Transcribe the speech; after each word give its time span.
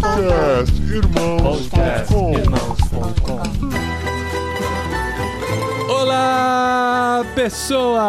Podcast 0.00 0.72
Irmãos.com 0.90 2.32
Olá, 3.30 3.81
pessoas! 7.24 8.02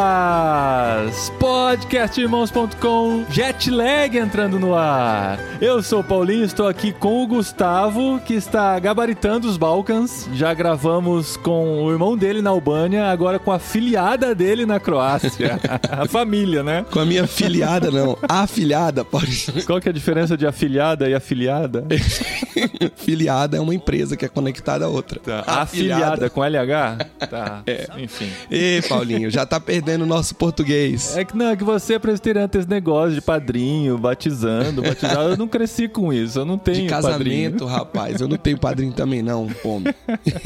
Podcastirmãos.com 1.40 3.26
Jetlag 3.30 4.18
entrando 4.18 4.60
no 4.60 4.76
ar. 4.76 5.40
Eu 5.62 5.82
sou 5.84 6.02
o 6.02 6.04
Paulinho, 6.04 6.44
estou 6.44 6.68
aqui 6.68 6.92
com 6.92 7.24
o 7.24 7.28
Gustavo, 7.28 8.20
que 8.26 8.34
está 8.34 8.78
gabaritando 8.80 9.48
os 9.48 9.58
Balcãs. 9.58 10.28
Já 10.34 10.54
gravamos 10.54 11.38
com 11.38 11.84
o 11.84 11.92
irmão 11.92 12.18
dele 12.18 12.42
na 12.42 12.50
Albânia, 12.50 13.08
agora 13.08 13.40
com 13.40 13.52
a 13.52 13.60
filiada 13.60 14.36
dele 14.36 14.66
na 14.66 14.80
Croácia. 14.80 15.60
a 15.90 16.08
família, 16.08 16.64
né? 16.64 16.86
Com 16.92 17.00
a 17.00 17.06
minha 17.06 17.28
filiada, 17.28 17.90
não. 17.92 18.18
Afiliada, 18.28 19.06
pode. 19.06 19.52
Qual 19.66 19.80
que 19.80 19.88
é 19.90 19.92
a 19.92 19.94
diferença 19.94 20.36
de 20.38 20.46
afiliada 20.48 21.10
e 21.10 21.14
afiliada? 21.14 21.86
Filiada 22.96 23.58
é 23.58 23.60
uma 23.60 23.74
empresa 23.74 24.16
que 24.16 24.26
é 24.26 24.28
conectada 24.28 24.86
a 24.86 24.88
outra. 24.88 25.20
Tá. 25.20 25.44
Afiliada 25.46 26.30
com 26.30 26.44
LH? 26.44 26.98
Tá. 27.30 27.64
É. 27.66 27.88
Enfim. 27.98 28.30
Ê, 28.50 28.82
Paulinho, 29.04 29.30
já 29.30 29.46
tá 29.46 29.60
perdendo 29.60 30.04
o 30.04 30.08
nosso 30.08 30.34
português. 30.36 31.16
É 31.18 31.26
que 31.26 31.36
não, 31.36 31.50
é 31.50 31.56
que 31.56 31.64
você 31.64 31.96
é 31.96 32.00
presbiteriano 32.00 32.48
tem 32.48 32.62
esse 32.62 32.70
negócio 32.70 33.16
de 33.16 33.22
padrinho, 33.22 33.98
batizando, 33.98 34.82
batizado. 34.82 35.32
Eu 35.32 35.38
não 35.38 35.48
cresci 35.48 35.88
com 35.88 36.14
isso, 36.14 36.40
eu 36.40 36.46
não 36.46 36.58
tenho 36.58 36.84
De 36.84 36.88
casamento, 36.88 37.60
padrinho. 37.60 37.66
rapaz. 37.66 38.22
Eu 38.22 38.28
não 38.28 38.38
tenho 38.38 38.58
padrinho 38.58 38.94
também, 38.94 39.22
não, 39.22 39.50
homem. 39.64 39.94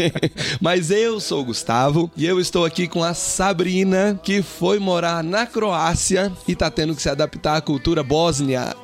Mas 0.59 0.89
eu 0.89 1.19
sou 1.19 1.41
o 1.41 1.45
Gustavo 1.45 2.09
e 2.17 2.25
eu 2.25 2.39
estou 2.39 2.65
aqui 2.65 2.87
com 2.87 3.03
a 3.03 3.13
Sabrina, 3.13 4.19
que 4.23 4.41
foi 4.41 4.79
morar 4.79 5.23
na 5.23 5.45
Croácia 5.45 6.31
e 6.47 6.55
tá 6.55 6.71
tendo 6.71 6.95
que 6.95 7.01
se 7.01 7.09
adaptar 7.09 7.57
à 7.57 7.61
cultura 7.61 8.03
bósnia. 8.03 8.75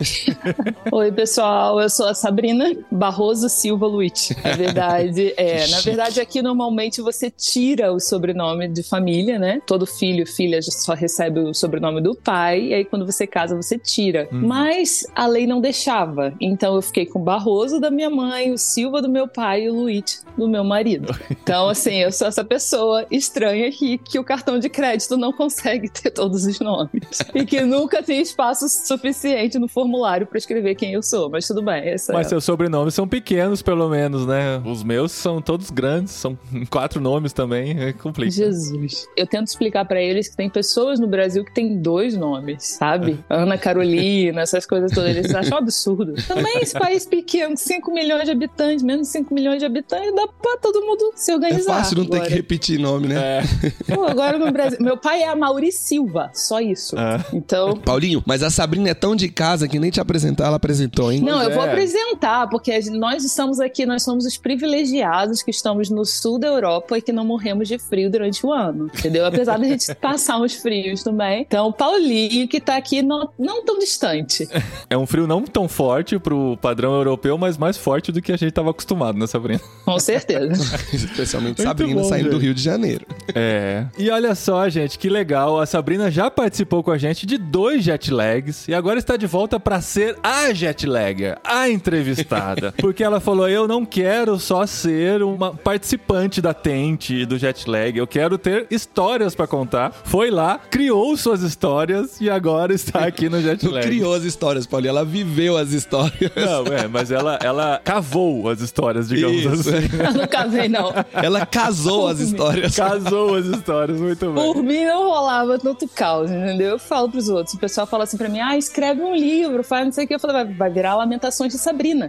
Oi, 0.91 1.11
pessoal, 1.11 1.81
eu 1.81 1.89
sou 1.89 2.07
a 2.07 2.13
Sabrina 2.13 2.71
Barroso 2.91 3.49
Silva 3.49 3.87
Luiz. 3.87 4.29
Na 4.43 4.51
verdade, 4.55 5.33
é, 5.35 5.67
na 5.67 5.81
verdade 5.81 6.19
aqui 6.21 6.41
normalmente 6.41 7.01
você 7.01 7.31
tira 7.31 7.91
o 7.91 7.99
sobrenome 7.99 8.67
de 8.67 8.83
família, 8.83 9.39
né? 9.39 9.61
Todo 9.65 9.85
filho, 9.85 10.25
filha 10.25 10.61
só 10.61 10.93
recebe 10.93 11.39
o 11.39 11.53
sobrenome 11.53 12.01
do 12.01 12.15
pai, 12.15 12.67
e 12.67 12.73
aí 12.73 12.85
quando 12.85 13.05
você 13.05 13.25
casa 13.25 13.55
você 13.55 13.77
tira. 13.77 14.27
Mas 14.31 15.05
a 15.15 15.25
lei 15.25 15.47
não 15.47 15.61
deixava. 15.61 16.33
Então 16.39 16.75
eu 16.75 16.81
fiquei 16.81 17.05
com 17.05 17.19
o 17.19 17.23
Barroso 17.23 17.79
da 17.79 17.89
minha 17.89 18.09
mãe, 18.09 18.51
o 18.51 18.57
Silva 18.57 19.01
do 19.01 19.09
meu 19.09 19.27
pai 19.27 19.63
e 19.63 19.69
o 19.69 19.73
Luiz 19.73 20.25
do 20.37 20.47
meu 20.47 20.63
marido. 20.63 21.13
Então 21.43 21.67
assim, 21.67 21.95
eu 21.95 22.11
sou 22.11 22.27
essa 22.27 22.43
pessoa 22.43 23.05
estranha 23.11 23.67
aqui 23.67 23.97
que 23.97 24.17
o 24.17 24.23
cartão 24.23 24.59
de 24.59 24.69
crédito 24.69 25.17
não 25.17 25.33
consegue 25.33 25.89
ter 25.89 26.09
todos 26.11 26.45
os 26.45 26.59
nomes 26.59 27.19
e 27.35 27.45
que 27.45 27.59
nunca 27.61 28.01
tem 28.01 28.21
espaço 28.21 28.69
suficiente 28.69 29.59
no 29.59 29.67
formulário 29.67 30.25
para 30.25 30.37
escrever 30.37 30.75
quem 30.75 30.93
eu 30.93 31.03
sou. 31.03 31.29
Mas 31.29 31.45
tudo 31.45 31.61
bem, 31.61 31.89
essa 31.89 32.13
Mas 32.13 32.27
é. 32.27 32.29
seus 32.29 32.45
sobrenomes 32.45 32.93
são 32.93 33.07
pequenos, 33.07 33.61
pelo 33.61 33.89
menos, 33.89 34.25
né? 34.25 34.61
Os 34.65 34.83
meus 34.83 35.11
são 35.11 35.41
todos 35.41 35.69
grandes, 35.69 36.13
são 36.13 36.37
quatro 36.69 37.01
nomes 37.01 37.33
também, 37.33 37.77
é 37.79 37.93
complica. 37.93 38.31
Jesus. 38.31 39.07
Eu 39.17 39.27
tento 39.27 39.52
explicar 39.53 39.85
pra 39.85 40.01
eles 40.01 40.27
que 40.27 40.35
tem 40.35 40.49
pessoas 40.49 40.99
no 40.99 41.07
Brasil 41.07 41.43
que 41.43 41.53
tem 41.53 41.77
dois 41.77 42.15
nomes, 42.15 42.63
sabe? 42.63 43.23
Ana 43.29 43.57
Carolina, 43.57 44.41
essas 44.41 44.65
coisas 44.65 44.91
todas. 44.91 45.15
Eles 45.15 45.33
acham 45.35 45.55
um 45.55 45.61
absurdo. 45.61 46.13
Também 46.27 46.57
esse 46.61 46.77
país 46.77 47.05
pequeno, 47.05 47.55
5 47.57 47.91
milhões 47.91 48.25
de 48.25 48.31
habitantes, 48.31 48.83
menos 48.83 49.07
de 49.07 49.13
5 49.13 49.33
milhões 49.33 49.59
de 49.59 49.65
habitantes, 49.65 50.13
dá 50.15 50.27
pra 50.27 50.57
todo 50.57 50.81
mundo 50.81 51.11
se 51.15 51.31
É 51.31 51.35
organizar. 51.35 51.75
fácil 51.75 51.97
não 51.97 52.05
ter 52.05 52.17
agora. 52.17 52.29
que 52.29 52.35
repetir 52.35 52.79
nome, 52.79 53.07
né? 53.07 53.39
É, 53.39 53.43
Pô, 53.95 54.05
agora 54.05 54.37
no 54.37 54.51
Brasil. 54.51 54.77
Meu 54.81 54.97
pai 54.97 55.21
é 55.23 55.27
a 55.29 55.35
Mauri 55.35 55.71
Silva, 55.71 56.31
só 56.33 56.59
isso. 56.59 56.95
Ah. 56.97 57.23
Então. 57.33 57.77
Paulinho, 57.77 58.23
mas 58.25 58.43
a 58.43 58.49
Sabrina 58.49 58.89
é 58.89 58.93
tão 58.93 59.15
de 59.15 59.29
casa 59.29 59.67
que 59.67 59.79
nem 59.79 59.91
te 59.91 59.99
apresentar, 59.99 60.47
ela 60.47 60.57
apresentou, 60.57 61.11
hein? 61.11 61.21
Não, 61.21 61.41
eu 61.41 61.51
vou 61.51 61.63
é. 61.63 61.67
apresentar, 61.69 62.47
porque 62.49 62.77
nós 62.91 63.23
estamos 63.23 63.59
aqui, 63.59 63.85
nós 63.85 64.03
somos 64.03 64.25
os 64.25 64.37
privilegiados 64.37 65.41
que 65.43 65.51
estamos 65.51 65.89
no 65.89 66.05
sul 66.05 66.39
da 66.39 66.47
Europa 66.47 66.97
e 66.97 67.01
que 67.01 67.11
não 67.11 67.25
morremos 67.25 67.67
de 67.67 67.77
frio 67.77 68.09
durante 68.09 68.45
o 68.45 68.51
ano, 68.51 68.87
entendeu? 68.97 69.25
Apesar 69.33 69.57
da 69.57 69.65
gente 69.65 69.93
passar 69.95 70.37
uns 70.37 70.55
frios 70.55 71.03
também. 71.03 71.41
Então, 71.41 71.67
o 71.67 71.73
Paulinho, 71.73 72.47
que 72.47 72.59
tá 72.59 72.77
aqui 72.77 73.01
não, 73.01 73.29
não 73.37 73.63
tão 73.65 73.79
distante. 73.79 74.47
é 74.89 74.97
um 74.97 75.05
frio 75.05 75.27
não 75.27 75.43
tão 75.43 75.67
forte 75.67 76.17
pro 76.19 76.57
padrão 76.57 76.93
europeu, 76.93 77.37
mas 77.37 77.57
mais 77.57 77.77
forte 77.77 78.11
do 78.11 78.21
que 78.21 78.31
a 78.31 78.37
gente 78.37 78.51
tava 78.51 78.71
acostumado, 78.71 79.17
né, 79.17 79.27
Sabrina? 79.27 79.61
Com 79.85 79.99
certeza. 79.99 80.53
Especialmente 80.93 81.57
Muito 81.57 81.63
Sabrina 81.63 82.01
bom, 82.01 82.07
saindo 82.07 82.29
do 82.29 82.35
gente. 82.35 82.43
Rio 82.43 82.53
de 82.53 82.61
Janeiro. 82.61 83.05
É. 83.33 83.85
E 83.97 84.09
olha 84.09 84.35
só, 84.35 84.67
gente, 84.69 84.97
que 84.99 85.09
legal. 85.09 85.59
A 85.59 85.65
Sabrina 85.65 86.09
já 86.11 86.29
participou 86.29 86.83
com 86.83 86.91
a 86.91 86.97
gente 86.97 87.25
de 87.25 87.37
dois 87.37 87.83
jetlags 87.83 88.67
e 88.67 88.73
agora 88.73 88.99
está 88.99 89.15
de 89.17 89.25
volta 89.27 89.59
para 89.59 89.81
ser 89.81 90.17
a 90.23 90.53
jetlagger, 90.53 91.37
a 91.43 91.69
entrevistada. 91.69 92.73
Porque 92.77 93.03
ela 93.03 93.19
falou: 93.19 93.47
eu 93.49 93.67
não 93.67 93.85
quero 93.85 94.37
só 94.39 94.65
ser 94.65 95.23
uma 95.23 95.53
participante 95.53 96.41
da 96.41 96.53
Tente 96.53 97.13
e 97.13 97.25
do 97.25 97.37
jetlag, 97.37 97.97
eu 97.97 98.07
quero 98.07 98.37
ter 98.37 98.67
histórias 98.69 99.35
para 99.35 99.47
contar. 99.47 99.91
Foi 100.03 100.29
lá, 100.29 100.59
criou 100.69 101.15
suas 101.17 101.41
histórias 101.41 102.19
e 102.19 102.29
agora 102.29 102.73
está 102.73 103.05
aqui 103.05 103.29
no 103.29 103.37
Não 103.37 103.43
jetlag. 103.43 103.85
criou 103.85 104.13
as 104.13 104.23
histórias, 104.23 104.65
Paulinho, 104.65 104.89
ela 104.89 105.05
viveu 105.05 105.57
as 105.57 105.71
histórias. 105.71 106.31
Não, 106.35 106.65
é, 106.73 106.87
mas 106.87 107.11
ela, 107.11 107.37
ela 107.41 107.81
cavou 107.83 108.49
as 108.49 108.61
histórias, 108.61 109.09
digamos 109.09 109.35
Isso, 109.37 109.69
assim. 109.75 109.89
Eu 110.03 110.13
não 110.13 110.27
casei, 110.27 110.67
não. 110.67 110.93
Ela 111.13 111.45
casou 111.45 112.07
as 112.07 112.19
histórias. 112.19 112.75
Casou 112.75 113.12
as 113.35 113.45
histórias, 113.45 113.99
muito 113.99 114.31
bem. 114.31 114.53
Por 114.53 114.63
mim 114.63 114.85
não 114.85 115.09
rolava 115.09 115.57
tanto 115.57 115.87
caos, 115.87 116.29
entendeu? 116.31 116.71
Eu 116.71 116.79
falo 116.79 117.09
pros 117.09 117.29
outros. 117.29 117.55
O 117.55 117.59
pessoal 117.59 117.87
fala 117.87 118.03
assim 118.03 118.17
pra 118.17 118.29
mim: 118.29 118.39
ah, 118.39 118.57
escreve 118.57 119.01
um 119.01 119.15
livro, 119.15 119.63
faz 119.63 119.85
não 119.85 119.91
sei 119.91 120.05
o 120.05 120.07
que. 120.07 120.15
Eu 120.15 120.19
falei: 120.19 120.43
vai, 120.43 120.53
vai 120.53 120.69
virar 120.69 120.95
Lamentações 120.95 121.53
de 121.53 121.59
Sabrina. 121.59 122.07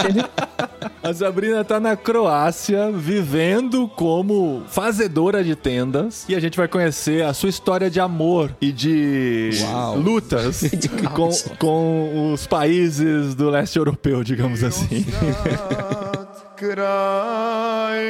Entendeu? 0.00 0.28
A 1.02 1.12
Sabrina 1.12 1.64
tá 1.64 1.80
na 1.80 1.96
Croácia, 1.96 2.92
vivendo 2.92 3.88
como 3.88 4.62
fazedora 4.68 5.42
de 5.42 5.56
tendas. 5.56 6.24
E 6.28 6.34
a 6.34 6.38
gente 6.38 6.56
vai 6.56 6.68
conhecer 6.68 7.24
a 7.24 7.34
sua 7.34 7.48
história 7.48 7.90
de 7.90 7.98
amor 7.98 8.54
e 8.60 8.70
de 8.70 9.50
Uau. 9.62 9.96
lutas 9.96 10.62
com, 11.12 11.30
com 11.58 12.32
os 12.32 12.46
países 12.46 13.34
do 13.34 13.50
leste 13.50 13.76
europeu, 13.76 14.22
digamos 14.22 14.62
assim. 14.62 15.04
Kraj 16.62 18.02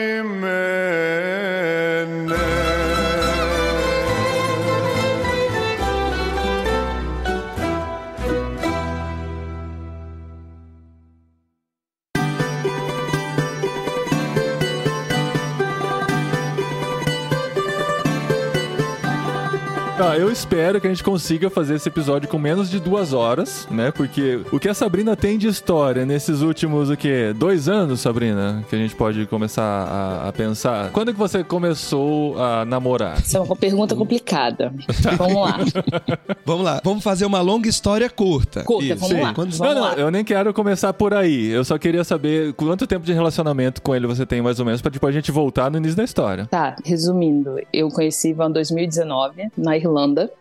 Ah, 20.05 20.19
eu 20.19 20.33
espero 20.33 20.81
que 20.81 20.87
a 20.89 20.91
gente 20.91 21.05
consiga 21.05 21.49
fazer 21.49 21.77
esse 21.77 21.89
episódio 21.89 22.29
com 22.29 22.37
menos 22.37 22.69
de 22.69 22.81
duas 22.81 23.13
horas, 23.13 23.69
né? 23.71 23.93
Porque 23.93 24.41
o 24.51 24.59
que 24.59 24.69
a 24.69 24.75
Sabrina 24.75 25.15
tem 25.15 25.39
de 25.39 25.47
história 25.47 26.05
nesses 26.05 26.41
últimos, 26.41 26.91
o 26.91 26.97
quê? 26.97 27.33
Dois 27.33 27.69
anos, 27.69 28.01
Sabrina? 28.01 28.65
Que 28.69 28.75
a 28.75 28.79
gente 28.81 28.97
pode 28.97 29.25
começar 29.27 29.63
a, 29.63 30.29
a 30.29 30.33
pensar. 30.33 30.91
Quando 30.91 31.13
que 31.13 31.19
você 31.19 31.45
começou 31.45 32.37
a 32.37 32.65
namorar? 32.65 33.21
Isso 33.21 33.37
é 33.37 33.41
uma 33.41 33.55
pergunta 33.55 33.95
complicada. 33.95 34.75
Vamos 35.17 35.35
lá. 35.41 35.59
Vamos 36.45 36.65
lá, 36.65 36.81
vamos 36.83 37.05
fazer 37.05 37.25
uma 37.25 37.41
longa 37.41 37.69
história 37.69 38.11
curta. 38.11 38.65
Curta, 38.65 38.97
vamos 38.97 39.21
lá. 39.21 39.33
Quantos- 39.33 39.59
Vamos 39.59 39.75
não, 39.77 39.83
não, 39.83 39.89
lá. 39.91 39.95
eu 39.97 40.11
nem 40.11 40.25
quero 40.25 40.53
começar 40.53 40.93
por 40.93 41.15
aí. 41.15 41.49
Eu 41.51 41.65
só 41.65 41.79
queria 41.79 42.03
saber 42.03 42.53
quanto 42.55 42.85
tempo 42.85 43.07
de 43.07 43.13
relacionamento 43.13 43.81
com 43.81 43.95
ele 43.95 44.09
você 44.09 44.27
tem, 44.27 44.43
mais 44.43 44.59
ou 44.59 44.67
menos, 44.67 44.83
pra 44.83 44.91
depois 44.91 45.15
a 45.15 45.19
gente 45.19 45.31
voltar 45.31 45.71
no 45.71 45.77
início 45.79 45.97
da 45.97 46.03
história. 46.03 46.47
Tá, 46.47 46.75
resumindo, 46.85 47.61
eu 47.73 47.89
conheci 47.91 48.31
Ivan 48.31 48.49
em 48.49 48.53
2019, 48.55 49.51
na 49.57 49.77
Irlanda. 49.77 49.92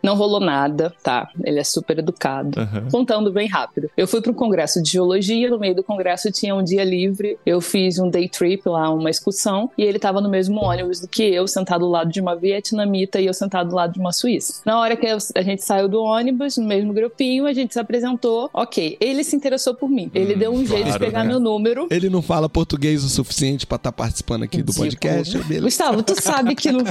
Não 0.02 0.14
rolou 0.14 0.40
nada, 0.40 0.92
tá? 1.02 1.28
Ele 1.44 1.58
é 1.58 1.64
super 1.64 1.98
educado. 1.98 2.60
Aham. 2.60 2.88
Contando 2.90 3.30
bem 3.32 3.48
rápido. 3.48 3.90
Eu 3.96 4.06
fui 4.08 4.20
para 4.20 4.30
um 4.30 4.34
congresso 4.34 4.82
de 4.82 4.90
geologia, 4.90 5.50
no 5.50 5.58
meio 5.58 5.74
do 5.74 5.82
congresso 5.82 6.30
tinha 6.30 6.54
um 6.54 6.62
dia 6.62 6.84
livre. 6.84 7.38
Eu 7.44 7.60
fiz 7.60 7.98
um 7.98 8.08
day 8.08 8.28
trip 8.28 8.68
lá, 8.68 8.90
uma 8.90 9.10
excursão, 9.10 9.70
e 9.76 9.82
ele 9.82 9.98
tava 9.98 10.20
no 10.20 10.28
mesmo 10.28 10.60
ônibus 10.62 11.00
do 11.00 11.08
que 11.08 11.22
eu, 11.22 11.46
sentado 11.46 11.84
ao 11.84 11.90
lado 11.90 12.10
de 12.10 12.20
uma 12.20 12.34
vietnamita 12.36 13.20
e 13.20 13.26
eu 13.26 13.34
sentado 13.34 13.70
do 13.70 13.74
lado 13.76 13.92
de 13.94 14.00
uma 14.00 14.12
suíça. 14.12 14.62
Na 14.64 14.78
hora 14.80 14.96
que 14.96 15.06
eu- 15.06 15.18
a 15.34 15.42
gente 15.42 15.62
saiu 15.62 15.88
do 15.88 16.00
ônibus, 16.02 16.56
no 16.56 16.64
mesmo 16.66 16.92
grupinho, 16.92 17.46
a 17.46 17.52
gente 17.52 17.72
se 17.72 17.80
apresentou. 17.80 18.48
Ok, 18.52 18.96
ele 19.00 19.24
se 19.24 19.34
interessou 19.36 19.74
por 19.74 19.88
mim. 19.88 20.10
Ele 20.14 20.34
deu 20.34 20.52
um 20.52 20.64
jeito 20.64 20.84
de 20.84 20.90
claro, 20.90 21.04
pegar 21.04 21.22
né? 21.24 21.30
meu 21.30 21.40
número. 21.40 21.86
Ele 21.90 22.08
não 22.08 22.22
fala 22.22 22.48
português 22.48 23.04
o 23.04 23.08
suficiente 23.08 23.66
pra 23.66 23.76
estar 23.76 23.92
participando 23.92 24.42
aqui 24.44 24.62
do 24.62 24.72
Tipo, 24.72 24.84
podcast. 24.84 25.38
Beleza. 25.38 25.64
Gustavo, 25.64 26.02
tu 26.02 26.20
sabe 26.20 26.54
que 26.54 26.70
não. 26.70 26.82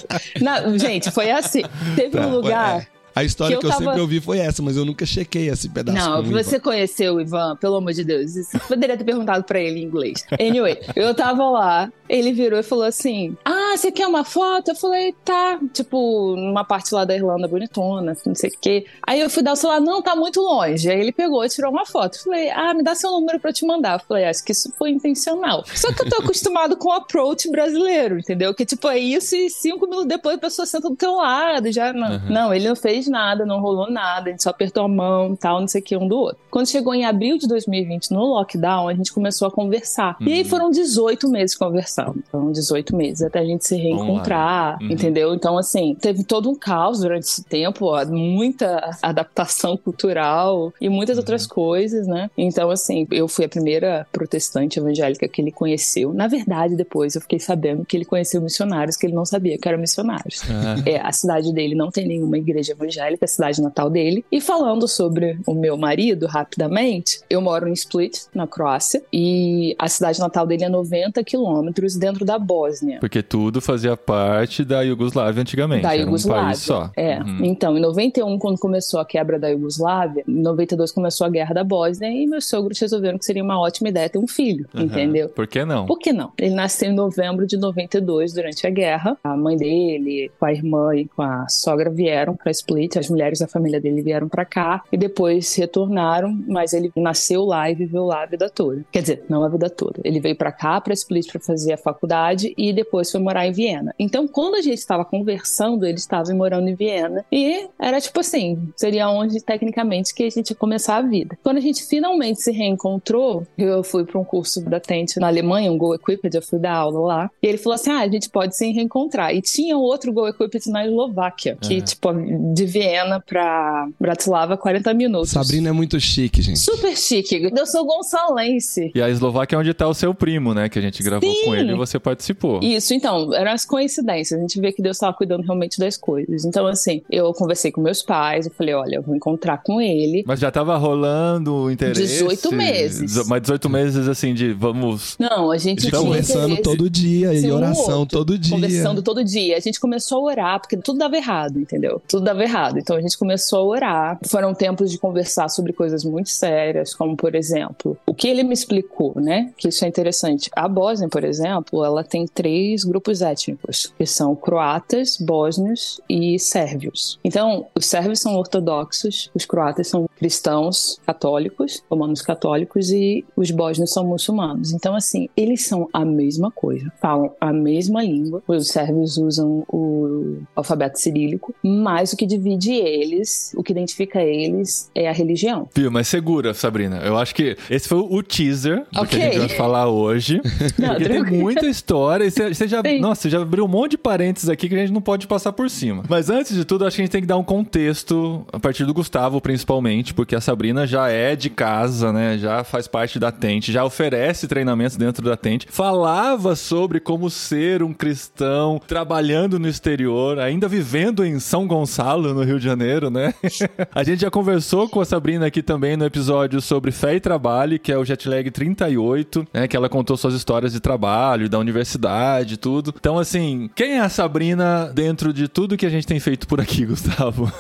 Na- 0.41 0.77
Gente, 0.77 1.11
foi 1.11 1.29
assim. 1.31 1.61
Teve 1.95 2.17
Tá, 2.17 2.27
um 2.27 2.40
lugar. 2.41 2.77
ué, 2.77 2.87
A 3.15 3.23
história 3.23 3.55
que 3.57 3.61
Que 3.61 3.65
eu, 3.65 3.69
eu 3.69 3.73
tava- 3.73 3.85
sempre 3.85 4.01
ouvi 4.01 4.19
foi 4.21 4.39
essa, 4.39 4.61
mas 4.61 4.77
eu 4.77 4.85
nunca 4.85 5.05
chequei 5.05 5.49
esse 5.49 5.67
pedaço. 5.69 5.97
Não, 5.97 6.23
você 6.23 6.55
Ivan. 6.55 6.59
conheceu 6.63 7.15
o 7.15 7.21
Ivan, 7.21 7.55
pelo 7.57 7.75
amor 7.75 7.93
de 7.93 8.03
Deus. 8.03 8.35
Isso- 8.35 8.59
Poderia 8.67 8.95
ter 8.97 9.03
perguntado 9.03 9.43
pra 9.43 9.59
ele 9.59 9.79
em 9.79 9.83
inglês. 9.83 10.25
Anyway, 10.39 10.79
eu 10.95 11.13
tava 11.13 11.49
lá, 11.49 11.91
ele 12.07 12.31
virou 12.31 12.59
e 12.59 12.63
falou 12.63 12.85
assim: 12.85 13.35
Ah, 13.43 13.75
você 13.75 13.91
quer 13.91 14.07
uma 14.07 14.23
foto? 14.23 14.69
Eu 14.71 14.75
falei, 14.75 15.13
tá. 15.25 15.59
Tipo, 15.73 16.35
numa 16.37 16.63
parte 16.63 16.93
lá 16.93 17.03
da 17.05 17.15
Irlanda 17.15 17.47
bonitona, 17.47 18.15
não 18.25 18.35
sei 18.35 18.49
o 18.49 18.53
quê. 18.59 18.85
Aí 19.05 19.19
eu 19.19 19.29
fui 19.29 19.43
dar 19.43 19.53
o 19.53 19.55
celular, 19.55 19.79
não, 19.81 20.01
tá 20.01 20.15
muito 20.15 20.39
longe. 20.41 20.89
Aí 20.89 20.99
ele 20.99 21.11
pegou 21.11 21.43
e 21.43 21.49
tirou 21.49 21.71
uma 21.71 21.85
foto. 21.85 22.17
Eu 22.17 22.23
falei, 22.23 22.49
ah, 22.51 22.73
me 22.73 22.83
dá 22.83 22.95
seu 22.95 23.11
número 23.11 23.39
pra 23.39 23.49
eu 23.49 23.53
te 23.53 23.65
mandar. 23.65 23.99
Eu 23.99 24.05
falei, 24.07 24.25
acho 24.25 24.43
que 24.43 24.51
isso 24.51 24.71
foi 24.77 24.89
intencional. 24.91 25.63
Só 25.73 25.91
que 25.93 26.01
eu 26.01 26.09
tô 26.09 26.17
acostumado 26.21 26.75
com 26.77 26.89
o 26.89 26.93
approach 26.93 27.49
brasileiro, 27.49 28.19
entendeu? 28.19 28.53
Que 28.53 28.65
tipo, 28.65 28.87
é 28.87 28.97
isso 28.99 29.35
e 29.35 29.49
cinco 29.49 29.85
minutos 29.85 30.07
depois 30.07 30.35
a 30.35 30.39
pessoa 30.39 30.65
senta 30.65 30.89
do 30.89 30.95
teu 30.95 31.15
lado. 31.15 31.71
Já 31.71 31.91
não. 31.93 32.11
Uhum. 32.11 32.29
Não, 32.29 32.53
ele 32.53 32.67
não 32.67 32.75
fez 32.75 33.00
nada, 33.09 33.45
não 33.45 33.59
rolou 33.61 33.89
nada, 33.89 34.29
a 34.29 34.31
gente 34.31 34.43
só 34.43 34.49
apertou 34.49 34.83
a 34.83 34.87
mão 34.87 35.35
tal, 35.35 35.59
não 35.61 35.67
sei 35.67 35.81
o 35.81 35.83
que, 35.83 35.97
um 35.97 36.07
do 36.07 36.17
outro. 36.17 36.37
Quando 36.49 36.67
chegou 36.67 36.93
em 36.93 37.05
abril 37.05 37.37
de 37.37 37.47
2020, 37.47 38.11
no 38.11 38.21
lockdown, 38.25 38.87
a 38.87 38.93
gente 38.93 39.11
começou 39.13 39.47
a 39.47 39.51
conversar. 39.51 40.17
E 40.21 40.31
aí 40.33 40.39
Uhum. 40.43 40.45
foram 40.45 40.69
18 40.71 41.29
meses 41.29 41.55
conversando. 41.55 42.21
Foram 42.31 42.51
18 42.51 42.95
meses 42.95 43.21
até 43.23 43.39
a 43.39 43.45
gente 43.45 43.65
se 43.65 43.75
reencontrar. 43.75 44.77
Uhum. 44.81 44.91
entendeu? 44.91 45.33
Então, 45.33 45.57
assim, 45.57 45.95
teve 45.99 46.23
todo 46.23 46.49
um 46.49 46.55
caos 46.55 46.99
durante 46.99 47.23
esse 47.23 47.43
tempo, 47.43 47.85
ó, 47.85 48.05
muita 48.05 48.97
adaptação 49.01 49.77
cultural 49.77 50.73
e 50.81 50.89
muitas 50.89 51.17
Uhum. 51.17 51.21
outras 51.21 51.45
coisas, 51.47 52.07
né? 52.07 52.29
Então, 52.37 52.69
assim, 52.69 53.07
eu 53.11 53.27
fui 53.27 53.45
a 53.45 53.49
primeira 53.49 54.07
protestante 54.11 54.79
evangélica 54.79 55.27
que 55.27 55.41
ele 55.41 55.51
conheceu. 55.51 56.13
Na 56.13 56.27
verdade, 56.27 56.75
depois 56.75 57.15
eu 57.15 57.21
fiquei 57.21 57.39
sabendo 57.39 57.85
que 57.85 57.95
ele 57.95 58.05
conheceu 58.05 58.41
missionários 58.41 58.97
que 58.97 59.05
ele 59.05 59.13
não 59.13 59.25
sabia 59.25 59.57
que 59.57 59.67
eram 59.67 59.79
missionários. 59.79 60.41
Ah, 60.49 60.75
É, 60.85 60.99
a 60.99 61.11
cidade 61.11 61.53
dele 61.53 61.75
não 61.75 61.89
tem 61.91 62.07
nenhuma 62.07 62.37
igreja 62.37 62.71
evangélica, 62.73 62.90
a 62.99 63.27
cidade 63.27 63.61
natal 63.61 63.89
dele. 63.89 64.25
E 64.31 64.41
falando 64.41 64.87
sobre 64.87 65.39
o 65.45 65.53
meu 65.53 65.77
marido, 65.77 66.25
rapidamente, 66.27 67.19
eu 67.29 67.41
moro 67.41 67.67
em 67.67 67.73
Split, 67.73 68.17
na 68.33 68.45
Croácia, 68.47 69.01
e 69.11 69.75
a 69.79 69.87
cidade 69.87 70.19
natal 70.19 70.45
dele 70.45 70.65
é 70.65 70.69
90 70.69 71.23
quilômetros 71.23 71.95
dentro 71.95 72.25
da 72.25 72.37
Bósnia. 72.37 72.99
porque 72.99 73.21
tudo 73.23 73.61
fazia 73.61 73.95
parte 73.95 74.63
da 74.65 74.81
Iugoslávia 74.81 75.41
antigamente. 75.41 75.83
Da 75.83 75.93
Era 75.93 76.01
um 76.03 76.05
Iugoslávia. 76.05 76.43
país 76.45 76.59
só. 76.59 76.91
É. 76.95 77.19
Uhum. 77.19 77.45
Então, 77.45 77.77
em 77.77 77.81
91, 77.81 78.37
quando 78.37 78.57
começou 78.59 78.99
a 78.99 79.05
quebra 79.05 79.39
da 79.39 79.49
Iugoslávia, 79.49 80.23
em 80.27 80.41
92 80.41 80.91
começou 80.91 81.25
a 81.25 81.29
guerra 81.29 81.53
da 81.53 81.63
Bósnia 81.63 82.09
e 82.09 82.25
meus 82.27 82.47
sogros 82.47 82.79
resolveram 82.79 83.17
que 83.17 83.25
seria 83.25 83.43
uma 83.43 83.59
ótima 83.59 83.89
ideia 83.89 84.09
ter 84.09 84.17
um 84.17 84.27
filho, 84.27 84.67
Uhum. 84.73 84.81
entendeu? 84.83 85.29
Por 85.29 85.47
que 85.47 85.63
não? 85.65 85.85
Por 85.85 85.99
que 85.99 86.11
não? 86.13 86.31
Ele 86.37 86.53
nasceu 86.55 86.89
em 86.89 86.95
novembro 86.95 87.45
de 87.45 87.57
92, 87.57 88.33
durante 88.33 88.65
a 88.65 88.69
guerra. 88.69 89.17
A 89.23 89.35
mãe 89.35 89.55
dele, 89.57 90.31
com 90.39 90.45
a 90.45 90.51
irmã 90.51 90.95
e 90.95 91.05
com 91.07 91.21
a 91.21 91.47
sogra 91.49 91.89
vieram 91.89 92.35
para 92.35 92.51
Split, 92.51 92.80
as 92.97 93.09
mulheres 93.09 93.39
da 93.39 93.47
família 93.47 93.79
dele 93.79 94.01
vieram 94.01 94.27
para 94.29 94.45
cá 94.45 94.83
e 94.91 94.97
depois 94.97 95.53
retornaram, 95.55 96.37
mas 96.47 96.73
ele 96.73 96.91
nasceu 96.95 97.43
lá 97.45 97.69
e 97.69 97.75
viveu 97.75 98.05
lá 98.05 98.23
a 98.23 98.25
vida 98.25 98.49
toda. 98.49 98.83
Quer 98.91 99.01
dizer, 99.01 99.23
não 99.29 99.43
a 99.43 99.49
vida 99.49 99.69
toda. 99.69 99.99
Ele 100.03 100.19
veio 100.19 100.35
para 100.35 100.51
cá, 100.51 100.79
para 100.81 100.93
Split, 100.93 101.31
para 101.31 101.39
fazer 101.39 101.73
a 101.73 101.77
faculdade 101.77 102.53
e 102.57 102.73
depois 102.73 103.11
foi 103.11 103.19
morar 103.19 103.45
em 103.47 103.51
Viena. 103.51 103.93
Então, 103.97 104.27
quando 104.27 104.55
a 104.55 104.61
gente 104.61 104.77
estava 104.79 105.03
conversando, 105.05 105.85
ele 105.85 105.97
estava 105.97 106.31
morando 106.33 106.67
em 106.69 106.75
Viena 106.75 107.25
e 107.31 107.67
era 107.79 107.99
tipo 107.99 108.19
assim, 108.19 108.69
seria 108.75 109.09
onde 109.09 109.41
tecnicamente 109.41 110.13
que 110.13 110.23
a 110.23 110.29
gente 110.29 110.51
ia 110.51 110.55
começar 110.55 110.97
a 110.97 111.01
vida. 111.01 111.37
Quando 111.43 111.57
a 111.57 111.61
gente 111.61 111.83
finalmente 111.85 112.41
se 112.41 112.51
reencontrou, 112.51 113.45
eu 113.57 113.83
fui 113.83 114.03
para 114.03 114.19
um 114.19 114.23
curso 114.23 114.61
da 114.61 114.79
Tente 114.79 115.19
na 115.19 115.27
Alemanha, 115.27 115.71
um 115.71 115.77
Go 115.77 115.93
Equipped, 115.95 116.35
eu 116.35 116.41
fui 116.41 116.59
dar 116.59 116.73
aula 116.75 116.99
lá. 116.99 117.31
E 117.41 117.47
ele 117.47 117.57
falou 117.57 117.75
assim: 117.75 117.89
ah, 117.91 117.99
a 117.99 118.07
gente 118.07 118.29
pode 118.29 118.55
se 118.55 118.71
reencontrar. 118.71 119.33
E 119.35 119.41
tinha 119.41 119.77
outro 119.77 120.11
Go 120.13 120.27
Equipped 120.27 120.69
na 120.69 120.85
Eslováquia, 120.85 121.57
que, 121.59 121.75
Uhum. 121.75 121.81
tipo, 121.81 122.13
de 122.53 122.65
Viena 122.71 123.19
pra 123.19 123.87
Bratislava, 123.99 124.57
40 124.57 124.93
minutos. 124.93 125.29
Sabrina 125.31 125.69
é 125.69 125.71
muito 125.71 125.99
chique, 125.99 126.41
gente. 126.41 126.59
Super 126.59 126.95
chique. 126.97 127.51
Eu 127.55 127.65
sou 127.65 127.85
gonçalense. 127.85 128.91
E 128.95 129.01
a 129.01 129.09
Eslováquia 129.09 129.55
é 129.55 129.59
onde 129.59 129.73
tá 129.73 129.87
o 129.87 129.93
seu 129.93 130.13
primo, 130.13 130.53
né? 130.53 130.69
Que 130.69 130.79
a 130.79 130.81
gente 130.81 131.01
gravou 131.03 131.29
Sim. 131.31 131.45
com 131.45 131.55
ele 131.55 131.71
e 131.71 131.75
você 131.75 131.99
participou. 131.99 132.59
Isso, 132.63 132.93
então, 132.93 133.33
eram 133.33 133.51
as 133.51 133.65
coincidências. 133.65 134.39
A 134.39 134.41
gente 134.41 134.59
vê 134.59 134.71
que 134.71 134.81
Deus 134.81 134.97
estava 134.97 135.13
cuidando 135.13 135.43
realmente 135.43 135.77
das 135.79 135.97
coisas. 135.97 136.45
Então, 136.45 136.65
assim, 136.67 137.01
eu 137.09 137.33
conversei 137.33 137.71
com 137.71 137.81
meus 137.81 138.01
pais, 138.01 138.45
eu 138.45 138.51
falei, 138.51 138.73
olha, 138.73 138.95
eu 138.95 139.01
vou 139.01 139.15
encontrar 139.15 139.57
com 139.63 139.81
ele. 139.81 140.23
Mas 140.25 140.39
já 140.39 140.51
tava 140.51 140.77
rolando 140.77 141.53
o 141.53 141.71
interesse. 141.71 142.01
18 142.01 142.51
meses. 142.53 143.27
Mas 143.27 143.41
18 143.41 143.69
meses, 143.69 144.07
assim, 144.07 144.33
de 144.33 144.53
vamos. 144.53 145.15
Não, 145.19 145.51
a 145.51 145.57
gente 145.57 145.87
Então, 145.87 146.01
tinha 146.01 146.11
Conversando 146.11 146.53
interesse. 146.53 146.61
todo 146.63 146.89
dia 146.89 147.33
Sim, 147.35 147.47
e 147.47 147.51
um 147.51 147.55
oração 147.55 147.99
outro, 147.99 148.17
todo 148.17 148.37
dia. 148.37 148.55
Conversando 148.55 149.01
todo 149.01 149.23
dia. 149.23 149.57
A 149.57 149.59
gente 149.59 149.79
começou 149.79 150.19
a 150.19 150.31
orar, 150.31 150.59
porque 150.59 150.77
tudo 150.77 150.99
dava 150.99 151.15
errado, 151.15 151.59
entendeu? 151.59 152.01
Tudo 152.07 152.23
dava 152.23 152.43
errado. 152.43 152.60
Então 152.75 152.95
a 152.95 153.01
gente 153.01 153.17
começou 153.17 153.59
a 153.59 153.63
orar. 153.63 154.19
Foram 154.27 154.53
tempos 154.53 154.91
de 154.91 154.97
conversar 154.97 155.49
sobre 155.49 155.73
coisas 155.73 156.03
muito 156.03 156.29
sérias, 156.29 156.93
como, 156.93 157.15
por 157.15 157.35
exemplo, 157.35 157.97
o 158.05 158.13
que 158.13 158.27
ele 158.27 158.43
me 158.43 158.53
explicou, 158.53 159.13
né? 159.15 159.51
Que 159.57 159.69
isso 159.69 159.83
é 159.85 159.87
interessante. 159.87 160.49
A 160.55 160.67
Bósnia, 160.67 161.09
por 161.09 161.23
exemplo, 161.23 161.83
ela 161.83 162.03
tem 162.03 162.25
três 162.25 162.83
grupos 162.83 163.21
étnicos, 163.21 163.93
que 163.97 164.05
são 164.05 164.35
croatas, 164.35 165.17
bósnios 165.17 165.99
e 166.09 166.37
sérvios. 166.39 167.19
Então, 167.23 167.67
os 167.75 167.85
sérvios 167.85 168.19
são 168.19 168.35
ortodoxos, 168.35 169.29
os 169.33 169.45
croatas 169.45 169.87
são 169.87 170.09
cristãos 170.17 170.99
católicos, 171.05 171.83
romanos 171.89 172.21
católicos, 172.21 172.91
e 172.91 173.25
os 173.35 173.49
bósnios 173.51 173.91
são 173.91 174.05
muçulmanos. 174.05 174.71
Então, 174.71 174.95
assim, 174.95 175.29
eles 175.35 175.65
são 175.65 175.89
a 175.93 176.05
mesma 176.05 176.51
coisa, 176.51 176.91
falam 177.01 177.31
a 177.39 177.51
mesma 177.51 178.03
língua. 178.03 178.43
Os 178.47 178.67
sérvios 178.67 179.17
usam 179.17 179.63
o 179.67 180.37
alfabeto 180.55 180.99
cirílico, 180.99 181.53
mas 181.63 182.13
o 182.13 182.17
que 182.17 182.25
divide 182.25 182.50
eles, 182.71 183.53
o 183.55 183.63
que 183.63 183.71
identifica 183.71 184.21
eles, 184.21 184.89
é 184.95 185.09
a 185.09 185.13
religião. 185.13 185.69
Viu, 185.73 185.91
mas 185.91 186.07
segura, 186.07 186.53
Sabrina. 186.53 186.97
Eu 186.97 187.17
acho 187.17 187.33
que 187.35 187.57
esse 187.69 187.87
foi 187.87 187.99
o 187.99 188.23
teaser 188.23 188.85
do 188.91 189.05
que 189.05 189.15
a 189.15 189.19
gente 189.19 189.37
vai 189.37 189.49
falar 189.49 189.87
hoje. 189.87 190.41
Não, 190.77 190.89
porque 190.89 191.05
tem 191.05 191.19
tranquilo. 191.21 191.41
muita 191.41 191.67
história. 191.67 192.25
E 192.25 192.31
você, 192.31 192.67
já, 192.67 192.81
Sim. 192.81 192.99
nossa, 192.99 193.21
você 193.21 193.29
já 193.29 193.41
abriu 193.41 193.65
um 193.65 193.67
monte 193.67 193.91
de 193.91 193.97
parênteses 193.97 194.49
aqui 194.49 194.67
que 194.69 194.75
a 194.75 194.77
gente 194.77 194.91
não 194.91 195.01
pode 195.01 195.27
passar 195.27 195.51
por 195.51 195.69
cima. 195.69 196.03
Mas 196.07 196.29
antes 196.29 196.55
de 196.55 196.65
tudo, 196.65 196.85
acho 196.85 196.95
que 196.95 197.01
a 197.01 197.05
gente 197.05 197.11
tem 197.11 197.21
que 197.21 197.27
dar 197.27 197.37
um 197.37 197.43
contexto 197.43 198.45
a 198.51 198.59
partir 198.59 198.85
do 198.85 198.93
Gustavo, 198.93 199.41
principalmente, 199.41 200.13
porque 200.13 200.35
a 200.35 200.41
Sabrina 200.41 200.87
já 200.87 201.09
é 201.09 201.35
de 201.35 201.49
casa, 201.49 202.11
né? 202.11 202.37
Já 202.37 202.63
faz 202.63 202.87
parte 202.87 203.19
da 203.19 203.31
Tente, 203.31 203.71
já 203.71 203.83
oferece 203.83 204.47
treinamentos 204.47 204.97
dentro 204.97 205.23
da 205.23 205.35
Tente. 205.35 205.67
Falava 205.69 206.55
sobre 206.55 206.99
como 206.99 207.29
ser 207.29 207.83
um 207.83 207.93
cristão 207.93 208.81
trabalhando 208.87 209.59
no 209.59 209.67
exterior, 209.67 210.39
ainda 210.39 210.67
vivendo 210.67 211.25
em 211.25 211.39
São 211.39 211.67
Gonçalo, 211.67 212.33
no 212.33 212.40
Rio 212.43 212.59
de 212.59 212.65
Janeiro, 212.65 213.09
né? 213.09 213.33
a 213.93 214.03
gente 214.03 214.21
já 214.21 214.31
conversou 214.31 214.87
com 214.87 215.01
a 215.01 215.05
Sabrina 215.05 215.45
aqui 215.45 215.61
também 215.61 215.97
no 215.97 216.05
episódio 216.05 216.61
sobre 216.61 216.91
fé 216.91 217.15
e 217.15 217.19
trabalho, 217.19 217.79
que 217.79 217.91
é 217.91 217.97
o 217.97 218.05
Jetlag 218.05 218.49
38, 218.51 219.47
né? 219.53 219.67
Que 219.67 219.75
ela 219.75 219.89
contou 219.89 220.15
suas 220.17 220.33
histórias 220.33 220.73
de 220.73 220.79
trabalho, 220.79 221.49
da 221.49 221.59
universidade, 221.59 222.57
tudo. 222.57 222.93
Então, 222.97 223.17
assim, 223.17 223.69
quem 223.75 223.93
é 223.93 223.99
a 223.99 224.09
Sabrina 224.09 224.91
dentro 224.93 225.33
de 225.33 225.47
tudo 225.47 225.77
que 225.77 225.85
a 225.85 225.89
gente 225.89 226.05
tem 226.05 226.19
feito 226.19 226.47
por 226.47 226.59
aqui, 226.61 226.85
Gustavo? 226.85 227.51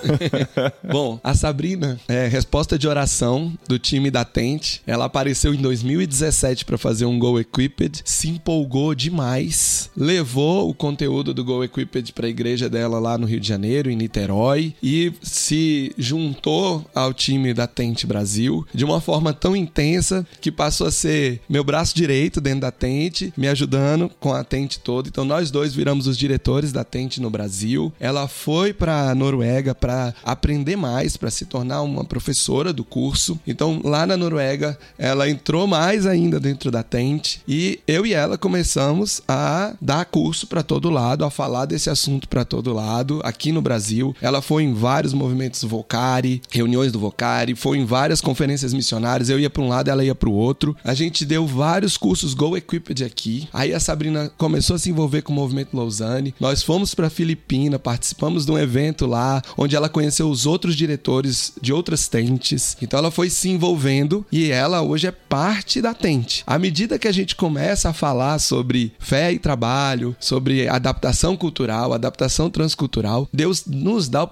Bom, 0.89 1.19
a 1.23 1.33
Sabrina 1.33 1.99
é 2.07 2.27
resposta 2.27 2.77
de 2.77 2.87
oração 2.87 3.53
do 3.67 3.79
time 3.79 4.11
da 4.11 4.23
Tente. 4.23 4.81
Ela 4.85 5.05
apareceu 5.05 5.53
em 5.53 5.61
2017 5.61 6.65
para 6.65 6.77
fazer 6.77 7.05
um 7.05 7.17
Go 7.17 7.39
Equipped, 7.39 8.01
se 8.05 8.29
empolgou 8.29 8.93
demais, 8.93 9.89
levou 9.95 10.69
o 10.69 10.73
conteúdo 10.73 11.33
do 11.33 11.43
Go 11.43 11.63
Equipped 11.63 12.13
para 12.13 12.27
a 12.27 12.29
igreja 12.29 12.69
dela 12.69 12.99
lá 12.99 13.17
no 13.17 13.25
Rio 13.25 13.39
de 13.39 13.47
Janeiro, 13.47 13.89
em 13.89 13.95
Niterói, 13.95 14.60
e 14.81 15.13
se 15.21 15.93
juntou 15.97 16.85
ao 16.93 17.13
time 17.13 17.53
da 17.53 17.67
Tente 17.67 18.05
Brasil 18.05 18.65
de 18.73 18.85
uma 18.85 19.01
forma 19.01 19.33
tão 19.33 19.55
intensa 19.55 20.25
que 20.39 20.51
passou 20.51 20.87
a 20.87 20.91
ser 20.91 21.41
meu 21.49 21.63
braço 21.63 21.95
direito 21.95 22.39
dentro 22.39 22.61
da 22.61 22.71
Tente, 22.71 23.33
me 23.37 23.47
ajudando 23.47 24.09
com 24.19 24.33
a 24.33 24.43
Tente 24.43 24.79
toda. 24.79 25.09
Então 25.09 25.25
nós 25.25 25.51
dois 25.51 25.73
viramos 25.73 26.07
os 26.07 26.17
diretores 26.17 26.71
da 26.71 26.83
Tente 26.83 27.21
no 27.21 27.29
Brasil. 27.29 27.91
Ela 27.99 28.27
foi 28.27 28.73
para 28.73 29.13
Noruega 29.15 29.73
para 29.73 30.13
aprender 30.23 30.75
mais, 30.75 31.17
para 31.17 31.31
se 31.31 31.45
tornar 31.45 31.81
uma 31.81 32.03
professora 32.03 32.73
do 32.73 32.83
curso. 32.83 33.39
Então 33.45 33.81
lá 33.83 34.05
na 34.05 34.17
Noruega 34.17 34.77
ela 34.97 35.29
entrou 35.29 35.67
mais 35.67 36.05
ainda 36.05 36.39
dentro 36.39 36.71
da 36.71 36.83
Tente 36.83 37.41
e 37.47 37.79
eu 37.87 38.05
e 38.05 38.13
ela 38.13 38.37
começamos 38.37 39.21
a 39.27 39.73
dar 39.81 40.05
curso 40.05 40.47
para 40.47 40.63
todo 40.63 40.89
lado, 40.89 41.25
a 41.25 41.31
falar 41.31 41.65
desse 41.65 41.89
assunto 41.89 42.27
para 42.27 42.45
todo 42.45 42.73
lado 42.73 43.21
aqui 43.23 43.51
no 43.51 43.61
Brasil. 43.61 44.15
Ela 44.21 44.41
foi 44.41 44.50
em 44.59 44.73
vários 44.73 45.13
movimentos 45.13 45.63
Vocari, 45.63 46.41
reuniões 46.49 46.91
do 46.91 46.99
Vocari, 46.99 47.55
foi 47.55 47.77
em 47.77 47.85
várias 47.85 48.19
conferências 48.19 48.73
missionárias. 48.73 49.29
Eu 49.29 49.39
ia 49.39 49.49
para 49.49 49.61
um 49.61 49.67
lado, 49.67 49.89
ela 49.89 50.03
ia 50.03 50.15
para 50.15 50.29
o 50.29 50.33
outro. 50.33 50.75
A 50.83 50.93
gente 50.93 51.25
deu 51.25 51.45
vários 51.47 51.95
cursos 51.95 52.33
Go 52.33 52.57
Equipped 52.57 53.03
aqui. 53.03 53.47
Aí 53.53 53.73
a 53.73 53.79
Sabrina 53.79 54.31
começou 54.37 54.75
a 54.75 54.79
se 54.79 54.89
envolver 54.89 55.21
com 55.21 55.31
o 55.31 55.35
movimento 55.35 55.77
Lausanne. 55.77 56.33
Nós 56.39 56.63
fomos 56.63 56.95
para 56.95 57.09
Filipina, 57.09 57.77
participamos 57.77 58.45
de 58.45 58.51
um 58.51 58.57
evento 58.57 59.05
lá, 59.05 59.41
onde 59.57 59.75
ela 59.75 59.87
conheceu 59.87 60.29
os 60.29 60.45
outros 60.45 60.75
diretores 60.75 61.53
de 61.61 61.71
outras 61.71 62.07
tentes. 62.07 62.75
Então 62.81 62.97
ela 62.97 63.11
foi 63.11 63.29
se 63.29 63.49
envolvendo 63.49 64.25
e 64.31 64.49
ela 64.51 64.81
hoje 64.81 65.07
é 65.07 65.11
parte 65.11 65.81
da 65.81 65.93
tente. 65.93 66.43
À 66.47 66.57
medida 66.57 66.97
que 66.97 67.07
a 67.07 67.11
gente 67.11 67.35
começa 67.35 67.89
a 67.89 67.93
falar 67.93 68.39
sobre 68.39 68.91
fé 68.99 69.31
e 69.31 69.39
trabalho, 69.39 70.15
sobre 70.19 70.67
adaptação 70.67 71.37
cultural, 71.37 71.93
adaptação 71.93 72.49
transcultural, 72.49 73.27
Deus 73.31 73.65
nos 73.65 74.09
dá 74.09 74.23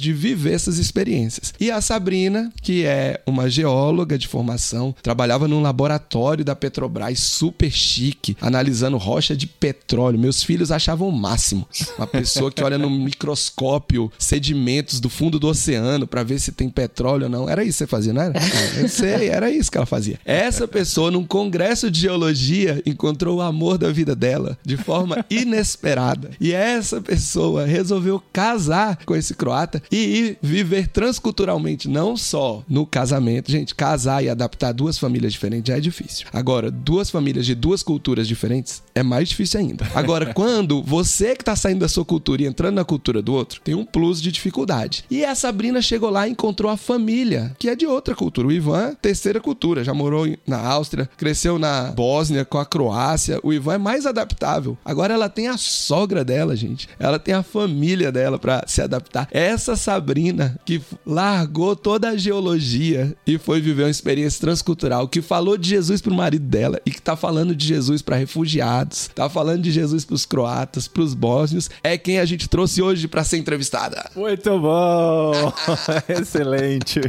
de 0.00 0.12
viver 0.12 0.54
essas 0.54 0.78
experiências. 0.78 1.52
E 1.58 1.70
a 1.70 1.80
Sabrina, 1.80 2.52
que 2.62 2.84
é 2.84 3.20
uma 3.26 3.48
geóloga 3.48 4.18
de 4.18 4.28
formação, 4.28 4.94
trabalhava 5.02 5.48
num 5.48 5.62
laboratório 5.62 6.44
da 6.44 6.56
Petrobras 6.56 7.18
super 7.20 7.70
chique, 7.70 8.36
analisando 8.40 8.96
rocha 8.96 9.36
de 9.36 9.46
petróleo. 9.46 10.18
Meus 10.18 10.42
filhos 10.42 10.70
achavam 10.70 11.08
o 11.08 11.12
máximo. 11.12 11.66
Uma 11.96 12.06
pessoa 12.06 12.50
que 12.50 12.62
olha 12.62 12.78
no 12.78 12.90
microscópio 12.90 14.10
sedimentos 14.18 15.00
do 15.00 15.08
fundo 15.08 15.38
do 15.38 15.48
oceano 15.48 16.06
para 16.06 16.22
ver 16.22 16.38
se 16.38 16.52
tem 16.52 16.68
petróleo 16.68 17.24
ou 17.24 17.30
não. 17.30 17.48
Era 17.48 17.62
isso 17.62 17.78
que 17.78 17.84
você 17.84 17.86
fazia, 17.86 18.12
não 18.12 18.22
era? 18.22 18.34
Eu 18.76 18.88
sei, 18.88 19.28
era 19.28 19.50
isso 19.50 19.70
que 19.70 19.76
ela 19.76 19.86
fazia. 19.86 20.18
Essa 20.24 20.66
pessoa, 20.66 21.10
num 21.10 21.24
congresso 21.24 21.90
de 21.90 22.00
geologia, 22.00 22.82
encontrou 22.84 23.38
o 23.38 23.42
amor 23.42 23.78
da 23.78 23.90
vida 23.90 24.14
dela 24.14 24.58
de 24.64 24.76
forma 24.76 25.24
inesperada. 25.30 26.30
E 26.40 26.52
essa 26.52 27.00
pessoa 27.00 27.64
resolveu 27.64 28.22
casar 28.32 28.98
com 29.04 29.14
esse 29.14 29.34
croata 29.40 29.82
e 29.90 30.36
viver 30.42 30.88
transculturalmente, 30.88 31.88
não 31.88 32.14
só 32.14 32.62
no 32.68 32.84
casamento. 32.84 33.50
Gente, 33.50 33.74
casar 33.74 34.22
e 34.22 34.28
adaptar 34.28 34.72
duas 34.72 34.98
famílias 34.98 35.32
diferentes 35.32 35.68
já 35.68 35.78
é 35.78 35.80
difícil. 35.80 36.26
Agora, 36.30 36.70
duas 36.70 37.08
famílias 37.08 37.46
de 37.46 37.54
duas 37.54 37.82
culturas 37.82 38.28
diferentes 38.28 38.82
é 38.94 39.02
mais 39.02 39.30
difícil 39.30 39.60
ainda. 39.60 39.88
Agora, 39.94 40.32
quando 40.34 40.82
você 40.82 41.34
que 41.34 41.42
tá 41.42 41.56
saindo 41.56 41.80
da 41.80 41.88
sua 41.88 42.04
cultura 42.04 42.42
e 42.42 42.46
entrando 42.46 42.74
na 42.74 42.84
cultura 42.84 43.22
do 43.22 43.32
outro, 43.32 43.62
tem 43.62 43.74
um 43.74 43.84
plus 43.84 44.20
de 44.20 44.30
dificuldade. 44.30 45.04
E 45.10 45.24
a 45.24 45.34
Sabrina 45.34 45.80
chegou 45.80 46.10
lá 46.10 46.28
e 46.28 46.32
encontrou 46.32 46.70
a 46.70 46.76
família, 46.76 47.56
que 47.58 47.70
é 47.70 47.74
de 47.74 47.86
outra 47.86 48.14
cultura. 48.14 48.46
O 48.46 48.52
Ivan, 48.52 48.94
terceira 49.00 49.40
cultura, 49.40 49.82
já 49.82 49.94
morou 49.94 50.26
na 50.46 50.58
Áustria, 50.58 51.08
cresceu 51.16 51.58
na 51.58 51.92
Bósnia 51.92 52.44
com 52.44 52.58
a 52.58 52.66
Croácia. 52.66 53.40
O 53.42 53.54
Ivan 53.54 53.74
é 53.74 53.78
mais 53.78 54.04
adaptável. 54.04 54.76
Agora 54.84 55.14
ela 55.14 55.30
tem 55.30 55.48
a 55.48 55.56
sogra 55.56 56.22
dela, 56.22 56.54
gente. 56.54 56.90
Ela 56.98 57.18
tem 57.18 57.32
a 57.32 57.42
família 57.42 58.12
dela 58.12 58.38
para 58.38 58.64
se 58.66 58.82
adaptar. 58.82 59.29
Essa 59.30 59.76
Sabrina 59.76 60.58
que 60.64 60.80
largou 61.06 61.76
toda 61.76 62.10
a 62.10 62.16
geologia 62.16 63.14
e 63.26 63.38
foi 63.38 63.60
viver 63.60 63.84
uma 63.84 63.90
experiência 63.90 64.40
transcultural, 64.40 65.08
que 65.08 65.22
falou 65.22 65.56
de 65.56 65.68
Jesus 65.68 66.00
pro 66.00 66.14
marido 66.14 66.44
dela 66.44 66.80
e 66.84 66.90
que 66.90 67.00
tá 67.00 67.16
falando 67.16 67.54
de 67.54 67.66
Jesus 67.66 68.02
para 68.02 68.16
refugiados, 68.16 69.08
tá 69.14 69.28
falando 69.28 69.62
de 69.62 69.70
Jesus 69.70 70.04
pros 70.04 70.26
croatas, 70.26 70.88
pros 70.88 71.14
bósnios, 71.14 71.70
é 71.82 71.96
quem 71.96 72.18
a 72.18 72.24
gente 72.24 72.48
trouxe 72.48 72.82
hoje 72.82 73.08
para 73.08 73.24
ser 73.24 73.38
entrevistada. 73.38 74.10
Muito 74.16 74.58
bom! 74.58 75.52
Excelente! 76.08 77.00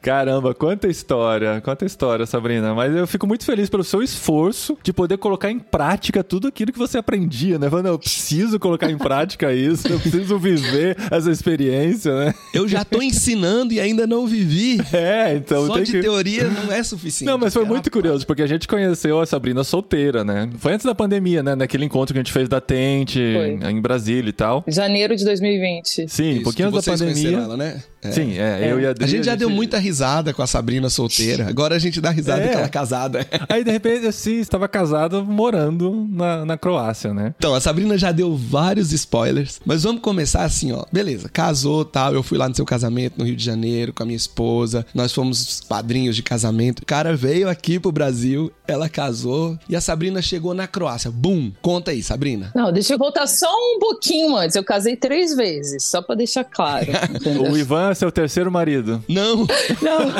Caramba, 0.00 0.54
quanta 0.54 0.88
história, 0.88 1.60
quanta 1.60 1.84
história, 1.84 2.26
Sabrina. 2.26 2.74
Mas 2.74 2.94
eu 2.94 3.06
fico 3.06 3.26
muito 3.26 3.44
feliz 3.44 3.68
pelo 3.68 3.84
seu 3.84 4.02
esforço 4.02 4.78
de 4.82 4.92
poder 4.92 5.18
colocar 5.18 5.50
em 5.50 5.58
prática 5.58 6.24
tudo 6.24 6.48
aquilo 6.48 6.72
que 6.72 6.78
você 6.78 6.98
aprendia, 6.98 7.58
né? 7.58 7.68
Falando, 7.68 7.86
eu 7.86 7.98
preciso 7.98 8.58
colocar 8.58 8.90
em 8.90 8.98
prática 8.98 9.52
isso, 9.52 9.88
eu 9.88 10.00
preciso 10.00 10.38
viver 10.38 10.96
essa 11.10 11.30
experiência, 11.30 11.41
né? 11.44 12.34
Eu 12.54 12.66
já 12.68 12.84
tô 12.84 13.02
ensinando 13.02 13.72
e 13.72 13.80
ainda 13.80 14.06
não 14.06 14.26
vivi. 14.26 14.80
É, 14.92 15.34
então 15.34 15.66
Só 15.66 15.74
tem 15.74 15.84
de 15.84 15.92
que... 15.92 16.00
teoria 16.00 16.44
não 16.48 16.70
é 16.72 16.82
suficiente. 16.82 17.24
Não, 17.28 17.38
mas 17.38 17.52
foi 17.52 17.64
muito 17.64 17.90
curioso, 17.90 18.26
porque 18.26 18.42
a 18.42 18.46
gente 18.46 18.68
conheceu 18.68 19.20
a 19.20 19.26
Sabrina 19.26 19.64
solteira, 19.64 20.22
né? 20.22 20.48
Foi 20.58 20.72
antes 20.74 20.84
da 20.86 20.94
pandemia, 20.94 21.42
né? 21.42 21.54
Naquele 21.54 21.84
encontro 21.84 22.12
que 22.12 22.18
a 22.18 22.22
gente 22.22 22.32
fez 22.32 22.48
da 22.48 22.60
Tente, 22.60 23.18
Foi. 23.18 23.70
em 23.70 23.80
Brasília 23.80 24.28
e 24.28 24.32
tal. 24.32 24.62
Janeiro 24.68 25.16
de 25.16 25.24
2020. 25.24 26.08
Sim, 26.08 26.24
um 26.24 26.32
Isso, 26.34 26.42
pouquinho 26.42 26.70
que 26.70 26.76
antes 26.76 26.86
da 26.86 26.96
pandemia. 27.06 27.36
ela, 27.38 27.56
né? 27.56 27.82
É. 28.02 28.10
Sim, 28.10 28.36
é, 28.38 28.70
eu 28.70 28.80
e 28.80 28.86
a 28.86 28.90
Adri, 28.90 29.04
A 29.04 29.08
gente 29.08 29.24
já 29.24 29.34
deu 29.34 29.48
muita 29.48 29.78
risada 29.78 30.32
com 30.34 30.42
a 30.42 30.46
Sabrina 30.46 30.90
solteira. 30.90 31.48
Agora 31.48 31.76
a 31.76 31.78
gente 31.78 32.00
dá 32.00 32.10
risada 32.10 32.42
É. 32.42 32.48
com 32.48 32.58
ela 32.58 32.68
casada. 32.68 33.26
Aí, 33.48 33.62
de 33.64 33.70
repente, 33.70 34.06
assim, 34.06 34.40
estava 34.40 34.66
casado 34.68 35.24
morando 35.24 36.06
na, 36.10 36.44
na 36.44 36.58
Croácia, 36.58 37.14
né? 37.14 37.34
Então, 37.38 37.54
a 37.54 37.60
Sabrina 37.60 37.96
já 37.96 38.10
deu 38.12 38.36
vários 38.36 38.92
spoilers, 38.92 39.60
mas 39.64 39.84
vamos 39.84 40.02
começar 40.02 40.42
assim, 40.44 40.72
ó. 40.72 40.84
Beleza, 40.92 41.28
casou, 41.32 41.84
tal, 41.84 42.14
eu 42.14 42.22
fui 42.22 42.38
lá 42.38 42.48
no 42.48 42.54
seu 42.54 42.64
casamento 42.64 43.18
no 43.18 43.24
Rio 43.24 43.34
de 43.36 43.44
Janeiro 43.44 43.92
com 43.92 44.02
a 44.02 44.06
minha 44.06 44.16
esposa, 44.16 44.86
nós 44.94 45.12
fomos 45.12 45.60
padrinhos 45.62 46.14
de 46.14 46.22
casamento. 46.22 46.80
O 46.80 46.86
cara 46.86 47.16
veio 47.16 47.48
aqui 47.48 47.80
pro 47.80 47.90
Brasil, 47.90 48.52
ela 48.66 48.88
casou 48.88 49.58
e 49.68 49.74
a 49.74 49.80
Sabrina 49.80 50.20
chegou 50.22 50.54
na 50.54 50.66
Croácia. 50.66 51.10
Bum! 51.10 51.50
Conta 51.60 51.90
aí, 51.90 52.02
Sabrina. 52.02 52.52
Não, 52.54 52.72
deixa 52.72 52.94
eu 52.94 52.98
voltar 52.98 53.26
só 53.26 53.48
um 53.48 53.78
pouquinho 53.78 54.36
antes. 54.36 54.56
Eu 54.56 54.64
casei 54.64 54.96
três 54.96 55.34
vezes, 55.34 55.84
só 55.84 56.02
pra 56.02 56.14
deixar 56.14 56.44
claro. 56.44 56.86
O 57.52 57.56
Ivan 57.56 57.90
é 57.90 57.94
seu 57.94 58.12
terceiro 58.12 58.50
marido. 58.50 59.02
Não! 59.08 59.38
Não. 59.38 60.12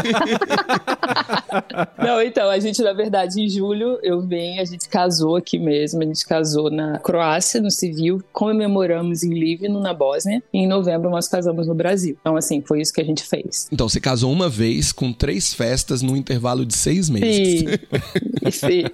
Não, 1.98 2.22
então, 2.22 2.48
a 2.48 2.58
gente, 2.58 2.82
na 2.82 2.92
verdade, 2.92 3.40
em 3.40 3.48
julho 3.48 3.98
eu 4.02 4.20
vim, 4.22 4.58
a 4.58 4.64
gente 4.64 4.88
casou 4.88 5.36
aqui 5.36 5.58
mesmo, 5.58 6.02
a 6.02 6.04
gente 6.04 6.26
casou 6.26 6.70
na 6.70 6.98
Croácia, 6.98 7.60
no 7.60 7.70
civil, 7.70 8.22
comemoramos 8.32 9.22
em 9.22 9.34
Livno, 9.34 9.80
na 9.80 9.92
Bósnia, 9.92 10.42
e 10.52 10.58
em 10.58 10.66
novembro 10.66 11.01
nós 11.10 11.28
casamos 11.28 11.66
no 11.66 11.74
Brasil. 11.74 12.16
Então, 12.20 12.36
assim, 12.36 12.62
foi 12.66 12.80
isso 12.80 12.92
que 12.92 13.00
a 13.00 13.04
gente 13.04 13.22
fez. 13.24 13.68
Então, 13.72 13.88
você 13.88 14.00
casou 14.00 14.30
uma 14.32 14.48
vez 14.48 14.92
com 14.92 15.12
três 15.12 15.52
festas 15.54 16.02
no 16.02 16.16
intervalo 16.16 16.64
de 16.66 16.74
seis 16.74 17.08
meses. 17.08 17.60
Sim. 17.60 17.66
Sim. 18.50 18.84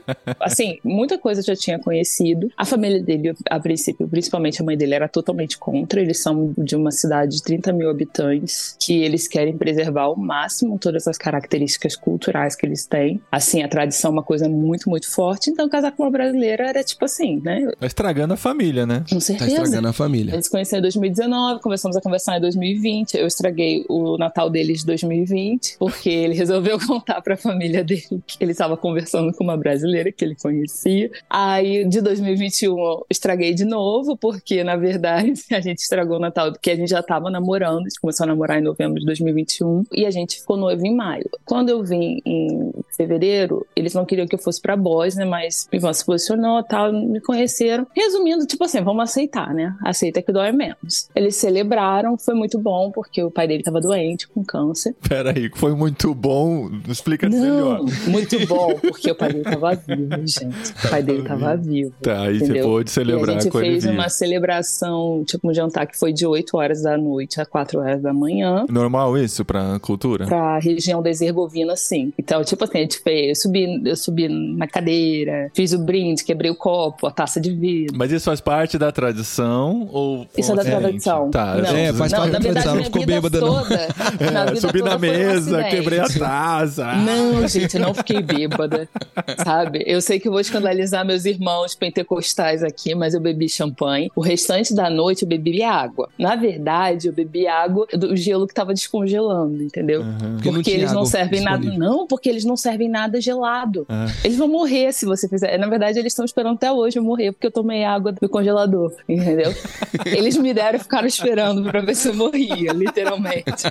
Assim, 0.41 0.79
muita 0.85 1.19
coisa 1.19 1.41
eu 1.41 1.45
já 1.45 1.57
tinha 1.57 1.79
conhecido. 1.79 2.51
A 2.57 2.65
família 2.65 3.03
dele, 3.03 3.35
a 3.49 3.59
princípio, 3.59 4.07
principalmente 4.09 4.61
a 4.61 4.65
mãe 4.65 4.77
dele, 4.77 4.95
era 4.95 5.09
totalmente 5.09 5.57
contra. 5.59 6.01
Eles 6.01 6.21
são 6.21 6.53
de 6.59 6.77
uma 6.77 6.91
cidade 6.91 7.37
de 7.37 7.43
30 7.43 7.73
mil 7.73 7.89
habitantes, 7.91 8.77
que 8.79 9.03
eles 9.03 9.27
querem 9.27 9.57
preservar 9.57 10.03
ao 10.03 10.17
máximo 10.17 10.79
todas 10.79 11.07
as 11.07 11.17
características 11.17 11.97
culturais 11.97 12.55
que 12.55 12.67
eles 12.67 12.85
têm. 12.87 13.21
Assim, 13.33 13.63
a 13.63 13.69
tradição 13.69 14.11
é 14.11 14.13
uma 14.13 14.23
coisa 14.23 14.49
muito, 14.49 14.89
muito 14.91 15.11
forte. 15.11 15.51
Então, 15.51 15.69
casar 15.69 15.93
com 15.93 16.03
uma 16.03 16.11
brasileira 16.11 16.69
era 16.69 16.85
tipo 16.85 17.05
assim, 17.05 17.41
né? 17.43 17.71
Tá 17.79 17.87
estragando 17.87 18.35
a 18.35 18.37
família, 18.37 18.87
né? 18.87 19.05
Com 19.09 19.17
Tá 19.17 19.21
certeza. 19.21 19.51
estragando 19.51 19.89
a 19.89 19.93
família. 19.93 20.33
Eles 20.35 20.45
se 20.47 20.51
conheceram 20.51 20.79
em 20.81 20.83
2019, 20.83 21.61
começamos 21.61 21.97
a 21.99 22.03
conversar 22.03 22.39
em 22.39 22.41
2020. 22.41 23.17
Eu 23.17 23.27
estraguei 23.27 23.85
o 23.89 24.17
Natal 24.17 24.51
deles 24.51 24.81
de 24.81 24.87
2020, 24.87 25.77
porque 25.79 26.09
ele 26.09 26.35
resolveu 26.39 26.79
contar 26.79 27.21
pra 27.21 27.37
família 27.37 27.85
dele 27.85 28.23
que 28.27 28.37
ele 28.41 28.53
estava 28.53 28.77
conversando 28.77 29.33
com 29.33 29.45
uma 29.45 29.57
brasileira 29.57 30.11
que 30.13 30.25
ele 30.25 30.35
conhecia. 30.35 31.11
Aí, 31.29 31.85
de 31.85 32.01
2021, 32.01 32.79
eu 32.79 33.07
estraguei 33.11 33.55
de 33.55 33.65
novo, 33.65 34.17
porque, 34.17 34.63
na 34.65 34.77
verdade, 34.77 35.33
a 35.53 35.61
gente 35.61 35.79
estragou 35.79 36.17
o 36.17 36.21
Natal, 36.21 36.53
porque 36.53 36.71
a 36.71 36.77
gente 36.77 36.91
já 36.91 37.01
estava 37.01 37.31
namorando, 37.31 37.81
a 37.81 37.89
gente 37.89 38.01
começou 38.01 38.25
a 38.25 38.27
namorar 38.27 38.59
em 38.59 38.63
novembro 38.63 38.99
de 39.01 39.07
2021, 39.07 39.85
e 39.93 40.07
a 40.07 40.11
gente 40.11 40.41
ficou 40.41 40.57
noivo 40.57 40.87
em 40.87 40.95
maio. 40.95 41.29
Quando 41.45 41.69
eu 41.69 41.83
vim 41.85 42.21
em 42.25 42.73
fevereiro, 42.97 43.67
eles 43.79 43.95
não 43.95 44.05
queriam 44.05 44.27
que 44.27 44.35
eu 44.35 44.39
fosse 44.39 44.61
pra 44.61 44.77
Bósnia, 44.77 45.27
mas 45.27 45.69
o 45.73 45.77
Ivan 45.77 45.93
se 45.93 46.05
posicionou, 46.05 46.63
tal, 46.63 46.93
me 46.93 47.21
conheceram. 47.21 47.87
Resumindo, 47.95 48.47
tipo 48.47 48.65
assim, 48.65 48.83
vamos 48.83 49.05
aceitar, 49.05 49.55
né? 49.55 49.75
Aceita 49.85 50.21
que 50.23 50.33
dói 50.33 50.53
menos. 50.53 51.09
Eles 51.15 51.37
celebraram, 51.37 52.19
foi 52.19 52.35
muito 52.35 52.59
bom, 52.59 52.91
porque 52.91 53.23
o 53.23 53.31
pai 53.31 53.47
dele 53.47 53.63
tava 53.63 53.81
doente, 53.81 54.29
com 54.29 54.45
câncer. 54.45 54.95
Pera 55.09 55.33
aí, 55.35 55.51
foi 55.55 55.75
muito 55.75 56.15
bom. 56.15 56.71
Explica 56.89 57.29
melhor. 57.29 57.79
Não, 57.79 57.87
muito 58.11 58.47
bom, 58.47 58.75
porque 58.81 59.11
o 59.11 59.15
pai 59.15 59.33
dele 59.33 59.45
tava 59.45 59.75
vivo, 59.75 60.27
gente. 60.27 60.47
O 60.85 60.91
pai 60.91 61.03
dele 61.03 61.23
tava 61.23 61.57
vivo. 61.57 61.93
Tá, 62.03 62.23
aí 62.23 62.39
você 62.39 62.63
pôde 62.63 62.91
celebrar 62.91 63.37
e 63.37 63.39
a 63.39 63.41
gente 63.41 63.53
fez 63.53 63.85
vivo. 63.85 63.95
uma 63.95 64.09
celebração, 64.09 65.23
tipo 65.25 65.49
um 65.49 65.55
jantar 65.55 65.87
que 65.87 65.97
foi 65.99 66.13
de 66.13 66.27
8 66.27 66.57
horas 66.57 66.83
da 66.83 66.97
noite 66.97 67.41
a 67.41 67.47
4 67.47 67.81
horas 67.81 68.03
da 68.03 68.13
manhã. 68.13 68.67
Normal 68.69 69.17
isso 69.19 69.45
pra 69.45 69.79
cultura? 69.81 70.27
Pra 70.27 70.59
região 70.59 71.03
da 71.03 71.09
Herzegovina, 71.09 71.77
sim. 71.77 72.13
Então, 72.19 72.43
tipo 72.45 72.65
assim, 72.65 72.79
a 72.79 72.81
gente 72.83 72.99
fez, 72.99 73.29
eu 73.29 73.43
subi, 73.77 73.89
eu 73.91 73.97
subi 73.97 74.29
na 74.29 74.67
cadeira, 74.67 75.51
fiz 75.55 75.73
o 75.73 75.79
brinde, 75.79 76.25
quebrei 76.25 76.51
o 76.51 76.55
copo, 76.55 77.07
a 77.07 77.11
taça 77.11 77.41
de 77.41 77.53
vidro. 77.53 77.97
Mas 77.97 78.11
isso 78.13 78.25
faz 78.25 78.41
parte 78.41 78.79
da 78.79 78.91
tradição 78.93 79.89
ou 79.93 80.27
Isso 80.37 80.53
é 80.53 80.57
da 80.57 80.63
diferente? 80.63 80.83
tradição. 80.83 81.31
Tá, 81.31 81.57
não, 81.57 81.77
É, 81.77 81.93
faz 81.93 82.13
não, 82.13 82.19
parte 82.19 82.33
na 82.33 82.39
da 82.39 82.45
tradição, 82.45 82.75
não 82.77 82.85
ficou 82.85 83.07
bêbada, 83.07 83.41
não. 83.41 83.63
toda, 83.63 83.89
na 84.33 84.45
vida 84.47 84.61
Subi 84.61 84.83
na 84.83 84.97
um 84.97 84.99
mesa, 84.99 85.59
acidente. 85.61 85.77
quebrei 85.77 86.01
a 86.01 86.09
taça. 86.09 86.95
Não, 86.97 87.47
gente, 87.49 87.75
eu 87.77 87.81
não 87.81 87.95
fiquei 87.95 88.23
bêbada, 88.23 88.89
sabe? 89.45 89.83
Eu 89.87 90.01
sei 90.01 90.19
que 90.21 90.29
eu 90.29 90.33
vou 90.33 90.41
escandalizar 90.41 91.05
meus 91.05 91.25
irmãos 91.25 91.75
pentecostais 91.75 92.63
aqui, 92.63 92.95
mas 92.95 93.15
eu 93.15 93.21
bebi 93.21 93.49
champanhe. 93.49 94.11
O 94.15 94.21
restante 94.21 94.75
da 94.75 94.89
noite 94.91 95.23
eu 95.23 95.29
bebi 95.29 95.63
água. 95.63 96.09
Na 96.19 96.37
verdade, 96.37 97.09
eu 97.09 97.13
bebi 97.13 97.47
água 97.47 97.87
do 97.93 98.15
gelo 98.17 98.47
que 98.47 98.55
tava 98.55 98.73
descongelando, 98.75 99.63
entendeu? 99.63 100.03
Porque 100.03 100.49
não 100.49 100.55
Porque 100.59 100.71
tinha 100.71 100.77
eles 100.77 100.93
não 100.93 101.05
servem 101.05 101.41
nada. 101.41 101.59
disponível. 101.59 101.89
Não, 101.89 102.07
porque 102.07 102.29
eles 102.29 102.45
não 102.45 102.57
servem 102.57 102.89
nada 102.89 103.21
gelado. 103.21 103.58
Ah. 103.89 104.07
Eles 104.25 104.37
vão 104.37 104.49
morrer 104.49 104.93
se 104.93 105.05
você 105.05 105.29
fizer. 105.29 105.57
Na 105.59 105.67
verdade, 105.67 105.99
eles 105.99 106.13
estão 106.13 106.25
esperando 106.25 106.57
até 106.57 106.71
hoje 106.71 106.99
eu 106.99 107.03
morrer, 107.03 107.33
porque 107.33 107.47
eu 107.47 107.51
tomei 107.51 107.85
água 107.85 108.13
do 108.13 108.29
congelador, 108.29 108.93
entendeu? 109.09 109.53
eles 110.07 110.37
me 110.37 110.53
deram 110.53 110.79
e 110.79 110.83
ficaram 110.83 111.07
esperando 111.07 111.63
pra 111.63 111.81
ver 111.81 111.95
se 111.95 112.09
eu 112.09 112.15
morria, 112.15 112.73
literalmente. 112.73 113.65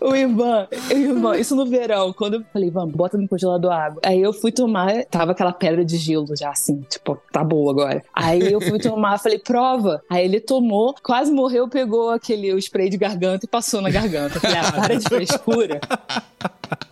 O 0.00 0.16
Ivan, 0.16 0.66
o 0.90 0.96
Ivan, 0.96 1.36
isso 1.36 1.54
no 1.54 1.64
verão, 1.64 2.12
quando 2.12 2.34
eu 2.34 2.44
falei, 2.52 2.68
Ivan, 2.68 2.88
bota 2.88 3.16
no 3.16 3.28
congelador 3.28 3.72
água. 3.72 4.00
Aí 4.04 4.20
eu 4.20 4.32
fui 4.32 4.50
tomar, 4.50 5.04
tava 5.04 5.32
aquela 5.32 5.52
pedra 5.52 5.84
de 5.84 5.96
gelo 5.96 6.34
já 6.36 6.50
assim, 6.50 6.84
tipo, 6.88 7.20
tá 7.30 7.44
boa 7.44 7.70
agora. 7.70 8.02
Aí 8.12 8.52
eu 8.52 8.60
fui 8.60 8.78
tomar, 8.78 9.18
falei, 9.18 9.38
prova. 9.38 10.02
Aí 10.10 10.24
ele 10.24 10.40
tomou, 10.40 10.94
quase 11.02 11.30
morreu, 11.30 11.68
pegou 11.68 12.10
aquele 12.10 12.52
o 12.52 12.58
spray 12.58 12.88
de 12.88 12.96
garganta 12.96 13.46
e 13.46 13.48
passou 13.48 13.80
na 13.80 13.90
garganta. 13.90 14.40
Falei, 14.40 14.56
ah, 14.58 14.72
para 14.72 14.96
de 14.96 15.04
frescura. 15.04 15.80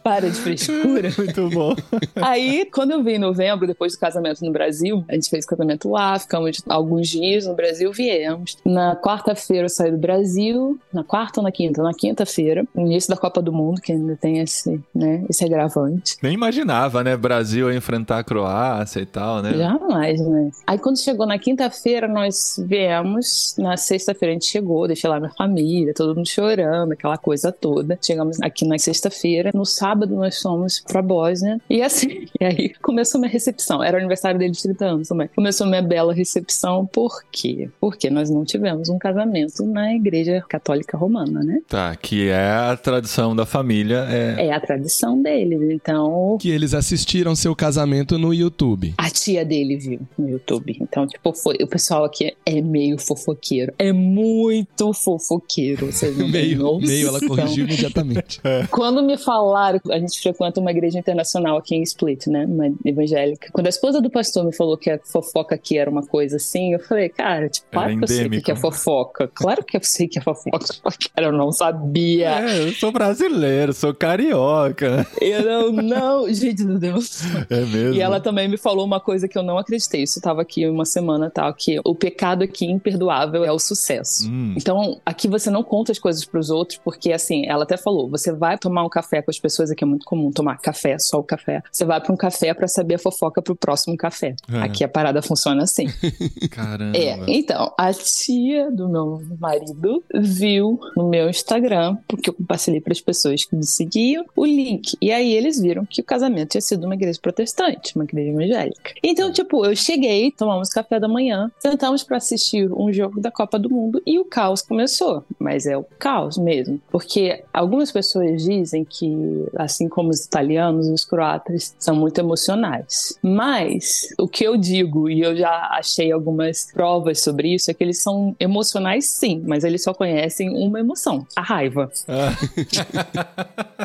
Para 0.03 0.31
de 0.31 0.37
frescura. 0.37 1.11
Muito 1.17 1.49
bom. 1.51 1.75
Aí, 2.17 2.65
quando 2.73 2.93
eu 2.93 3.03
vim 3.03 3.13
em 3.13 3.19
novembro, 3.19 3.67
depois 3.67 3.93
do 3.93 3.99
casamento 3.99 4.45
no 4.45 4.53
Brasil, 4.53 5.05
a 5.09 5.15
gente 5.15 5.29
fez 5.29 5.45
casamento 5.47 5.89
lá, 5.91 6.19
ficamos 6.19 6.63
alguns 6.69 7.09
dias 7.09 7.47
no 7.47 7.55
Brasil, 7.55 7.93
viemos. 7.93 8.57
Na 8.65 8.97
quarta-feira 8.97 9.67
eu 9.67 9.69
saí 9.69 9.91
do 9.91 9.99
Brasil, 9.99 10.79
na 10.93 11.05
quarta 11.05 11.41
ou 11.41 11.45
na 11.45 11.53
quinta? 11.53 11.83
Na 11.83 11.93
quinta-feira, 11.93 12.65
no 12.75 12.87
início 12.87 13.11
da 13.11 13.17
Copa 13.17 13.43
do 13.43 13.53
Mundo, 13.53 13.81
que 13.81 13.93
ainda 13.93 14.17
tem 14.17 14.39
esse, 14.39 14.81
né, 14.95 15.25
esse 15.29 15.45
agravante. 15.45 16.17
Nem 16.23 16.35
imaginava, 16.35 17.05
né? 17.05 17.17
Brasil 17.17 17.73
enfrentar 17.73 18.19
a 18.19 18.25
Croácia 18.25 19.01
e 19.01 19.07
tal, 19.07 19.43
né? 19.43 19.55
Jamais, 19.55 20.21
né? 20.21 20.51
Aí 20.67 20.79
quando 20.79 20.99
chegou 20.99 21.27
na 21.27 21.39
quinta-feira, 21.39 22.09
nós 22.09 22.63
viemos. 22.67 23.55
Na 23.59 23.77
sexta-feira 23.77 24.33
a 24.33 24.35
gente 24.35 24.47
chegou, 24.47 24.87
deixei 24.87 25.09
lá 25.09 25.19
minha 25.19 25.33
família, 25.33 25.93
todo 25.95 26.15
mundo 26.15 26.29
chorando, 26.29 26.93
aquela 26.93 27.19
coisa 27.19 27.53
toda. 27.53 27.99
Chegamos 28.01 28.41
aqui 28.41 28.67
na 28.67 28.79
sexta-feira. 28.79 29.40
No 29.55 29.65
sábado 29.65 30.15
nós 30.15 30.41
fomos 30.41 30.81
pra 30.81 31.03
Bósnia. 31.03 31.61
E 31.69 31.83
assim, 31.83 32.27
e 32.41 32.45
aí 32.45 32.73
começou 32.83 33.21
minha 33.21 33.31
recepção. 33.33 33.83
Era 33.83 33.97
o 33.97 34.01
aniversário 34.01 34.39
dele 34.39 34.53
de 34.53 34.63
30 34.63 34.85
anos 34.85 35.09
também. 35.09 35.29
Começou 35.35 35.67
minha 35.67 35.83
bela 35.83 36.13
recepção. 36.13 36.87
Por 36.87 37.23
quê? 37.31 37.69
Porque 37.81 38.11
nós 38.11 38.31
não 38.31 38.45
tivemos 38.45 38.89
um 38.89 38.99
casamento 38.99 39.65
na 39.65 39.95
igreja 39.95 40.45
católica 40.49 40.97
romana, 40.97 41.43
né? 41.43 41.61
Tá, 41.69 41.95
que 41.97 42.29
é 42.29 42.51
a 42.51 42.77
tradição 42.77 43.35
da 43.35 43.47
família. 43.47 44.07
É... 44.09 44.47
É 44.47 44.53
a 44.53 44.61
tradição 44.61 45.21
deles. 45.21 45.61
Então, 45.71 46.37
Que 46.41 46.51
eles 46.51 46.75
assistiram 46.75 47.35
seu 47.35 47.55
casamento 47.55 48.19
no 48.19 48.33
YouTube. 48.33 48.95
A 48.97 49.11
tia 49.11 49.45
dele 49.45 49.77
viu 49.77 50.01
no 50.19 50.29
YouTube. 50.29 50.77
Então, 50.81 51.07
tipo, 51.07 51.33
foi. 51.33 51.57
O 51.63 51.67
pessoal 51.67 52.05
aqui 52.05 52.35
é 52.45 52.61
meio 52.61 52.99
fofoqueiro. 52.99 53.73
É 53.79 53.93
muito 53.93 54.93
fofoqueiro. 54.93 55.87
Vocês 55.87 56.17
não 56.17 56.29
Meio, 56.41 56.79
meio, 56.79 57.09
ela 57.09 57.21
corrigiu 57.21 57.65
imediatamente. 57.65 58.41
Quando 58.71 59.03
me 59.03 59.17
falaram, 59.31 59.81
a 59.91 59.99
gente 60.01 60.21
frequenta 60.21 60.59
uma 60.59 60.73
igreja 60.73 60.99
internacional 60.99 61.57
aqui 61.57 61.77
em 61.77 61.83
Split, 61.83 62.27
né? 62.27 62.45
Uma 62.47 62.67
evangélica. 62.85 63.49
Quando 63.53 63.67
a 63.67 63.71
esposa 63.71 64.01
do 64.01 64.11
pastor 64.11 64.45
me 64.45 64.53
falou 64.53 64.77
que 64.77 64.91
a 64.91 64.99
fofoca 64.99 65.55
aqui 65.55 65.79
era 65.79 65.89
uma 65.89 66.05
coisa 66.05 66.37
assim, 66.37 66.73
eu 66.73 66.81
falei, 66.81 67.09
cara, 67.09 67.49
tipo, 67.49 67.69
claro 67.71 67.97
que 67.97 68.05
eu 68.05 68.09
sei 68.09 68.27
o 68.27 68.43
que 68.43 68.51
é 68.51 68.57
fofoca. 68.57 69.29
Claro 69.33 69.65
que 69.65 69.77
eu 69.77 69.81
sei 69.85 70.09
que 70.09 70.19
é 70.19 70.23
fofoca. 70.23 70.67
Cara, 71.15 71.29
eu 71.29 71.33
não 71.33 71.53
sabia. 71.53 72.41
É, 72.41 72.69
eu 72.69 72.73
sou 72.73 72.91
brasileiro, 72.93 73.73
sou 73.73 73.95
carioca. 73.95 75.07
Eu 75.21 75.45
não, 75.45 75.73
não, 75.73 76.33
gente 76.33 76.65
do 76.65 76.79
Deus. 76.79 77.23
É 77.49 77.61
mesmo. 77.61 77.95
E 77.95 78.01
ela 78.01 78.21
também 78.21 78.49
me 78.49 78.57
falou 78.57 78.85
uma 78.85 79.01
coisa 79.01 79.29
que 79.29 79.37
eu 79.37 79.43
não 79.43 79.59
acreditei. 79.59 80.03
Isso 80.03 80.21
tava 80.21 80.43
aqui 80.43 80.67
uma 80.69 80.85
semana 80.85 81.31
tal, 81.31 81.53
que 81.55 81.81
o 81.85 81.95
pecado 81.95 82.43
aqui 82.43 82.67
imperdoável 82.67 83.45
é 83.45 83.53
o 83.53 83.59
sucesso. 83.59 84.29
Hum. 84.29 84.55
Então, 84.57 85.01
aqui 85.05 85.29
você 85.29 85.51
não 85.51 85.63
conta 85.63 85.93
as 85.93 85.99
coisas 85.99 86.25
pros 86.25 86.51
outros, 86.51 86.81
porque 86.83 87.13
assim, 87.13 87.47
ela 87.47 87.65
até 87.65 87.77
falou, 87.77 88.09
você 88.09 88.33
vai 88.33 88.59
tomar 88.59 88.85
um 88.85 88.89
café 88.89 89.20
com 89.23 89.31
as 89.31 89.39
pessoas, 89.39 89.71
aqui 89.71 89.85
é 89.85 89.87
muito 89.87 90.05
comum 90.05 90.31
tomar 90.31 90.59
café, 90.59 90.99
só 90.99 91.19
o 91.19 91.23
café. 91.23 91.63
Você 91.71 91.85
vai 91.85 92.01
pra 92.01 92.13
um 92.13 92.17
café 92.17 92.53
pra 92.55 92.69
saber 92.69 92.95
a 92.95 92.99
fofoca 92.99 93.43
pro 93.43 93.55
próximo 93.55 93.97
café. 93.97 94.35
É. 94.53 94.61
Aqui 94.61 94.85
a 94.85 94.89
parada 94.89 95.23
funciona 95.23 95.63
assim. 95.63 95.87
Caramba. 96.51 96.97
É, 96.97 97.19
então, 97.27 97.73
a 97.79 97.93
tia 97.93 98.71
do 98.71 98.89
meu 98.89 99.23
marido 99.39 100.03
viu 100.15 100.79
no 100.97 101.09
meu 101.09 101.29
Instagram, 101.29 101.97
porque 102.07 102.31
eu 102.31 102.35
compartilhei 102.35 102.81
para 102.81 102.93
as 102.93 103.01
pessoas 103.01 103.45
que 103.45 103.55
me 103.55 103.65
seguiam, 103.65 104.25
o 104.37 104.45
link. 104.45 104.97
E 105.01 105.13
aí 105.13 105.33
eles 105.33 105.61
viram 105.61 105.85
que 105.85 106.01
o 106.01 106.05
casamento 106.05 106.51
tinha 106.51 106.61
sido 106.61 106.85
uma 106.85 106.95
igreja 106.95 107.19
protestante, 107.21 107.95
uma 107.97 108.05
igreja 108.05 108.31
evangélica. 108.31 108.93
Então, 109.03 109.33
tipo, 109.33 109.65
eu 109.65 109.75
cheguei, 109.75 110.31
tomamos 110.31 110.71
café 110.71 110.99
da 110.99 111.09
manhã, 111.09 111.51
sentamos 111.59 112.03
para 112.03 112.17
assistir 112.17 112.71
um 112.73 112.93
jogo 112.93 113.21
da 113.21 113.31
Copa 113.31 113.59
do 113.59 113.71
Mundo 113.71 114.03
e 114.07 114.19
o 114.19 114.25
caos 114.25 114.63
começou. 114.63 115.25
Mas 115.39 115.67
é 115.67 115.77
o 115.77 115.85
caos 115.99 116.37
mesmo. 116.39 116.81
Porque 116.91 117.43
algumas 117.53 117.91
pessoas 117.91 118.43
dizem 118.43 118.85
que, 118.85 119.10
assim 119.57 119.89
como 119.89 120.11
os 120.11 120.25
italianos, 120.25 120.89
os 120.89 121.05
croatas 121.05 121.75
são 121.79 121.95
muito 121.97 122.19
emocionais. 122.19 123.19
Mas 123.23 124.09
o 124.19 124.29
que 124.29 124.45
eu 124.45 124.57
digo, 124.57 125.09
e 125.09 125.21
eu 125.21 125.37
já 125.37 125.69
achei 125.73 126.11
algumas 126.13 126.71
provas 126.73 127.21
sobre 127.23 127.55
isso, 127.55 127.71
é 127.71 127.75
que 127.75 127.83
eles 127.85 128.03
são 128.03 128.35
emocionais 128.39 129.07
sim, 129.09 129.43
mas 129.47 129.65
eles 129.65 129.83
só 129.83 129.93
conhecem 129.95 130.51
uma 130.51 130.81
emoção, 130.81 131.27
a 131.37 131.43
raiva. 131.43 131.91
Ah, 132.09 132.31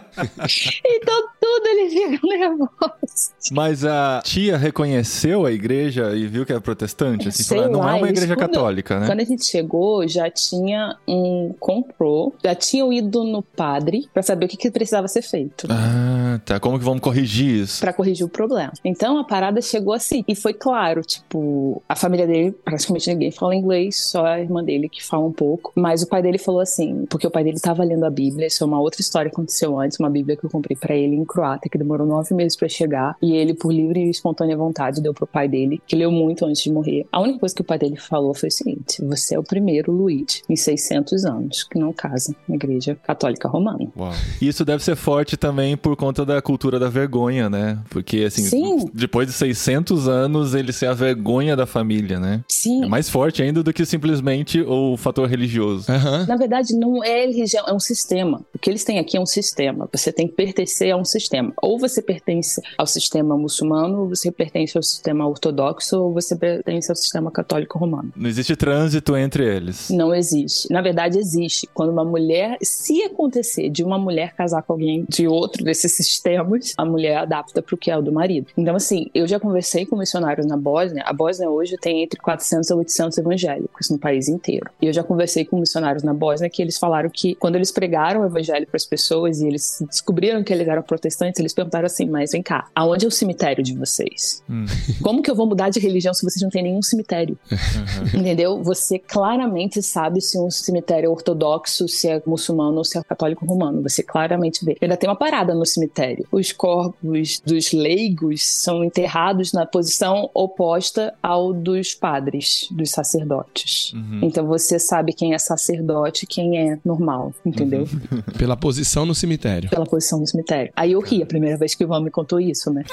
Então 0.86 1.27
tudo 1.41 1.67
eles 1.67 1.94
ficam 1.94 2.29
nervosos. 2.29 3.32
mas 3.51 3.86
a 3.86 4.22
tia 4.24 4.58
reconheceu 4.58 5.46
a 5.46 5.51
igreja 5.51 6.15
e 6.15 6.25
viu 6.27 6.46
que 6.46 6.53
é 6.53 6.60
protestante? 6.60 7.27
Assim, 7.27 7.44
falou, 7.44 7.70
não 7.70 7.79
lá, 7.79 7.96
é 7.96 8.00
uma 8.00 8.10
igreja 8.10 8.36
católica, 8.36 9.00
né? 9.00 9.08
Quando 9.08 9.20
a 9.20 9.24
gente 9.25 9.46
chegou, 9.46 10.08
já 10.08 10.29
tinha 10.29 10.98
um 11.08 11.53
comprou, 11.60 12.34
já 12.44 12.55
tinham 12.55 12.91
ido 12.91 13.24
no 13.24 13.41
padre 13.41 14.08
pra 14.13 14.24
saber 14.24 14.46
o 14.46 14.50
que, 14.50 14.58
que 14.58 14.72
precisava 14.72 15.08
ser 15.16 15.22
feito. 15.22 15.68
Ah, 15.70 16.25
tá. 16.39 16.60
Como 16.60 16.77
que 16.77 16.86
vamos 16.86 17.01
corrigir 17.01 17.63
isso? 17.63 17.80
Pra 17.80 17.94
corrigir 17.94 18.25
o 18.25 18.30
problema. 18.30 18.74
Então 18.84 19.18
a 19.18 19.24
parada 19.24 19.62
chegou 19.62 19.94
assim. 19.94 20.24
E 20.27 20.36
foi 20.36 20.54
claro, 20.54 21.01
tipo, 21.01 21.82
a 21.88 21.96
família 21.96 22.27
dele, 22.27 22.51
praticamente 22.51 23.10
ninguém 23.10 23.31
fala 23.31 23.55
inglês, 23.55 24.10
só 24.10 24.25
a 24.25 24.40
irmã 24.40 24.64
dele 24.64 24.90
que 24.90 25.03
fala 25.03 25.25
um 25.25 25.31
pouco. 25.31 25.72
Mas 25.75 26.03
o 26.03 26.07
pai 26.07 26.22
dele 26.22 26.38
falou 26.38 26.62
assim, 26.62 27.05
porque 27.10 27.27
o 27.27 27.31
pai 27.31 27.44
dele 27.44 27.60
tava 27.60 27.83
lendo 27.83 28.05
a 28.05 28.10
Bíblia, 28.10 28.48
isso 28.48 28.64
é 28.64 28.68
uma 28.68 28.79
outra 28.79 29.01
história 29.01 29.29
que 29.29 29.36
aconteceu 29.36 29.79
antes, 29.79 30.00
uma 30.00 30.10
Bíblia 30.10 30.36
que 30.36 30.46
eu 30.46 30.50
comprei 30.50 30.75
pra 30.75 30.96
ele 30.96 31.16
em 31.16 31.25
Croácia, 31.25 31.70
que 31.70 31.77
demorou 31.77 32.07
nove 32.07 32.33
meses 32.33 32.55
pra 32.55 32.68
chegar. 32.68 33.16
E 33.22 33.33
ele, 33.36 33.53
por 33.53 33.72
livre 33.72 34.05
e 34.05 34.10
espontânea 34.10 34.57
vontade, 34.57 35.01
deu 35.01 35.14
pro 35.14 35.27
pai 35.27 35.48
dele, 35.48 35.81
que 35.86 35.96
leu 35.96 36.12
muito 36.12 36.46
antes 36.46 36.64
de 36.64 36.72
morrer. 36.72 37.05
A 37.12 37.22
única 37.22 37.40
coisa 37.40 37.55
que 37.55 37.62
o 37.62 37.66
pai 37.66 37.77
dele 37.77 37.98
falou 37.98 38.33
foi 38.33 38.50
o 38.50 38.51
seguinte: 38.51 39.03
você 39.03 39.36
é 39.36 39.40
o 39.40 39.44
primeiro 39.44 39.92
Luigi 39.92 40.42
em 40.50 40.55
600 40.55 41.25
anos 41.25 41.64
que 41.64 41.79
não 41.79 41.94
casa 41.94 42.36
na 42.48 42.55
igreja 42.55 42.98
católica 43.03 43.48
romana. 43.48 43.88
Uau. 43.98 44.12
Isso 44.42 44.66
deve 44.66 44.83
ser 44.83 44.96
forte 44.96 45.38
também 45.38 45.77
por 45.77 45.96
conta 45.96 46.25
da 46.25 46.42
cultura 46.42 46.79
da 46.79 46.90
vergonha, 46.90 47.50
né? 47.50 47.79
Porque, 47.90 48.20
assim, 48.20 48.44
Sim. 48.44 48.90
depois 48.94 49.27
de 49.27 49.33
600 49.33 50.07
anos, 50.07 50.53
ele 50.53 50.72
ser 50.74 50.88
a 50.88 50.94
vergonha 50.94 51.55
da 51.55 51.66
família, 51.66 52.20
né? 52.20 52.44
Sim, 52.50 52.83
É 52.83 52.88
mais 52.88 53.09
forte 53.09 53.42
ainda 53.42 53.61
do 53.64 53.72
que 53.74 53.85
simplesmente 53.85 54.61
o 54.61 54.98
fator 54.98 55.27
religioso. 55.29 55.92
Aham. 55.92 56.25
Na 56.27 56.35
verdade, 56.35 56.75
não 56.75 57.03
é 57.03 57.25
religião, 57.25 57.66
é 57.68 57.74
um 57.74 57.79
sistema. 57.79 58.42
O 58.53 58.59
que 58.59 58.70
eles 58.70 58.83
têm 58.83 59.00
aqui 59.00 59.18
é 59.18 59.22
um 59.22 59.25
sistema. 59.25 59.88
Você 59.92 60.11
tem 60.11 60.27
que 60.27 60.33
pertencer 60.33 60.92
a 60.92 60.98
um 60.98 61.05
sistema. 61.05 61.53
Ou 61.61 61.77
você 61.79 62.01
pertence 62.01 62.61
ao 62.77 62.88
sistema 62.88 63.38
muçulmano, 63.38 64.01
ou 64.01 64.09
você 64.09 64.31
pertence 64.31 64.77
ao 64.77 64.83
sistema 64.83 65.27
ortodoxo, 65.27 65.98
ou 66.00 66.14
você 66.14 66.35
pertence 66.35 66.92
ao 66.92 66.96
sistema 66.96 67.31
católico 67.31 67.77
romano. 67.77 68.11
Não 68.16 68.29
existe 68.29 68.55
trânsito 68.55 69.16
entre 69.16 69.46
eles. 69.46 69.90
Não 69.90 70.14
existe. 70.14 70.72
Na 70.72 70.81
verdade, 70.81 71.18
existe. 71.20 71.70
Quando 71.74 71.92
uma 71.92 72.05
mulher, 72.05 72.57
se 72.61 73.03
acontecer 73.03 73.70
de 73.70 73.83
uma 73.83 73.98
mulher 73.98 74.33
casar 74.35 74.61
com 74.64 74.74
alguém 74.74 75.05
de 75.07 75.27
outro 75.27 75.64
desses 75.64 75.96
sistemas, 76.05 76.74
a 76.77 76.85
mulher 76.85 77.18
adapta 77.18 77.61
para 77.61 77.75
o 77.75 77.77
que 77.77 77.91
é 77.91 77.98
o 77.98 78.01
do 78.01 78.11
marido. 78.11 78.48
Então, 78.57 78.75
assim, 78.75 79.09
eu 79.13 79.27
já 79.27 79.39
conversei 79.39 79.85
com 79.85 79.98
missionários 79.98 80.46
na 80.46 80.57
Bósnia. 80.57 81.03
A 81.05 81.13
Bósnia 81.13 81.50
hoje 81.50 81.77
tem 81.77 82.03
entre 82.03 82.20
400 82.20 82.72
a 82.72 82.75
800 82.75 83.18
evangélicos 83.18 83.89
no 83.89 83.98
país 83.98 84.27
inteiro. 84.27 84.70
E 84.81 84.87
eu 84.87 84.94
já 84.94 85.03
conversei 85.03 85.46
com 85.46 85.59
missionários 85.59 86.03
na 86.03 86.13
Bósnia 86.13 86.50
que 86.50 86.61
eles 86.61 86.77
falaram 86.77 87.09
que 87.09 87.35
quando 87.35 87.55
eles 87.55 87.72
pregaram 87.72 88.22
o 88.22 88.25
evangelho 88.25 88.68
para 88.68 88.77
as 88.77 88.85
pessoas 88.85 89.41
e 89.41 89.48
eles 89.48 89.83
descobriram 89.89 90.44
que 90.44 90.53
eles 90.53 90.68
eram 90.68 90.81
protestantes, 90.81 91.39
eles 91.39 91.53
perguntaram 91.53 91.85
assim: 91.85 92.05
mas 92.05 92.31
vem 92.31 92.44
cá, 92.44 92.68
aonde 92.75 93.05
é 93.05 93.07
o 93.07 93.11
cemitério 93.11 93.63
de 93.63 93.75
vocês? 93.75 94.44
Hum. 94.50 94.65
Como 95.01 95.22
que 95.22 95.29
eu 95.29 95.35
vou 95.35 95.48
mudar 95.48 95.70
de 95.70 95.79
religião 95.79 96.13
se 96.13 96.24
vocês 96.24 96.41
não 96.41 96.50
têm 96.50 96.63
nenhum 96.63 96.81
cemitério? 96.81 97.37
Uhum. 97.75 98.22
Entendeu? 98.22 98.63
Você 98.63 98.98
claramente 99.00 99.81
sabe 99.81 100.22
se 100.22 100.37
um 100.39 100.50
cemitério 100.50 101.07
é 101.07 101.09
ortodoxo, 101.09 101.87
se 101.87 102.07
é 102.07 102.22
muçulmano 102.25 102.77
ou 102.77 102.83
se 102.83 102.98
é 102.98 103.03
católico 103.03 103.46
romano. 103.46 103.81
Você 103.83 104.01
claramente 104.03 104.63
vê. 104.63 104.77
Ainda 104.81 104.98
tem 104.98 105.09
uma 105.09 105.15
parada 105.15 105.53
no 105.53 105.65
cemitério. 105.65 105.95
Os 106.31 106.51
corpos 106.51 107.42
dos 107.46 107.72
leigos 107.72 108.44
são 108.44 108.84
enterrados 108.84 109.53
na 109.53 109.66
posição 109.66 110.29
oposta 110.34 111.14
ao 111.22 111.53
dos 111.53 111.94
padres, 111.94 112.68
dos 112.72 112.92
sacerdotes. 112.92 113.94
Uhum. 113.94 114.20
Então 114.24 114.46
você 114.46 114.79
sabe 114.79 115.14
quem 115.14 115.34
é 115.34 115.38
sacerdote 115.38 116.25
e 116.25 116.27
quem 116.27 116.72
é 116.72 116.79
normal, 116.84 117.34
entendeu? 117.46 117.88
Pela 118.38 118.58
posição 118.58 119.05
no 119.05 119.16
cemitério. 119.16 119.70
Pela 119.70 119.86
posição 119.86 120.20
no 120.20 120.27
cemitério. 120.27 120.72
Aí 120.75 120.92
eu 120.92 121.00
ri 121.00 121.22
a 121.22 121.25
primeira 121.25 121.58
vez 121.58 121.75
que 121.75 121.84
o 121.84 121.86
Ivan 121.86 122.01
me 122.01 122.12
contou 122.12 122.40
isso, 122.40 122.72
né? 122.72 122.84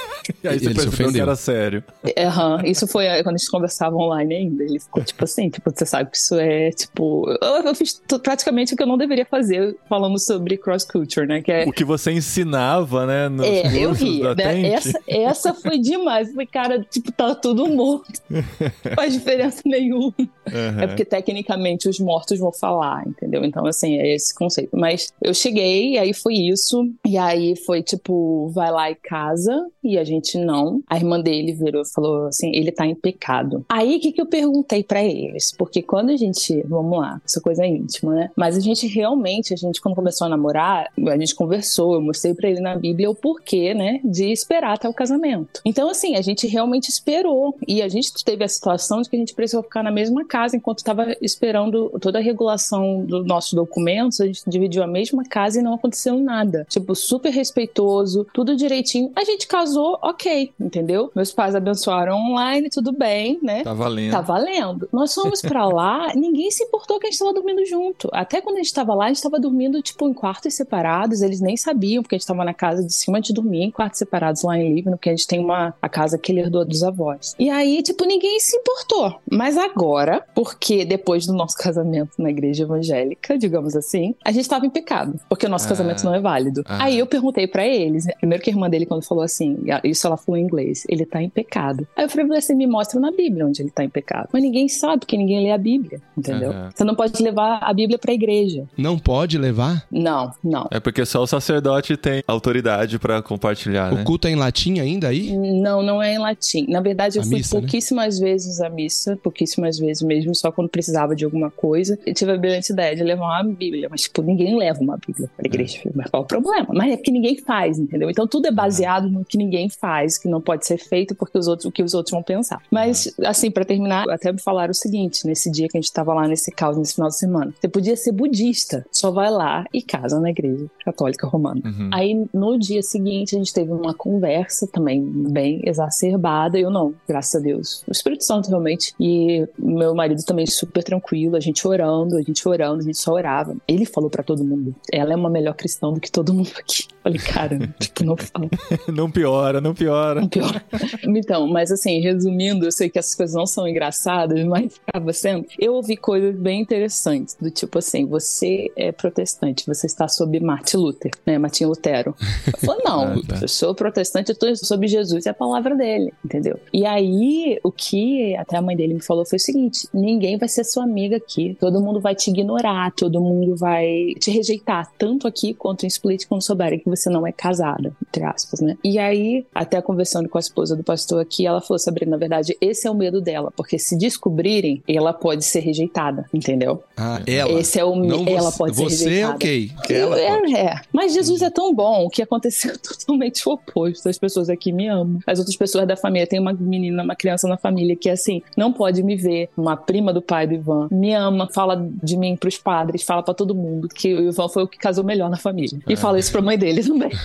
E 0.43 0.49
aí 0.49 0.59
você 0.59 0.67
Ele 0.67 0.75
se 0.75 0.87
percebeu 0.87 1.12
que 1.12 1.21
era 1.21 1.37
sério. 1.37 1.85
Aham, 2.19 2.62
isso 2.65 2.87
foi 2.87 3.07
eh, 3.07 3.23
quando 3.23 3.37
a 3.37 3.38
gente 3.38 3.51
conversava 3.51 3.97
online 3.97 4.35
ainda. 4.35 4.65
Ele 4.65 4.79
ficou 4.79 5.03
tipo 5.03 5.25
assim, 5.25 5.49
tipo, 5.51 5.71
você 5.71 5.87
sabe 5.87 6.11
que 6.11 6.17
isso 6.17 6.35
é 6.37 6.71
tipo. 6.71 7.25
Eu, 7.41 7.62
eu 7.65 7.75
fiz 7.75 8.01
praticamente 8.23 8.75
o 8.75 8.77
que 8.77 8.83
eu 8.83 8.87
não 8.87 8.99
deveria 8.99 9.27
fazer 9.27 9.77
falando 9.88 10.19
sobre 10.19 10.57
cross 10.57 10.85
culture, 10.85 11.27
né? 11.27 11.43
Que 11.43 11.53
é. 11.53 11.65
O 11.65 11.73
que 11.73 11.85
você 11.85 12.12
ensinava 12.12 12.92
né? 13.07 13.29
Nos 13.29 13.47
É, 13.47 13.77
eu 13.77 13.93
ri. 13.93 14.21
da 14.21 14.35
né? 14.35 14.73
Essa, 14.73 15.01
essa 15.07 15.55
foi 15.55 15.79
demais. 15.79 16.31
Falei, 16.31 16.47
cara, 16.47 16.81
tipo, 16.91 17.11
tá 17.13 17.35
tudo 17.35 17.67
morto. 17.69 18.21
Não 18.29 18.43
faz 18.95 19.13
diferença 19.13 19.63
nenhuma. 19.65 20.15
Aham. 20.47 20.83
É 20.83 20.87
porque 20.87 21.05
tecnicamente 21.05 21.89
os 21.89 21.99
mortos 21.99 22.39
vão 22.39 22.53
falar, 22.53 23.07
entendeu? 23.07 23.45
Então, 23.45 23.67
assim, 23.67 23.97
é 23.97 24.15
esse 24.15 24.35
conceito. 24.35 24.77
Mas 24.77 25.13
eu 25.23 25.35
cheguei, 25.35 25.99
aí 25.99 26.13
foi 26.13 26.35
isso. 26.35 26.89
E 27.07 27.17
aí 27.17 27.57
foi 27.57 27.83
tipo, 27.83 28.49
vai 28.55 28.71
lá 28.71 28.91
e 28.91 28.95
casa. 28.95 29.67
E 29.83 29.99
a 29.99 30.05
gente 30.05 30.39
não. 30.39 30.83
A 30.89 30.97
irmã 30.97 31.21
dele 31.21 31.53
virou 31.53 31.83
e 31.83 31.93
falou 31.93 32.27
assim: 32.27 32.51
ele 32.55 32.71
tá 32.71 32.87
em 32.87 32.95
pecado. 32.95 33.65
Aí 33.69 33.97
o 33.97 34.01
que, 34.01 34.13
que 34.13 34.21
eu 34.21 34.27
perguntei 34.27 34.83
pra 34.83 35.03
eles? 35.03 35.53
Porque 35.57 35.83
quando 35.83 36.11
a 36.11 36.17
gente. 36.17 36.63
Vamos 36.67 36.99
lá, 36.99 37.21
essa 37.25 37.41
coisa 37.41 37.65
é 37.65 37.69
íntima, 37.69 38.15
né? 38.15 38.31
Mas 38.37 38.57
a 38.57 38.61
gente 38.61 38.87
realmente, 38.87 39.53
a 39.53 39.57
gente, 39.57 39.81
quando 39.81 39.95
começou 39.95 40.27
a 40.27 40.31
namorar, 40.31 40.89
a 41.09 41.19
gente 41.19 41.35
conversou, 41.35 41.95
eu 41.95 42.01
mostrei 42.01 42.35
pra 42.35 42.49
ele 42.49 42.61
na 42.61 42.75
Bíblia 42.83 43.09
o 43.09 43.14
porquê, 43.14 43.73
né? 43.73 44.01
De 44.03 44.33
esperar 44.33 44.75
até 44.75 44.88
o 44.88 44.92
casamento. 44.92 45.61
Então, 45.64 45.88
assim, 45.88 46.16
a 46.16 46.21
gente 46.21 46.49
realmente 46.49 46.88
esperou. 46.88 47.57
E 47.66 47.81
a 47.81 47.88
gente 47.88 48.12
teve 48.25 48.42
a 48.42 48.49
situação 48.49 49.01
de 49.01 49.09
que 49.09 49.14
a 49.14 49.18
gente 49.18 49.35
precisou 49.35 49.62
ficar 49.62 49.85
na 49.85 49.92
mesma 49.92 50.25
casa 50.25 50.57
enquanto 50.57 50.79
estava 50.79 51.14
esperando 51.21 51.90
toda 52.01 52.18
a 52.18 52.23
regulação 52.23 53.05
dos 53.05 53.25
nossos 53.25 53.53
documentos. 53.53 54.21
A 54.21 54.27
gente 54.27 54.42
dividiu 54.49 54.83
a 54.83 54.87
mesma 54.87 55.23
casa 55.25 55.61
e 55.61 55.62
não 55.62 55.75
aconteceu 55.75 56.18
nada. 56.18 56.66
Tipo, 56.68 56.95
super 56.97 57.31
respeitoso, 57.31 58.27
tudo 58.35 58.57
direitinho. 58.57 59.12
A 59.14 59.23
gente 59.23 59.47
casou, 59.47 59.99
ok, 60.03 60.53
entendeu? 60.59 61.11
Meus 61.14 61.33
pais 61.33 61.55
abençoaram 61.55 62.16
online, 62.16 62.68
tudo 62.68 62.92
bem, 62.92 63.38
né? 63.42 63.62
Tá 63.62 63.75
valendo. 63.75 64.12
Tá 64.12 64.21
valendo. 64.21 64.88
Nós 64.92 65.14
fomos 65.14 65.40
pra 65.40 65.66
lá, 65.66 66.12
ninguém 66.16 66.51
se 66.51 66.64
importou 66.64 66.99
que 66.99 67.07
a 67.07 67.11
gente 67.11 67.18
tava 67.18 67.33
dormindo 67.33 67.64
junto. 67.64 68.09
Até 68.12 68.40
quando 68.40 68.57
a 68.57 68.62
gente 68.62 68.75
tava 68.75 68.95
lá, 68.95 69.05
a 69.07 69.09
gente 69.09 69.23
tava 69.23 69.38
dormindo, 69.38 69.81
tipo, 69.83 70.09
em 70.09 70.12
quartos 70.12 70.55
separados. 70.55 71.23
Eles 71.23 71.40
nem 71.40 71.57
sabiam, 71.57 72.03
porque 72.03 72.14
a 72.14 72.18
gente 72.18 72.27
tava 72.27 72.45
na 72.45 72.55
casa 72.55 72.72
de 72.81 72.93
cima 72.95 73.21
de 73.21 73.33
dormir 73.33 73.63
em 73.65 73.71
quartos 73.71 73.99
separados 73.99 74.43
lá 74.43 74.57
em 74.59 74.75
Líbano, 74.75 74.97
porque 74.97 75.11
a 75.11 75.13
gente 75.13 75.27
tem 75.27 75.41
uma 75.41 75.75
a 75.83 75.89
casa 75.89 76.17
que 76.19 76.33
ele 76.33 76.41
herdou 76.41 76.65
dos 76.65 76.83
avós. 76.83 77.35
E 77.39 77.51
aí, 77.51 77.83
tipo, 77.83 78.05
ninguém 78.05 78.39
se 78.41 78.57
importou. 78.57 79.21
Mas 79.31 79.57
agora, 79.59 80.25
porque 80.35 80.85
depois 80.85 81.27
do 81.27 81.33
nosso 81.33 81.57
casamento 81.59 82.11
na 82.19 82.31
igreja 82.31 82.65
evangélica, 82.65 83.37
digamos 83.37 83.75
assim, 83.77 84.15
a 84.25 84.31
gente 84.33 84.49
tava 84.49 84.67
em 84.67 84.71
pecado, 84.71 85.19
porque 85.29 85.47
o 85.47 85.49
nosso 85.49 85.67
Ah. 85.67 85.69
casamento 85.69 86.05
não 86.05 86.15
é 86.15 86.21
válido. 86.21 86.63
Ah. 86.67 86.85
Aí 86.85 86.99
eu 86.99 87.07
perguntei 87.07 87.47
pra 87.47 87.67
eles, 87.67 88.07
né, 88.07 88.13
primeiro 88.19 88.43
que 88.43 88.51
a 88.51 88.53
irmã 88.53 88.69
dele 88.71 88.87
quando 88.87 89.03
falou 89.03 89.25
assim, 89.25 89.59
isso 89.85 90.07
ela 90.07 90.17
falou 90.17 90.39
em 90.39 90.43
inglês, 90.45 90.85
ele 90.89 91.05
tá 91.07 91.23
em 91.23 91.29
pecado. 91.29 91.87
Aí 91.97 92.05
eu 92.05 92.09
falei, 92.09 92.27
você 92.27 92.55
me 92.55 92.67
mostra 92.67 92.99
na 93.01 93.11
Bíblia 93.11 93.47
onde 93.47 93.63
ele 93.63 93.71
tá 93.71 93.85
em 93.85 93.89
pecado. 93.89 94.29
Mas 94.33 94.43
ninguém 94.43 94.69
sabe, 94.69 95.01
porque 95.01 95.17
ninguém 95.17 95.43
lê 95.43 95.51
a 95.51 95.59
Bíblia, 95.59 96.01
entendeu? 96.17 96.53
Você 96.75 96.85
não 96.85 96.95
pode 96.95 97.23
levar 97.23 97.59
a 97.63 97.73
Bíblia 97.73 97.99
pra 97.99 98.13
igreja. 98.13 98.65
Não 98.77 98.99
pode 98.99 99.39
levar? 99.39 99.85
Não, 99.91 100.33
não. 100.43 100.69
É 100.71 100.79
porque 100.81 101.05
só 101.07 101.23
o 101.23 101.27
sacerdote 101.27 101.97
tem 101.97 102.23
autoridade 102.27 102.62
pra 102.98 103.22
compartilhar, 103.22 103.92
né? 103.92 104.03
O 104.03 104.05
culto 104.05 104.27
é 104.29 104.31
em 104.31 104.37
latim 104.37 104.79
ainda 104.79 105.09
aí? 105.09 105.37
Não, 105.37 105.83
não 105.83 106.03
é 106.03 106.14
em 106.14 106.18
latim. 106.18 106.66
Na 106.68 106.81
verdade, 106.81 107.18
eu 107.18 107.22
A 107.22 107.25
fui 107.25 107.37
missa, 107.37 107.55
né? 107.55 107.61
pouquíssimas 107.61 108.18
vezes 108.18 108.61
à 108.61 108.68
missa, 108.68 109.16
pouquíssimas 109.22 109.79
vezes 109.79 110.03
mesmo, 110.03 110.35
só 110.35 110.51
quando 110.51 110.68
precisava 110.68 111.14
de 111.14 111.25
alguma 111.25 111.51
coisa. 111.51 111.98
Eu 112.07 112.14
tive 112.14 112.33
a 112.33 112.37
brilhante 112.37 112.72
ideia 112.72 112.94
de 112.96 113.03
levar 113.03 113.25
uma 113.25 113.42
Bíblia, 113.42 113.88
mas, 113.90 114.03
tipo, 114.03 114.22
ninguém 114.22 114.57
leva 114.57 114.81
uma 114.81 114.96
Bíblia 114.96 115.31
pra 115.37 115.46
igreja. 115.46 115.79
É. 115.85 115.90
Mas 115.94 116.11
qual 116.11 116.22
o 116.22 116.27
problema? 116.27 116.68
Mas 116.72 116.92
é 116.92 116.96
porque 116.96 117.11
ninguém 117.11 117.37
faz, 117.38 117.79
entendeu? 117.79 118.11
Então 118.11 118.27
tudo 118.27 118.46
é 118.46 118.51
baseado 118.51 119.09
no 119.09 119.25
que 119.25 119.37
ninguém 119.37 119.68
faz, 119.68 120.18
que 120.18 120.29
não 120.29 120.40
pode 120.40 120.66
ser 120.66 120.79
feito 120.79 121.14
porque 121.14 121.38
os 121.38 121.48
outros, 121.48 121.66
o 121.66 121.72
que 121.72 121.83
os 121.83 121.94
outros 121.94 122.12
vão 122.12 122.22
pensar. 122.22 122.61
Mas, 122.70 123.12
assim, 123.25 123.51
pra 123.51 123.64
terminar, 123.64 124.09
até 124.09 124.33
me 124.33 124.40
falaram 124.40 124.70
o 124.70 124.75
seguinte, 124.75 125.27
nesse 125.27 125.51
dia 125.51 125.68
que 125.68 125.77
a 125.77 125.81
gente 125.81 125.92
tava 125.92 126.14
lá 126.14 126.27
nesse 126.27 126.51
caos, 126.51 126.77
nesse 126.77 126.94
final 126.94 127.09
de 127.09 127.16
semana. 127.16 127.55
Você 127.61 127.68
podia 127.68 127.96
ser 127.96 128.12
budista, 128.12 128.85
só 128.90 129.11
vai 129.11 129.31
lá 129.31 129.64
e 129.72 129.83
casa 129.83 130.20
na 130.20 130.31
igreja 130.31 130.66
católica 130.85 131.27
romana. 131.27 131.61
Uhum. 131.64 131.90
Aí 131.92 132.27
no 132.33 132.52
dia 132.59 132.83
seguinte 132.83 133.35
a 133.35 133.38
gente 133.38 133.53
teve 133.53 133.73
uma 133.73 133.95
conversa 133.95 134.67
também 134.67 135.03
bem 135.03 135.61
exacerbada. 135.65 136.59
Eu 136.59 136.71
não, 136.71 136.95
graças 137.09 137.35
a 137.35 137.43
Deus. 137.43 137.83
O 137.87 137.93
Espírito 137.93 138.25
Santo 138.25 138.49
realmente. 138.49 138.95
E 138.99 139.47
meu 139.59 139.95
marido 139.95 140.23
também 140.25 140.47
super 140.47 140.83
tranquilo, 140.83 141.37
a 141.37 141.41
gente 141.41 141.67
orando, 141.67 142.17
a 142.17 142.23
gente 142.23 142.47
orando, 142.49 142.81
a 142.81 142.85
gente 142.85 142.99
só 142.99 143.12
orava. 143.12 143.57
Ele 143.67 143.85
falou 143.85 144.11
pra 144.11 144.23
todo 144.23 144.45
mundo: 144.45 144.75
ela 144.93 145.12
é 145.12 145.17
uma 145.17 145.31
melhor 145.31 145.55
cristã 145.55 145.93
do 145.93 146.01
que 146.01 146.11
todo 146.11 146.35
mundo 146.35 146.51
aqui. 146.59 146.85
Falei, 147.03 147.19
cara, 147.19 147.59
tipo, 147.81 148.05
não 148.05 148.17
fala. 148.17 148.49
Não 148.93 149.11
piora, 149.11 149.61
não 149.61 149.75
piora. 149.75 150.27
Pior. 150.29 150.62
Então, 151.05 151.47
mas 151.47 151.71
assim, 151.71 152.01
resumindo, 152.01 152.65
eu 152.65 152.73
sei 152.73 152.88
que 152.88 152.99
essas 152.99 153.15
coisas 153.15 153.35
não 153.35 153.47
são 153.47 153.67
engraçadas, 153.67 154.45
mas 154.45 154.81
acaba 154.87 155.12
sendo. 155.12 155.47
Eu 155.59 155.75
ouvi 155.75 155.97
coisas 155.97 156.35
bem 156.37 156.61
interessantes, 156.61 157.37
do 157.41 157.51
tipo 157.51 157.79
assim, 157.79 158.07
você 158.07 158.71
é 158.77 158.93
protestante, 158.93 159.67
você 159.67 159.87
está 159.87 160.09
sob 160.09 160.38
Martin 160.41 160.77
Luther, 160.77 161.11
né? 161.27 161.38
Martin 161.38 161.65
Lutero. 161.65 162.15
Falei, 162.59 162.83
não, 162.85 163.03
Ah, 163.05 163.15
tá. 163.29 163.39
eu 163.43 163.49
sou 163.49 163.75
protestante, 163.75 164.31
eu 164.31 164.33
estou 164.35 164.55
sob 164.57 164.87
Jesus 164.87 165.27
e 165.27 165.29
a 165.29 165.35
palavra 165.35 165.75
dele, 165.77 166.13
entendeu? 166.25 166.59
E 166.73 166.85
aí, 166.87 167.59
o 167.63 167.71
que 167.71 168.35
até 168.37 168.57
a 168.57 168.63
mãe 168.63 168.77
dele 168.77 168.95
me 168.95 169.03
falou 169.03 169.25
foi 169.25 169.37
o 169.37 169.41
seguinte: 169.41 169.87
ninguém 169.93 170.37
vai 170.37 170.49
ser 170.49 170.65
sua 170.65 170.85
amiga 170.85 171.17
aqui, 171.17 171.57
todo 171.61 171.81
mundo 171.81 172.01
vai 172.01 172.15
te 172.15 172.31
ignorar, 172.31 172.93
todo 172.93 173.21
mundo 173.21 173.57
vai 173.57 174.15
te 174.19 174.31
rejeitar, 174.31 174.91
tanto 174.99 175.27
aqui 175.27 175.55
quanto 175.55 175.85
em 175.85 175.89
Split, 175.89 176.27
quando 176.27 176.43
souberem 176.43 176.79
que 176.79 176.89
você 176.89 177.09
não 177.11 177.27
é 177.27 177.33
casada, 177.33 177.93
entre 178.09 178.25
aspas, 178.25 178.61
né? 178.61 178.77
E 178.83 178.99
aí, 178.99 179.45
até 179.55 179.81
conversando 179.81 180.29
com 180.29 180.39
a 180.39 180.41
esposa 180.41 180.75
do 180.77 180.83
pastor 180.83 181.21
aqui, 181.21 181.47
ela 181.47 181.61
falou, 181.61 181.79
Sabrina, 181.79 182.13
na 182.13 182.17
verdade, 182.17 182.57
esse 182.61 182.87
é 182.87 182.91
o 182.91 182.95
medo 182.95 183.21
dela, 183.21 183.53
porque 183.57 183.79
se 183.79 183.97
descobrirem, 183.97 184.83
ela 184.89 185.13
pode 185.13 185.45
ser 185.45 185.61
rejeitada, 185.61 186.25
entendeu? 186.33 186.83
Ah, 186.97 187.21
ela. 187.27 187.61
Esse 187.61 187.79
é 187.79 187.85
o 187.85 187.95
Não 187.97 188.27
ela 188.27 188.51
você, 188.51 188.59
pode 188.59 188.77
ser 188.77 188.83
Você, 188.85 189.05
rejeitada. 189.05 189.35
ok. 189.35 189.71
Que 189.85 189.93
ela 189.95 190.21
é, 190.21 190.53
é. 190.53 190.81
Mas 190.93 191.13
Jesus 191.13 191.43
é 191.43 191.51
tão 191.51 191.75
bom 191.75 192.09
que 192.09 192.23
aconteceu 192.33 192.77
totalmente 192.81 193.47
o 193.47 193.53
oposto. 193.53 194.09
As 194.09 194.18
pessoas 194.18 194.49
aqui 194.49 194.73
me 194.73 194.88
amam. 194.88 195.21
As 195.27 195.38
outras 195.38 195.57
pessoas 195.57 195.87
da 195.87 195.97
família, 195.97 196.27
tem 196.27 196.40
uma 196.40 196.53
menina, 196.53 197.03
uma 197.03 197.14
criança 197.14 197.47
na 197.47 197.57
família 197.57 197.95
que, 197.95 198.09
assim, 198.09 198.42
não 198.57 198.73
pode 198.73 199.03
me 199.03 199.16
ver. 199.16 199.51
Uma 199.57 199.77
prima 199.77 200.12
do 200.12 200.23
pai 200.23 200.47
do 200.47 200.55
Ivan 200.55 200.88
me 200.90 201.14
ama, 201.14 201.49
fala 201.53 201.88
de 202.03 202.16
mim 202.16 202.37
pros 202.37 202.57
padres, 202.57 203.03
fala 203.03 203.23
pra 203.23 203.35
todo 203.35 203.55
mundo 203.55 203.88
que 203.88 204.14
o 204.14 204.29
Ivan 204.29 204.49
foi 204.49 204.62
o 204.62 204.68
que 204.68 204.79
casou 204.79 205.05
melhor 205.05 205.29
na 205.29 205.37
família. 205.37 205.79
E 205.88 205.97
fala 205.97 206.18
isso 206.18 206.33
pra 206.33 206.40
mãe 206.40 206.59
dele 206.59 206.83
também. 206.87 207.11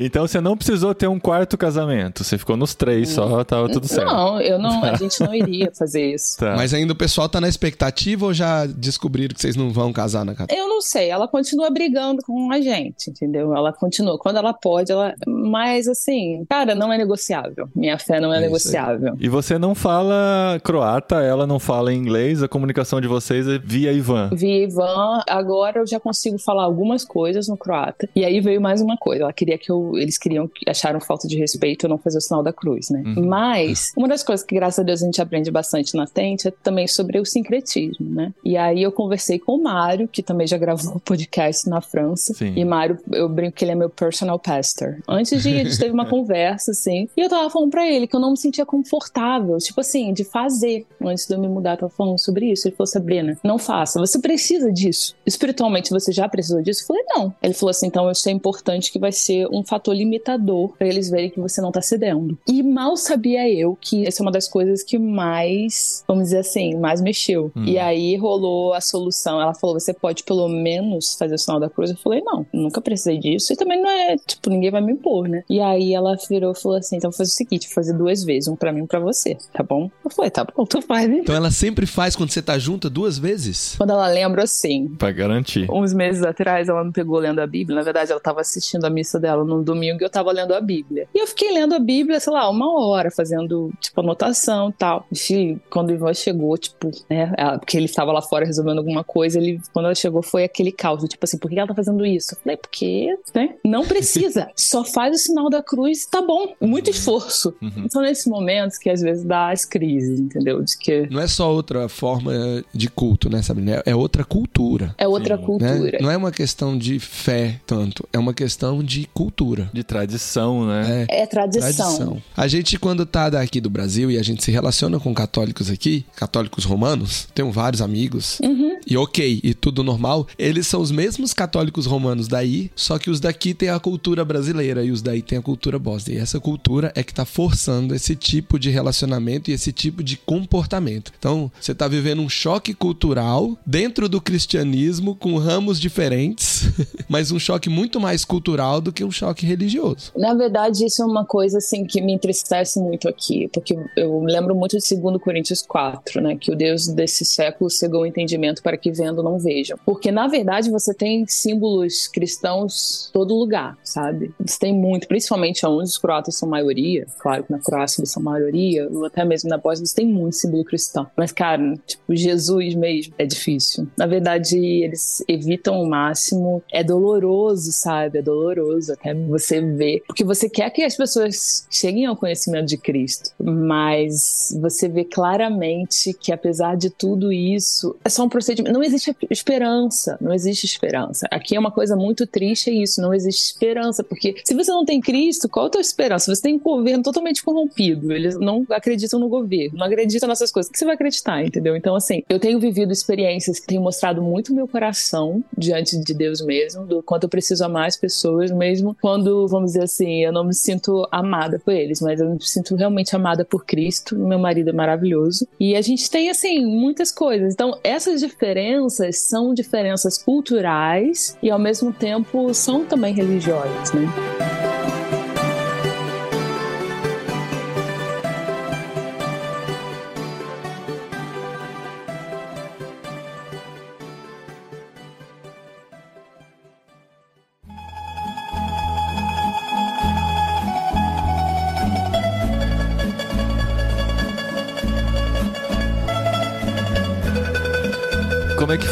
Então 0.00 0.26
você 0.26 0.40
não 0.40 0.56
precisou 0.56 0.94
ter 0.94 1.06
um 1.06 1.18
quarto 1.18 1.56
casamento. 1.56 2.24
Você 2.24 2.38
ficou 2.38 2.56
nos 2.56 2.74
três 2.74 3.10
só, 3.10 3.42
tava 3.44 3.68
tudo 3.68 3.86
certo. 3.86 4.06
Não, 4.06 4.40
eu 4.40 4.58
não, 4.58 4.84
a 4.84 4.96
gente 4.96 5.20
não 5.20 5.34
iria 5.34 5.70
fazer 5.76 6.14
isso. 6.14 6.38
Tá. 6.38 6.54
Mas 6.56 6.72
ainda 6.72 6.92
o 6.92 6.96
pessoal 6.96 7.28
tá 7.28 7.40
na 7.40 7.48
expectativa 7.48 8.26
ou 8.26 8.32
já 8.32 8.66
descobriram 8.66 9.34
que 9.34 9.40
vocês 9.40 9.56
não 9.56 9.70
vão 9.70 9.92
casar 9.92 10.24
na 10.24 10.34
casa? 10.34 10.48
Eu 10.52 10.68
não 10.68 10.80
sei, 10.80 11.10
ela 11.10 11.28
continua 11.28 11.70
brigando 11.70 12.22
com 12.24 12.50
a 12.52 12.60
gente, 12.60 13.10
entendeu? 13.10 13.54
Ela 13.54 13.72
continua. 13.72 14.18
Quando 14.18 14.36
ela 14.38 14.52
pode, 14.52 14.92
ela. 14.92 15.14
Mas 15.26 15.88
assim, 15.88 16.44
cara, 16.48 16.74
não 16.74 16.92
é 16.92 16.98
negociável. 16.98 17.68
Minha 17.74 17.98
fé 17.98 18.20
não 18.20 18.32
é, 18.32 18.38
É 18.38 18.40
negociável. 18.40 19.16
E 19.18 19.28
você 19.28 19.58
não 19.58 19.74
fala 19.74 20.60
croata, 20.62 21.16
ela 21.22 21.46
não 21.46 21.58
fala 21.58 21.92
inglês, 21.92 22.42
a 22.42 22.48
comunicação 22.48 23.00
de 23.00 23.08
vocês 23.08 23.46
é 23.48 23.58
via 23.58 23.92
Ivan. 23.92 24.30
Vi 24.32 24.64
Ivan, 24.64 25.22
agora 25.28 25.80
eu 25.80 25.86
já 25.86 26.00
consigo 26.00 26.38
falar 26.38 26.64
algumas 26.64 27.04
coisas 27.04 27.48
no 27.48 27.56
croata. 27.56 28.08
E 28.14 28.24
aí 28.24 28.40
veio 28.40 28.60
mais 28.60 28.80
uma 28.80 28.96
coisa. 28.96 29.24
Ela 29.24 29.32
queria 29.32 29.58
que 29.58 29.70
eu. 29.70 29.92
Eles 29.96 30.18
queriam, 30.18 30.50
acharam 30.66 31.00
falta 31.00 31.26
de 31.26 31.36
respeito 31.36 31.86
eu 31.86 31.90
não 31.90 31.98
fazer 31.98 32.18
o 32.18 32.20
sinal 32.20 32.42
da 32.42 32.52
cruz, 32.52 32.90
né? 32.90 33.02
Uhum. 33.04 33.26
Mas, 33.26 33.92
uma 33.96 34.08
das 34.08 34.22
coisas 34.22 34.44
que, 34.44 34.54
graças 34.54 34.78
a 34.78 34.82
Deus, 34.82 35.02
a 35.02 35.06
gente 35.06 35.20
aprende 35.20 35.50
bastante 35.50 35.96
na 35.96 36.06
Tente 36.06 36.48
é 36.48 36.52
também 36.62 36.86
sobre 36.86 37.18
o 37.18 37.24
sincretismo, 37.24 38.08
né? 38.10 38.32
E 38.44 38.56
aí 38.56 38.82
eu 38.82 38.92
conversei 38.92 39.38
com 39.38 39.54
o 39.54 39.62
Mário, 39.62 40.08
que 40.08 40.22
também 40.22 40.46
já 40.46 40.58
gravou 40.58 40.94
um 40.96 40.98
podcast 40.98 41.68
na 41.68 41.80
França. 41.80 42.34
Sim. 42.34 42.54
E 42.56 42.64
Mário, 42.64 42.98
eu 43.12 43.28
brinco 43.28 43.56
que 43.56 43.64
ele 43.64 43.72
é 43.72 43.74
meu 43.74 43.88
personal 43.88 44.27
pastor. 44.36 44.98
Antes 45.08 45.40
de 45.40 45.48
a 45.48 45.64
gente 45.64 45.78
teve 45.78 45.92
uma 45.92 46.06
conversa, 46.10 46.72
assim. 46.72 47.08
E 47.16 47.20
eu 47.20 47.28
tava 47.28 47.48
falando 47.48 47.70
pra 47.70 47.86
ele 47.86 48.08
que 48.08 48.16
eu 48.16 48.20
não 48.20 48.32
me 48.32 48.36
sentia 48.36 48.66
confortável, 48.66 49.56
tipo 49.58 49.80
assim, 49.80 50.12
de 50.12 50.24
fazer. 50.24 50.84
Antes 51.00 51.28
de 51.28 51.34
eu 51.34 51.38
me 51.38 51.46
mudar, 51.46 51.74
eu 51.74 51.78
tava 51.78 51.92
falando 51.92 52.18
sobre 52.18 52.50
isso. 52.50 52.66
Ele 52.66 52.74
falou, 52.74 52.88
Sabrina, 52.88 53.38
não 53.44 53.58
faça. 53.58 54.00
Você 54.00 54.18
precisa 54.18 54.72
disso. 54.72 55.14
Espiritualmente, 55.24 55.90
você 55.90 56.10
já 56.10 56.28
precisou 56.28 56.60
disso? 56.60 56.82
Eu 56.82 56.86
falei, 56.88 57.04
não. 57.06 57.34
Ele 57.40 57.54
falou 57.54 57.70
assim, 57.70 57.86
então 57.86 58.10
isso 58.10 58.28
é 58.28 58.32
importante 58.32 58.90
que 58.90 58.98
vai 58.98 59.12
ser 59.12 59.46
um 59.52 59.62
fator 59.64 59.94
limitador 59.94 60.70
pra 60.76 60.88
eles 60.88 61.08
verem 61.08 61.30
que 61.30 61.38
você 61.38 61.60
não 61.60 61.70
tá 61.70 61.80
cedendo. 61.80 62.36
E 62.48 62.62
mal 62.62 62.96
sabia 62.96 63.48
eu 63.48 63.76
que 63.80 64.06
essa 64.06 64.22
é 64.22 64.24
uma 64.24 64.32
das 64.32 64.48
coisas 64.48 64.82
que 64.82 64.98
mais, 64.98 66.02
vamos 66.08 66.24
dizer 66.24 66.38
assim, 66.38 66.76
mais 66.76 67.00
mexeu. 67.00 67.52
Hum. 67.54 67.64
E 67.64 67.78
aí 67.78 68.16
rolou 68.16 68.72
a 68.72 68.80
solução. 68.80 69.40
Ela 69.40 69.54
falou, 69.54 69.78
você 69.78 69.92
pode 69.92 70.24
pelo 70.24 70.48
menos 70.48 71.14
fazer 71.14 71.34
o 71.34 71.38
sinal 71.38 71.60
da 71.60 71.68
cruz? 71.68 71.90
Eu 71.90 71.96
falei, 71.96 72.22
não, 72.22 72.46
nunca 72.52 72.80
precisei 72.80 73.18
disso. 73.18 73.52
E 73.52 73.56
também 73.56 73.80
não 73.80 73.90
é, 73.90 74.16
tipo, 74.26 74.50
ninguém 74.50 74.70
vai 74.70 74.80
me 74.80 74.92
impor, 74.92 75.28
né? 75.28 75.42
E 75.48 75.60
aí 75.60 75.94
ela 75.94 76.16
virou 76.28 76.52
e 76.52 76.60
falou 76.60 76.78
assim, 76.78 76.96
então 76.96 77.10
vou 77.10 77.16
fazer 77.18 77.30
o 77.32 77.34
seguinte, 77.34 77.66
vou 77.66 77.74
fazer 77.74 77.92
duas 77.92 78.24
vezes, 78.24 78.48
um 78.48 78.56
pra 78.56 78.72
mim 78.72 78.80
e 78.80 78.82
um 78.82 78.86
pra 78.86 78.98
você, 79.00 79.36
tá 79.52 79.62
bom? 79.62 79.90
Eu 80.04 80.10
falei, 80.10 80.30
tá 80.30 80.44
bom, 80.44 80.64
tu 80.64 80.80
faz? 80.82 81.08
Então 81.08 81.34
ela 81.34 81.50
sempre 81.50 81.86
faz 81.86 82.14
quando 82.16 82.30
você 82.30 82.42
tá 82.42 82.58
junta 82.58 82.88
duas 82.90 83.18
vezes? 83.18 83.74
Quando 83.76 83.90
ela 83.90 84.08
lembra, 84.08 84.44
assim, 84.44 84.88
Pra 84.98 85.10
garantir. 85.12 85.70
uns 85.70 85.92
meses 85.92 86.22
atrás, 86.22 86.68
ela 86.68 86.84
me 86.84 86.92
pegou 86.92 87.18
lendo 87.18 87.40
a 87.40 87.46
Bíblia. 87.46 87.76
Na 87.76 87.82
verdade, 87.82 88.10
ela 88.10 88.18
estava 88.18 88.40
assistindo 88.40 88.84
a 88.84 88.90
missa 88.90 89.18
dela 89.20 89.44
num 89.44 89.62
domingo 89.62 89.98
e 90.00 90.04
eu 90.04 90.10
tava 90.10 90.32
lendo 90.32 90.54
a 90.54 90.60
Bíblia. 90.60 91.06
E 91.14 91.18
eu 91.18 91.26
fiquei 91.26 91.52
lendo 91.52 91.74
a 91.74 91.78
Bíblia, 91.78 92.20
sei 92.20 92.32
lá, 92.32 92.48
uma 92.48 92.78
hora, 92.80 93.10
fazendo, 93.10 93.70
tipo, 93.80 94.00
anotação 94.00 94.70
e 94.70 94.72
tal. 94.72 95.06
E 95.30 95.56
quando 95.70 95.90
o 95.90 95.92
Ivan 95.92 96.14
chegou, 96.14 96.56
tipo, 96.56 96.90
né, 97.08 97.32
ela- 97.36 97.58
porque 97.58 97.76
ele 97.76 97.86
estava 97.86 98.12
lá 98.12 98.22
fora 98.22 98.44
resolvendo 98.44 98.78
alguma 98.78 99.04
coisa, 99.04 99.38
ele, 99.38 99.60
quando 99.72 99.86
ela 99.86 99.94
chegou, 99.94 100.22
foi 100.22 100.44
aquele 100.44 100.72
caos, 100.72 101.02
tipo 101.08 101.24
assim, 101.24 101.38
por 101.38 101.50
que 101.50 101.58
ela 101.58 101.68
tá 101.68 101.74
fazendo 101.74 102.04
isso? 102.04 102.34
Eu 102.34 102.38
falei, 102.42 102.56
porque, 102.56 103.16
né? 103.34 103.54
Não 103.64 103.84
precisa. 103.86 104.07
Só 104.56 104.84
faz 104.84 105.14
o 105.16 105.18
sinal 105.18 105.48
da 105.50 105.62
cruz, 105.62 106.06
tá 106.06 106.20
bom. 106.22 106.54
Muito 106.60 106.90
esforço. 106.90 107.54
Uhum. 107.60 107.86
São 107.90 108.02
nesses 108.02 108.26
momentos 108.26 108.78
que 108.78 108.88
às 108.90 109.00
vezes 109.00 109.24
dá 109.24 109.50
as 109.50 109.64
crises, 109.64 110.18
entendeu? 110.20 110.62
De 110.62 110.76
que 110.76 111.06
Não 111.10 111.20
é 111.20 111.26
só 111.28 111.52
outra 111.52 111.88
forma 111.88 112.32
de 112.74 112.88
culto, 112.88 113.28
né, 113.30 113.42
Sabrina? 113.42 113.82
É 113.84 113.94
outra 113.94 114.24
cultura. 114.24 114.94
é 114.98 115.06
outra 115.06 115.36
Sim, 115.36 115.42
Né? 115.42 115.46
cultura. 115.46 115.98
Não 116.00 116.10
é 116.10 116.16
uma 116.16 116.30
questão 116.32 116.76
de 116.78 116.98
fé 116.98 117.60
tanto, 117.66 118.06
é 118.12 118.18
uma 118.18 118.32
questão 118.34 118.82
de 118.82 119.06
cultura. 119.12 119.70
De 119.72 119.82
tradição, 119.84 120.66
né? 120.66 121.06
É, 121.08 121.22
É 121.22 121.26
tradição. 121.26 121.60
tradição. 121.72 122.22
A 122.36 122.46
gente, 122.48 122.78
quando 122.78 123.04
tá 123.04 123.28
daqui 123.30 123.60
do 123.60 123.70
Brasil 123.70 124.10
e 124.10 124.18
a 124.18 124.22
gente 124.22 124.42
se 124.44 124.50
relaciona 124.50 124.98
com 125.00 125.12
católicos 125.14 125.70
aqui, 125.70 126.04
católicos 126.16 126.64
romanos, 126.64 127.28
tenho 127.34 127.50
vários 127.50 127.82
amigos, 127.82 128.38
Uhum. 128.42 128.78
e 128.86 128.96
ok, 128.96 129.40
e 129.42 129.54
tudo 129.54 129.82
normal, 129.82 130.26
eles 130.38 130.66
são 130.66 130.80
os 130.80 130.90
mesmos 130.90 131.32
católicos 131.34 131.86
romanos 131.86 132.28
daí, 132.28 132.70
só 132.76 132.98
que 132.98 133.10
os 133.10 133.20
daqui 133.20 133.54
têm 133.54 133.68
a 133.68 133.78
cultura 133.78 133.97
brasileira 134.24 134.84
e 134.84 134.90
os 134.90 135.02
daí 135.02 135.22
têm 135.22 135.38
a 135.38 135.42
cultura 135.42 135.78
bósnia. 135.78 136.18
E 136.18 136.20
essa 136.20 136.40
cultura 136.40 136.92
é 136.94 137.02
que 137.02 137.12
tá 137.12 137.24
forçando 137.24 137.94
esse 137.94 138.14
tipo 138.14 138.58
de 138.58 138.70
relacionamento 138.70 139.50
e 139.50 139.54
esse 139.54 139.72
tipo 139.72 140.02
de 140.02 140.16
comportamento. 140.16 141.12
Então, 141.18 141.50
você 141.60 141.74
tá 141.74 141.88
vivendo 141.88 142.22
um 142.22 142.28
choque 142.28 142.74
cultural 142.74 143.56
dentro 143.66 144.08
do 144.08 144.20
cristianismo 144.20 145.14
com 145.14 145.36
ramos 145.36 145.80
diferentes, 145.80 146.64
mas 147.08 147.30
um 147.30 147.38
choque 147.38 147.68
muito 147.68 148.00
mais 148.00 148.24
cultural 148.24 148.80
do 148.80 148.92
que 148.92 149.04
um 149.04 149.10
choque 149.10 149.44
religioso. 149.44 150.12
Na 150.16 150.34
verdade, 150.34 150.84
isso 150.84 151.02
é 151.02 151.04
uma 151.04 151.24
coisa 151.24 151.58
assim 151.58 151.84
que 151.84 152.00
me 152.00 152.12
entristece 152.12 152.80
muito 152.80 153.08
aqui, 153.08 153.48
porque 153.52 153.76
eu 153.96 154.22
lembro 154.22 154.54
muito 154.54 154.76
de 154.78 154.96
2 154.96 155.20
Coríntios 155.20 155.62
4, 155.62 156.20
né, 156.20 156.36
que 156.36 156.50
o 156.52 156.56
Deus 156.56 156.88
desse 156.88 157.24
século 157.24 157.70
cegou 157.70 158.02
o 158.02 158.06
entendimento 158.06 158.62
para 158.62 158.76
que 158.76 158.90
vendo 158.90 159.22
não 159.22 159.38
vejam. 159.38 159.78
Porque 159.84 160.10
na 160.10 160.26
verdade 160.28 160.70
você 160.70 160.94
tem 160.94 161.26
símbolos 161.26 162.06
cristãos 162.06 163.10
todo 163.12 163.34
lugar, 163.34 163.76
sabe? 163.88 164.32
Você 164.40 164.58
tem 164.58 164.74
muito, 164.74 165.08
principalmente 165.08 165.66
onde 165.66 165.84
os 165.84 165.98
croatas 165.98 166.36
são 166.36 166.48
maioria, 166.48 167.06
claro 167.18 167.44
que 167.44 167.52
na 167.52 167.58
Croácia 167.58 168.00
eles 168.00 168.10
são 168.10 168.22
maioria, 168.22 168.88
ou 168.90 169.04
até 169.04 169.24
mesmo 169.24 169.48
na 169.48 169.58
Bósnia, 169.58 169.86
você 169.86 169.96
tem 169.96 170.06
muito 170.06 170.36
símbolo 170.36 170.64
cristão. 170.64 171.06
Mas 171.16 171.32
cara, 171.32 171.74
tipo, 171.86 172.14
Jesus 172.14 172.74
mesmo 172.74 173.14
é 173.18 173.26
difícil. 173.26 173.88
Na 173.96 174.06
verdade, 174.06 174.58
eles 174.58 175.22
evitam 175.28 175.74
ao 175.74 175.86
máximo, 175.86 176.62
é 176.72 176.84
doloroso, 176.84 177.72
sabe? 177.72 178.18
É 178.18 178.22
doloroso 178.22 178.92
até 178.92 179.14
você 179.14 179.60
ver, 179.60 180.02
porque 180.06 180.24
você 180.24 180.48
quer 180.48 180.70
que 180.70 180.82
as 180.82 180.96
pessoas 180.96 181.66
cheguem 181.70 182.06
ao 182.06 182.16
conhecimento 182.16 182.66
de 182.66 182.76
Cristo, 182.76 183.30
mas 183.42 184.56
você 184.60 184.88
vê 184.88 185.04
claramente 185.04 186.12
que 186.12 186.32
apesar 186.32 186.76
de 186.76 186.90
tudo 186.90 187.32
isso, 187.32 187.96
é 188.04 188.08
só 188.08 188.24
um 188.24 188.28
procedimento, 188.28 188.72
não 188.72 188.82
existe 188.82 189.16
esperança, 189.30 190.16
não 190.20 190.32
existe 190.32 190.66
esperança. 190.66 191.26
Aqui 191.30 191.56
é 191.56 191.58
uma 191.60 191.70
coisa 191.70 191.96
muito 191.96 192.26
triste 192.26 192.68
é 192.68 192.72
isso, 192.72 193.00
não 193.00 193.14
existe 193.14 193.44
esperança, 193.44 193.77
porque 194.08 194.36
se 194.44 194.54
você 194.54 194.70
não 194.70 194.84
tem 194.84 195.00
Cristo, 195.00 195.48
qual 195.48 195.66
a 195.66 195.70
tua 195.70 195.80
esperança? 195.80 196.34
Você 196.34 196.42
tem 196.42 196.54
um 196.54 196.58
governo 196.58 197.02
totalmente 197.02 197.42
corrompido, 197.42 198.12
eles 198.12 198.38
não 198.38 198.66
acreditam 198.70 199.18
no 199.18 199.28
governo, 199.28 199.78
não 199.78 199.86
acreditam 199.86 200.28
nessas 200.28 200.50
coisas. 200.50 200.68
O 200.68 200.72
que 200.72 200.78
você 200.78 200.84
vai 200.84 200.94
acreditar, 200.94 201.44
entendeu? 201.44 201.76
Então, 201.76 201.94
assim, 201.94 202.22
eu 202.28 202.38
tenho 202.38 202.58
vivido 202.60 202.92
experiências 202.92 203.60
que 203.60 203.66
têm 203.66 203.78
mostrado 203.78 204.22
muito 204.22 204.54
meu 204.54 204.66
coração 204.66 205.42
diante 205.56 205.98
de 205.98 206.14
Deus 206.14 206.40
mesmo, 206.40 206.86
do 206.86 207.02
quanto 207.02 207.24
eu 207.24 207.28
preciso 207.28 207.64
amar 207.64 207.86
as 207.86 207.96
pessoas, 207.96 208.50
mesmo 208.50 208.96
quando, 209.00 209.46
vamos 209.48 209.72
dizer 209.72 209.84
assim, 209.84 210.24
eu 210.24 210.32
não 210.32 210.44
me 210.44 210.54
sinto 210.54 211.06
amada 211.10 211.58
por 211.58 211.72
eles, 211.72 212.00
mas 212.00 212.20
eu 212.20 212.30
me 212.30 212.42
sinto 212.42 212.74
realmente 212.74 213.14
amada 213.14 213.44
por 213.44 213.64
Cristo. 213.64 214.16
Meu 214.16 214.38
marido 214.38 214.70
é 214.70 214.72
maravilhoso. 214.72 215.46
E 215.58 215.74
a 215.76 215.80
gente 215.80 216.10
tem, 216.10 216.30
assim, 216.30 216.64
muitas 216.64 217.10
coisas. 217.10 217.52
Então, 217.52 217.78
essas 217.82 218.20
diferenças 218.20 219.18
são 219.20 219.54
diferenças 219.54 220.18
culturais 220.18 221.36
e, 221.42 221.50
ao 221.50 221.58
mesmo 221.58 221.92
tempo, 221.92 222.52
são 222.54 222.84
também 222.84 223.14
religiosas, 223.14 223.67
né? 223.94 224.47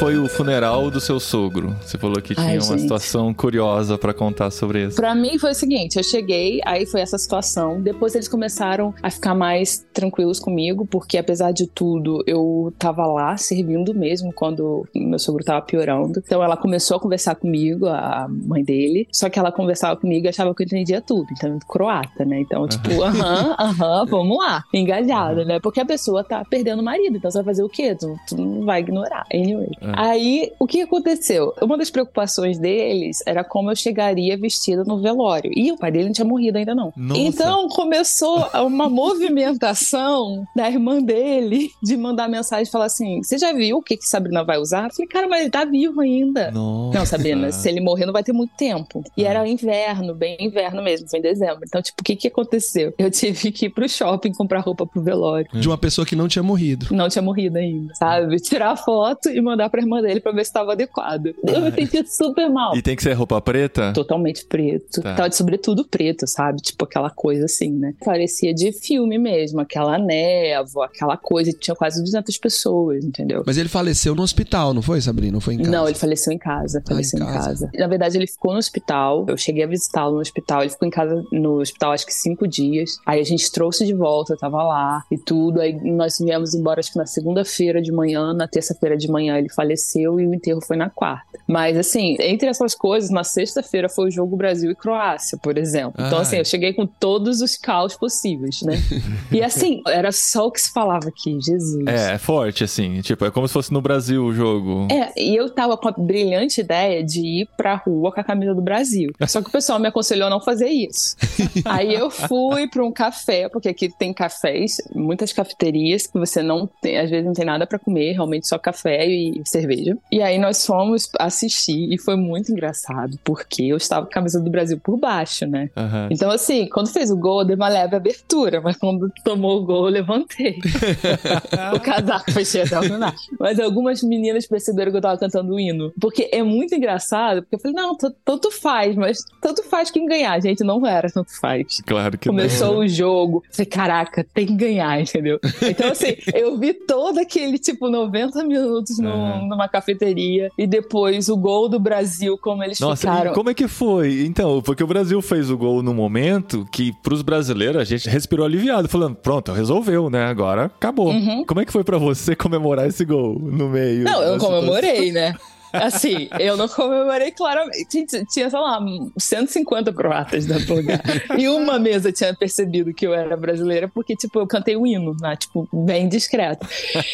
Foi 0.07 0.19
o 0.19 0.29
funeral 0.29 0.89
do 0.89 1.01
seu 1.01 1.19
sogro? 1.19 1.75
Você 1.81 1.99
falou 1.99 2.23
que 2.23 2.33
tinha 2.33 2.47
Ai, 2.47 2.59
uma 2.59 2.63
gente. 2.63 2.83
situação 2.83 3.35
curiosa 3.35 3.99
pra 3.99 4.15
contar 4.15 4.53
sobre 4.53 4.85
isso. 4.85 4.95
Pra 4.95 5.17
mim 5.17 5.37
foi 5.37 5.51
o 5.51 5.55
seguinte, 5.55 5.97
eu 5.97 6.05
cheguei, 6.05 6.61
aí 6.65 6.87
foi 6.87 7.01
essa 7.01 7.19
situação. 7.19 7.83
Depois 7.83 8.15
eles 8.15 8.29
começaram 8.29 8.95
a 9.03 9.11
ficar 9.11 9.35
mais 9.35 9.85
tranquilos 9.93 10.39
comigo, 10.39 10.87
porque 10.87 11.19
apesar 11.19 11.51
de 11.51 11.67
tudo, 11.67 12.23
eu 12.25 12.73
tava 12.79 13.05
lá 13.05 13.37
servindo 13.37 13.93
mesmo 13.93 14.33
quando 14.33 14.87
meu 14.95 15.19
sogro 15.19 15.43
tava 15.43 15.61
piorando. 15.63 16.23
Então 16.25 16.41
ela 16.41 16.57
começou 16.57 16.99
a 16.99 17.01
conversar 17.01 17.35
comigo, 17.35 17.89
a 17.89 18.29
mãe 18.31 18.63
dele, 18.63 19.09
só 19.13 19.29
que 19.29 19.41
ela 19.41 19.51
conversava 19.51 19.97
comigo 19.97 20.27
e 20.27 20.29
achava 20.29 20.55
que 20.55 20.63
eu 20.63 20.67
entendia 20.67 21.01
tudo. 21.01 21.27
Então, 21.33 21.59
croata, 21.69 22.25
né? 22.25 22.39
Então, 22.43 22.69
tipo, 22.69 22.91
aham, 23.03 23.57
aham, 23.59 24.07
vamos 24.07 24.39
lá. 24.39 24.63
Engajada, 24.73 25.45
né? 25.45 25.59
Porque 25.59 25.81
a 25.81 25.85
pessoa 25.85 26.23
tá 26.23 26.45
perdendo 26.49 26.79
o 26.79 26.85
marido, 26.85 27.17
então 27.17 27.29
você 27.29 27.39
vai 27.39 27.47
fazer 27.47 27.65
o 27.65 27.69
quê? 27.69 27.93
Tu, 27.97 28.17
tu 28.29 28.37
não 28.37 28.65
vai 28.65 28.79
ignorar. 28.83 29.25
Anyway. 29.35 29.71
É. 29.81 29.96
Aí, 29.97 30.53
o 30.59 30.67
que 30.67 30.83
aconteceu? 30.83 31.53
Uma 31.63 31.77
das 31.79 31.91
preocupações 31.91 32.59
deles 32.59 33.19
era 33.27 33.43
como 33.43 33.71
eu 33.71 33.77
chegaria 33.77 34.37
vestida 34.37 34.85
no 34.85 35.01
velório. 35.01 35.51
E 35.55 35.73
o 35.73 35.77
pai 35.77 35.91
dele 35.91 36.07
não 36.07 36.13
tinha 36.13 36.25
morrido 36.25 36.59
ainda, 36.59 36.75
não. 36.75 36.93
Nossa. 36.97 37.21
Então 37.21 37.69
começou 37.69 38.47
uma 38.55 38.89
movimentação 38.89 40.47
da 40.55 40.69
irmã 40.69 41.01
dele 41.03 41.71
de 41.83 41.97
mandar 41.97 42.29
mensagem 42.29 42.65
e 42.65 42.71
falar 42.71 42.87
assim: 42.87 43.23
Você 43.23 43.39
já 43.39 43.53
viu 43.53 43.79
o 43.79 43.83
que, 43.83 43.97
que 43.97 44.07
Sabrina 44.07 44.45
vai 44.45 44.59
usar? 44.59 44.85
Eu 44.87 44.95
falei, 44.95 45.09
cara, 45.09 45.29
mas 45.29 45.41
ele 45.41 45.51
tá 45.51 45.65
vivo 45.65 46.01
ainda. 46.01 46.51
Nossa. 46.51 46.99
Não, 46.99 47.07
Sabrina, 47.07 47.53
se 47.53 47.69
ele 47.69 47.81
morrer 47.81 48.07
não 48.07 48.13
vai 48.13 48.23
ter 48.23 48.33
muito 48.33 48.55
tempo. 48.57 49.03
E 49.17 49.25
era 49.25 49.47
inverno, 49.47 50.15
bem 50.15 50.37
inverno 50.41 50.83
mesmo, 50.83 51.09
foi 51.09 51.19
em 51.19 51.23
dezembro. 51.23 51.61
Então, 51.65 51.81
tipo, 51.83 52.01
o 52.01 52.05
que 52.05 52.17
que 52.17 52.29
aconteceu? 52.29 52.93
Eu 52.99 53.11
tive 53.11 53.53
que 53.53 53.67
ir 53.67 53.71
pro 53.71 53.89
shopping 53.89 54.33
comprar 54.33 54.61
roupa 54.61 54.87
pro 54.87 55.03
velório. 55.03 55.49
De 55.53 55.69
uma 55.69 55.79
pessoa 55.79 56.07
que 56.07 56.17
não 56.17 56.29
tinha 56.29 56.43
morrido. 56.43 56.87
Não 56.91 57.09
tinha 57.09 57.23
morrido 57.23 57.59
ainda, 57.59 57.95
sabe? 57.95 58.37
Tirar 58.37 58.77
foto 58.77 59.29
e 59.29 59.41
mandar 59.41 59.71
pra 59.71 59.81
irmã 59.87 60.03
dele 60.03 60.21
pra 60.21 60.33
ver 60.33 60.45
se 60.45 60.53
tava 60.53 60.73
adequado. 60.73 61.35
Eu 61.43 61.61
me 61.61 61.73
senti 61.73 62.07
super 62.09 62.49
mal. 62.51 62.77
E 62.77 62.83
tem 62.83 62.97
que 62.97 63.03
ser 63.03 63.13
roupa 63.13 63.41
preta? 63.41 63.93
Totalmente 63.93 64.45
preto. 64.45 65.01
Tá. 65.03 65.15
Tava 65.15 65.29
de 65.29 65.37
sobretudo 65.37 65.85
preto, 65.85 66.27
sabe? 66.27 66.61
Tipo 66.61 66.85
aquela 66.85 67.11
coisa 67.11 67.47
assim, 67.47 67.71
né? 67.71 67.95
Parecia 68.05 68.53
de 68.53 68.73
filme 68.73 69.19
mesmo, 69.19 69.61
aquela 69.61 69.99
névoa, 69.99 70.87
aquela 70.87 71.17
coisa. 71.17 71.53
Tinha 71.53 71.75
quase 71.75 72.03
200 72.03 72.37
pessoas, 72.39 73.05
entendeu? 73.05 73.43
Mas 73.47 73.57
ele 73.57 73.69
faleceu 73.69 74.15
no 74.15 74.23
hospital, 74.23 74.75
não 74.75 74.83
foi, 74.83 75.01
Sabrina? 75.01 75.33
Não 75.33 75.41
foi 75.41 75.55
em 75.55 75.59
casa? 75.59 75.71
Não, 75.71 75.87
ele 75.87 75.97
faleceu 75.97 76.33
em 76.33 76.39
casa. 76.39 76.83
Faleceu 76.87 77.19
em 77.19 77.23
em, 77.23 77.27
casa. 77.27 77.49
casa. 77.49 77.71
Na 77.75 77.87
verdade, 77.87 78.17
ele 78.17 78.27
ficou 78.27 78.53
no 78.53 78.59
hospital. 78.59 79.25
Eu 79.29 79.37
cheguei 79.37 79.65
a 79.65 79.67
visitá-lo 79.67 80.15
no 80.15 80.21
hospital. 80.21 80.63
Ele 80.63 80.71
ficou 80.71 80.87
em 80.87 80.91
casa 80.91 81.25
no 81.33 81.61
hospital 81.61 81.93
acho 81.93 82.07
que 82.07 82.15
cinco 82.15 82.47
dias. 82.47 82.99
Aí 83.07 83.21
a 83.21 83.25
gente 83.25 83.51
trouxe 83.51 83.85
de 83.85 83.95
volta, 83.95 84.35
eu 84.35 84.39
tava 84.39 84.63
lá 84.63 85.03
e 85.11 85.19
tudo. 85.19 85.61
Aí 85.61 85.75
nós 85.91 86.17
viemos 86.19 86.55
embora 86.55 86.81
acho 86.81 86.93
que 86.93 86.99
na 86.99 87.07
segunda-feira 87.07 87.81
de 87.83 87.93
manhã. 87.93 88.33
Na 88.33 88.49
terça-feira 88.49 88.97
de 88.97 89.09
manhã 89.09 89.37
ele 89.39 89.49
faleceu 89.49 89.76
e 90.21 90.27
o 90.27 90.35
enterro 90.35 90.61
foi 90.61 90.77
na 90.77 90.91
quarta. 90.91 91.39
Mas 91.47 91.77
assim, 91.77 92.17
entre 92.21 92.49
essas 92.49 92.75
coisas, 92.75 93.11
na 93.11 93.23
sexta-feira 93.23 93.89
foi 93.89 94.09
o 94.09 94.11
jogo 94.11 94.37
Brasil 94.37 94.71
e 94.71 94.75
Croácia, 94.75 95.39
por 95.39 95.57
exemplo. 95.57 95.95
Então, 95.95 96.19
Ai. 96.19 96.23
assim, 96.23 96.37
eu 96.37 96.45
cheguei 96.45 96.73
com 96.73 96.87
todos 96.87 97.41
os 97.41 97.57
caos 97.57 97.97
possíveis, 97.97 98.63
né? 98.63 98.77
e 99.31 99.43
assim, 99.43 99.83
era 99.87 100.11
só 100.11 100.47
o 100.47 100.51
que 100.51 100.61
se 100.61 100.73
falava 100.73 101.09
aqui, 101.09 101.39
Jesus. 101.41 101.87
É, 101.87 102.15
é 102.15 102.19
forte, 102.19 102.65
assim. 102.65 103.01
Tipo, 103.01 103.25
é 103.25 103.31
como 103.31 103.47
se 103.47 103.55
fosse 103.55 103.73
no 103.73 103.81
Brasil 103.81 104.25
o 104.25 104.33
jogo. 104.33 104.89
É, 104.91 105.13
e 105.17 105.37
eu 105.37 105.49
tava 105.51 105.77
com 105.77 105.89
a 105.89 105.93
brilhante 105.93 106.61
ideia 106.61 107.05
de 107.05 107.21
ir 107.21 107.49
pra 107.57 107.77
rua 107.77 108.13
com 108.13 108.21
a 108.21 108.25
camisa 108.25 108.55
do 108.55 108.63
Brasil. 108.63 109.13
Só 109.27 109.41
que 109.41 109.49
o 109.49 109.53
pessoal 109.53 109.79
me 109.79 109.89
aconselhou 109.89 110.27
a 110.27 110.31
não 110.31 110.41
fazer 110.41 110.69
isso. 110.69 111.17
Aí 111.65 111.95
eu 111.95 112.11
fui 112.11 112.69
pra 112.69 112.85
um 112.85 112.93
café, 112.93 113.49
porque 113.49 113.69
aqui 113.69 113.89
tem 113.89 114.13
cafés, 114.13 114.81
muitas 114.95 115.33
cafeterias 115.33 116.07
que 116.07 116.19
você 116.19 116.43
não 116.43 116.69
tem, 116.81 116.99
às 116.99 117.11
vezes 117.11 117.27
não 117.27 117.33
tem 117.33 117.45
nada 117.45 117.67
pra 117.67 117.79
comer, 117.79 118.13
realmente 118.13 118.49
só 118.49 118.59
café 118.59 119.07
e 119.07 119.41
cerveja. 119.45 119.66
E 120.11 120.23
aí 120.23 120.39
nós 120.39 120.65
fomos 120.65 121.09
assistir 121.19 121.93
e 121.93 121.99
foi 121.99 122.17
muito 122.17 122.53
engraçado, 122.53 123.19
porque 123.25 123.65
eu 123.65 123.77
estava 123.77 124.07
com 124.07 124.11
a 124.11 124.15
camisa 124.15 124.41
do 124.41 124.51
Brasil 124.51 124.79
por 124.83 124.97
baixo, 124.97 125.47
né? 125.47 125.71
Aham. 125.77 126.09
Então, 126.11 126.31
assim, 126.31 126.69
quando 126.69 126.89
fez 126.89 127.11
o 127.11 127.17
gol, 127.17 127.41
eu 127.41 127.47
dei 127.47 127.57
uma 127.57 127.69
leve 127.69 127.97
abertura, 127.97 128.61
mas 128.61 128.77
quando 128.77 129.11
tomou 129.25 129.61
o 129.61 129.65
gol, 129.65 129.87
eu 129.87 129.93
levantei. 129.93 130.59
o 131.75 131.81
casaco 131.81 132.31
fechei 132.33 132.63
até 132.63 132.79
o 132.79 132.83
final. 132.83 133.13
Mas 133.39 133.59
algumas 133.61 134.03
meninas 134.03 134.47
perceberam 134.47 134.91
que 134.91 134.99
eu 134.99 135.03
tava 135.03 135.19
cantando 135.19 135.55
o 135.55 135.61
hino. 135.61 135.93
Porque 136.01 136.29
é 136.33 136.43
muito 136.43 136.75
engraçado, 136.75 137.43
porque 137.43 137.57
eu 137.57 137.61
falei, 137.61 137.77
não, 137.77 137.97
tanto 138.25 138.51
faz, 138.51 138.95
mas 138.97 139.19
tanto 139.41 139.63
faz 139.65 139.91
quem 139.91 140.07
ganhar. 140.07 140.41
Gente, 140.41 140.63
não 140.65 140.87
era 140.87 141.11
tanto 141.11 141.39
faz. 141.41 141.81
Claro 141.87 142.17
que 142.19 142.29
Começou 142.29 142.75
não. 142.75 142.79
o 142.81 142.89
jogo. 142.89 143.43
Falei, 143.51 143.67
caraca, 143.67 144.25
tem 144.35 144.47
que 144.47 144.55
ganhar, 144.55 145.01
entendeu? 145.01 145.39
Então, 145.63 145.91
assim, 145.91 146.17
eu 146.35 146.59
vi 146.59 146.75
todo 146.75 147.19
aquele, 147.19 147.59
tipo, 147.59 147.89
90 147.89 148.45
minutos 148.45 148.99
no, 148.99 149.17
Uhum. 149.17 149.56
Numa 149.57 149.69
cafeteria. 149.69 150.51
E 150.57 150.67
depois 150.67 151.29
o 151.29 151.37
gol 151.37 151.69
do 151.69 151.81
Brasil, 151.81 152.39
como 152.39 152.63
eles 152.63 152.79
Nossa, 152.79 153.11
ficaram. 153.11 153.33
como 153.33 153.51
é 153.51 153.55
que 153.55 153.67
foi? 153.67 154.25
Então, 154.27 154.61
porque 154.63 154.85
o 154.85 154.87
Brasil 154.87 155.21
fez 155.23 155.51
o 155.51 155.57
gol 155.57 155.83
no 155.83 155.95
momento 155.95 156.67
que, 156.71 156.93
pros 157.03 157.23
brasileiros, 157.23 157.81
a 157.81 157.85
gente 157.85 158.09
respirou 158.09 158.45
aliviado, 158.45 158.89
falando, 158.89 159.17
pronto, 159.17 159.53
resolveu, 159.53 160.11
né? 160.11 160.27
Agora 160.27 160.67
acabou. 160.67 161.13
Como 161.47 161.61
é 161.61 161.65
que 161.65 161.73
foi 161.73 161.83
pra 161.83 161.99
você 161.99 162.35
comemorar 162.37 162.87
esse 162.87 163.05
gol 163.05 163.39
no 163.39 163.69
meio? 163.69 163.99
Uhum. 163.99 164.05
Não, 164.05 164.23
eu 164.23 164.39
comemorei, 164.39 165.11
né? 165.13 165.35
Assim, 165.73 166.29
eu 166.39 166.57
não 166.57 166.69
comemorei 166.69 167.31
claramente. 167.33 167.87
Tinha, 168.31 168.51
sei 168.51 168.59
lá, 168.59 168.79
150 169.19 169.93
croatas 169.93 170.47
dentro 170.47 170.67
do 170.67 170.75
lugar. 170.77 171.01
E 171.39 171.49
uma 171.49 171.79
mesa 171.79 172.13
tinha 172.13 172.35
percebido 172.35 172.93
que 172.95 173.07
eu 173.07 173.13
era 173.15 173.37
brasileira, 173.37 173.89
porque, 173.89 174.15
tipo, 174.17 174.39
eu 174.39 174.47
cantei 174.47 174.77
o 174.77 174.87
hino, 174.87 175.17
né? 175.21 175.37
Tipo, 175.37 175.69
bem 175.73 176.09
discreto. 176.09 176.67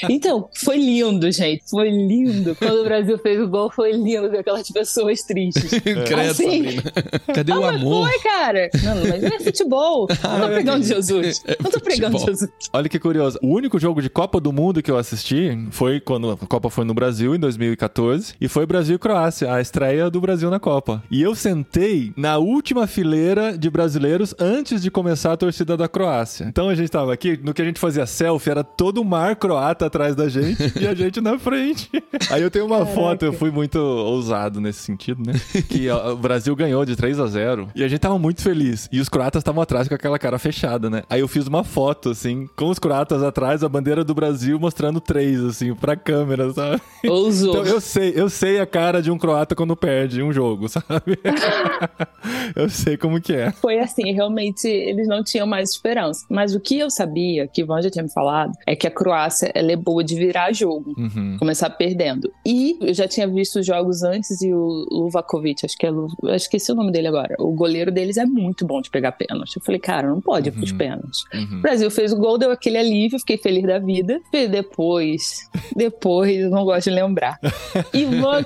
Então, 0.09 0.49
foi 0.65 0.77
lindo, 0.77 1.31
gente. 1.33 1.63
Foi 1.69 1.91
lindo. 1.91 2.55
Quando 2.57 2.81
o 2.81 2.85
Brasil 2.85 3.19
fez 3.19 3.41
o 3.41 3.49
gol, 3.49 3.71
foi 3.71 3.93
lindo 3.93 4.31
ver 4.31 4.39
aquelas 4.41 4.69
pessoas 4.71 5.21
tristes. 5.23 5.71
Credo, 5.83 6.31
Assim. 6.31 6.77
Cadê 7.35 7.53
Ah, 7.53 7.59
o 7.61 7.65
amor? 7.65 8.09
foi, 8.09 8.19
cara. 8.21 8.71
Não, 8.83 8.95
mas 9.09 9.23
é 9.25 9.39
futebol. 9.41 10.07
Não 10.23 10.41
tô 10.41 10.47
pregando 10.49 10.85
Jesus. 10.85 11.43
Não 11.63 11.71
tô 11.71 11.81
pregando 11.81 12.19
futebol. 12.19 12.35
Jesus. 12.35 12.51
Olha 12.73 12.89
que 12.89 12.99
curioso. 12.99 13.39
O 13.43 13.49
único 13.49 13.79
jogo 13.79 14.01
de 14.01 14.09
Copa 14.09 14.41
do 14.41 14.53
Mundo 14.53 14.83
que 14.83 14.91
eu 14.91 14.97
assisti 14.97 15.51
foi 15.71 16.01
quando 16.01 16.31
a 16.31 16.37
Copa 16.37 16.71
foi 16.71 16.85
no 16.85 16.95
Brasil, 16.95 17.35
em 17.35 17.39
2014. 17.39 18.35
E 18.41 18.49
foi 18.53 18.67
Brasil 18.67 18.97
e 18.97 18.99
Croácia, 18.99 19.51
a 19.51 19.63
estreia 19.63 20.11
do 20.11 20.21
Brasil 20.21 20.51
na 20.51 20.61
Copa. 20.61 21.03
E 21.11 21.23
eu 21.23 21.35
sentei 21.35 22.13
na 22.15 22.37
última 22.37 22.87
fileira 22.87 23.57
de 23.57 23.71
brasileiros 23.71 24.35
antes 24.39 24.83
de 24.83 24.91
começar 24.91 25.33
a 25.33 25.37
torcida 25.39 25.75
da 25.75 25.89
Croácia. 25.89 26.45
Então 26.45 26.69
a 26.69 26.75
gente 26.75 26.91
tava 26.91 27.15
aqui, 27.15 27.41
no 27.43 27.55
que 27.55 27.63
a 27.63 27.65
gente 27.65 27.81
fazia 27.81 28.05
selfie, 28.05 28.51
era 28.51 28.63
todo 28.63 29.01
o 29.01 29.05
mar 29.05 29.37
croata 29.37 29.87
atrás 29.87 30.15
da 30.15 30.29
gente 30.29 30.71
e 30.79 30.87
a 30.87 30.95
gente 30.95 31.19
na 31.19 31.39
frente. 31.39 31.91
Aí 32.31 32.43
eu 32.43 32.51
tenho 32.51 32.67
uma 32.67 32.85
foto, 32.85 33.25
eu 33.25 33.33
fui 33.33 33.51
muito 33.51 33.77
ousado 33.77 34.61
nesse 34.61 34.81
sentido, 34.81 35.23
né? 35.25 35.33
Que 35.69 35.89
ó, 35.89 36.13
o 36.13 36.17
Brasil 36.17 36.55
ganhou 36.55 36.85
de 36.85 36.95
3 36.95 37.19
a 37.21 37.27
0 37.27 37.69
e 37.75 37.83
a 37.83 37.89
gente 37.89 38.01
tava 38.01 38.19
muito 38.19 38.43
feliz. 38.43 38.87
E 38.93 39.01
os 39.01 39.09
croatas 39.09 39.41
estavam 39.41 39.63
atrás 39.63 39.89
com 39.89 39.95
aquela 39.95 40.19
cara 40.19 40.39
fechada, 40.39 40.91
né? 40.91 41.05
Aí 41.09 41.21
eu 41.21 41.29
fiz 41.29 41.47
uma 41.47 41.65
foto, 41.65 42.11
assim, 42.11 42.47
com 42.55 42.69
os 42.69 42.79
croatas 42.79 43.23
atrás, 43.23 43.65
a 43.65 43.69
bandeira 43.69 44.05
do 44.05 44.15
Brasil 44.15 44.59
mostrando 44.59 45.01
três, 45.01 45.43
assim, 45.43 45.75
pra 45.75 45.97
câmera, 45.97 46.53
sabe? 46.53 46.83
Ousou. 47.07 47.51
Então 47.51 47.65
eu 47.65 47.81
sei, 47.81 48.13
eu 48.15 48.29
sei 48.33 48.59
a 48.61 48.67
cara 48.67 49.01
de 49.03 49.11
um 49.11 49.19
croata 49.19 49.55
quando 49.55 49.77
perde 49.77 50.23
um 50.23 50.33
jogo, 50.33 50.69
sabe? 50.71 51.19
eu 52.57 52.69
sei 52.69 52.97
como 52.97 53.21
que 53.21 53.33
é. 53.35 53.51
Foi 53.53 53.79
assim, 53.79 54.13
realmente 54.13 54.67
eles 54.67 55.07
não 55.09 55.23
tinham 55.23 55.47
mais 55.47 55.71
esperança. 55.71 56.25
Mas 56.29 56.55
o 56.55 56.61
que 56.61 56.79
eu 56.79 56.91
sabia, 56.91 57.47
que 57.47 57.63
o 57.63 57.65
Ivan 57.65 57.83
já 57.83 57.91
tinha 57.91 58.03
me 58.03 58.13
falado, 58.13 58.53
é 58.67 58.75
que 58.75 58.87
a 58.87 58.91
Croácia 58.91 59.51
ela 59.55 59.73
é 59.73 59.77
boa 59.77 60.03
de 60.03 60.15
virar 60.15 60.53
jogo, 60.53 60.95
Uhum. 60.97 61.37
começar 61.39 61.71
perdendo. 61.71 62.33
E 62.47 62.77
eu 62.81 62.95
já 62.95 63.07
tinha 63.09 63.27
visto 63.29 63.61
os 63.61 63.67
jogos 63.67 64.03
antes 64.03 64.41
e 64.43 64.53
o 64.53 64.87
Luvakovic, 64.91 65.65
acho 65.65 65.77
que 65.77 65.87
é 65.87 65.91
Lu, 65.91 66.09
eu 66.23 66.35
esqueci 66.35 66.71
o 66.73 66.75
nome 66.75 66.91
dele 66.93 67.09
agora. 67.09 67.35
O 67.39 67.53
goleiro 67.53 67.91
deles 67.91 68.17
é 68.17 68.25
muito 68.25 68.67
bom 68.67 68.81
de 68.81 68.91
pegar 68.91 69.13
pênalti. 69.13 69.57
Eu 69.57 69.63
falei, 69.63 69.81
cara, 69.81 70.09
não 70.09 70.21
pode 70.21 70.49
ir 70.49 70.53
pros 70.53 70.73
pênaltis. 70.73 71.25
Uhum. 71.35 71.59
O 71.59 71.63
Brasil 71.63 71.91
fez 71.91 72.13
o 72.13 72.17
gol, 72.17 72.39
deu 72.39 72.51
aquele 72.51 72.79
alívio, 72.79 73.19
fiquei 73.19 73.37
feliz 73.39 73.65
da 73.67 73.79
vida. 73.79 74.21
E 74.33 74.47
depois, 74.49 75.49
depois, 75.77 76.51
não 76.51 76.65
gosto 76.65 76.85
de 76.91 76.97
lembrar. 76.97 77.39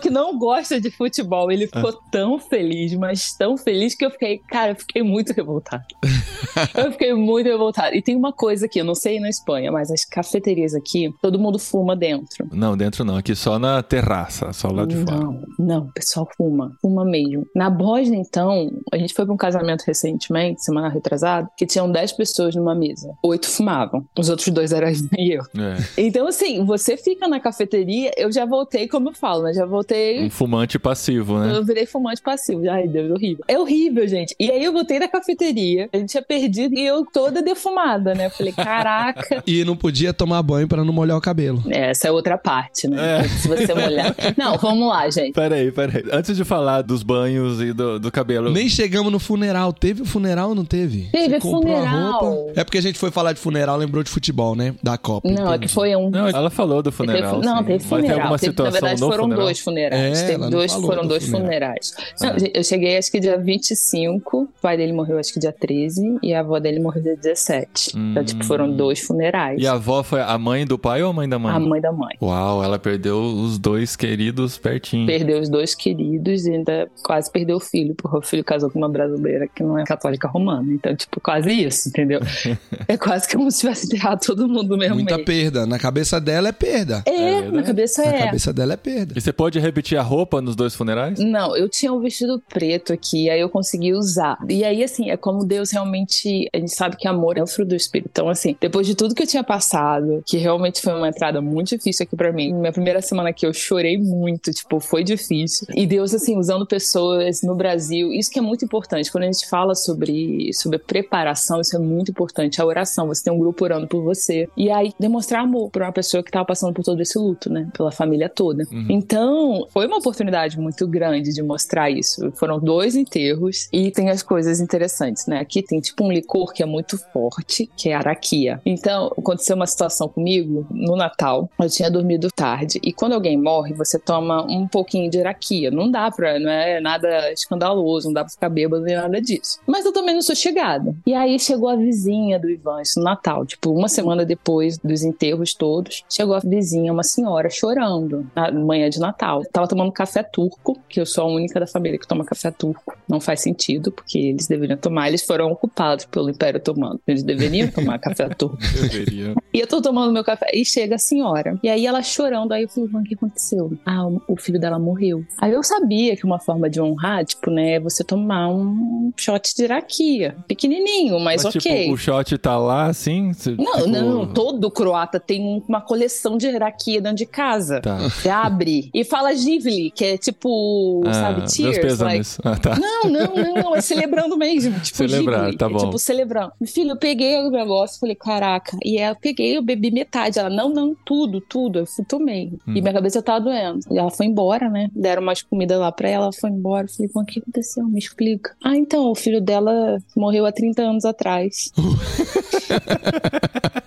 Que 0.01 0.11
não 0.11 0.39
gosta 0.39 0.81
de 0.81 0.91
futebol, 0.91 1.51
ele 1.51 1.67
ficou 1.67 1.93
tão 2.11 2.39
feliz, 2.39 2.95
mas 2.95 3.33
tão 3.35 3.57
feliz 3.57 3.95
que 3.95 4.05
eu 4.05 4.11
fiquei, 4.11 4.39
cara, 4.39 4.73
eu 4.73 4.77
fiquei 4.77 5.03
muito 5.03 5.33
revoltado. 5.33 5.85
Eu 6.75 6.93
fiquei 6.93 7.13
muito 7.13 7.47
revoltado. 7.47 7.95
E 7.95 8.01
tem 8.01 8.17
uma 8.17 8.33
coisa 8.33 8.67
aqui, 8.67 8.79
eu 8.79 8.85
não 8.85 8.95
sei 8.95 9.21
na 9.21 9.29
Espanha, 9.29 9.71
mas 9.71 9.91
as 9.91 10.05
cafeterias 10.05 10.75
aqui, 10.75 11.13
todo 11.21 11.39
mundo 11.39 11.59
fuma 11.59 11.95
dentro. 11.95 12.49
Não, 12.51 12.77
dentro 12.77 13.05
não, 13.05 13.17
aqui 13.17 13.35
só 13.35 13.59
na 13.59 13.83
terraça, 13.83 14.53
só 14.53 14.69
lá 14.69 14.87
de 14.87 14.97
fora. 14.97 15.17
Não, 15.17 15.43
não, 15.59 15.83
o 15.85 15.93
pessoal 15.93 16.27
fuma, 16.37 16.73
fuma 16.81 17.05
mesmo. 17.05 17.47
Na 17.55 17.69
Bósnia, 17.69 18.19
então, 18.19 18.71
a 18.93 18.97
gente 18.97 19.13
foi 19.13 19.25
pra 19.25 19.35
um 19.35 19.37
casamento 19.37 19.85
recentemente, 19.87 20.65
semana 20.65 20.89
retrasada, 20.89 21.49
que 21.57 21.67
tinham 21.67 21.91
10 21.91 22.13
pessoas 22.13 22.55
numa 22.55 22.75
mesa. 22.75 23.13
Oito 23.23 23.49
fumavam, 23.49 24.07
os 24.19 24.29
outros 24.29 24.49
dois 24.49 24.73
eram 24.73 24.89
e 25.19 25.33
eu. 25.33 25.43
É. 25.43 26.03
Então, 26.03 26.27
assim, 26.27 26.65
você 26.65 26.97
fica 26.97 27.29
na 27.29 27.41
cafeteria, 27.41 28.13
eu 28.17 28.33
já 28.33 28.47
voltei, 28.47 28.89
como 28.89 29.11
eu 29.11 29.15
falo, 29.15 29.43
né? 29.43 29.53
Já 29.53 29.66
voltei. 29.69 30.23
Um 30.25 30.31
fumante 30.31 30.79
passivo, 30.79 31.39
né? 31.39 31.55
Eu 31.57 31.65
virei 31.65 31.87
fumante 31.87 32.21
passivo. 32.23 32.69
Ai, 32.71 32.87
Deus, 32.89 33.11
horrível. 33.11 33.45
É 33.49 33.59
horrível, 33.59 34.07
gente. 34.09 34.35
E 34.39 34.51
aí 34.51 34.63
eu 34.65 34.73
voltei 34.73 34.99
na 34.99 35.09
cafeteria, 35.09 35.89
a 35.93 35.97
gente 35.99 36.11
tinha 36.11 36.23
perdido 36.23 36.75
e 36.75 36.85
eu 36.85 37.05
toda 37.13 37.43
defumada, 37.43 38.15
né? 38.15 38.27
Eu 38.27 38.31
falei, 38.31 38.53
caraca. 38.53 39.43
E 39.47 39.65
não 39.65 39.77
podia 39.77 40.13
tomar 40.13 40.43
banho 40.43 40.67
pra 40.67 40.85
não 40.85 40.93
molhar 40.93 41.17
o 41.17 41.21
cabelo. 41.21 41.63
Essa 41.69 42.09
é 42.09 42.11
outra 42.11 42.37
parte, 42.37 42.89
né? 42.89 43.21
É. 43.21 43.29
Se 43.29 43.47
você 43.49 43.73
molhar. 43.75 44.15
Não, 44.37 44.57
vamos 44.59 44.89
lá, 44.89 45.09
gente. 45.11 45.33
Peraí, 45.35 45.71
peraí. 45.71 46.05
Antes 46.13 46.37
de 46.37 46.45
falar 46.45 46.83
dos 46.83 47.03
banhos 47.03 47.61
e 47.61 47.73
do, 47.73 47.99
do 47.99 48.11
cabelo. 48.11 48.51
Nem 48.51 48.69
chegamos 48.69 49.13
no 49.13 49.19
funeral. 49.19 49.73
Teve 49.73 50.03
o 50.03 50.05
funeral 50.05 50.51
ou 50.51 50.55
não 50.55 50.65
teve? 50.65 51.09
Teve 51.13 51.35
Você 51.39 51.41
comprou 51.49 51.77
a 51.77 51.81
funeral. 51.81 52.21
roupa? 52.21 52.53
É 52.61 52.65
porque 52.65 52.79
a 52.79 52.83
gente 52.83 52.99
foi 52.99 53.11
falar 53.11 53.33
de 53.33 53.41
funeral, 53.41 53.77
lembrou 53.77 54.03
de 54.03 54.11
futebol, 54.11 54.55
né? 54.57 54.75
Da 54.83 54.99
Copa. 54.99 55.29
Não, 55.29 55.47
é 55.47 55.51
que 55.51 55.65
entendi. 55.67 55.73
foi 55.73 55.95
um. 55.97 56.11
Não, 56.11 56.29
ela 56.29 56.51
falou 56.51 56.83
do 56.83 56.91
funeral. 56.91 57.35
Teve- 57.41 57.47
não, 57.47 57.59
teve 57.59 57.73
Mas 57.73 57.81
tem 57.83 57.89
funeral. 57.89 58.19
alguma 58.21 58.39
Teve- 58.39 58.51
situação 58.53 58.73
na 58.73 58.81
verdade, 58.81 59.01
no 59.01 59.07
foram 59.11 59.25
funeral? 59.25 59.45
dois 59.45 59.56
funerais. 59.61 60.23
É, 60.23 60.27
Teve 60.27 60.51
dois, 60.51 60.73
foram 60.73 61.03
do 61.03 61.09
dois 61.09 61.25
funeral. 61.25 61.47
funerais. 61.47 61.95
Não, 62.21 62.35
eu 62.55 62.65
cheguei 62.65 62.97
acho 62.97 63.11
que 63.11 63.21
dia 63.21 63.37
25, 63.39 64.43
o 64.43 64.49
pai 64.61 64.77
dele 64.77 64.93
morreu 64.93 65.19
acho 65.19 65.33
que 65.33 65.41
dia 65.41 65.53
13 65.53 66.19
e 66.23 66.35
a 66.35 66.41
avó 66.41 66.59
dele 66.59 66.81
morreu 66.81 67.03
dia 67.03 67.17
17. 67.17 67.93
Então, 67.97 68.25
tipo, 68.25 68.45
foram 68.45 68.71
dois 68.71 69.01
funerais. 69.01 69.61
E 69.61 69.67
a 69.67 69.73
avó 69.73 70.03
foi 70.03 70.21
a 70.21 70.37
mãe 70.39 70.67
do 70.67 70.79
pai 70.79 71.03
ou 71.03 71.11
a 71.11 71.13
mãe 71.13 71.29
da 71.29 71.39
mãe? 71.39 71.55
A 71.55 71.61
mãe 71.61 71.81
da 71.81 71.93
mãe. 71.93 72.17
Uau, 72.21 72.63
ela 72.63 72.79
perdeu 72.79 73.21
os 73.21 73.59
dois 73.59 73.97
queridos 73.97 74.59
pertinho. 74.59 75.07
Perdeu 75.07 75.39
os 75.41 75.49
dois 75.49 75.75
queridos 75.75 76.47
e 76.47 76.53
ainda 76.53 76.89
quase 77.03 77.31
perdeu 77.31 77.57
o 77.57 77.61
filho, 77.61 77.95
porque 77.95 78.17
o 78.17 78.23
filho 78.23 78.45
casou 78.45 78.71
com 78.71 78.79
uma 78.79 78.89
brasileira 78.89 79.47
que 79.53 79.63
não 79.63 79.79
é 79.79 79.85
católica 79.85 80.29
romana. 80.29 80.67
Então, 80.73 80.95
tipo, 80.95 81.21
quase 81.21 81.51
isso, 81.53 81.89
entendeu? 81.89 82.21
é 82.89 82.97
quase 82.97 83.29
como 83.31 83.51
se 83.51 83.61
tivesse 83.61 83.87
enterrado 83.87 84.21
todo 84.25 84.49
mundo 84.49 84.77
mesmo 84.77 84.97
Muita 84.97 85.17
mês. 85.17 85.27
perda. 85.27 85.67
Na 85.67 85.79
cabeça 85.79 86.21
dela 86.21 86.49
é 86.49 86.53
perda. 86.53 87.03
É, 87.07 87.27
É 87.39 87.51
na 87.51 87.63
cabeça 87.63 88.03
Na 88.05 88.13
é. 88.15 88.25
cabeça 88.27 88.53
dela 88.53 88.73
é 88.73 88.77
perda. 88.77 89.15
E 89.17 89.21
você 89.21 89.33
pode 89.33 89.46
repetir 89.59 89.99
a 89.99 90.03
roupa 90.03 90.41
nos 90.41 90.57
dois 90.57 90.75
funerais? 90.75 91.19
Não, 91.19 91.57
eu 91.57 91.69
tinha 91.69 91.93
um 91.93 92.01
vestido 92.01 92.43
preto 92.49 92.93
aqui, 92.93 93.31
aí 93.31 93.41
eu 93.41 93.49
consegui 93.49 93.93
usar. 93.93 94.39
E 94.49 94.65
aí, 94.65 94.83
assim, 94.83 95.11
é 95.11 95.17
como 95.17 95.45
Deus 95.45 95.71
realmente. 95.71 96.49
A 96.53 96.59
gente 96.59 96.75
sabe 96.75 96.97
que 96.97 97.09
amor 97.09 97.39
é 97.39 97.43
o 97.43 97.47
fruto 97.47 97.71
do 97.71 97.77
Espírito. 97.77 98.11
Então, 98.13 98.29
assim, 98.29 98.57
depois 98.61 98.87
de 98.87 98.95
tudo 98.95 99.15
que 99.15 99.23
eu 99.23 99.27
tinha 99.27 99.45
passado, 99.45 100.23
que 100.27 100.37
realmente 100.37 100.81
foi 100.81 100.93
uma 100.93 101.09
entrada 101.09 101.41
muito 101.41 101.77
difícil 101.77 102.05
aqui 102.05 102.17
pra 102.17 102.33
mim, 102.33 102.53
minha 102.53 102.73
primeira 102.73 103.01
semana 103.01 103.31
aqui 103.31 103.47
eu 103.47 103.53
chorei 103.53 103.99
muito, 103.99 104.51
tipo, 104.53 104.81
foi 104.81 105.03
difícil. 105.05 105.67
E 105.75 105.87
Deus, 105.87 106.15
assim, 106.15 106.37
usando 106.37 106.67
pessoas 106.67 107.43
no 107.43 107.55
Brasil, 107.55 108.13
isso 108.13 108.31
que 108.31 108.39
é 108.39 108.43
muito 108.43 108.65
importante. 108.65 109.11
Quando 109.11 109.25
a 109.25 109.33
gente 109.33 109.49
fala 109.49 109.75
sobre, 109.75 110.53
sobre 110.53 110.79
preparação, 110.79 111.61
isso 111.61 111.77
é 111.77 111.79
muito 111.79 112.11
importante. 112.11 112.61
A 112.61 112.67
oração, 112.67 113.09
você 113.09 113.25
tem 113.25 113.33
um 113.33 113.39
grupo 113.39 113.65
orando 113.65 113.87
por 113.87 114.03
você. 114.03 114.49
E 114.57 114.71
aí, 114.71 114.93
demonstrar 114.99 115.43
amor 115.43 115.71
pra 115.71 115.87
uma 115.87 115.93
pessoa 115.93 116.23
que 116.23 116.31
tava 116.31 116.45
passando 116.45 116.73
por 116.73 116.85
todo 116.85 117.01
esse 117.01 117.19
luto, 117.19 117.51
né? 117.51 117.69
Pela 117.77 117.91
família 117.91 118.29
toda. 118.29 118.65
Então, 118.89 119.36
foi 119.71 119.87
uma 119.87 119.99
oportunidade 119.99 120.59
muito 120.59 120.87
grande 120.87 121.33
de 121.33 121.43
mostrar 121.43 121.91
isso. 121.91 122.31
Foram 122.33 122.59
dois 122.59 122.95
enterros 122.95 123.69
e 123.73 123.91
tem 123.91 124.11
as 124.11 124.23
coisas 124.23 124.61
interessantes, 124.61 125.27
né? 125.27 125.41
Aqui 125.41 125.63
tem 125.63 125.81
tipo 125.81 126.05
um 126.05 126.13
licor 126.13 126.53
que 126.53 126.63
é 126.63 126.67
muito 126.67 126.99
forte, 127.13 127.71
que 127.77 127.91
é 127.91 127.95
araquia. 127.95 128.61
Então, 128.65 129.13
aconteceu 129.17 129.57
uma 129.57 129.67
situação 129.67 130.09
comigo 130.09 130.67
no 130.71 130.97
Natal. 130.97 131.51
Eu 131.59 131.69
tinha 131.69 131.91
dormido 131.91 132.31
tarde 132.31 132.81
e 132.83 132.93
quando 132.93 133.13
alguém 133.13 133.37
morre, 133.37 133.75
você 133.75 133.99
toma 133.99 134.43
um 134.45 134.67
pouquinho 134.67 135.11
de 135.11 135.21
araquia. 135.21 135.71
Não 135.71 135.91
dá 135.91 136.11
pra, 136.11 136.39
não 136.39 136.51
é 136.51 136.81
nada 136.81 137.33
escandaloso, 137.33 138.09
não 138.09 138.15
dá 138.15 138.23
pra 138.23 138.33
ficar 138.33 138.49
bêbado 138.49 138.83
nem 138.83 138.97
nada 138.97 139.21
disso. 139.21 139.61
Mas 139.67 139.85
eu 139.85 139.93
também 139.93 140.15
não 140.15 140.23
sou 140.23 140.35
chegada. 140.35 140.95
E 141.07 141.15
aí 141.15 141.39
chegou 141.39 141.69
a 141.69 141.77
vizinha 141.77 142.39
do 142.39 142.49
Ivan, 142.51 142.83
isso 142.83 142.99
no 142.99 143.05
Natal, 143.05 143.45
tipo, 143.45 143.71
uma 143.71 143.89
semana 143.89 144.25
depois 144.25 144.79
dos 144.79 145.03
enterros 145.03 145.55
todos, 145.55 146.05
chegou 146.09 146.35
a 146.35 146.41
vizinha, 146.41 146.93
uma 146.93 147.03
senhora, 147.03 147.51
chorando 147.51 148.27
na 148.35 148.51
manhã 148.53 148.89
de 148.89 148.99
Natal. 148.99 149.26
Tava 149.53 149.67
tomando 149.69 149.93
café 149.93 150.23
turco, 150.23 150.79
que 150.89 151.01
eu 151.01 151.07
sou 151.07 151.25
a 151.25 151.27
única 151.29 151.59
da 151.61 151.67
família 151.67 151.99
que 151.99 152.07
toma 152.07 152.25
café 152.25 152.51
turco. 152.51 152.97
Não 153.09 153.21
faz 153.21 153.41
sentido, 153.41 153.91
porque 153.93 154.19
eles 154.19 154.47
deveriam 154.47 154.77
tomar, 154.79 155.09
eles 155.09 155.23
foram 155.25 155.51
ocupados 155.51 156.05
pelo 156.07 156.31
Império 156.31 156.59
Otomano. 156.59 157.01
Eles 157.07 157.23
deveriam 157.23 157.69
tomar 157.71 157.99
café 157.99 158.29
turco. 158.35 158.57
Deveria. 158.59 159.35
E 159.53 159.61
eu 159.61 159.67
tô 159.67 159.81
tomando 159.83 160.13
meu 160.13 160.23
café 160.25 160.51
e 160.55 160.65
chega 160.65 160.95
a 160.97 160.99
senhora. 160.99 161.59
E 161.63 161.69
aí 161.69 161.87
ela 161.87 162.03
chorando, 162.03 162.53
aí 162.53 162.63
eu 162.65 162.69
falei, 162.69 162.91
"Mãe, 162.91 163.03
o 163.03 163.07
que 163.07 163.15
aconteceu? 163.15 163.73
Ah, 163.85 164.07
o- 164.07 164.37
filho 164.37 164.61
dela 164.61 164.79
morreu. 164.79 165.25
Aí 165.39 165.53
eu 165.53 165.63
sabia 165.63 166.15
que 166.17 166.25
uma 166.25 166.39
forma 166.39 166.69
de 166.71 166.81
honrar, 166.81 167.25
tipo, 167.25 167.51
né, 167.51 167.73
é 167.75 167.81
você 167.81 168.05
tomar 168.05 168.49
um 168.49 169.13
shot 169.17 169.55
de 169.57 169.67
raquia. 169.67 170.37
Pequenininho, 170.47 171.19
mas, 171.19 171.43
Mas, 171.43 171.57
ok. 171.57 171.83
tipo, 171.83 171.95
o 171.95 171.97
shot 171.97 172.37
tá 172.39 172.57
lá, 172.59 172.87
assim? 172.87 173.33
Você, 173.33 173.53
Não, 173.53 173.73
tipo, 173.79 173.89
não, 173.89 174.27
todo 174.33 174.71
croata 174.71 175.19
tem 175.19 175.41
um- 175.43 175.63
uma 175.67 175.81
coleção 175.81 176.37
de 176.37 176.51
raquia 176.57 177.01
dentro 177.01 177.17
de 177.17 177.27
casa. 177.27 177.81
Tá. 177.81 177.97
Você 177.97 178.29
abre 178.29 178.91
e 178.95 179.05
fala 179.05 179.16
fala 179.17 179.33
Ghibli, 179.33 179.91
que 179.91 180.05
é 180.05 180.19
tipo, 180.19 181.03
sabe, 181.11 181.39
meus 181.41 181.53
tears. 181.53 181.99
Like. 182.01 182.27
Ah, 182.45 182.57
tá. 182.57 182.79
não, 182.79 183.11
não, 183.11 183.35
não, 183.55 183.77
é 183.77 183.81
celebrando 183.81 184.37
mesmo. 184.37 184.79
Tipo, 184.81 184.97
Celebrar, 184.97 185.45
Ghibli. 185.47 185.57
tá 185.57 185.67
É 185.67 185.69
bom. 185.71 185.79
tipo, 185.79 185.99
celebrando. 185.99 186.53
Filho, 186.67 186.91
eu 186.91 186.97
peguei 186.99 187.39
o 187.39 187.51
negócio, 187.51 187.99
falei, 187.99 188.15
caraca. 188.15 188.77
E 188.85 189.01
eu 189.01 189.17
peguei, 189.17 189.57
eu 189.57 189.63
bebi 189.63 189.91
metade. 189.91 190.39
Ela, 190.39 190.51
não, 190.51 190.69
não, 190.69 190.95
tudo, 191.05 191.41
tudo. 191.41 191.79
Eu 191.81 191.87
fui, 191.87 192.05
tomei. 192.05 192.53
Hum. 192.69 192.75
E 192.77 192.83
minha 192.83 192.93
cabeça 192.93 193.23
tava 193.23 193.41
doendo. 193.41 193.81
E 193.91 193.99
ela 193.99 194.11
foi 194.11 194.27
embora, 194.27 194.69
né? 194.69 194.91
Deram 194.95 195.23
mais 195.23 195.43
comida 195.43 195.79
lá 195.79 195.91
pra 195.91 196.09
ela, 196.09 196.25
ela 196.25 196.33
foi 196.33 196.51
embora. 196.51 196.87
Eu 196.87 196.91
falei, 196.91 197.11
o 197.15 197.25
que 197.25 197.39
aconteceu? 197.41 197.85
Me 197.89 197.99
explica. 197.99 198.55
Ah, 198.63 198.77
então, 198.77 199.11
o 199.11 199.15
filho 199.15 199.41
dela 199.41 199.99
morreu 200.15 200.45
há 200.45 200.53
30 200.53 200.83
anos 200.83 201.05
atrás. 201.07 201.73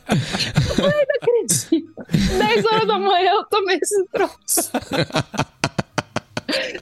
Ai, 0.10 1.06
não 1.06 1.16
acredito. 1.22 1.99
10 2.12 2.66
horas 2.66 2.88
da 2.88 2.98
manhã 2.98 3.32
eu 3.32 3.44
tomei 3.46 3.78
esse 3.78 4.06
troço. 4.08 4.72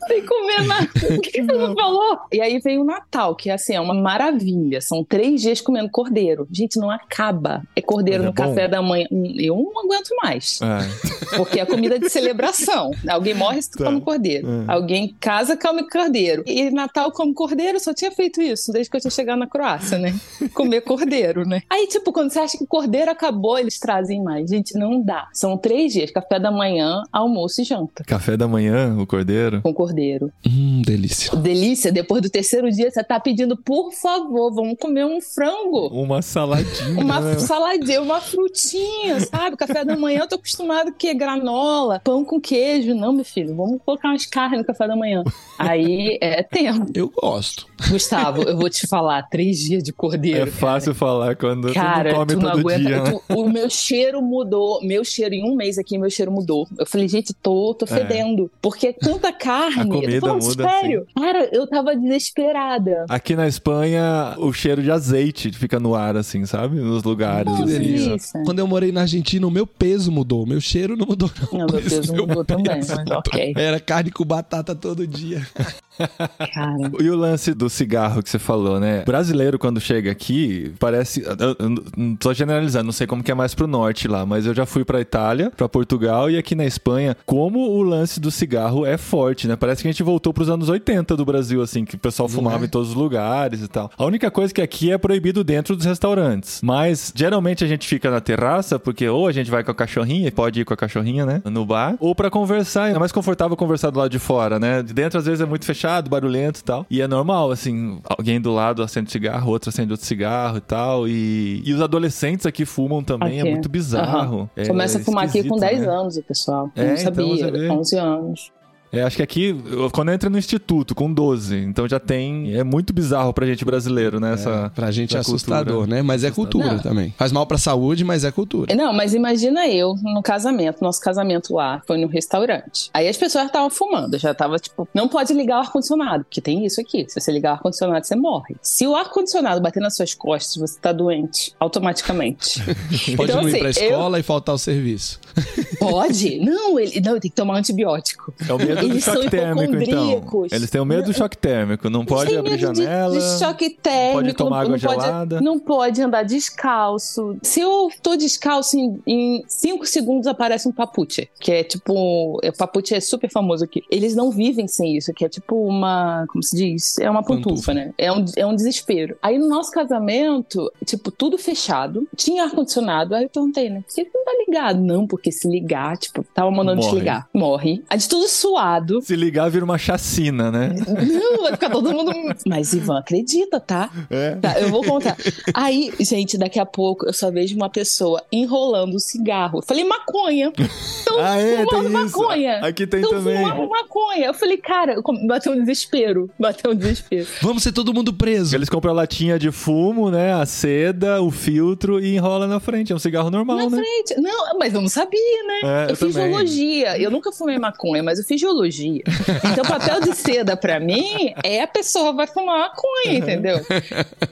Sem 0.07 0.25
comer 0.25 0.61
nada. 0.67 0.87
O 1.17 1.21
que 1.21 1.41
você 1.41 1.53
não 1.57 1.73
falou? 1.75 2.19
E 2.31 2.41
aí 2.41 2.59
veio 2.59 2.81
o 2.81 2.85
Natal, 2.85 3.35
que 3.35 3.49
assim, 3.49 3.73
é 3.73 3.79
uma 3.81 3.93
maravilha. 3.93 4.81
São 4.81 5.03
três 5.03 5.41
dias 5.41 5.61
comendo 5.61 5.89
cordeiro. 5.89 6.47
Gente, 6.51 6.77
não 6.79 6.89
acaba. 6.91 7.63
É 7.75 7.81
cordeiro 7.81 8.23
é 8.23 8.25
no 8.27 8.33
bom? 8.33 8.43
café 8.43 8.67
da 8.67 8.81
manhã. 8.81 9.07
Hum, 9.11 9.33
Eu 9.37 9.55
não 9.55 9.83
aguento 9.85 10.09
mais. 10.21 10.59
É. 10.61 11.35
Porque 11.37 11.59
é 11.59 11.65
comida 11.65 11.97
de 11.99 12.09
celebração. 12.09 12.91
Alguém 13.07 13.33
morre 13.33 13.61
se 13.61 13.71
tu 13.71 13.77
Tá. 13.79 13.85
come 13.85 14.01
cordeiro. 14.01 14.47
É. 14.67 14.71
Alguém 14.71 15.15
casa, 15.19 15.55
come 15.57 15.87
cordeiro. 15.89 16.43
E 16.45 16.69
Natal 16.71 17.11
come 17.11 17.33
cordeiro, 17.33 17.77
eu 17.77 17.79
só 17.79 17.93
tinha 17.93 18.11
feito 18.11 18.41
isso 18.41 18.71
desde 18.71 18.89
que 18.89 18.97
eu 18.97 19.01
tinha 19.01 19.11
chegado 19.11 19.39
na 19.39 19.47
Croácia, 19.47 19.97
né? 19.97 20.13
Comer 20.53 20.81
cordeiro, 20.81 21.47
né? 21.47 21.61
Aí, 21.69 21.87
tipo, 21.87 22.11
quando 22.11 22.31
você 22.31 22.39
acha 22.39 22.57
que 22.57 22.63
o 22.63 22.67
cordeiro 22.67 23.09
acabou, 23.11 23.57
eles 23.57 23.79
trazem 23.79 24.21
mais. 24.23 24.49
Gente, 24.49 24.77
não 24.77 25.01
dá. 25.01 25.27
São 25.33 25.57
três 25.57 25.93
dias: 25.93 26.11
café 26.11 26.39
da 26.39 26.51
manhã, 26.51 27.01
almoço 27.11 27.61
e 27.61 27.63
janta. 27.63 28.03
Café 28.03 28.35
da 28.35 28.47
manhã, 28.47 28.95
o 28.99 29.05
cordeiro. 29.07 29.56
Com 29.61 29.73
cordeiro. 29.73 30.31
Hum, 30.45 30.81
delícia. 30.85 31.35
Delícia, 31.35 31.91
depois 31.91 32.21
do 32.21 32.29
terceiro 32.29 32.69
dia, 32.71 32.89
você 32.89 33.03
tá 33.03 33.19
pedindo, 33.19 33.55
por 33.57 33.91
favor, 33.93 34.53
vamos 34.53 34.75
comer 34.79 35.05
um 35.05 35.19
frango. 35.21 35.87
Uma 35.87 36.21
saladinha. 36.21 36.99
Uma 37.03 37.19
né? 37.19 37.39
saladinha, 37.39 38.01
uma 38.01 38.19
frutinha, 38.21 39.19
sabe? 39.21 39.55
Café 39.57 39.83
da 39.85 39.95
manhã 39.95 40.19
eu 40.21 40.27
tô 40.27 40.35
acostumado 40.35 40.91
que 40.93 41.13
granola, 41.13 41.99
pão 42.03 42.23
com 42.23 42.39
queijo. 42.39 42.93
Não, 42.95 43.13
meu 43.13 43.25
filho, 43.25 43.55
vamos 43.55 43.79
colocar 43.85 44.09
umas 44.09 44.25
carnes 44.25 44.59
no 44.59 44.65
café 44.65 44.87
da 44.87 44.95
manhã. 44.95 45.23
Aí 45.57 46.17
é 46.21 46.43
tempo. 46.43 46.91
Eu 46.93 47.09
gosto. 47.09 47.67
Gustavo, 47.89 48.43
eu 48.43 48.57
vou 48.57 48.69
te 48.69 48.87
falar, 48.87 49.23
três 49.29 49.59
dias 49.59 49.83
de 49.83 49.91
É 49.91 49.93
cordeiro. 49.93 50.51
fácil 50.51 50.93
falar 50.95 51.35
quando 51.35 51.71
Cara, 51.73 52.09
você 52.11 52.15
não 52.15 52.19
come 52.19 52.33
tu 52.33 52.39
não 52.41 52.51
todo 52.51 52.59
aguenta. 52.59 52.79
dia. 52.89 53.03
tu- 53.03 53.21
o 53.35 53.49
meu 53.49 53.69
cheiro 53.69 54.21
mudou. 54.21 54.81
Meu 54.83 55.03
cheiro, 55.03 55.33
em 55.35 55.43
um 55.49 55.55
mês 55.55 55.77
aqui, 55.77 55.97
meu 55.97 56.09
cheiro 56.09 56.31
mudou. 56.31 56.67
Eu 56.77 56.85
falei, 56.85 57.07
gente, 57.07 57.33
tô, 57.33 57.73
tô 57.73 57.85
fedendo. 57.85 58.49
Porque 58.61 58.87
é 58.87 58.93
tanta 58.93 59.31
carne. 59.47 59.81
A 59.81 59.85
comida 59.85 60.11
eu 60.13 60.21
tô 60.21 60.27
falando 60.27 60.43
muda, 60.43 60.69
sério. 60.69 61.05
Cara, 61.15 61.49
eu 61.51 61.67
tava 61.67 61.95
desesperada. 61.95 63.05
Aqui 63.09 63.35
na 63.35 63.47
Espanha, 63.47 64.35
o 64.37 64.51
cheiro 64.53 64.81
de 64.83 64.91
azeite 64.91 65.51
fica 65.51 65.79
no 65.79 65.95
ar, 65.95 66.15
assim, 66.17 66.45
sabe? 66.45 66.75
Nos 66.79 67.03
lugares. 67.03 67.51
Nossa, 67.51 67.63
assim. 67.63 67.71
delícia. 67.79 68.17
Quando 68.45 68.59
eu 68.59 68.67
morei 68.67 68.91
na 68.91 69.01
Argentina, 69.01 69.45
o 69.47 69.51
meu 69.51 69.65
peso 69.65 70.11
mudou. 70.11 70.45
Meu 70.45 70.59
cheiro 70.61 70.95
não 70.97 71.05
mudou, 71.05 71.29
não. 71.51 71.59
Não, 71.59 71.65
meu 71.67 71.81
Mas 71.81 71.93
peso 71.93 72.11
o 72.13 72.15
meu 72.15 72.27
mudou 72.27 72.45
também, 72.45 72.65
peso 72.75 72.89
mas 72.89 72.99
mudou. 72.99 73.17
ok. 73.19 73.53
Era 73.55 73.79
carne 73.79 74.11
com 74.11 74.25
batata 74.25 74.75
todo 74.75 75.05
dia. 75.07 75.45
Cara. 75.53 75.73
E 77.01 77.09
o 77.09 77.15
lance 77.15 77.55
do 77.55 77.69
cigarro 77.71 78.21
que 78.21 78.29
você 78.29 78.37
falou, 78.37 78.79
né? 78.79 79.03
Brasileiro, 79.03 79.57
quando 79.57 79.79
chega 79.81 80.11
aqui, 80.11 80.71
parece. 80.79 81.21
eu- 81.23 81.55
eu 81.57 82.15
tô 82.19 82.31
generalizando, 82.35 82.85
não 82.85 82.91
sei 82.91 83.07
como 83.07 83.23
que 83.23 83.31
é 83.31 83.33
mais 83.35 83.55
pro 83.55 83.65
norte 83.65 84.07
lá, 84.07 84.23
mas 84.25 84.45
eu 84.45 84.53
já 84.53 84.63
fui 84.65 84.85
pra 84.85 85.01
Itália, 85.01 85.49
pra 85.49 85.67
Portugal 85.67 86.29
e 86.29 86.37
aqui 86.37 86.53
na 86.53 86.65
Espanha, 86.65 87.17
como 87.25 87.59
o 87.71 87.81
lance 87.81 88.19
do 88.19 88.29
cigarro 88.29 88.85
é 88.85 88.95
forte, 88.97 89.36
né? 89.45 89.57
Parece 89.57 89.81
que 89.81 89.87
a 89.89 89.91
gente 89.91 90.01
voltou 90.03 90.33
pros 90.33 90.49
anos 90.49 90.69
80 90.69 91.17
do 91.17 91.25
Brasil, 91.25 91.61
assim, 91.61 91.83
que 91.83 91.95
o 91.95 91.99
pessoal 91.99 92.29
fumava 92.29 92.63
em 92.65 92.69
todos 92.69 92.89
os 92.89 92.95
lugares 92.95 93.61
e 93.61 93.67
tal. 93.67 93.91
A 93.97 94.05
única 94.05 94.31
coisa 94.31 94.53
que 94.53 94.61
aqui 94.61 94.89
é 94.91 94.97
proibido 94.97 95.43
dentro 95.43 95.75
dos 95.75 95.85
restaurantes. 95.85 96.61
Mas 96.63 97.11
geralmente 97.13 97.63
a 97.63 97.67
gente 97.67 97.85
fica 97.87 98.09
na 98.09 98.21
terraça, 98.21 98.79
porque 98.79 99.07
ou 99.09 99.27
a 99.27 99.31
gente 99.33 99.51
vai 99.51 99.63
com 99.63 99.71
a 99.71 99.75
cachorrinha, 99.75 100.31
pode 100.31 100.61
ir 100.61 100.65
com 100.65 100.73
a 100.73 100.77
cachorrinha, 100.77 101.25
né? 101.25 101.41
No 101.45 101.65
bar, 101.65 101.95
ou 101.99 102.15
pra 102.15 102.29
conversar. 102.31 102.89
É 102.89 102.97
mais 102.97 103.11
confortável 103.11 103.57
conversar 103.57 103.89
do 103.89 103.99
lado 103.99 104.09
de 104.09 104.19
fora, 104.19 104.57
né? 104.57 104.81
De 104.81 104.93
dentro 104.93 105.19
às 105.19 105.25
vezes 105.25 105.41
é 105.41 105.45
muito 105.45 105.65
fechado, 105.65 106.09
barulhento 106.09 106.61
e 106.61 106.63
tal. 106.63 106.85
E 106.89 107.01
é 107.01 107.07
normal, 107.07 107.51
assim, 107.51 107.99
alguém 108.17 108.39
do 108.39 108.53
lado 108.53 108.81
acende 108.81 109.11
cigarro, 109.11 109.51
outro 109.51 109.69
acende 109.69 109.91
outro 109.91 110.05
cigarro 110.05 110.57
e 110.57 110.61
tal. 110.61 111.07
E, 111.07 111.61
e 111.65 111.73
os 111.73 111.81
adolescentes 111.81 112.45
aqui 112.45 112.63
fumam 112.65 113.03
também, 113.03 113.39
Aqui. 113.41 113.47
é 113.49 113.51
muito 113.51 113.67
bizarro. 113.67 114.49
É 114.55 114.65
Começa 114.67 114.99
a 114.99 115.01
fumar 115.03 115.25
aqui 115.25 115.43
com 115.43 115.55
esquisito, 115.55 115.59
10 115.59 115.81
né? 115.81 115.87
anos, 115.87 116.17
o 116.17 116.23
pessoal. 116.23 116.71
Eu 116.75 116.83
É, 116.83 116.87
não 116.87 116.93
então 116.93 117.03
sabia. 117.37 117.51
vê. 117.51 117.69
11 117.69 117.95
anos. 117.97 118.51
É, 118.91 119.01
acho 119.03 119.17
que 119.17 119.21
aqui, 119.23 119.55
eu- 119.69 119.89
quando 119.91 120.11
entra 120.11 120.29
no 120.29 120.37
instituto, 120.37 120.95
com 120.95 121.11
12, 121.11 121.57
então 121.57 121.87
já 121.89 121.99
tem. 121.99 122.53
É 122.55 122.63
muito 122.63 122.93
bizarro 122.93 123.33
pra 123.33 123.45
gente 123.45 123.65
brasileiro, 123.65 124.19
né? 124.19 124.33
Essa, 124.33 124.71
Pra 124.73 124.91
gente 124.91 125.15
é 125.15 125.19
assustador, 125.19 125.73
cultura. 125.79 125.95
né? 125.97 126.01
Mas 126.01 126.23
é 126.23 126.31
cultura 126.31 126.73
Não. 126.73 126.79
também. 126.79 127.13
Faz 127.17 127.31
mal 127.31 127.45
pra 127.45 127.57
saúde, 127.57 128.03
mas 128.05 128.23
é 128.23 128.31
cultura. 128.31 128.73
Não, 128.75 128.93
mas 128.93 129.13
imagina 129.13 129.67
eu 129.67 129.93
no 130.01 130.21
casamento, 130.21 130.81
nosso 130.81 131.01
casamento 131.01 131.53
lá, 131.53 131.81
foi 131.85 131.97
no 131.97 132.07
restaurante. 132.07 132.89
Aí 132.93 133.07
as 133.07 133.17
pessoas 133.17 133.45
estavam 133.47 133.69
fumando, 133.69 134.17
já 134.17 134.33
tava 134.33 134.57
tipo, 134.57 134.87
não 134.93 135.07
pode 135.07 135.33
ligar 135.33 135.57
o 135.57 135.61
ar-condicionado, 135.61 136.23
porque 136.23 136.39
tem 136.41 136.65
isso 136.65 136.79
aqui. 136.79 137.05
Se 137.09 137.19
você 137.19 137.31
ligar 137.31 137.51
o 137.51 137.53
ar-condicionado, 137.55 138.05
você 138.05 138.15
morre. 138.15 138.55
Se 138.61 138.87
o 138.87 138.95
ar-condicionado 138.95 139.59
bater 139.61 139.81
nas 139.81 139.95
suas 139.95 140.13
costas, 140.13 140.55
você 140.55 140.79
tá 140.79 140.91
doente 140.91 141.53
automaticamente. 141.59 142.61
Pode 143.17 143.31
Então, 143.31 143.41
não 143.41 143.49
ir 143.49 143.51
assim, 143.51 143.59
pra 143.59 143.67
eu- 143.67 143.71
escola 143.91 144.19
e 144.19 144.23
faltar 144.23 144.55
o 144.55 144.57
serviço. 144.57 145.19
Pode? 145.79 146.39
Não, 146.39 146.79
ele 146.79 146.99
não, 147.01 147.19
tem 147.19 147.29
que 147.29 147.35
tomar 147.35 147.57
antibiótico. 147.57 148.33
É 148.47 148.53
o 148.53 148.57
medo 148.57 148.81
do 148.81 148.85
Eles 148.87 149.03
são 149.03 149.15
choque 149.15 149.29
térmico, 149.29 149.75
então. 149.75 150.47
Eles 150.51 150.69
têm 150.69 150.81
o 150.81 150.85
medo 150.85 151.03
do 151.03 151.13
choque 151.13 151.37
térmico. 151.37 151.89
Não 151.89 152.05
pode 152.05 152.35
abrir 152.35 152.51
medo 152.51 152.73
de- 152.73 152.81
janela. 152.81 153.17
De, 153.17 153.39
choque 153.39 153.69
térmico. 153.69 154.13
pode 154.21 154.33
tomar 154.33 154.61
água 154.61 154.77
não 154.77 154.79
pode, 154.79 155.01
gelada. 155.01 155.41
Não 155.41 155.59
pode 155.59 156.01
andar 156.01 156.23
descalço. 156.23 157.37
Se 157.41 157.59
eu 157.59 157.89
tô 158.01 158.15
descalço, 158.15 158.77
em, 158.77 158.99
em 159.05 159.43
cinco 159.47 159.85
segundos 159.85 160.27
aparece 160.27 160.67
um 160.67 160.71
papute. 160.71 161.29
Que 161.39 161.51
é 161.51 161.63
tipo. 161.63 161.93
O 161.93 162.57
papute 162.57 162.93
é 162.93 162.99
super 162.99 163.29
famoso 163.29 163.63
aqui. 163.63 163.83
Eles 163.91 164.15
não 164.15 164.31
vivem 164.31 164.67
sem 164.67 164.97
isso, 164.97 165.13
que 165.13 165.25
é 165.25 165.29
tipo 165.29 165.55
uma. 165.67 166.25
Como 166.29 166.43
se 166.43 166.55
diz? 166.55 166.97
É 166.99 167.09
uma 167.09 167.23
pantufa, 167.23 167.49
Pantufa. 167.49 167.73
né? 167.73 167.93
É 167.97 168.11
um, 168.11 168.25
é 168.35 168.45
um 168.45 168.55
desespero. 168.55 169.17
Aí 169.21 169.37
no 169.37 169.47
nosso 169.47 169.71
casamento, 169.71 170.71
tipo, 170.85 171.11
tudo 171.11 171.37
fechado. 171.37 172.07
Tinha 172.15 172.43
ar-condicionado. 172.45 173.15
Aí 173.15 173.23
eu 173.23 173.29
perguntei, 173.29 173.69
né? 173.69 173.83
Por 173.87 173.95
que 173.95 174.05
que 174.05 174.11
não 174.17 174.25
tá 174.25 174.31
ligado? 174.45 174.79
Não, 174.81 175.07
porque 175.07 175.26
se 175.31 175.47
ligar, 175.47 175.97
tipo, 175.97 176.23
tava 176.33 176.49
mandando 176.51 176.77
Morre. 176.77 176.91
desligar. 176.91 177.27
Morre. 177.33 177.83
A 177.89 177.95
gente 177.97 178.09
tudo 178.09 178.27
suado. 178.27 179.01
Se 179.01 179.15
ligar, 179.15 179.49
vira 179.49 179.63
uma 179.65 179.77
chacina, 179.77 180.51
né? 180.51 180.75
Não, 180.87 181.43
vai 181.43 181.51
ficar 181.53 181.69
todo 181.69 181.91
mundo. 181.91 182.11
Mas 182.47 182.73
Ivan, 182.73 182.99
acredita, 182.99 183.59
tá? 183.59 183.89
É. 184.09 184.35
Tá, 184.35 184.59
eu 184.59 184.69
vou 184.69 184.83
contar. 184.83 185.15
Aí, 185.53 185.93
gente, 185.99 186.37
daqui 186.37 186.59
a 186.59 186.65
pouco 186.65 187.05
eu 187.05 187.13
só 187.13 187.29
vejo 187.31 187.55
uma 187.55 187.69
pessoa 187.69 188.23
enrolando 188.31 188.95
o 188.95 188.99
cigarro. 188.99 189.59
Eu 189.59 189.63
falei, 189.63 189.83
maconha. 189.83 190.51
Estão 190.57 191.19
Ah, 191.19 191.37
é, 191.37 191.65
fumando 191.65 191.69
tem 191.69 192.03
isso. 192.05 192.17
maconha. 192.19 192.57
Aqui 192.65 192.87
tem 192.87 193.01
Estão 193.01 193.17
também. 193.19 193.37
fumando 193.37 193.69
maconha. 193.69 194.25
Eu 194.27 194.33
falei, 194.33 194.57
cara, 194.57 195.01
bateu 195.27 195.53
um 195.53 195.59
desespero. 195.59 196.29
Bateu 196.39 196.71
um 196.71 196.75
desespero. 196.75 197.27
Vamos 197.41 197.63
ser 197.63 197.71
todo 197.71 197.93
mundo 197.93 198.13
preso. 198.13 198.55
Eles 198.55 198.69
compram 198.69 198.91
a 198.91 198.95
latinha 198.95 199.37
de 199.39 199.51
fumo, 199.51 200.09
né? 200.09 200.33
A 200.33 200.45
seda, 200.45 201.21
o 201.21 201.31
filtro 201.31 201.99
e 201.99 202.15
enrola 202.15 202.47
na 202.47 202.59
frente. 202.59 202.91
É 202.91 202.95
um 202.95 202.99
cigarro 202.99 203.29
normal, 203.29 203.57
Na 203.57 203.69
né? 203.69 203.77
frente. 203.77 204.21
Não, 204.21 204.57
mas 204.57 204.73
eu 204.73 204.81
não 204.81 204.89
sabia, 204.89 205.16
né? 205.47 205.85
É, 205.87 205.91
eu 205.91 205.95
fiz 205.95 206.13
também. 206.13 206.31
geologia. 206.31 206.97
Eu 206.97 207.11
nunca 207.11 207.31
fumei 207.31 207.57
maconha, 207.57 208.01
mas 208.01 208.19
eu 208.19 208.25
fiz 208.25 208.39
geologia. 208.39 209.03
Então, 209.51 209.65
papel 209.65 210.01
de 210.01 210.15
seda 210.15 210.55
pra 210.55 210.79
mim 210.79 211.33
é 211.43 211.61
a 211.61 211.67
pessoa 211.67 212.13
vai 212.13 212.27
fumar 212.27 212.59
maconha, 212.59 213.17
entendeu? 213.17 213.59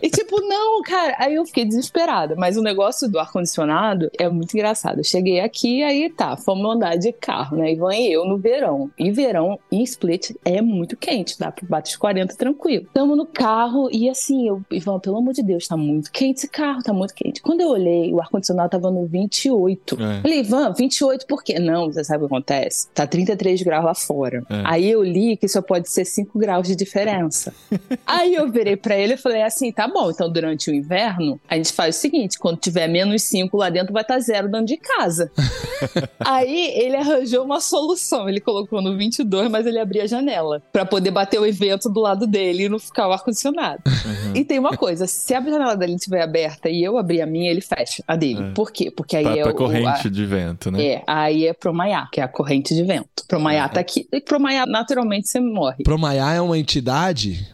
E 0.02 0.10
tipo, 0.10 0.40
não, 0.42 0.82
cara. 0.82 1.16
Aí 1.20 1.36
eu 1.36 1.46
fiquei 1.46 1.66
desesperada. 1.66 2.36
Mas 2.38 2.58
o 2.58 2.62
negócio 2.62 3.10
do 3.10 3.20
ar-condicionado 3.20 4.10
é 4.18 4.30
muito 4.30 4.54
engraçado. 4.54 5.00
Eu 5.00 5.04
cheguei 5.04 5.40
aqui, 5.40 5.84
aí 5.84 6.10
tá, 6.10 6.38
fomos 6.38 6.76
andar 6.76 6.96
de 6.96 7.12
carro, 7.12 7.58
né? 7.58 7.74
Ivan 7.74 7.96
e 7.96 8.12
eu 8.12 8.26
no 8.26 8.38
verão. 8.38 8.90
E 8.98 9.12
verão 9.12 9.60
em 9.72 9.84
Split 9.84 10.32
é 10.44 10.62
muito 10.62 10.96
quente, 10.96 11.38
dá 11.40 11.52
pra 11.52 11.68
bater 11.68 11.90
os 11.90 11.96
40 11.96 12.36
tranquilo. 12.36 12.88
Tamo 12.94 13.16
no 13.16 13.26
carro 13.26 13.90
e 13.92 14.10
assim, 14.10 14.48
eu, 14.48 14.62
Ivan, 14.72 15.00
pelo 15.00 15.18
amor 15.18 15.34
de 15.34 15.44
Deus, 15.44 15.68
tá 15.68 15.76
muito 15.76 16.12
quente 16.12 16.46
esse 16.46 16.48
carro, 16.48 16.84
tá 16.84 16.94
muito 16.94 17.14
quente. 17.14 17.42
Quando 17.42 17.62
eu 17.62 17.70
olhei, 17.70 18.14
o 18.14 18.20
ar-condicionado 18.20 18.70
tava 18.70 18.92
no 18.92 19.06
28. 19.06 19.98
É. 20.02 20.22
Falei, 20.22 20.40
Ivan, 20.40 20.65
28 20.70 21.26
por 21.28 21.44
quê? 21.44 21.60
Não, 21.60 21.92
você 21.92 22.04
sabe 22.04 22.24
o 22.24 22.28
que 22.28 22.34
acontece? 22.34 22.88
Tá 22.94 23.06
33 23.08 23.62
graus 23.64 23.86
lá 23.86 23.94
fora. 23.96 24.44
É. 24.50 24.62
Aí 24.66 24.90
eu 24.90 25.04
li 25.04 25.38
que 25.38 25.48
só 25.48 25.62
pode 25.62 25.90
ser 25.90 26.06
5 26.06 26.38
graus 26.38 26.68
de 26.68 26.76
diferença. 26.76 27.54
Aí 28.06 28.36
eu 28.36 28.50
virei 28.52 28.76
pra 28.78 28.96
ele 28.96 29.14
e 29.14 29.18
falei 29.18 29.42
assim: 29.42 29.72
tá 29.72 29.88
bom, 29.88 30.10
então 30.12 30.30
durante 30.32 30.70
o 30.70 30.74
inverno, 30.74 31.40
a 31.50 31.56
gente 31.56 31.72
faz 31.74 31.96
o 31.98 32.00
seguinte: 32.00 32.38
quando 32.40 32.58
tiver 32.60 32.88
menos 32.88 33.24
5 33.24 33.56
lá 33.58 33.70
dentro, 33.70 33.94
vai 33.94 34.02
estar 34.04 34.20
zero 34.20 34.50
dentro 34.50 34.68
de 34.68 34.78
casa. 34.78 35.32
Aí 36.20 36.72
ele 36.76 36.96
arranjou 36.96 37.44
uma 37.44 37.60
solução. 37.60 38.28
Ele 38.30 38.40
colocou 38.40 38.82
no 38.82 38.98
22, 38.98 39.50
mas 39.50 39.66
ele 39.66 39.80
abria 39.80 40.04
a 40.04 40.08
janela 40.08 40.62
pra 40.72 40.86
poder 40.86 41.12
bater 41.12 41.40
o 41.40 41.46
evento 41.46 41.90
do 41.90 42.00
lado 42.00 42.26
dele 42.28 42.64
e 42.66 42.70
não 42.70 42.80
ficar 42.80 43.08
o 43.08 43.12
ar-condicionado. 43.12 43.82
Uhum. 43.88 44.34
E 44.36 44.44
tem 44.46 44.60
uma 44.60 44.76
coisa: 44.78 45.08
se 45.08 45.34
a 45.34 45.42
janela 45.42 45.76
dele 45.76 45.96
estiver 45.96 46.22
aberta 46.22 46.70
e 46.70 46.84
eu 46.84 46.98
abrir 46.98 47.22
a 47.22 47.26
minha, 47.26 47.50
ele 47.52 47.62
fecha 47.62 48.04
a 48.08 48.16
dele. 48.16 48.44
É. 48.44 48.52
Por 48.54 48.72
quê? 48.72 48.92
Porque 48.92 49.16
aí 49.16 49.24
Pra, 49.24 49.38
é 49.38 49.42
pra 49.44 49.52
o- 49.52 49.56
corrente 49.56 50.08
a- 50.08 50.12
de 50.12 50.26
vento, 50.26 50.55
né? 50.72 50.84
é, 50.84 51.04
aí 51.08 51.48
é 51.48 51.54
Promaiá, 51.54 52.08
que 52.12 52.20
é 52.20 52.24
a 52.24 52.28
corrente 52.28 52.74
de 52.74 52.84
vento. 52.84 53.26
Promaiá 53.28 53.68
tá 53.70 53.80
aqui. 53.80 54.02
morre. 54.02 54.18
E 54.18 54.22
promaiar, 54.22 54.68
naturalmente, 54.68 55.28
você 55.28 55.40
morre. 55.40 55.84
Promaiá 55.84 56.34
é 56.34 56.42
uma 56.42 56.58
entidade? 56.58 57.48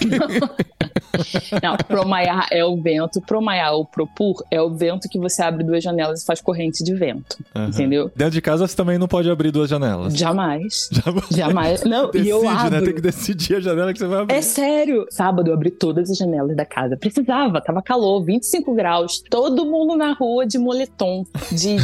Não, 1.62 1.76
promaiar 1.76 2.46
é 2.50 2.64
o 2.64 2.76
vento. 2.80 3.20
Promaiar 3.20 3.74
ou 3.74 3.84
propur 3.84 4.44
é 4.50 4.60
o 4.60 4.70
vento 4.70 5.08
que 5.08 5.18
você 5.18 5.42
abre 5.42 5.64
duas 5.64 5.82
janelas 5.82 6.22
e 6.22 6.26
faz 6.26 6.40
corrente 6.40 6.84
de 6.84 6.94
vento. 6.94 7.38
Aham. 7.54 7.68
Entendeu? 7.68 8.10
Dentro 8.14 8.34
de 8.34 8.40
casa 8.40 8.66
você 8.66 8.76
também 8.76 8.98
não 8.98 9.08
pode 9.08 9.30
abrir 9.30 9.50
duas 9.50 9.68
janelas. 9.68 10.16
Jamais. 10.16 10.88
Jamais. 10.92 11.28
Jamais. 11.30 11.84
Não, 11.84 12.10
Decide, 12.10 12.28
e 12.28 12.30
eu 12.30 12.42
né? 12.42 12.48
abro. 12.48 12.84
Tem 12.84 12.94
que 12.94 13.00
decidir 13.00 13.56
a 13.56 13.60
janela 13.60 13.92
que 13.92 13.98
você 13.98 14.06
vai 14.06 14.20
abrir. 14.20 14.34
É 14.34 14.42
sério. 14.42 15.06
Sábado 15.10 15.48
eu 15.50 15.54
abri 15.54 15.70
todas 15.70 16.10
as 16.10 16.16
janelas 16.16 16.56
da 16.56 16.64
casa. 16.64 16.96
Precisava, 16.96 17.60
tava 17.60 17.82
calor, 17.82 18.22
25 18.24 18.74
graus, 18.74 19.22
todo 19.28 19.64
mundo 19.66 19.96
na 19.96 20.12
rua 20.12 20.46
de 20.46 20.58
moletom. 20.58 21.24
De, 21.50 21.76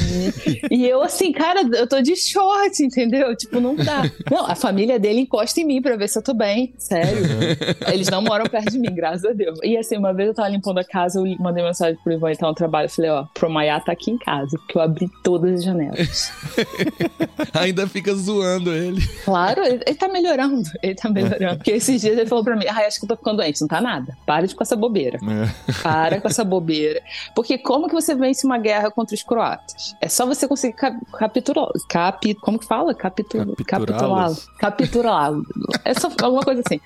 E 0.71 0.87
eu 0.87 1.03
assim, 1.03 1.33
cara, 1.33 1.63
eu 1.77 1.87
tô 1.87 2.01
de 2.01 2.17
short, 2.17 2.83
entendeu? 2.83 3.35
Tipo, 3.37 3.61
não 3.61 3.75
dá. 3.75 4.03
Não, 4.31 4.47
a 4.47 4.55
família 4.55 4.99
dele 4.99 5.21
encosta 5.21 5.61
em 5.61 5.65
mim 5.65 5.83
pra 5.83 5.97
ver 5.97 6.09
se 6.09 6.19
eu 6.19 6.23
tô 6.23 6.35
bem. 6.35 6.73
Sério. 6.79 7.25
Eles 8.05 8.11
não 8.11 8.23
moram 8.23 8.45
perto 8.45 8.71
de 8.71 8.79
mim, 8.79 8.95
graças 8.95 9.25
a 9.25 9.33
Deus. 9.33 9.59
E 9.63 9.77
assim, 9.77 9.97
uma 9.97 10.13
vez 10.13 10.29
eu 10.29 10.35
tava 10.35 10.49
limpando 10.49 10.79
a 10.79 10.85
casa, 10.85 11.19
eu 11.19 11.37
mandei 11.39 11.65
mensagem 11.65 11.99
pro 12.03 12.13
Ivan 12.13 12.33
então 12.33 12.49
no 12.51 12.55
trabalho. 12.55 12.87
Eu 12.87 12.91
falei, 12.91 13.11
ó, 13.11 13.25
Promaiá 13.33 13.81
tá 13.81 13.93
aqui 13.93 14.11
em 14.11 14.19
casa, 14.19 14.59
porque 14.59 14.77
eu 14.77 14.83
abri 14.83 15.11
todas 15.23 15.55
as 15.55 15.65
janelas. 15.65 16.33
Ainda 17.55 17.87
fica 17.87 18.15
zoando 18.15 18.73
ele. 18.73 19.01
Claro, 19.25 19.63
ele, 19.65 19.81
ele 19.87 19.97
tá 19.97 20.09
melhorando. 20.09 20.63
Ele 20.83 20.95
tá 20.95 21.09
melhorando. 21.09 21.57
Porque 21.57 21.73
esses 21.73 22.01
dias 22.01 22.19
ele 22.19 22.27
falou 22.27 22.45
pra 22.45 22.57
mim: 22.57 22.67
ai, 22.69 22.87
acho 22.87 22.99
que 22.99 23.05
eu 23.05 23.09
tô 23.09 23.17
ficando 23.17 23.39
doente. 23.39 23.61
Não 23.61 23.69
tá 23.69 23.81
nada. 23.81 24.17
Para 24.27 24.47
de 24.47 24.55
com 24.55 24.63
essa 24.63 24.77
bobeira. 24.77 25.19
É. 25.19 25.73
Para 25.83 26.21
com 26.21 26.29
essa 26.29 26.45
bobeira. 26.45 27.01
Porque 27.35 27.57
como 27.59 27.89
que 27.89 27.95
você 27.95 28.15
vence 28.15 28.47
uma 28.47 28.59
guerra 28.59 28.91
contra 28.91 29.15
os 29.15 29.23
croatas? 29.23 29.95
É 30.01 30.09
só 30.09 30.27
você 30.27 30.47
conseguir 30.47 30.75
cap 30.75 30.99
capitular. 31.19 31.69
Capi, 31.89 32.35
como 32.35 32.59
que 32.59 32.67
fala? 32.67 32.95
Capitu 32.95 33.39
capitulá-lo. 33.65 33.65
Capturá-los. 33.65 34.49
Capturá-lo. 34.59 35.47
É 35.85 35.95
só 35.95 36.11
alguma 36.23 36.43
coisa 36.43 36.63
assim. 36.67 36.81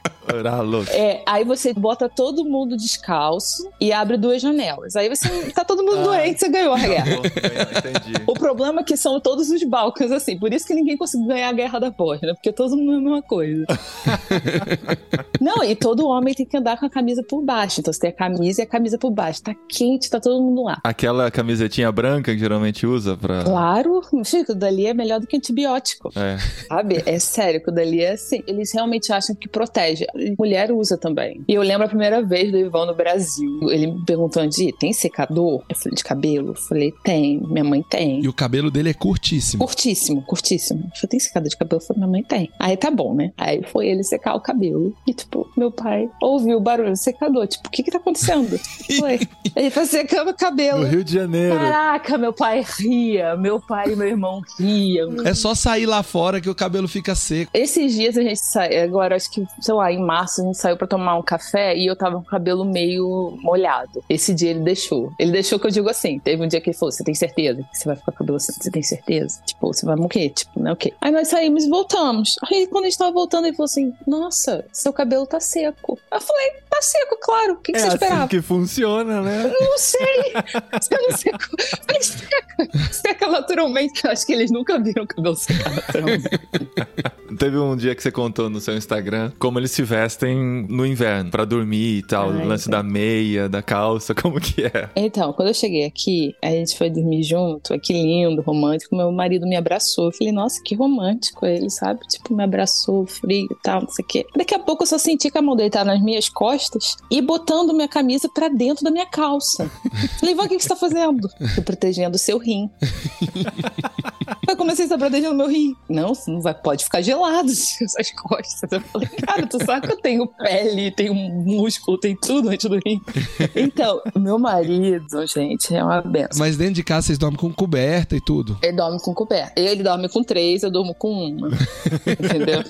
É, 0.90 1.07
aí 1.26 1.44
você 1.44 1.72
bota 1.72 2.08
todo 2.08 2.44
mundo 2.44 2.76
descalço 2.76 3.68
e 3.80 3.92
abre 3.92 4.16
duas 4.16 4.40
janelas. 4.42 4.96
Aí 4.96 5.08
você 5.08 5.28
tá 5.52 5.64
todo 5.64 5.82
mundo 5.82 5.98
Ah. 6.00 6.04
doente, 6.04 6.40
você 6.40 6.48
ganhou 6.48 6.74
a 6.74 6.78
guerra. 6.78 7.12
Entendi. 7.16 8.22
O 8.26 8.34
problema 8.34 8.80
é 8.80 8.84
que 8.84 8.96
são 8.96 9.20
todos 9.20 9.50
os 9.50 9.62
Balcãs 9.64 10.10
assim. 10.12 10.38
Por 10.38 10.52
isso 10.52 10.66
que 10.66 10.74
ninguém 10.74 10.96
conseguiu 10.96 11.26
ganhar 11.28 11.48
a 11.48 11.52
guerra 11.52 11.78
da 11.78 11.90
Bósnia, 11.90 12.34
porque 12.34 12.52
todo 12.52 12.76
mundo 12.76 12.92
é 12.92 12.96
a 12.96 13.00
mesma 13.00 13.22
coisa. 13.22 13.64
Não, 15.40 15.62
e 15.62 15.74
todo 15.76 16.06
homem 16.08 16.34
tem 16.34 16.44
que 16.46 16.56
andar 16.56 16.78
com 16.78 16.86
a 16.86 16.90
camisa 16.90 17.22
por 17.22 17.42
baixo. 17.42 17.80
Então 17.80 17.92
você 17.92 18.00
tem 18.00 18.10
a 18.10 18.12
camisa 18.12 18.60
e 18.60 18.64
a 18.64 18.66
camisa 18.66 18.98
por 18.98 19.10
baixo. 19.10 19.42
Tá 19.42 19.54
quente, 19.68 20.10
tá 20.10 20.18
todo 20.20 20.42
mundo 20.42 20.64
lá. 20.64 20.80
Aquela 20.82 21.30
camisetinha 21.30 21.90
branca 21.92 22.32
que 22.32 22.38
geralmente 22.38 22.86
usa 22.86 23.16
pra. 23.16 23.44
Claro, 23.44 24.00
Chico, 24.24 24.54
dali 24.54 24.86
é 24.86 24.94
melhor 24.94 25.20
do 25.20 25.26
que 25.26 25.36
antibiótico. 25.36 26.10
É. 26.16 26.38
Sabe? 26.66 27.02
É 27.06 27.18
sério, 27.18 27.62
que 27.62 27.70
o 27.70 27.74
dali 27.74 28.02
é 28.02 28.12
assim. 28.12 28.42
Eles 28.46 28.72
realmente 28.72 29.12
acham 29.12 29.34
que 29.34 29.48
protege. 29.48 30.06
Mulher 30.38 30.72
usa 30.72 30.97
também. 30.98 31.42
E 31.48 31.54
eu 31.54 31.62
lembro 31.62 31.84
a 31.84 31.88
primeira 31.88 32.22
vez 32.22 32.50
do 32.50 32.58
Ivan 32.58 32.86
no 32.86 32.94
Brasil. 32.94 33.58
Ele 33.70 33.88
me 33.88 34.04
perguntou 34.04 34.42
onde 34.42 34.72
tem 34.78 34.92
secador? 34.92 35.62
Eu 35.68 35.76
falei, 35.76 35.96
de 35.96 36.04
cabelo? 36.04 36.48
Eu 36.48 36.54
falei, 36.54 36.92
tem. 37.02 37.40
Minha 37.48 37.64
mãe 37.64 37.82
tem. 37.88 38.22
E 38.22 38.28
o 38.28 38.32
cabelo 38.32 38.70
dele 38.70 38.90
é 38.90 38.94
curtíssimo. 38.94 39.64
Curtíssimo, 39.64 40.22
curtíssimo. 40.22 40.80
Eu 40.80 40.90
falei, 40.96 41.08
tem 41.08 41.20
secador 41.20 41.48
de 41.48 41.56
cabelo? 41.56 41.80
Eu 41.80 41.86
falei, 41.86 42.00
minha 42.00 42.10
mãe 42.10 42.22
tem. 42.22 42.50
Aí 42.58 42.76
tá 42.76 42.90
bom, 42.90 43.14
né? 43.14 43.32
Aí 43.36 43.62
foi 43.62 43.88
ele 43.88 44.02
secar 44.02 44.34
o 44.34 44.40
cabelo. 44.40 44.94
E, 45.06 45.14
tipo, 45.14 45.50
meu 45.56 45.70
pai 45.70 46.08
ouviu 46.22 46.56
o 46.56 46.60
barulho 46.60 46.90
do 46.90 46.96
secador. 46.96 47.46
Tipo, 47.46 47.68
o 47.68 47.70
que 47.70 47.82
que 47.82 47.90
tá 47.90 47.98
acontecendo? 47.98 48.58
Foi. 48.98 49.20
Ele 49.54 49.70
tá 49.70 49.84
secando 49.84 50.30
o 50.30 50.34
cabelo. 50.34 50.80
No 50.80 50.86
Rio 50.86 51.04
de 51.04 51.12
Janeiro. 51.12 51.54
Caraca, 51.54 52.18
meu 52.18 52.32
pai 52.32 52.64
ria. 52.78 53.36
Meu 53.36 53.60
pai 53.60 53.92
e 53.92 53.96
meu 53.96 54.08
irmão 54.08 54.40
riam. 54.58 55.26
É 55.26 55.34
só 55.34 55.54
sair 55.54 55.86
lá 55.86 56.02
fora 56.02 56.40
que 56.40 56.48
o 56.48 56.54
cabelo 56.54 56.88
fica 56.88 57.14
seco. 57.14 57.50
Esses 57.54 57.94
dias 57.94 58.16
a 58.16 58.22
gente 58.22 58.40
saiu, 58.40 58.82
agora 58.82 59.16
acho 59.16 59.30
que, 59.30 59.46
sei 59.60 59.74
lá, 59.74 59.92
em 59.92 60.00
março 60.00 60.40
a 60.40 60.44
gente 60.44 60.58
saiu 60.58 60.76
pra 60.76 60.86
tomar 60.88 61.16
um 61.16 61.22
café 61.22 61.76
e 61.76 61.86
eu 61.86 61.94
tava 61.96 62.16
com 62.16 62.22
o 62.22 62.24
cabelo 62.24 62.64
meio 62.64 63.36
molhado. 63.42 64.02
Esse 64.08 64.34
dia 64.34 64.50
ele 64.50 64.60
deixou. 64.60 65.12
Ele 65.18 65.30
deixou 65.32 65.58
que 65.58 65.66
eu 65.66 65.70
digo 65.70 65.88
assim. 65.88 66.18
Teve 66.18 66.42
um 66.42 66.48
dia 66.48 66.60
que 66.60 66.70
ele 66.70 66.76
falou: 66.76 66.90
Você 66.92 67.04
tem 67.04 67.14
certeza 67.14 67.62
que 67.62 67.78
você 67.78 67.84
vai 67.86 67.96
ficar 67.96 68.06
com 68.12 68.16
o 68.16 68.18
cabelo 68.18 68.36
assim? 68.36 68.52
Você 68.52 68.70
tem 68.70 68.82
certeza? 68.82 69.40
Tipo, 69.46 69.66
você 69.72 69.84
vai 69.86 69.96
morrer? 69.96 70.30
Tipo, 70.30 70.60
né? 70.60 70.72
O 70.72 70.76
quê? 70.76 70.92
Aí 71.00 71.12
nós 71.12 71.28
saímos 71.28 71.64
e 71.64 71.68
voltamos. 71.68 72.36
Aí 72.50 72.66
quando 72.66 72.84
a 72.84 72.88
gente 72.88 72.98
tava 72.98 73.12
voltando, 73.12 73.46
ele 73.46 73.56
falou 73.56 73.66
assim: 73.66 73.92
Nossa, 74.06 74.64
seu 74.72 74.92
cabelo 74.92 75.26
tá 75.26 75.38
seco. 75.40 75.98
Eu 76.12 76.20
falei: 76.20 76.50
Tá 76.70 76.82
seco, 76.82 77.18
claro. 77.22 77.52
O 77.54 77.56
que, 77.56 77.72
que 77.72 77.78
É 77.78 77.80
você 77.82 77.86
assim 77.88 77.94
esperava? 77.96 78.28
que 78.28 78.40
funciona, 78.42 79.20
né? 79.22 79.52
Não 79.60 79.78
sei. 79.78 79.98
Você 80.80 80.94
não 80.96 81.16
secou. 81.16 81.56
Falei, 81.86 82.02
seca. 82.02 82.92
Seca 82.92 83.26
naturalmente. 83.28 84.04
Eu 84.04 84.10
acho 84.10 84.26
que 84.26 84.32
eles 84.32 84.50
nunca 84.50 84.78
viram 84.78 85.04
o 85.04 85.06
cabelo 85.06 85.34
secar 85.36 85.74
naturalmente. 85.74 86.28
Teve 87.38 87.58
um 87.58 87.76
dia 87.76 87.94
que 87.94 88.02
você 88.02 88.10
contou 88.10 88.48
no 88.48 88.60
seu 88.60 88.76
Instagram 88.76 89.32
como 89.38 89.58
eles 89.58 89.70
se 89.70 89.82
vestem 89.82 90.66
no 90.78 90.86
inverno 90.86 91.28
pra 91.28 91.44
dormir 91.44 91.98
e 91.98 92.02
tal, 92.02 92.30
o 92.30 92.46
lance 92.46 92.68
é. 92.68 92.70
da 92.70 92.84
meia, 92.84 93.48
da 93.48 93.60
calça, 93.60 94.14
como 94.22 94.40
que 94.40 94.64
é? 94.64 94.88
Então, 94.94 95.32
quando 95.32 95.48
eu 95.48 95.54
cheguei 95.54 95.84
aqui, 95.84 96.36
a 96.40 96.50
gente 96.50 96.78
foi 96.78 96.88
dormir 96.88 97.24
junto, 97.24 97.76
que 97.80 97.92
lindo, 97.92 98.40
romântico. 98.42 98.94
Meu 98.94 99.10
marido 99.10 99.44
me 99.44 99.56
abraçou. 99.56 100.06
Eu 100.06 100.12
falei, 100.12 100.32
nossa, 100.32 100.62
que 100.62 100.76
romântico 100.76 101.44
ele, 101.44 101.68
sabe? 101.68 102.00
Tipo, 102.06 102.32
me 102.32 102.44
abraçou, 102.44 103.06
frio 103.06 103.48
e 103.50 103.62
tal, 103.62 103.82
não 103.82 103.88
sei 103.88 104.04
o 104.04 104.08
quê. 104.08 104.26
Daqui 104.36 104.54
a 104.54 104.58
pouco 104.60 104.84
eu 104.84 104.86
só 104.86 104.98
senti 104.98 105.30
que 105.30 105.38
a 105.38 105.42
mão 105.42 105.56
dele 105.56 105.70
tava 105.70 105.86
nas 105.86 106.00
minhas 106.00 106.28
costas 106.28 106.96
e 107.10 107.20
botando 107.20 107.74
minha 107.74 107.88
camisa 107.88 108.28
pra 108.32 108.48
dentro 108.48 108.84
da 108.84 108.90
minha 108.90 109.06
calça. 109.06 109.68
Falei, 110.20 110.34
Ivan, 110.34 110.44
o 110.44 110.48
que, 110.48 110.56
que 110.56 110.62
você 110.62 110.68
tá 110.68 110.76
fazendo? 110.76 111.28
Tô 111.56 111.62
protegendo 111.62 112.14
o 112.14 112.18
seu 112.18 112.38
rim. 112.38 112.70
Eu 114.46 114.56
comecei 114.56 114.84
a 114.84 114.86
estar 114.86 114.98
protegendo 114.98 115.34
meu 115.34 115.48
rim. 115.48 115.74
Não, 115.88 116.14
você 116.14 116.30
não 116.30 116.40
vai, 116.40 116.54
pode 116.54 116.84
ficar 116.84 117.02
gelado 117.02 117.50
essas 117.50 118.10
costas. 118.12 118.70
Eu 118.70 118.80
falei, 118.80 119.08
cara, 119.08 119.46
tu 119.46 119.62
sabe 119.64 119.86
que 119.86 119.92
eu 119.92 120.00
tenho 120.00 120.26
pele, 120.68 120.90
tenho 120.90 121.14
músculo, 121.14 121.98
tem 121.98 122.16
tudo 122.16 122.48
antes 122.48 122.68
do 122.68 122.78
rim. 122.84 123.00
Então, 123.54 124.00
meu 124.16 124.38
marido, 124.38 125.26
gente, 125.26 125.74
é 125.74 125.82
uma 125.82 126.00
benção. 126.00 126.38
Mas 126.38 126.56
dentro 126.56 126.74
de 126.74 126.82
casa 126.84 127.06
vocês 127.08 127.18
dormem 127.18 127.38
com 127.38 127.52
coberta 127.52 128.16
e 128.16 128.20
tudo. 128.20 128.58
Ele 128.62 128.72
dorme 128.76 129.00
com 129.00 129.14
coberta. 129.14 129.52
Ele 129.60 129.82
dorme 129.82 130.08
com 130.08 130.22
três, 130.22 130.62
eu 130.62 130.70
durmo 130.70 130.94
com 130.94 131.10
uma. 131.12 131.48
Entendeu? 132.06 132.62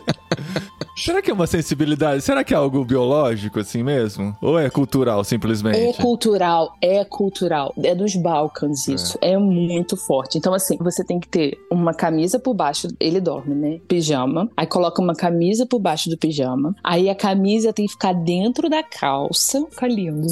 Será 0.97 1.23
que 1.23 1.31
é 1.31 1.35
uma 1.35 1.47
sensibilidade? 1.47 2.23
Será 2.23 2.43
que 2.43 2.53
é 2.53 2.57
algo 2.57 2.85
biológico 2.85 3.61
assim 3.61 3.83
mesmo? 3.83 4.37
Ou 4.43 4.59
é 4.59 4.69
cultural 4.69 5.21
É 5.21 5.25
simplesmente? 5.25 5.97
cultural, 6.03 6.75
é 6.83 7.05
cultural. 7.05 7.73
É 7.83 7.95
dos 7.95 8.17
Balcãs 8.17 8.89
isso. 8.89 9.17
É. 9.21 9.37
muito 9.39 9.97
forte. 9.97 10.37
Então, 10.39 10.53
assim, 10.53 10.77
você 10.81 11.05
tem 11.05 11.21
que 11.21 11.29
ter 11.29 11.57
uma 11.71 11.95
camisa 11.95 12.39
por 12.41 12.53
baixo. 12.55 12.89
Ele 12.99 13.21
dorme, 13.21 13.55
né? 13.55 13.81
Pijama. 13.87 14.51
Aí 14.57 14.67
coloca 14.67 15.01
uma 15.01 15.15
camisa 15.15 15.65
por 15.67 15.79
baixo 15.79 16.11
do 16.11 16.19
pijama. 16.19 16.75
Aí 16.83 17.09
a 17.09 17.15
camisa 17.15 17.73
tem 17.79 17.87
que 17.87 17.93
ficar 17.93 18.13
dentro 18.13 18.69
da 18.69 18.83
calça. 18.83 19.65
Fica 19.71 19.87
lindo. 19.87 20.27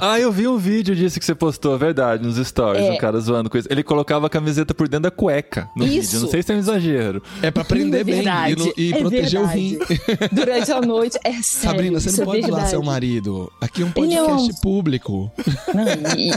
Ah, 0.00 0.18
eu 0.18 0.30
vi 0.32 0.46
um 0.48 0.56
vídeo 0.56 0.94
disso 0.94 1.18
que 1.18 1.24
você 1.24 1.34
postou, 1.34 1.74
é 1.74 1.78
verdade, 1.78 2.22
nos 2.24 2.36
stories, 2.46 2.82
É. 2.86 2.92
um 2.92 2.96
cara 2.98 3.18
zoando 3.20 3.50
com 3.50 3.58
isso. 3.58 3.68
Ele 3.70 3.82
colocava 3.82 4.26
a 4.26 4.30
camiseta 4.30 4.72
por 4.72 4.88
dentro 4.88 5.02
da 5.04 5.10
cueca 5.10 5.68
no 5.76 5.84
Isso. 5.84 6.12
vídeo. 6.12 6.20
Não 6.20 6.28
sei 6.28 6.42
se 6.42 6.52
é 6.52 6.56
um 6.56 6.58
exagero. 6.58 7.22
É 7.42 7.50
pra 7.50 7.64
prender 7.64 8.00
É 8.00 8.04
bem 8.04 8.20
e, 8.22 8.56
no- 8.56 8.72
e 8.76 8.92
é 8.92 8.98
proteger 8.98 9.40
o 9.40 9.46
verdade. 9.46 9.58
rim. 9.60 9.78
Durante 10.32 10.72
a 10.72 10.80
noite. 10.80 11.18
É 11.24 11.32
sério. 11.32 11.42
Sabrina, 11.42 12.00
você 12.00 12.10
não 12.12 12.22
é 12.22 12.24
pode 12.24 12.40
zoar 12.40 12.50
verdade. 12.52 12.70
seu 12.70 12.82
marido. 12.82 13.52
Aqui 13.60 13.82
é 13.82 13.84
um 13.84 13.88
é 13.88 13.92
podcast 13.92 14.60
público. 14.62 15.30
Não, 15.74 15.84
e, 16.18 16.30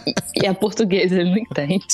e 0.44 0.48
a 0.48 0.54
portuguesa 0.54 1.16
ele 1.20 1.30
não 1.30 1.38
entende. 1.38 1.86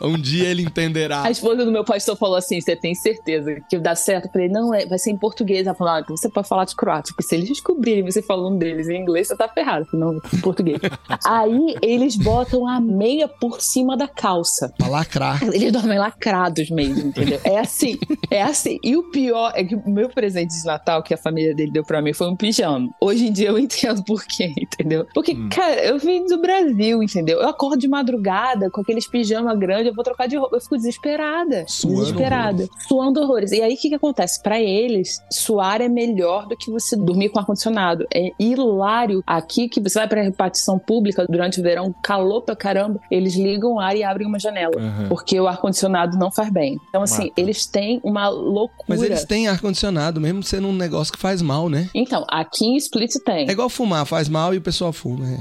Um 0.00 0.16
dia 0.18 0.48
ele 0.48 0.62
entenderá. 0.62 1.22
A 1.24 1.30
esposa 1.30 1.64
do 1.64 1.72
meu 1.72 1.82
pastor 1.82 2.16
falou 2.16 2.36
assim: 2.36 2.60
Você 2.60 2.76
tem 2.76 2.94
certeza 2.94 3.56
que 3.68 3.78
dá 3.78 3.94
certo? 3.96 4.26
Eu 4.26 4.30
falei: 4.32 4.48
Não, 4.48 4.72
é, 4.72 4.86
vai 4.86 4.98
ser 4.98 5.10
em 5.10 5.16
português. 5.16 5.66
Ela 5.66 5.74
falou: 5.74 5.94
ah, 5.94 6.00
então 6.00 6.16
você 6.16 6.28
pode 6.28 6.46
falar 6.48 6.64
de 6.66 6.76
croata, 6.76 7.08
porque 7.08 7.22
se 7.28 7.34
eles 7.34 7.48
descobrirem 7.48 8.04
você 8.04 8.22
falando 8.22 8.58
deles 8.58 8.88
em 8.88 9.02
inglês, 9.02 9.28
você 9.28 9.36
tá 9.36 9.46
ferrado. 9.48 9.86
Não, 9.92 10.14
em 10.14 10.40
português. 10.40 10.80
Aí 11.26 11.76
eles 11.82 12.16
botam 12.16 12.66
a 12.66 12.80
meia 12.80 13.28
por 13.28 13.60
cima 13.60 13.96
da 13.96 14.08
calça. 14.08 14.72
Pra 14.78 14.88
lacrar. 14.88 15.42
Eles 15.42 15.70
dormem 15.70 15.98
lacrados 15.98 16.70
mesmo, 16.70 17.08
entendeu? 17.08 17.38
É 17.44 17.58
assim, 17.58 17.98
é 18.30 18.42
assim. 18.42 18.78
E 18.82 18.96
o 18.96 19.10
pior 19.10 19.52
é 19.54 19.62
que 19.62 19.74
o 19.74 19.90
meu 19.90 20.08
presente 20.08 20.58
de 20.58 20.64
Natal 20.64 21.02
que 21.02 21.12
a 21.12 21.18
família 21.18 21.54
dele 21.54 21.70
deu 21.70 21.84
pra 21.84 22.00
mim 22.00 22.14
foi 22.14 22.28
um 22.28 22.36
pijama. 22.36 22.88
Hoje 23.00 23.26
em 23.26 23.32
dia 23.32 23.48
eu 23.48 23.58
entendo 23.58 24.02
por 24.04 24.24
quê, 24.24 24.52
entendeu? 24.56 25.06
Porque, 25.12 25.36
cara, 25.50 25.84
eu 25.84 25.98
vim 25.98 26.24
do 26.24 26.40
Brasil, 26.40 27.02
entendeu? 27.02 27.40
Eu 27.40 27.48
acordo 27.48 27.78
de 27.78 27.88
madrugada 27.88 28.70
com 28.70 28.80
aqueles 28.80 29.06
pijama 29.06 29.54
grandes, 29.54 29.88
eu 29.88 29.94
vou 29.94 30.04
trocar 30.04 30.26
de 30.26 30.36
roupa. 30.36 30.56
Eu 30.56 30.60
fico 30.60 30.76
desesperada. 30.76 31.64
Suando 31.68 32.00
desesperada. 32.00 32.68
Suando 32.86 33.20
horrores. 33.20 33.52
E 33.52 33.60
aí 33.60 33.74
o 33.74 33.76
que, 33.76 33.90
que 33.90 33.94
acontece? 33.94 34.42
Pra 34.42 34.58
eles, 34.58 35.22
suar 35.30 35.82
é 35.82 35.88
melhor 35.88 36.46
do 36.46 36.56
que 36.56 36.70
você 36.70 36.96
dormir 36.96 37.17
com 37.26 37.38
ar-condicionado. 37.38 38.06
É 38.14 38.32
hilário. 38.38 39.24
Aqui 39.26 39.68
que 39.68 39.80
você 39.80 40.00
vai 40.00 40.08
pra 40.08 40.22
repartição 40.22 40.78
pública 40.78 41.24
durante 41.26 41.60
o 41.60 41.62
verão, 41.62 41.94
calor 42.02 42.42
pra 42.42 42.54
caramba, 42.54 43.00
eles 43.10 43.34
ligam 43.34 43.74
o 43.74 43.80
ar 43.80 43.96
e 43.96 44.04
abrem 44.04 44.26
uma 44.26 44.38
janela. 44.38 44.74
Uhum. 44.76 45.08
Porque 45.08 45.40
o 45.40 45.48
ar-condicionado 45.48 46.18
não 46.18 46.30
faz 46.30 46.50
bem. 46.50 46.78
Então, 46.90 47.02
assim, 47.02 47.28
Mata. 47.28 47.40
eles 47.40 47.64
têm 47.64 48.00
uma 48.04 48.28
loucura. 48.28 48.84
Mas 48.86 49.02
eles 49.02 49.24
têm 49.24 49.48
ar-condicionado 49.48 50.20
mesmo 50.20 50.42
sendo 50.42 50.68
um 50.68 50.72
negócio 50.72 51.12
que 51.12 51.18
faz 51.18 51.40
mal, 51.40 51.68
né? 51.68 51.88
Então, 51.94 52.24
aqui 52.28 52.66
em 52.66 52.76
Split 52.76 53.14
tem. 53.24 53.48
É 53.48 53.52
igual 53.52 53.68
fumar, 53.68 54.04
faz 54.04 54.28
mal 54.28 54.54
e 54.54 54.58
o 54.58 54.60
pessoal 54.60 54.92
fuma. 54.92 55.26
É. 55.26 55.38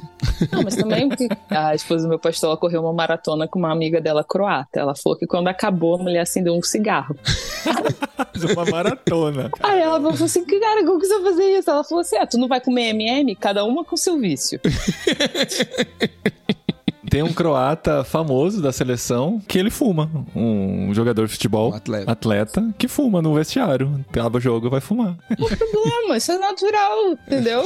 Não, 0.51 0.63
mas 0.63 0.75
também 0.75 1.09
porque 1.09 1.27
a 1.49 1.75
esposa 1.75 2.03
do 2.03 2.09
meu 2.09 2.19
pastor 2.19 2.49
ela 2.49 2.57
correu 2.57 2.81
uma 2.81 2.93
maratona 2.93 3.47
com 3.47 3.59
uma 3.59 3.71
amiga 3.71 3.99
dela 3.99 4.23
croata. 4.23 4.79
Ela 4.79 4.95
falou 4.95 5.17
que 5.17 5.25
quando 5.25 5.47
acabou, 5.47 5.95
a 5.95 5.97
mulher 5.97 6.21
acendeu 6.21 6.55
um 6.55 6.61
cigarro. 6.61 7.15
Uma 8.53 8.65
maratona. 8.65 9.49
Aí 9.61 9.81
ela 9.81 9.99
falou 9.99 10.13
assim: 10.13 10.45
cara, 10.45 10.85
como 10.85 10.99
que 10.99 11.07
você 11.07 11.19
vai 11.19 11.31
fazer 11.31 11.57
isso? 11.57 11.66
Ela 11.71 11.83
falou 11.83 12.01
assim: 12.01 12.17
ah, 12.17 12.27
tu 12.27 12.37
não 12.37 12.47
vai 12.47 12.61
comer 12.61 12.89
MM? 12.89 13.35
Cada 13.35 13.63
uma 13.63 13.83
com 13.83 13.97
seu 13.97 14.17
vício. 14.17 14.59
Tem 17.09 17.23
um 17.23 17.31
croata 17.33 18.03
famoso 18.03 18.61
da 18.61 18.71
seleção 18.71 19.41
que 19.47 19.57
ele 19.57 19.69
fuma. 19.69 20.09
Um 20.35 20.93
jogador 20.93 21.25
de 21.25 21.31
futebol, 21.33 21.71
Um 21.71 21.75
atleta. 21.75 22.11
atleta, 22.11 22.75
que 22.77 22.87
fuma 22.87 23.21
no 23.21 23.33
vestiário. 23.33 24.03
Acaba 24.09 24.37
o 24.37 24.41
jogo, 24.41 24.69
vai 24.69 24.81
fumar. 24.81 25.15
Problema, 25.27 26.17
isso 26.17 26.31
é 26.31 26.37
natural, 26.37 27.11
entendeu? 27.25 27.63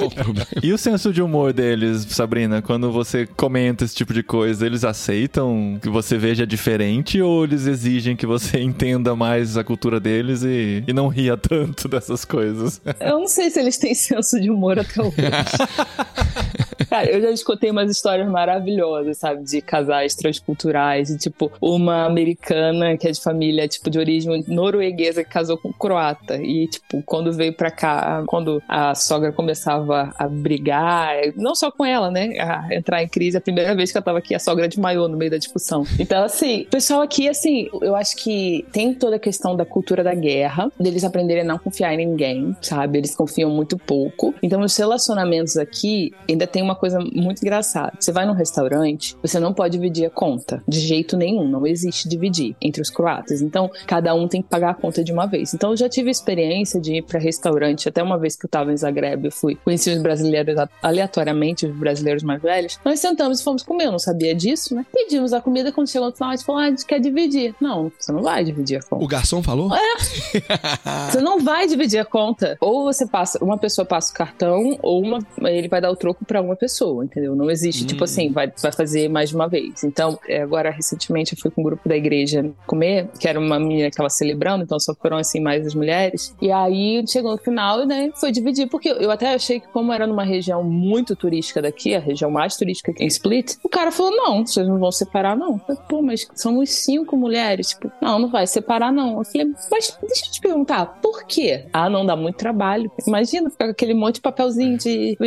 E 0.61 0.71
o 0.71 0.77
senso 0.77 1.11
de 1.11 1.21
humor 1.21 1.53
deles, 1.53 2.05
Sabrina, 2.09 2.61
quando 2.61 2.91
você 2.91 3.25
comenta 3.25 3.83
esse 3.83 3.95
tipo 3.95 4.13
de 4.13 4.21
coisa, 4.23 4.65
eles 4.65 4.83
aceitam 4.83 5.79
que 5.81 5.89
você 5.89 6.17
veja 6.17 6.45
diferente 6.45 7.21
ou 7.21 7.43
eles 7.43 7.65
exigem 7.65 8.15
que 8.15 8.25
você 8.25 8.59
entenda 8.61 9.15
mais 9.15 9.57
a 9.57 9.63
cultura 9.63 9.99
deles 9.99 10.43
e, 10.43 10.83
e 10.87 10.93
não 10.93 11.07
ria 11.07 11.35
tanto 11.35 11.87
dessas 11.87 12.23
coisas? 12.25 12.81
Eu 12.99 13.19
não 13.19 13.27
sei 13.27 13.49
se 13.49 13.59
eles 13.59 13.77
têm 13.77 13.93
senso 13.95 14.39
de 14.39 14.49
humor 14.49 14.77
até 14.79 15.01
hoje. 15.01 15.15
Cara, 16.89 17.09
eu 17.09 17.21
já 17.21 17.31
escutei 17.31 17.71
umas 17.71 17.89
histórias 17.89 18.29
maravilhosas, 18.29 19.17
sabe? 19.17 19.30
De 19.35 19.61
casais 19.61 20.15
transculturais. 20.15 21.09
E, 21.09 21.17
tipo, 21.17 21.51
uma 21.61 22.05
americana 22.05 22.97
que 22.97 23.07
é 23.07 23.11
de 23.11 23.21
família, 23.21 23.67
tipo, 23.67 23.89
de 23.89 23.99
origem 23.99 24.43
norueguesa 24.47 25.23
que 25.23 25.29
casou 25.29 25.57
com 25.57 25.71
croata. 25.71 26.37
E, 26.37 26.67
tipo, 26.67 27.01
quando 27.03 27.31
veio 27.33 27.53
pra 27.53 27.71
cá, 27.71 28.23
quando 28.27 28.61
a 28.67 28.95
sogra 28.95 29.31
começava 29.31 30.13
a 30.17 30.27
brigar, 30.27 31.15
não 31.35 31.55
só 31.55 31.71
com 31.71 31.85
ela, 31.85 32.11
né? 32.11 32.39
A 32.39 32.73
entrar 32.73 33.03
em 33.03 33.07
crise, 33.07 33.37
a 33.37 33.41
primeira 33.41 33.75
vez 33.75 33.91
que 33.91 33.97
ela 33.97 34.05
tava 34.05 34.19
aqui, 34.19 34.35
a 34.35 34.39
sogra 34.39 34.67
desmaiou 34.67 35.07
no 35.07 35.17
meio 35.17 35.31
da 35.31 35.37
discussão. 35.37 35.85
Então, 35.99 36.23
assim, 36.23 36.61
o 36.61 36.69
pessoal 36.69 37.01
aqui, 37.01 37.27
assim, 37.27 37.69
eu 37.81 37.95
acho 37.95 38.15
que 38.15 38.65
tem 38.71 38.93
toda 38.93 39.15
a 39.15 39.19
questão 39.19 39.55
da 39.55 39.65
cultura 39.65 40.03
da 40.03 40.13
guerra, 40.13 40.71
deles 40.79 41.03
aprenderem 41.03 41.43
a 41.43 41.45
não 41.45 41.57
confiar 41.57 41.93
em 41.93 41.97
ninguém, 41.97 42.55
sabe? 42.61 42.97
Eles 42.97 43.15
confiam 43.15 43.49
muito 43.49 43.77
pouco. 43.77 44.33
Então, 44.41 44.61
os 44.61 44.75
relacionamentos 44.75 45.57
aqui 45.57 46.13
ainda 46.29 46.47
tem 46.47 46.61
uma 46.61 46.75
coisa 46.75 46.99
muito 46.99 47.41
engraçada. 47.41 47.93
Você 47.99 48.11
vai 48.11 48.25
num 48.25 48.33
restaurante, 48.33 49.15
você 49.21 49.39
não 49.39 49.53
pode 49.53 49.77
dividir 49.77 50.05
a 50.05 50.09
conta. 50.09 50.63
De 50.67 50.79
jeito 50.79 51.15
nenhum. 51.17 51.47
Não 51.47 51.65
existe 51.65 52.07
dividir 52.07 52.55
entre 52.61 52.81
os 52.81 52.89
croatas. 52.89 53.41
Então, 53.41 53.69
cada 53.87 54.13
um 54.13 54.27
tem 54.27 54.41
que 54.41 54.49
pagar 54.49 54.71
a 54.71 54.73
conta 54.73 55.03
de 55.03 55.11
uma 55.11 55.25
vez. 55.25 55.53
Então, 55.53 55.71
eu 55.71 55.77
já 55.77 55.89
tive 55.89 56.09
experiência 56.09 56.79
de 56.79 56.95
ir 56.95 57.01
pra 57.03 57.19
restaurante. 57.19 57.87
Até 57.87 58.01
uma 58.01 58.17
vez 58.17 58.35
que 58.35 58.45
eu 58.45 58.49
tava 58.49 58.71
em 58.71 58.77
Zagreb, 58.77 59.25
eu 59.25 59.31
fui 59.31 59.55
conheci 59.63 59.91
os 59.91 60.01
brasileiros 60.01 60.55
aleatoriamente, 60.81 61.65
os 61.65 61.75
brasileiros 61.75 62.23
mais 62.23 62.41
velhos. 62.41 62.79
Nós 62.83 62.99
sentamos 62.99 63.39
e 63.39 63.43
fomos 63.43 63.63
comer. 63.63 63.85
Eu 63.85 63.91
não 63.91 63.99
sabia 63.99 64.33
disso, 64.35 64.75
né? 64.75 64.85
Pedimos 64.93 65.33
a 65.33 65.41
comida. 65.41 65.71
Quando 65.71 65.89
chegou 65.89 66.09
no 66.09 66.15
final, 66.15 66.31
a 66.31 66.35
gente 66.35 66.45
falou: 66.45 66.61
ah, 66.61 66.65
a 66.65 66.69
gente 66.69 66.85
quer 66.85 66.99
dividir. 66.99 67.55
Não, 67.59 67.91
você 67.97 68.11
não 68.11 68.21
vai 68.21 68.43
dividir 68.43 68.79
a 68.79 68.83
conta. 68.83 69.03
O 69.03 69.07
garçom 69.07 69.43
falou? 69.43 69.69
Você 71.11 71.21
não 71.21 71.39
vai 71.39 71.67
dividir 71.67 71.99
a 71.99 72.05
conta. 72.05 72.57
Ou 72.59 72.85
você 72.85 73.05
passa, 73.05 73.43
uma 73.43 73.57
pessoa 73.57 73.85
passa 73.85 74.11
o 74.11 74.15
cartão, 74.15 74.77
ou 74.81 75.01
uma, 75.01 75.19
ele 75.43 75.67
vai 75.67 75.81
dar 75.81 75.91
o 75.91 75.95
troco 75.95 76.25
pra 76.25 76.41
uma 76.41 76.55
pessoa, 76.55 77.03
entendeu? 77.03 77.35
Não 77.35 77.49
existe, 77.49 77.85
tipo 77.85 78.03
assim, 78.03 78.31
vai, 78.31 78.51
vai 78.61 78.71
fazer 78.71 79.09
mais 79.11 79.29
de 79.29 79.35
uma 79.35 79.47
vez. 79.47 79.83
Então, 79.83 80.19
é, 80.27 80.41
agora, 80.41 80.69
recentemente, 80.69 81.33
eu 81.33 81.39
fui 81.39 81.51
com 81.51 81.61
um 81.61 81.63
grupo 81.63 81.87
da 81.87 81.95
igreja 81.95 82.49
comer, 82.65 83.09
que 83.19 83.27
era 83.27 83.39
uma 83.39 83.59
menina 83.59 83.89
que 83.89 83.97
tava 83.97 84.09
celebrando, 84.09 84.63
então 84.63 84.79
só 84.79 84.93
foram, 84.93 85.17
assim, 85.17 85.39
mais 85.39 85.65
as 85.65 85.75
mulheres. 85.75 86.35
E 86.41 86.51
aí, 86.51 87.03
chegou 87.07 87.31
no 87.31 87.37
final, 87.37 87.85
né, 87.85 88.11
foi 88.15 88.31
dividir, 88.31 88.67
porque 88.67 88.89
eu 88.89 89.11
até 89.11 89.33
achei 89.33 89.59
que, 89.59 89.67
como 89.67 89.91
era 89.91 90.07
numa 90.07 90.23
região 90.23 90.63
muito 90.63 91.15
turística 91.15 91.61
daqui, 91.61 91.95
a 91.95 91.99
região 91.99 92.31
mais 92.31 92.55
turística 92.55 92.91
aqui 92.91 93.03
em 93.03 93.07
Split, 93.07 93.55
o 93.63 93.69
cara 93.69 93.91
falou: 93.91 94.11
não, 94.15 94.45
vocês 94.45 94.67
não 94.67 94.79
vão 94.79 94.91
separar, 94.91 95.35
não. 95.35 95.53
Eu 95.53 95.59
falei, 95.59 95.81
Pô, 95.87 96.01
mas 96.01 96.27
somos 96.35 96.69
cinco 96.69 97.17
mulheres. 97.17 97.69
Tipo, 97.69 97.91
não, 98.01 98.19
não 98.19 98.29
vai 98.29 98.47
separar, 98.47 98.91
não. 98.91 99.19
Eu 99.19 99.25
falei, 99.25 99.47
mas 99.69 99.97
deixa 100.01 100.25
eu 100.25 100.31
te 100.31 100.41
perguntar, 100.41 100.85
por 101.01 101.23
quê? 101.25 101.65
Ah, 101.73 101.89
não 101.89 102.05
dá 102.05 102.15
muito 102.15 102.37
trabalho. 102.37 102.91
Imagina 103.07 103.49
ficar 103.49 103.65
com 103.65 103.71
aquele 103.71 103.93
monte 103.93 104.15
de 104.15 104.21
papelzinho 104.21 104.77
de. 104.77 105.17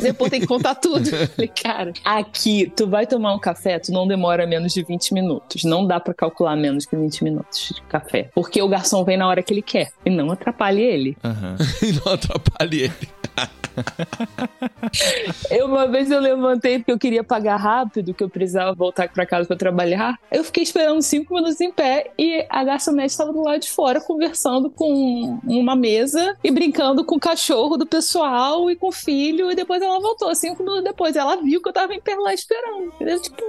Depois 0.00 0.30
tem 0.30 0.40
que 0.40 0.46
contar 0.46 0.74
tudo. 0.74 1.08
Eu 1.22 1.28
falei, 1.28 1.48
cara, 1.48 1.92
aqui, 2.04 2.72
tu 2.74 2.86
vai 2.86 3.06
tomar 3.06 3.31
um 3.34 3.38
café, 3.38 3.78
tu 3.78 3.92
não 3.92 4.06
demora 4.06 4.46
menos 4.46 4.72
de 4.72 4.82
20 4.82 5.14
minutos. 5.14 5.64
Não 5.64 5.86
dá 5.86 6.00
pra 6.00 6.14
calcular 6.14 6.56
menos 6.56 6.86
que 6.86 6.96
20 6.96 7.24
minutos 7.24 7.72
de 7.74 7.82
café. 7.82 8.30
Porque 8.34 8.60
o 8.60 8.68
garçom 8.68 9.04
vem 9.04 9.16
na 9.16 9.28
hora 9.28 9.42
que 9.42 9.52
ele 9.52 9.62
quer. 9.62 9.90
E 10.04 10.10
não 10.10 10.30
atrapalhe 10.30 10.82
ele. 10.82 11.16
Aham. 11.24 11.56
E 11.82 11.92
não 11.92 12.12
atrapalhe 12.12 12.82
ele. 12.82 13.08
Eu, 15.50 15.66
uma 15.66 15.86
vez 15.86 16.10
eu 16.10 16.20
levantei 16.20 16.78
porque 16.78 16.92
eu 16.92 16.98
queria 16.98 17.24
pagar 17.24 17.56
rápido, 17.56 18.12
que 18.14 18.22
eu 18.22 18.28
precisava 18.28 18.74
voltar 18.74 19.08
pra 19.08 19.26
casa 19.26 19.46
pra 19.46 19.56
trabalhar. 19.56 20.18
Eu 20.30 20.44
fiquei 20.44 20.62
esperando 20.62 21.00
cinco 21.02 21.34
minutos 21.34 21.60
em 21.60 21.72
pé 21.72 22.10
e 22.18 22.44
a 22.48 22.64
garçonete 22.64 23.10
estava 23.10 23.32
do 23.32 23.42
lado 23.42 23.60
de 23.60 23.70
fora 23.70 24.00
conversando 24.00 24.70
com 24.70 25.38
uma 25.46 25.74
mesa 25.74 26.36
e 26.42 26.50
brincando 26.50 27.04
com 27.04 27.16
o 27.16 27.20
cachorro 27.20 27.76
do 27.76 27.86
pessoal 27.86 28.70
e 28.70 28.76
com 28.76 28.88
o 28.88 28.92
filho. 28.92 29.50
E 29.50 29.54
depois 29.54 29.80
ela 29.82 30.00
voltou, 30.00 30.34
cinco 30.34 30.62
minutos 30.62 30.84
depois. 30.84 31.16
Ela 31.16 31.36
viu 31.36 31.62
que 31.62 31.68
eu 31.68 31.72
tava 31.72 31.94
em 31.94 32.00
pé 32.00 32.14
lá 32.16 32.34
esperando. 32.34 32.92
Entendeu? 32.94 33.21
Tipo, 33.22 33.42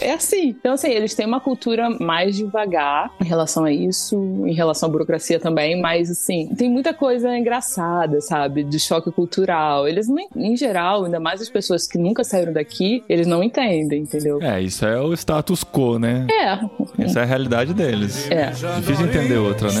é 0.00 0.12
assim. 0.12 0.48
Então, 0.50 0.72
assim, 0.74 0.88
eles 0.90 1.14
têm 1.14 1.26
uma 1.26 1.40
cultura 1.40 1.90
mais 2.00 2.36
devagar 2.36 3.10
em 3.20 3.24
relação 3.24 3.64
a 3.64 3.72
isso, 3.72 4.16
em 4.46 4.52
relação 4.54 4.88
à 4.88 4.92
burocracia 4.92 5.40
também, 5.40 5.80
mas, 5.80 6.10
assim, 6.10 6.48
tem 6.56 6.70
muita 6.70 6.94
coisa 6.94 7.36
engraçada, 7.36 8.20
sabe? 8.20 8.62
De 8.64 8.78
choque 8.78 9.10
cultural. 9.10 9.88
Eles, 9.88 10.08
não- 10.08 10.28
em 10.36 10.56
geral, 10.56 11.04
ainda 11.04 11.18
mais 11.20 11.40
as 11.40 11.48
pessoas 11.48 11.86
que 11.86 11.98
nunca 11.98 12.22
saíram 12.24 12.52
daqui, 12.52 13.02
eles 13.08 13.26
não 13.26 13.42
entendem, 13.42 14.02
entendeu? 14.02 14.40
É, 14.42 14.60
isso 14.62 14.84
é 14.86 15.00
o 15.00 15.12
status 15.14 15.64
quo, 15.64 15.98
né? 15.98 16.26
É, 16.30 17.04
Essa 17.04 17.20
é 17.20 17.22
a 17.22 17.26
realidade 17.26 17.74
deles. 17.74 18.30
é. 18.30 18.50
Difícil 18.80 19.06
entender 19.06 19.38
outra, 19.38 19.68
né? 19.72 19.80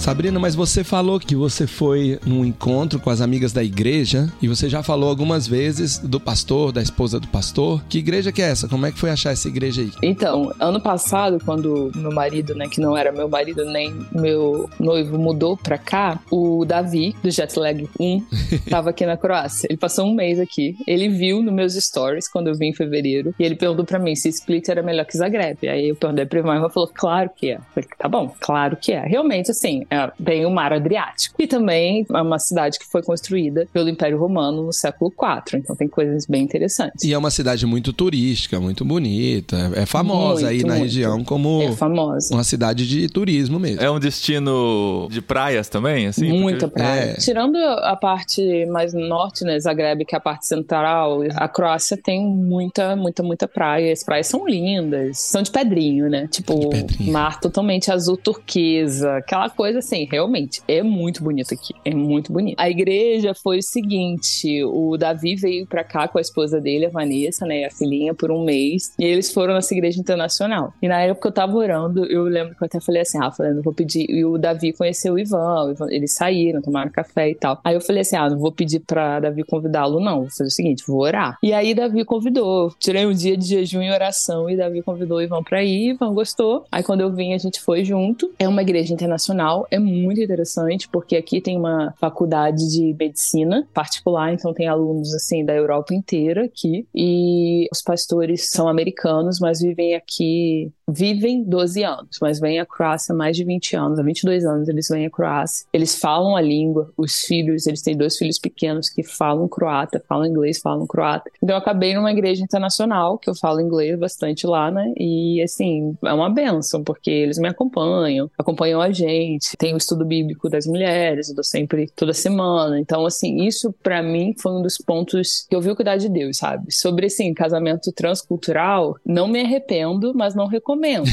Sabrina, 0.00 0.40
mas 0.40 0.54
você 0.54 0.82
falou 0.82 1.20
que 1.20 1.36
você 1.36 1.66
foi 1.66 2.18
num 2.24 2.42
encontro 2.42 2.98
com 2.98 3.10
as 3.10 3.20
amigas 3.20 3.52
da 3.52 3.62
igreja 3.62 4.32
e 4.40 4.48
você 4.48 4.66
já 4.66 4.82
falou 4.82 5.10
algumas 5.10 5.46
vezes 5.46 5.98
do 5.98 6.18
pastor, 6.18 6.72
da 6.72 6.80
esposa 6.80 7.20
do 7.20 7.28
pastor. 7.28 7.84
Que 7.86 7.98
igreja 7.98 8.32
que 8.32 8.40
é 8.40 8.46
essa? 8.46 8.66
Como 8.66 8.86
é 8.86 8.90
que 8.90 8.98
foi 8.98 9.10
achar 9.10 9.30
essa 9.30 9.46
igreja 9.46 9.82
aí? 9.82 9.92
Então, 10.02 10.54
ano 10.58 10.80
passado, 10.80 11.38
quando 11.44 11.92
meu 11.94 12.10
marido, 12.10 12.54
né, 12.54 12.66
que 12.66 12.80
não 12.80 12.96
era 12.96 13.12
meu 13.12 13.28
marido 13.28 13.62
nem 13.66 13.94
meu 14.10 14.70
noivo, 14.80 15.18
mudou 15.18 15.54
pra 15.54 15.76
cá, 15.76 16.18
o 16.30 16.64
Davi, 16.64 17.14
do 17.22 17.30
Jetlag 17.30 17.86
1, 18.00 18.24
tava 18.70 18.90
aqui 18.90 19.04
na 19.04 19.18
Croácia. 19.18 19.66
Ele 19.68 19.78
passou 19.78 20.06
um 20.06 20.14
mês 20.14 20.40
aqui. 20.40 20.78
Ele 20.86 21.10
viu 21.10 21.42
nos 21.42 21.52
meus 21.52 21.74
stories 21.74 22.26
quando 22.26 22.48
eu 22.48 22.54
vim 22.54 22.68
em 22.68 22.74
fevereiro 22.74 23.34
e 23.38 23.44
ele 23.44 23.54
perguntou 23.54 23.84
pra 23.84 23.98
mim 23.98 24.16
se 24.16 24.30
Split 24.30 24.66
era 24.70 24.82
melhor 24.82 25.04
que 25.04 25.18
Zagreb. 25.18 25.68
Aí 25.68 25.90
eu 25.90 25.94
perguntei 25.94 26.24
pra 26.24 26.38
irmã 26.38 26.56
e 26.56 26.72
falou, 26.72 26.90
claro 26.92 27.30
que 27.36 27.50
é. 27.50 27.56
Eu 27.56 27.62
falei, 27.74 27.88
tá 27.98 28.08
bom, 28.08 28.34
claro 28.40 28.78
que 28.78 28.92
é. 28.92 29.06
Realmente, 29.06 29.50
assim, 29.50 29.84
é, 29.90 30.10
tem 30.24 30.46
o 30.46 30.50
mar 30.50 30.72
Adriático. 30.72 31.34
E 31.38 31.46
também 31.46 32.06
é 32.12 32.22
uma 32.22 32.38
cidade 32.38 32.78
que 32.78 32.86
foi 32.86 33.02
construída 33.02 33.66
pelo 33.72 33.88
Império 33.88 34.18
Romano 34.18 34.64
no 34.66 34.72
século 34.72 35.12
IV. 35.12 35.58
Então 35.60 35.74
tem 35.76 35.88
coisas 35.88 36.26
bem 36.26 36.42
interessantes. 36.42 37.04
E 37.04 37.12
é 37.12 37.18
uma 37.18 37.30
cidade 37.30 37.66
muito 37.66 37.92
turística, 37.92 38.60
muito 38.60 38.84
bonita. 38.84 39.72
É 39.74 39.84
famosa 39.86 40.42
Muito, 40.46 40.46
aí 40.46 40.62
na 40.62 40.68
muito. 40.74 40.82
região 40.82 41.24
como 41.24 41.62
É 41.62 41.72
famosa. 41.72 42.32
uma 42.34 42.44
cidade 42.44 42.86
de 42.86 43.08
turismo 43.08 43.58
mesmo. 43.58 43.80
É 43.82 43.90
um 43.90 43.98
destino 43.98 45.08
de 45.10 45.20
praias 45.20 45.68
também, 45.68 46.06
assim? 46.06 46.28
Muita 46.32 46.68
Porque- 46.68 46.82
praia. 46.82 47.00
é. 47.10 47.14
Tirando 47.14 47.56
a 47.56 47.96
parte 47.96 48.66
mais 48.66 48.92
norte, 48.94 49.44
né, 49.44 49.58
Zagreb, 49.58 50.04
que 50.04 50.14
é 50.14 50.18
a 50.18 50.20
parte 50.20 50.46
central, 50.46 51.20
a 51.34 51.48
Croácia 51.48 51.96
tem 51.96 52.24
muita, 52.24 52.94
muita, 52.96 53.22
muita 53.22 53.48
praia. 53.48 53.92
As 53.92 54.04
praias 54.04 54.26
são 54.26 54.46
lindas, 54.46 55.18
são 55.18 55.42
de 55.42 55.50
pedrinho, 55.50 56.08
né? 56.08 56.28
Tipo, 56.30 56.68
pedrinho. 56.70 57.12
mar 57.12 57.40
totalmente 57.40 57.90
azul 57.90 58.16
turquesa, 58.16 59.16
aquela 59.16 59.48
coisa 59.50 59.79
assim, 59.80 60.06
realmente, 60.10 60.62
é 60.68 60.82
muito 60.82 61.22
bonito 61.22 61.52
aqui, 61.52 61.74
é 61.84 61.94
muito 61.94 62.32
bonito. 62.32 62.58
A 62.58 62.70
igreja 62.70 63.34
foi 63.34 63.58
o 63.58 63.62
seguinte, 63.62 64.62
o 64.64 64.96
Davi 64.96 65.34
veio 65.34 65.66
pra 65.66 65.82
cá 65.84 66.06
com 66.08 66.18
a 66.18 66.20
esposa 66.20 66.60
dele, 66.60 66.86
a 66.86 66.90
Vanessa, 66.90 67.44
né, 67.44 67.64
a 67.64 67.70
filhinha, 67.70 68.14
por 68.14 68.30
um 68.30 68.44
mês, 68.44 68.94
e 68.98 69.04
eles 69.04 69.32
foram 69.32 69.54
nessa 69.54 69.74
igreja 69.74 70.00
internacional. 70.00 70.72
E 70.80 70.88
na 70.88 71.00
época 71.02 71.22
que 71.22 71.28
eu 71.28 71.32
tava 71.32 71.56
orando, 71.56 72.04
eu 72.06 72.24
lembro 72.24 72.54
que 72.56 72.62
eu 72.62 72.66
até 72.66 72.80
falei 72.80 73.02
assim, 73.02 73.18
ah, 73.20 73.30
falei, 73.30 73.52
não 73.52 73.62
vou 73.62 73.72
pedir, 73.72 74.06
e 74.08 74.24
o 74.24 74.38
Davi 74.38 74.72
conheceu 74.72 75.14
o 75.14 75.18
Ivan, 75.18 75.64
o 75.64 75.70
Ivan- 75.72 75.90
eles 75.90 76.12
saíram, 76.14 76.62
tomaram 76.62 76.90
café 76.90 77.30
e 77.30 77.34
tal. 77.34 77.60
Aí 77.64 77.74
eu 77.74 77.80
falei 77.80 78.02
assim, 78.02 78.16
ah, 78.16 78.30
não 78.30 78.38
vou 78.38 78.52
pedir 78.52 78.80
pra 78.80 79.20
Davi 79.20 79.42
convidá-lo, 79.44 80.00
não, 80.00 80.20
vou 80.20 80.30
fazer 80.30 80.44
o 80.44 80.50
seguinte, 80.50 80.84
vou 80.86 81.00
orar. 81.00 81.38
E 81.42 81.52
aí 81.52 81.74
Davi 81.74 82.04
convidou, 82.04 82.72
tirei 82.78 83.06
um 83.06 83.12
dia 83.12 83.36
de 83.36 83.46
jejum 83.46 83.82
e 83.82 83.90
oração, 83.90 84.48
e 84.48 84.56
Davi 84.56 84.82
convidou 84.82 85.18
o 85.18 85.22
Ivan 85.22 85.42
pra 85.42 85.62
ir, 85.62 85.90
Ivan 85.90 86.12
gostou. 86.14 86.64
Aí 86.70 86.82
quando 86.82 87.00
eu 87.00 87.12
vim, 87.12 87.32
a 87.34 87.38
gente 87.38 87.60
foi 87.60 87.84
junto. 87.84 88.30
É 88.38 88.48
uma 88.48 88.62
igreja 88.62 88.92
internacional, 88.92 89.66
é 89.70 89.78
muito 89.78 90.20
interessante, 90.20 90.88
porque 90.88 91.16
aqui 91.16 91.40
tem 91.40 91.56
uma 91.56 91.94
faculdade 91.98 92.68
de 92.70 92.94
medicina 92.98 93.66
particular, 93.72 94.32
então 94.32 94.52
tem 94.52 94.68
alunos 94.68 95.14
assim 95.14 95.44
da 95.44 95.54
Europa 95.54 95.94
inteira 95.94 96.44
aqui, 96.44 96.86
e 96.94 97.68
os 97.72 97.82
pastores 97.82 98.50
são 98.50 98.68
americanos, 98.68 99.38
mas 99.40 99.60
vivem 99.60 99.94
aqui 99.94 100.72
vivem 100.92 101.44
12 101.44 101.82
anos, 101.84 102.18
mas 102.20 102.40
vêm 102.40 102.58
à 102.58 102.66
Croácia 102.66 103.12
há 103.12 103.16
mais 103.16 103.36
de 103.36 103.44
20 103.44 103.76
anos, 103.76 103.98
há 103.98 104.02
22 104.02 104.44
anos 104.44 104.68
eles 104.68 104.88
vêm 104.88 105.06
à 105.06 105.10
Croácia. 105.10 105.66
Eles 105.72 105.98
falam 105.98 106.36
a 106.36 106.40
língua, 106.40 106.92
os 106.96 107.22
filhos, 107.22 107.66
eles 107.66 107.82
têm 107.82 107.96
dois 107.96 108.16
filhos 108.16 108.38
pequenos 108.38 108.88
que 108.88 109.02
falam 109.02 109.48
croata, 109.48 110.02
falam 110.08 110.26
inglês, 110.26 110.58
falam 110.58 110.86
croata. 110.86 111.30
Então 111.42 111.54
eu 111.54 111.58
acabei 111.58 111.94
numa 111.94 112.10
igreja 112.10 112.42
internacional, 112.42 113.18
que 113.18 113.30
eu 113.30 113.34
falo 113.34 113.60
inglês 113.60 113.98
bastante 113.98 114.46
lá, 114.46 114.70
né? 114.70 114.92
E 114.96 115.40
assim, 115.42 115.96
é 116.04 116.12
uma 116.12 116.30
benção, 116.30 116.82
porque 116.82 117.10
eles 117.10 117.38
me 117.38 117.48
acompanham, 117.48 118.30
acompanham 118.38 118.80
a 118.80 118.90
gente. 118.90 119.56
Tem 119.56 119.74
o 119.74 119.76
estudo 119.76 120.04
bíblico 120.04 120.48
das 120.48 120.66
mulheres, 120.66 121.28
eu 121.28 121.34
dou 121.34 121.44
sempre 121.44 121.88
toda 121.94 122.12
semana. 122.12 122.78
Então, 122.78 123.06
assim, 123.06 123.44
isso 123.44 123.72
para 123.82 124.02
mim 124.02 124.34
foi 124.38 124.52
um 124.52 124.62
dos 124.62 124.78
pontos 124.78 125.46
que 125.48 125.54
eu 125.54 125.60
vi 125.60 125.70
o 125.70 125.76
cuidar 125.76 125.96
de 125.96 126.08
Deus, 126.08 126.38
sabe? 126.38 126.72
Sobre, 126.72 127.06
assim, 127.06 127.32
casamento 127.32 127.92
transcultural, 127.92 128.96
não 129.04 129.28
me 129.28 129.40
arrependo, 129.40 130.12
mas 130.14 130.34
não 130.34 130.46
recomendo 130.46 130.79
momento. 130.80 131.10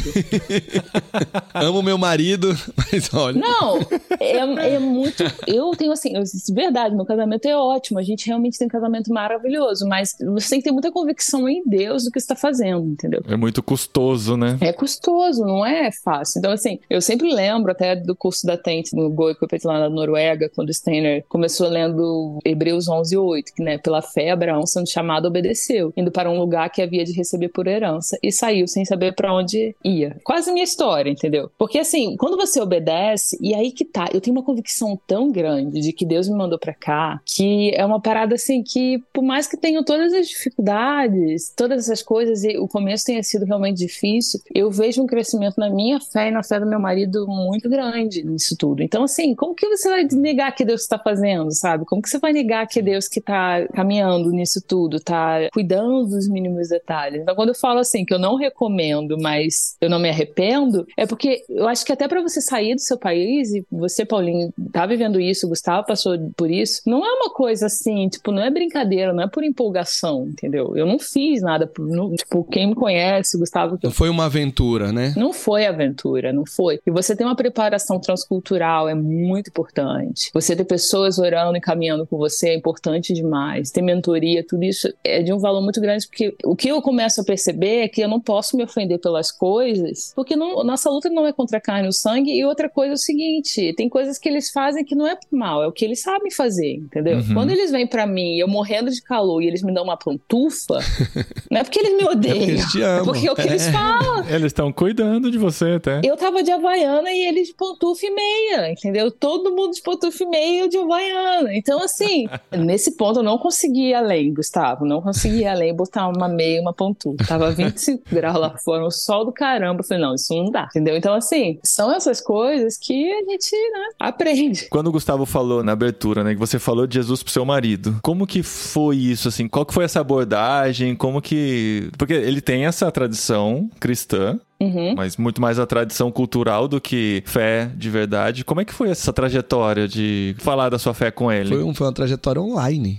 Amo 1.53 1.83
meu 1.83 1.97
marido, 1.97 2.55
mas 2.77 3.13
olha. 3.13 3.39
Não, 3.39 3.79
é, 4.19 4.75
é 4.75 4.79
muito. 4.79 5.23
Eu 5.45 5.71
tenho 5.71 5.91
assim, 5.91 6.15
eu, 6.15 6.23
verdade, 6.53 6.95
meu 6.95 7.05
casamento 7.05 7.45
é 7.45 7.55
ótimo, 7.55 7.99
a 7.99 8.03
gente 8.03 8.25
realmente 8.25 8.57
tem 8.57 8.67
um 8.67 8.69
casamento 8.69 9.11
maravilhoso, 9.11 9.87
mas 9.87 10.15
você 10.33 10.49
tem 10.49 10.59
que 10.59 10.65
ter 10.65 10.71
muita 10.71 10.91
convicção 10.91 11.47
em 11.49 11.61
Deus 11.65 12.05
do 12.05 12.11
que 12.11 12.17
está 12.17 12.35
fazendo, 12.35 12.87
entendeu? 12.87 13.21
É 13.27 13.35
muito 13.35 13.61
custoso, 13.61 14.37
né? 14.37 14.57
É 14.61 14.71
custoso, 14.71 15.43
não 15.43 15.65
é 15.65 15.91
fácil. 15.91 16.39
Então, 16.39 16.51
assim, 16.51 16.79
eu 16.89 17.01
sempre 17.01 17.31
lembro 17.33 17.71
até 17.71 17.95
do 17.95 18.15
curso 18.15 18.45
da 18.45 18.57
Tente 18.57 18.95
no 18.95 19.09
Goi 19.09 19.35
que 19.35 19.43
eu 19.43 19.49
fiz 19.49 19.63
lá 19.63 19.79
na 19.79 19.89
Noruega, 19.89 20.49
quando 20.55 20.69
o 20.69 20.73
Steiner 20.73 21.25
começou 21.27 21.67
lendo 21.67 22.39
Hebreus 22.45 22.87
11, 22.87 23.17
8, 23.17 23.53
que, 23.53 23.63
né, 23.63 23.77
pela 23.77 24.01
fé, 24.01 24.31
Abraão 24.31 24.65
sendo 24.65 24.89
chamado 24.89 25.27
obedeceu, 25.27 25.91
indo 25.97 26.11
para 26.11 26.29
um 26.29 26.37
lugar 26.37 26.69
que 26.69 26.81
havia 26.81 27.03
de 27.03 27.11
receber 27.11 27.49
por 27.49 27.67
herança 27.67 28.17
e 28.23 28.31
saiu 28.31 28.67
sem 28.67 28.85
saber 28.85 29.13
para 29.13 29.33
onde 29.33 29.56
ia. 29.83 30.17
Quase 30.23 30.51
minha 30.51 30.63
história, 30.63 31.09
entendeu? 31.09 31.49
Porque 31.57 31.79
assim, 31.79 32.15
quando 32.17 32.37
você 32.37 32.59
obedece, 32.59 33.37
e 33.41 33.53
aí 33.53 33.71
que 33.71 33.85
tá, 33.85 34.09
eu 34.13 34.21
tenho 34.21 34.35
uma 34.35 34.43
convicção 34.43 34.99
tão 35.07 35.31
grande 35.31 35.81
de 35.81 35.93
que 35.93 36.05
Deus 36.05 36.27
me 36.27 36.35
mandou 36.35 36.59
para 36.59 36.73
cá, 36.73 37.21
que 37.25 37.71
é 37.73 37.85
uma 37.85 38.01
parada 38.01 38.35
assim 38.35 38.63
que, 38.63 39.01
por 39.13 39.23
mais 39.23 39.47
que 39.47 39.57
tenham 39.57 39.83
todas 39.83 40.13
as 40.13 40.27
dificuldades, 40.27 41.51
todas 41.55 41.85
essas 41.85 42.01
coisas, 42.01 42.43
e 42.43 42.57
o 42.57 42.67
começo 42.67 43.05
tenha 43.05 43.23
sido 43.23 43.45
realmente 43.45 43.77
difícil, 43.77 44.39
eu 44.53 44.71
vejo 44.71 45.01
um 45.01 45.07
crescimento 45.07 45.57
na 45.57 45.69
minha 45.69 45.99
fé 45.99 46.29
e 46.29 46.31
na 46.31 46.43
fé 46.43 46.59
do 46.59 46.65
meu 46.65 46.79
marido 46.79 47.27
muito 47.27 47.69
grande 47.69 48.23
nisso 48.23 48.55
tudo. 48.57 48.81
Então, 48.81 49.03
assim, 49.03 49.35
como 49.35 49.55
que 49.55 49.67
você 49.67 49.89
vai 49.89 50.03
negar 50.11 50.53
que 50.53 50.65
Deus 50.65 50.81
está 50.81 50.97
fazendo, 50.97 51.51
sabe? 51.51 51.85
Como 51.85 52.01
que 52.01 52.09
você 52.09 52.19
vai 52.19 52.33
negar 52.33 52.67
que 52.67 52.81
Deus 52.81 53.07
que 53.07 53.21
tá 53.21 53.67
caminhando 53.73 54.31
nisso 54.31 54.61
tudo, 54.65 54.99
tá 54.99 55.49
cuidando 55.53 56.07
dos 56.07 56.27
mínimos 56.27 56.69
detalhes? 56.69 57.21
Então, 57.21 57.35
quando 57.35 57.49
eu 57.49 57.55
falo 57.55 57.79
assim, 57.79 58.05
que 58.05 58.13
eu 58.13 58.19
não 58.19 58.35
recomendo, 58.35 59.17
mas 59.19 59.36
mas 59.37 59.75
eu 59.79 59.89
não 59.89 59.99
me 59.99 60.09
arrependo, 60.09 60.85
é 60.97 61.05
porque 61.05 61.43
eu 61.49 61.67
acho 61.67 61.85
que 61.85 61.91
até 61.91 62.07
para 62.07 62.21
você 62.21 62.41
sair 62.41 62.75
do 62.75 62.81
seu 62.81 62.97
país, 62.97 63.53
e 63.53 63.65
você, 63.71 64.05
Paulinho, 64.05 64.51
tá 64.71 64.85
vivendo 64.85 65.19
isso, 65.19 65.47
Gustavo 65.47 65.85
passou 65.85 66.17
por 66.35 66.49
isso, 66.49 66.81
não 66.85 67.05
é 67.05 67.13
uma 67.13 67.29
coisa 67.29 67.67
assim, 67.67 68.09
tipo, 68.09 68.31
não 68.31 68.43
é 68.43 68.49
brincadeira, 68.49 69.13
não 69.13 69.23
é 69.23 69.27
por 69.27 69.43
empolgação, 69.43 70.27
entendeu? 70.27 70.75
Eu 70.75 70.85
não 70.85 70.97
fiz 70.99 71.41
nada, 71.41 71.67
por, 71.67 71.87
não, 71.87 72.13
tipo, 72.15 72.43
quem 72.45 72.67
me 72.67 72.75
conhece, 72.75 73.37
Gustavo. 73.37 73.77
Não 73.81 73.91
foi 73.91 74.09
uma 74.09 74.25
aventura, 74.25 74.91
né? 74.91 75.13
Não 75.15 75.31
foi 75.31 75.65
aventura, 75.65 76.33
não 76.33 76.45
foi. 76.45 76.79
E 76.85 76.91
você 76.91 77.15
tem 77.15 77.25
uma 77.25 77.35
preparação 77.35 77.99
transcultural, 77.99 78.89
é 78.89 78.95
muito 78.95 79.49
importante. 79.49 80.31
Você 80.33 80.55
ter 80.55 80.65
pessoas 80.65 81.19
orando 81.19 81.57
e 81.57 81.61
caminhando 81.61 82.05
com 82.07 82.17
você 82.17 82.49
é 82.49 82.55
importante 82.55 83.13
demais. 83.13 83.71
Ter 83.71 83.81
mentoria, 83.81 84.43
tudo 84.45 84.63
isso 84.63 84.91
é 85.03 85.21
de 85.21 85.31
um 85.31 85.37
valor 85.37 85.61
muito 85.61 85.79
grande, 85.79 86.07
porque 86.07 86.35
o 86.43 86.55
que 86.55 86.69
eu 86.69 86.81
começo 86.81 87.21
a 87.21 87.23
perceber 87.23 87.83
é 87.83 87.87
que 87.87 88.01
eu 88.01 88.07
não 88.07 88.19
posso 88.19 88.57
me 88.57 88.63
ofender 88.63 88.99
pelas 88.99 89.26
coisas, 89.31 90.13
porque 90.15 90.35
não, 90.35 90.63
nossa 90.63 90.89
luta 90.89 91.09
não 91.09 91.25
é 91.25 91.33
contra 91.33 91.57
a 91.57 91.61
carne 91.61 91.87
e 91.87 91.89
o 91.89 91.93
sangue. 91.93 92.31
E 92.31 92.45
outra 92.45 92.69
coisa 92.69 92.93
é 92.93 92.95
o 92.95 92.97
seguinte: 92.97 93.73
tem 93.73 93.89
coisas 93.89 94.17
que 94.17 94.29
eles 94.29 94.51
fazem 94.51 94.83
que 94.83 94.95
não 94.95 95.07
é 95.07 95.17
mal, 95.31 95.63
é 95.63 95.67
o 95.67 95.71
que 95.71 95.83
eles 95.83 96.01
sabem 96.01 96.31
fazer, 96.31 96.73
entendeu? 96.73 97.17
Uhum. 97.17 97.33
Quando 97.33 97.51
eles 97.51 97.71
vêm 97.71 97.87
para 97.87 98.05
mim, 98.05 98.37
eu 98.37 98.47
morrendo 98.47 98.91
de 98.91 99.01
calor 99.01 99.41
e 99.41 99.47
eles 99.47 99.63
me 99.63 99.73
dão 99.73 99.83
uma 99.83 99.97
pantufa, 99.97 100.79
não 101.49 101.61
é 101.61 101.63
porque 101.63 101.79
eles 101.79 101.97
me 101.97 102.07
odeiam, 102.07 102.43
é 102.43 102.63
porque, 102.63 102.83
é 102.83 103.03
porque 103.03 103.27
é 103.27 103.31
o 103.31 103.35
que 103.35 103.41
é. 103.41 103.47
eles 103.47 103.67
falam. 103.69 104.25
Eles 104.29 104.45
estão 104.45 104.71
cuidando 104.71 105.31
de 105.31 105.37
você 105.37 105.71
até. 105.71 106.01
Eu 106.03 106.15
tava 106.17 106.43
de 106.43 106.51
Havaiana 106.51 107.11
e 107.11 107.25
eles 107.25 107.47
de 107.47 107.53
pantufa 107.53 108.05
e 108.05 108.11
meia, 108.11 108.71
entendeu? 108.71 109.09
Todo 109.09 109.51
mundo 109.55 109.73
de 109.73 109.81
pantufa 109.81 110.23
e 110.23 110.27
meia 110.27 110.67
de 110.67 110.77
Havaiana. 110.77 111.55
Então, 111.55 111.81
assim, 111.81 112.27
nesse 112.51 112.95
ponto 112.95 113.19
eu 113.19 113.23
não 113.23 113.37
consegui 113.37 113.89
ir 113.89 113.93
além, 113.93 114.33
Gustavo. 114.33 114.85
Não 114.85 115.01
consegui 115.01 115.39
ir 115.39 115.47
além 115.47 115.73
botar 115.73 116.07
uma 116.07 116.27
meia 116.27 116.61
uma 116.61 116.73
pantufa. 116.73 117.25
Tava 117.25 117.51
25 117.51 118.03
graus 118.11 118.39
lá 118.39 118.57
fora, 118.57 118.85
o 118.85 118.91
sol 118.91 119.16
do 119.23 119.31
caramba. 119.31 119.81
Eu 119.81 119.83
falei, 119.83 120.03
não, 120.03 120.15
isso 120.15 120.33
não 120.33 120.51
dá, 120.51 120.65
entendeu? 120.69 120.95
Então, 120.95 121.13
assim, 121.13 121.59
são 121.63 121.93
essas 121.93 122.21
coisas 122.21 122.77
que 122.77 123.11
a 123.11 123.31
gente, 123.31 123.51
né, 123.71 123.89
aprende. 123.99 124.67
Quando 124.69 124.87
o 124.87 124.91
Gustavo 124.91 125.25
falou 125.25 125.63
na 125.63 125.71
abertura, 125.71 126.23
né, 126.23 126.33
que 126.33 126.39
você 126.39 126.59
falou 126.59 126.87
de 126.87 126.95
Jesus 126.95 127.23
pro 127.23 127.31
seu 127.31 127.45
marido, 127.45 127.99
como 128.01 128.27
que 128.27 128.43
foi 128.43 128.97
isso, 128.97 129.27
assim? 129.27 129.47
Qual 129.47 129.65
que 129.65 129.73
foi 129.73 129.85
essa 129.85 129.99
abordagem? 129.99 130.95
Como 130.95 131.21
que... 131.21 131.89
Porque 131.97 132.13
ele 132.13 132.41
tem 132.41 132.65
essa 132.65 132.91
tradição 132.91 133.69
cristã, 133.79 134.39
Uhum. 134.59 134.95
Mas 134.95 135.17
muito 135.17 135.41
mais 135.41 135.59
a 135.59 135.65
tradição 135.65 136.11
cultural 136.11 136.67
do 136.67 136.81
que 136.81 137.23
fé 137.25 137.69
de 137.75 137.89
verdade. 137.89 138.43
Como 138.43 138.61
é 138.61 138.65
que 138.65 138.73
foi 138.73 138.89
essa 138.89 139.13
trajetória 139.13 139.87
de 139.87 140.35
falar 140.39 140.69
da 140.69 140.79
sua 140.79 140.93
fé 140.93 141.11
com 141.11 141.31
ele? 141.31 141.49
Foi, 141.49 141.63
um, 141.63 141.73
foi 141.73 141.87
uma 141.87 141.93
trajetória 141.93 142.41
online. 142.41 142.97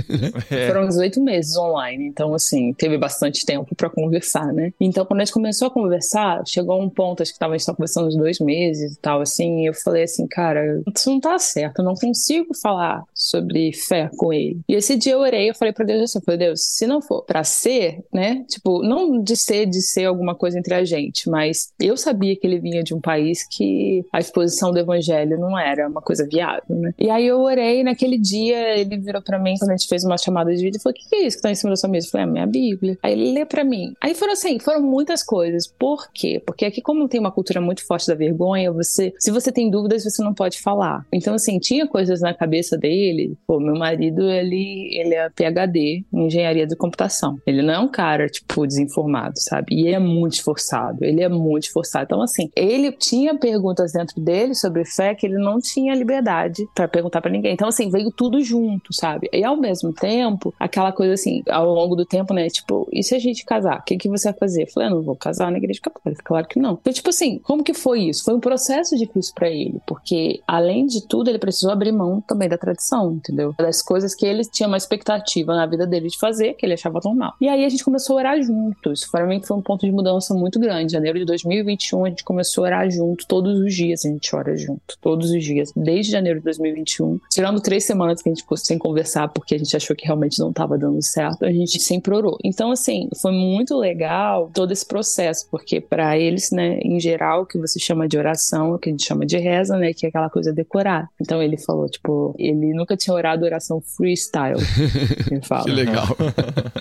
é. 0.50 0.68
Foram 0.68 0.86
18 0.86 1.22
meses 1.22 1.56
online, 1.56 2.06
então 2.06 2.34
assim, 2.34 2.72
teve 2.74 2.98
bastante 2.98 3.44
tempo 3.46 3.74
para 3.74 3.88
conversar, 3.88 4.52
né? 4.52 4.72
Então 4.80 5.04
quando 5.04 5.20
a 5.20 5.24
gente 5.24 5.32
começou 5.32 5.68
a 5.68 5.70
conversar, 5.70 6.42
chegou 6.46 6.80
um 6.80 6.90
ponto, 6.90 7.22
acho 7.22 7.32
que 7.32 7.38
tava, 7.38 7.54
a 7.54 7.58
gente 7.58 7.66
tava 7.66 7.76
conversando 7.76 8.08
uns 8.08 8.16
dois 8.16 8.38
meses 8.38 8.94
e 8.94 8.98
tal, 8.98 9.20
assim, 9.20 9.62
e 9.62 9.66
eu 9.66 9.74
falei 9.74 10.02
assim, 10.02 10.26
cara, 10.26 10.82
isso 10.94 11.10
não 11.10 11.20
tá 11.20 11.38
certo, 11.38 11.78
eu 11.78 11.84
não 11.84 11.94
consigo 11.94 12.54
falar 12.54 13.04
sobre 13.14 13.72
fé 13.72 14.10
com 14.16 14.32
ele. 14.32 14.60
E 14.68 14.74
esse 14.74 14.96
dia 14.96 15.14
eu 15.14 15.20
orei, 15.20 15.50
eu 15.50 15.54
falei 15.54 15.72
para 15.72 15.84
Deus 15.84 16.02
assim, 16.02 16.18
eu 16.18 16.22
falei, 16.22 16.38
Deus, 16.38 16.62
se 16.62 16.86
não 16.86 17.00
for 17.00 17.22
para 17.22 17.44
ser, 17.44 18.04
né? 18.12 18.44
Tipo, 18.48 18.82
não 18.82 19.22
de 19.22 19.36
ser, 19.36 19.66
de 19.66 19.80
ser 19.80 20.04
alguma 20.04 20.34
coisa 20.34 20.58
entre 20.58 20.74
a 20.74 20.84
gente, 20.84 20.97
gente, 20.98 21.28
mas 21.28 21.72
eu 21.80 21.96
sabia 21.96 22.36
que 22.36 22.46
ele 22.46 22.58
vinha 22.58 22.82
de 22.82 22.94
um 22.94 23.00
país 23.00 23.46
que 23.46 24.04
a 24.12 24.18
exposição 24.18 24.72
do 24.72 24.78
evangelho 24.78 25.38
não 25.38 25.58
era 25.58 25.88
uma 25.88 26.00
coisa 26.00 26.26
viável, 26.26 26.76
né? 26.76 26.92
E 26.98 27.10
aí 27.10 27.26
eu 27.26 27.40
orei, 27.40 27.82
naquele 27.82 28.18
dia 28.18 28.78
ele 28.78 28.98
virou 28.98 29.22
para 29.22 29.38
mim, 29.38 29.54
quando 29.58 29.70
a 29.70 29.76
gente 29.76 29.88
fez 29.88 30.04
uma 30.04 30.18
chamada 30.18 30.54
de 30.54 30.62
vídeo, 30.62 30.78
e 30.78 30.82
falou: 30.82 30.94
O 30.96 31.08
que, 31.08 31.16
é 31.16 31.26
isso 31.26 31.36
que 31.36 31.42
tá 31.42 31.50
em 31.50 31.54
cima 31.54 31.70
da 31.70 31.76
sua 31.76 31.88
mesa? 31.88 32.06
Eu 32.06 32.10
falei: 32.10 32.26
É 32.26 32.28
a 32.28 32.32
minha 32.32 32.46
Bíblia. 32.46 32.98
Aí 33.02 33.12
ele 33.12 33.32
lê 33.32 33.44
para 33.44 33.64
mim. 33.64 33.94
Aí 34.00 34.14
foram 34.14 34.32
assim, 34.32 34.58
foram 34.58 34.82
muitas 34.82 35.22
coisas. 35.22 35.66
Por 35.66 36.10
quê? 36.12 36.42
Porque 36.44 36.64
aqui, 36.64 36.80
como 36.80 37.08
tem 37.08 37.20
uma 37.20 37.32
cultura 37.32 37.60
muito 37.60 37.84
forte 37.86 38.06
da 38.06 38.14
vergonha, 38.14 38.72
você, 38.72 39.12
se 39.18 39.30
você 39.30 39.52
tem 39.52 39.70
dúvidas, 39.70 40.04
você 40.04 40.22
não 40.22 40.34
pode 40.34 40.60
falar. 40.60 41.06
Então, 41.12 41.34
assim, 41.34 41.58
tinha 41.58 41.86
coisas 41.86 42.20
na 42.20 42.34
cabeça 42.34 42.76
dele. 42.76 43.36
Pô, 43.46 43.60
meu 43.60 43.74
marido, 43.74 44.28
ele, 44.28 44.88
ele 44.92 45.14
é 45.14 45.28
PhD 45.30 46.04
em 46.12 46.26
engenharia 46.26 46.66
de 46.66 46.76
computação. 46.76 47.38
Ele 47.46 47.62
não 47.62 47.74
é 47.74 47.78
um 47.78 47.88
cara, 47.88 48.28
tipo, 48.28 48.66
desinformado, 48.66 49.34
sabe? 49.38 49.74
E 49.74 49.86
ele 49.86 49.94
é 49.94 49.98
muito 49.98 50.34
esforçado 50.34 50.87
ele 51.00 51.22
é 51.22 51.28
muito 51.28 51.64
esforçado. 51.64 52.04
Então, 52.04 52.22
assim, 52.22 52.50
ele 52.54 52.92
tinha 52.92 53.36
perguntas 53.36 53.92
dentro 53.92 54.20
dele 54.20 54.54
sobre 54.54 54.84
fé 54.84 55.14
que 55.14 55.26
ele 55.26 55.38
não 55.38 55.60
tinha 55.60 55.94
liberdade 55.94 56.68
para 56.74 56.88
perguntar 56.88 57.20
para 57.20 57.30
ninguém. 57.30 57.52
Então, 57.52 57.68
assim, 57.68 57.90
veio 57.90 58.10
tudo 58.10 58.42
junto, 58.42 58.92
sabe? 58.92 59.28
E 59.32 59.44
ao 59.44 59.56
mesmo 59.56 59.92
tempo, 59.92 60.54
aquela 60.58 60.92
coisa 60.92 61.14
assim, 61.14 61.42
ao 61.48 61.72
longo 61.72 61.94
do 61.96 62.04
tempo, 62.04 62.32
né? 62.32 62.48
Tipo, 62.48 62.88
e 62.92 63.02
se 63.02 63.14
a 63.14 63.18
gente 63.18 63.44
casar? 63.44 63.78
O 63.78 63.82
que, 63.82 63.96
que 63.96 64.08
você 64.08 64.30
vai 64.30 64.38
fazer? 64.38 64.62
Eu 64.62 64.66
falei, 64.68 64.88
eu 64.88 64.92
ah, 64.92 64.96
não 64.96 65.02
vou 65.02 65.16
casar 65.16 65.50
na 65.50 65.58
igreja 65.58 65.80
católica, 65.80 66.22
claro 66.24 66.46
que 66.46 66.58
não. 66.58 66.78
Então, 66.80 66.92
tipo 66.92 67.10
assim, 67.10 67.38
como 67.38 67.62
que 67.62 67.74
foi 67.74 68.02
isso? 68.02 68.24
Foi 68.24 68.34
um 68.34 68.40
processo 68.40 68.96
difícil 68.96 69.34
para 69.34 69.48
ele, 69.48 69.80
porque 69.86 70.40
além 70.46 70.86
de 70.86 71.06
tudo, 71.06 71.28
ele 71.28 71.38
precisou 71.38 71.70
abrir 71.70 71.92
mão 71.92 72.20
também 72.20 72.48
da 72.48 72.58
tradição, 72.58 73.12
entendeu? 73.12 73.54
Das 73.58 73.82
coisas 73.82 74.14
que 74.14 74.26
ele 74.26 74.42
tinha 74.44 74.68
uma 74.68 74.76
expectativa 74.76 75.54
na 75.54 75.66
vida 75.66 75.86
dele 75.86 76.08
de 76.08 76.18
fazer, 76.18 76.54
que 76.54 76.64
ele 76.64 76.74
achava 76.74 77.00
normal. 77.04 77.34
E 77.40 77.48
aí 77.48 77.64
a 77.64 77.68
gente 77.68 77.84
começou 77.84 78.16
a 78.16 78.20
orar 78.20 78.42
juntos. 78.42 79.06
Para 79.06 79.26
mim 79.26 79.40
foi 79.42 79.56
um 79.56 79.62
ponto 79.62 79.84
de 79.84 79.92
mudança 79.92 80.34
muito 80.34 80.58
grande 80.58 80.77
em 80.80 80.88
janeiro 80.88 81.18
de 81.18 81.24
2021, 81.24 82.04
a 82.04 82.08
gente 82.08 82.24
começou 82.24 82.64
a 82.64 82.66
orar 82.68 82.90
junto, 82.90 83.26
todos 83.26 83.58
os 83.58 83.74
dias 83.74 84.04
a 84.04 84.08
gente 84.08 84.34
ora 84.34 84.56
junto, 84.56 84.96
todos 85.00 85.30
os 85.30 85.44
dias, 85.44 85.72
desde 85.74 86.12
janeiro 86.12 86.38
de 86.38 86.44
2021. 86.44 87.20
Tirando 87.30 87.60
três 87.60 87.84
semanas 87.84 88.22
que 88.22 88.28
a 88.28 88.32
gente 88.32 88.42
ficou 88.42 88.56
sem 88.56 88.78
conversar, 88.78 89.28
porque 89.28 89.54
a 89.54 89.58
gente 89.58 89.76
achou 89.76 89.94
que 89.94 90.06
realmente 90.06 90.38
não 90.38 90.50
estava 90.50 90.78
dando 90.78 91.02
certo, 91.02 91.44
a 91.44 91.52
gente 91.52 91.80
sempre 91.80 92.14
orou. 92.14 92.38
Então, 92.44 92.70
assim, 92.70 93.08
foi 93.20 93.32
muito 93.32 93.76
legal 93.76 94.50
todo 94.52 94.72
esse 94.72 94.86
processo, 94.86 95.46
porque 95.50 95.80
para 95.80 96.18
eles, 96.18 96.50
né, 96.50 96.78
em 96.80 96.98
geral, 97.00 97.42
o 97.42 97.46
que 97.46 97.58
você 97.58 97.78
chama 97.78 98.08
de 98.08 98.18
oração, 98.18 98.72
o 98.72 98.78
que 98.78 98.88
a 98.88 98.92
gente 98.92 99.06
chama 99.06 99.24
de 99.24 99.36
reza, 99.38 99.76
né, 99.76 99.92
que 99.92 100.06
é 100.06 100.08
aquela 100.08 100.30
coisa 100.30 100.52
decorar. 100.52 101.08
Então 101.20 101.42
ele 101.42 101.56
falou, 101.56 101.88
tipo, 101.88 102.34
ele 102.38 102.72
nunca 102.74 102.96
tinha 102.96 103.14
orado 103.14 103.44
oração 103.44 103.80
freestyle. 103.80 104.58
Ele 105.30 105.42
fala. 105.42 105.64
que 105.64 105.70
legal. 105.70 106.06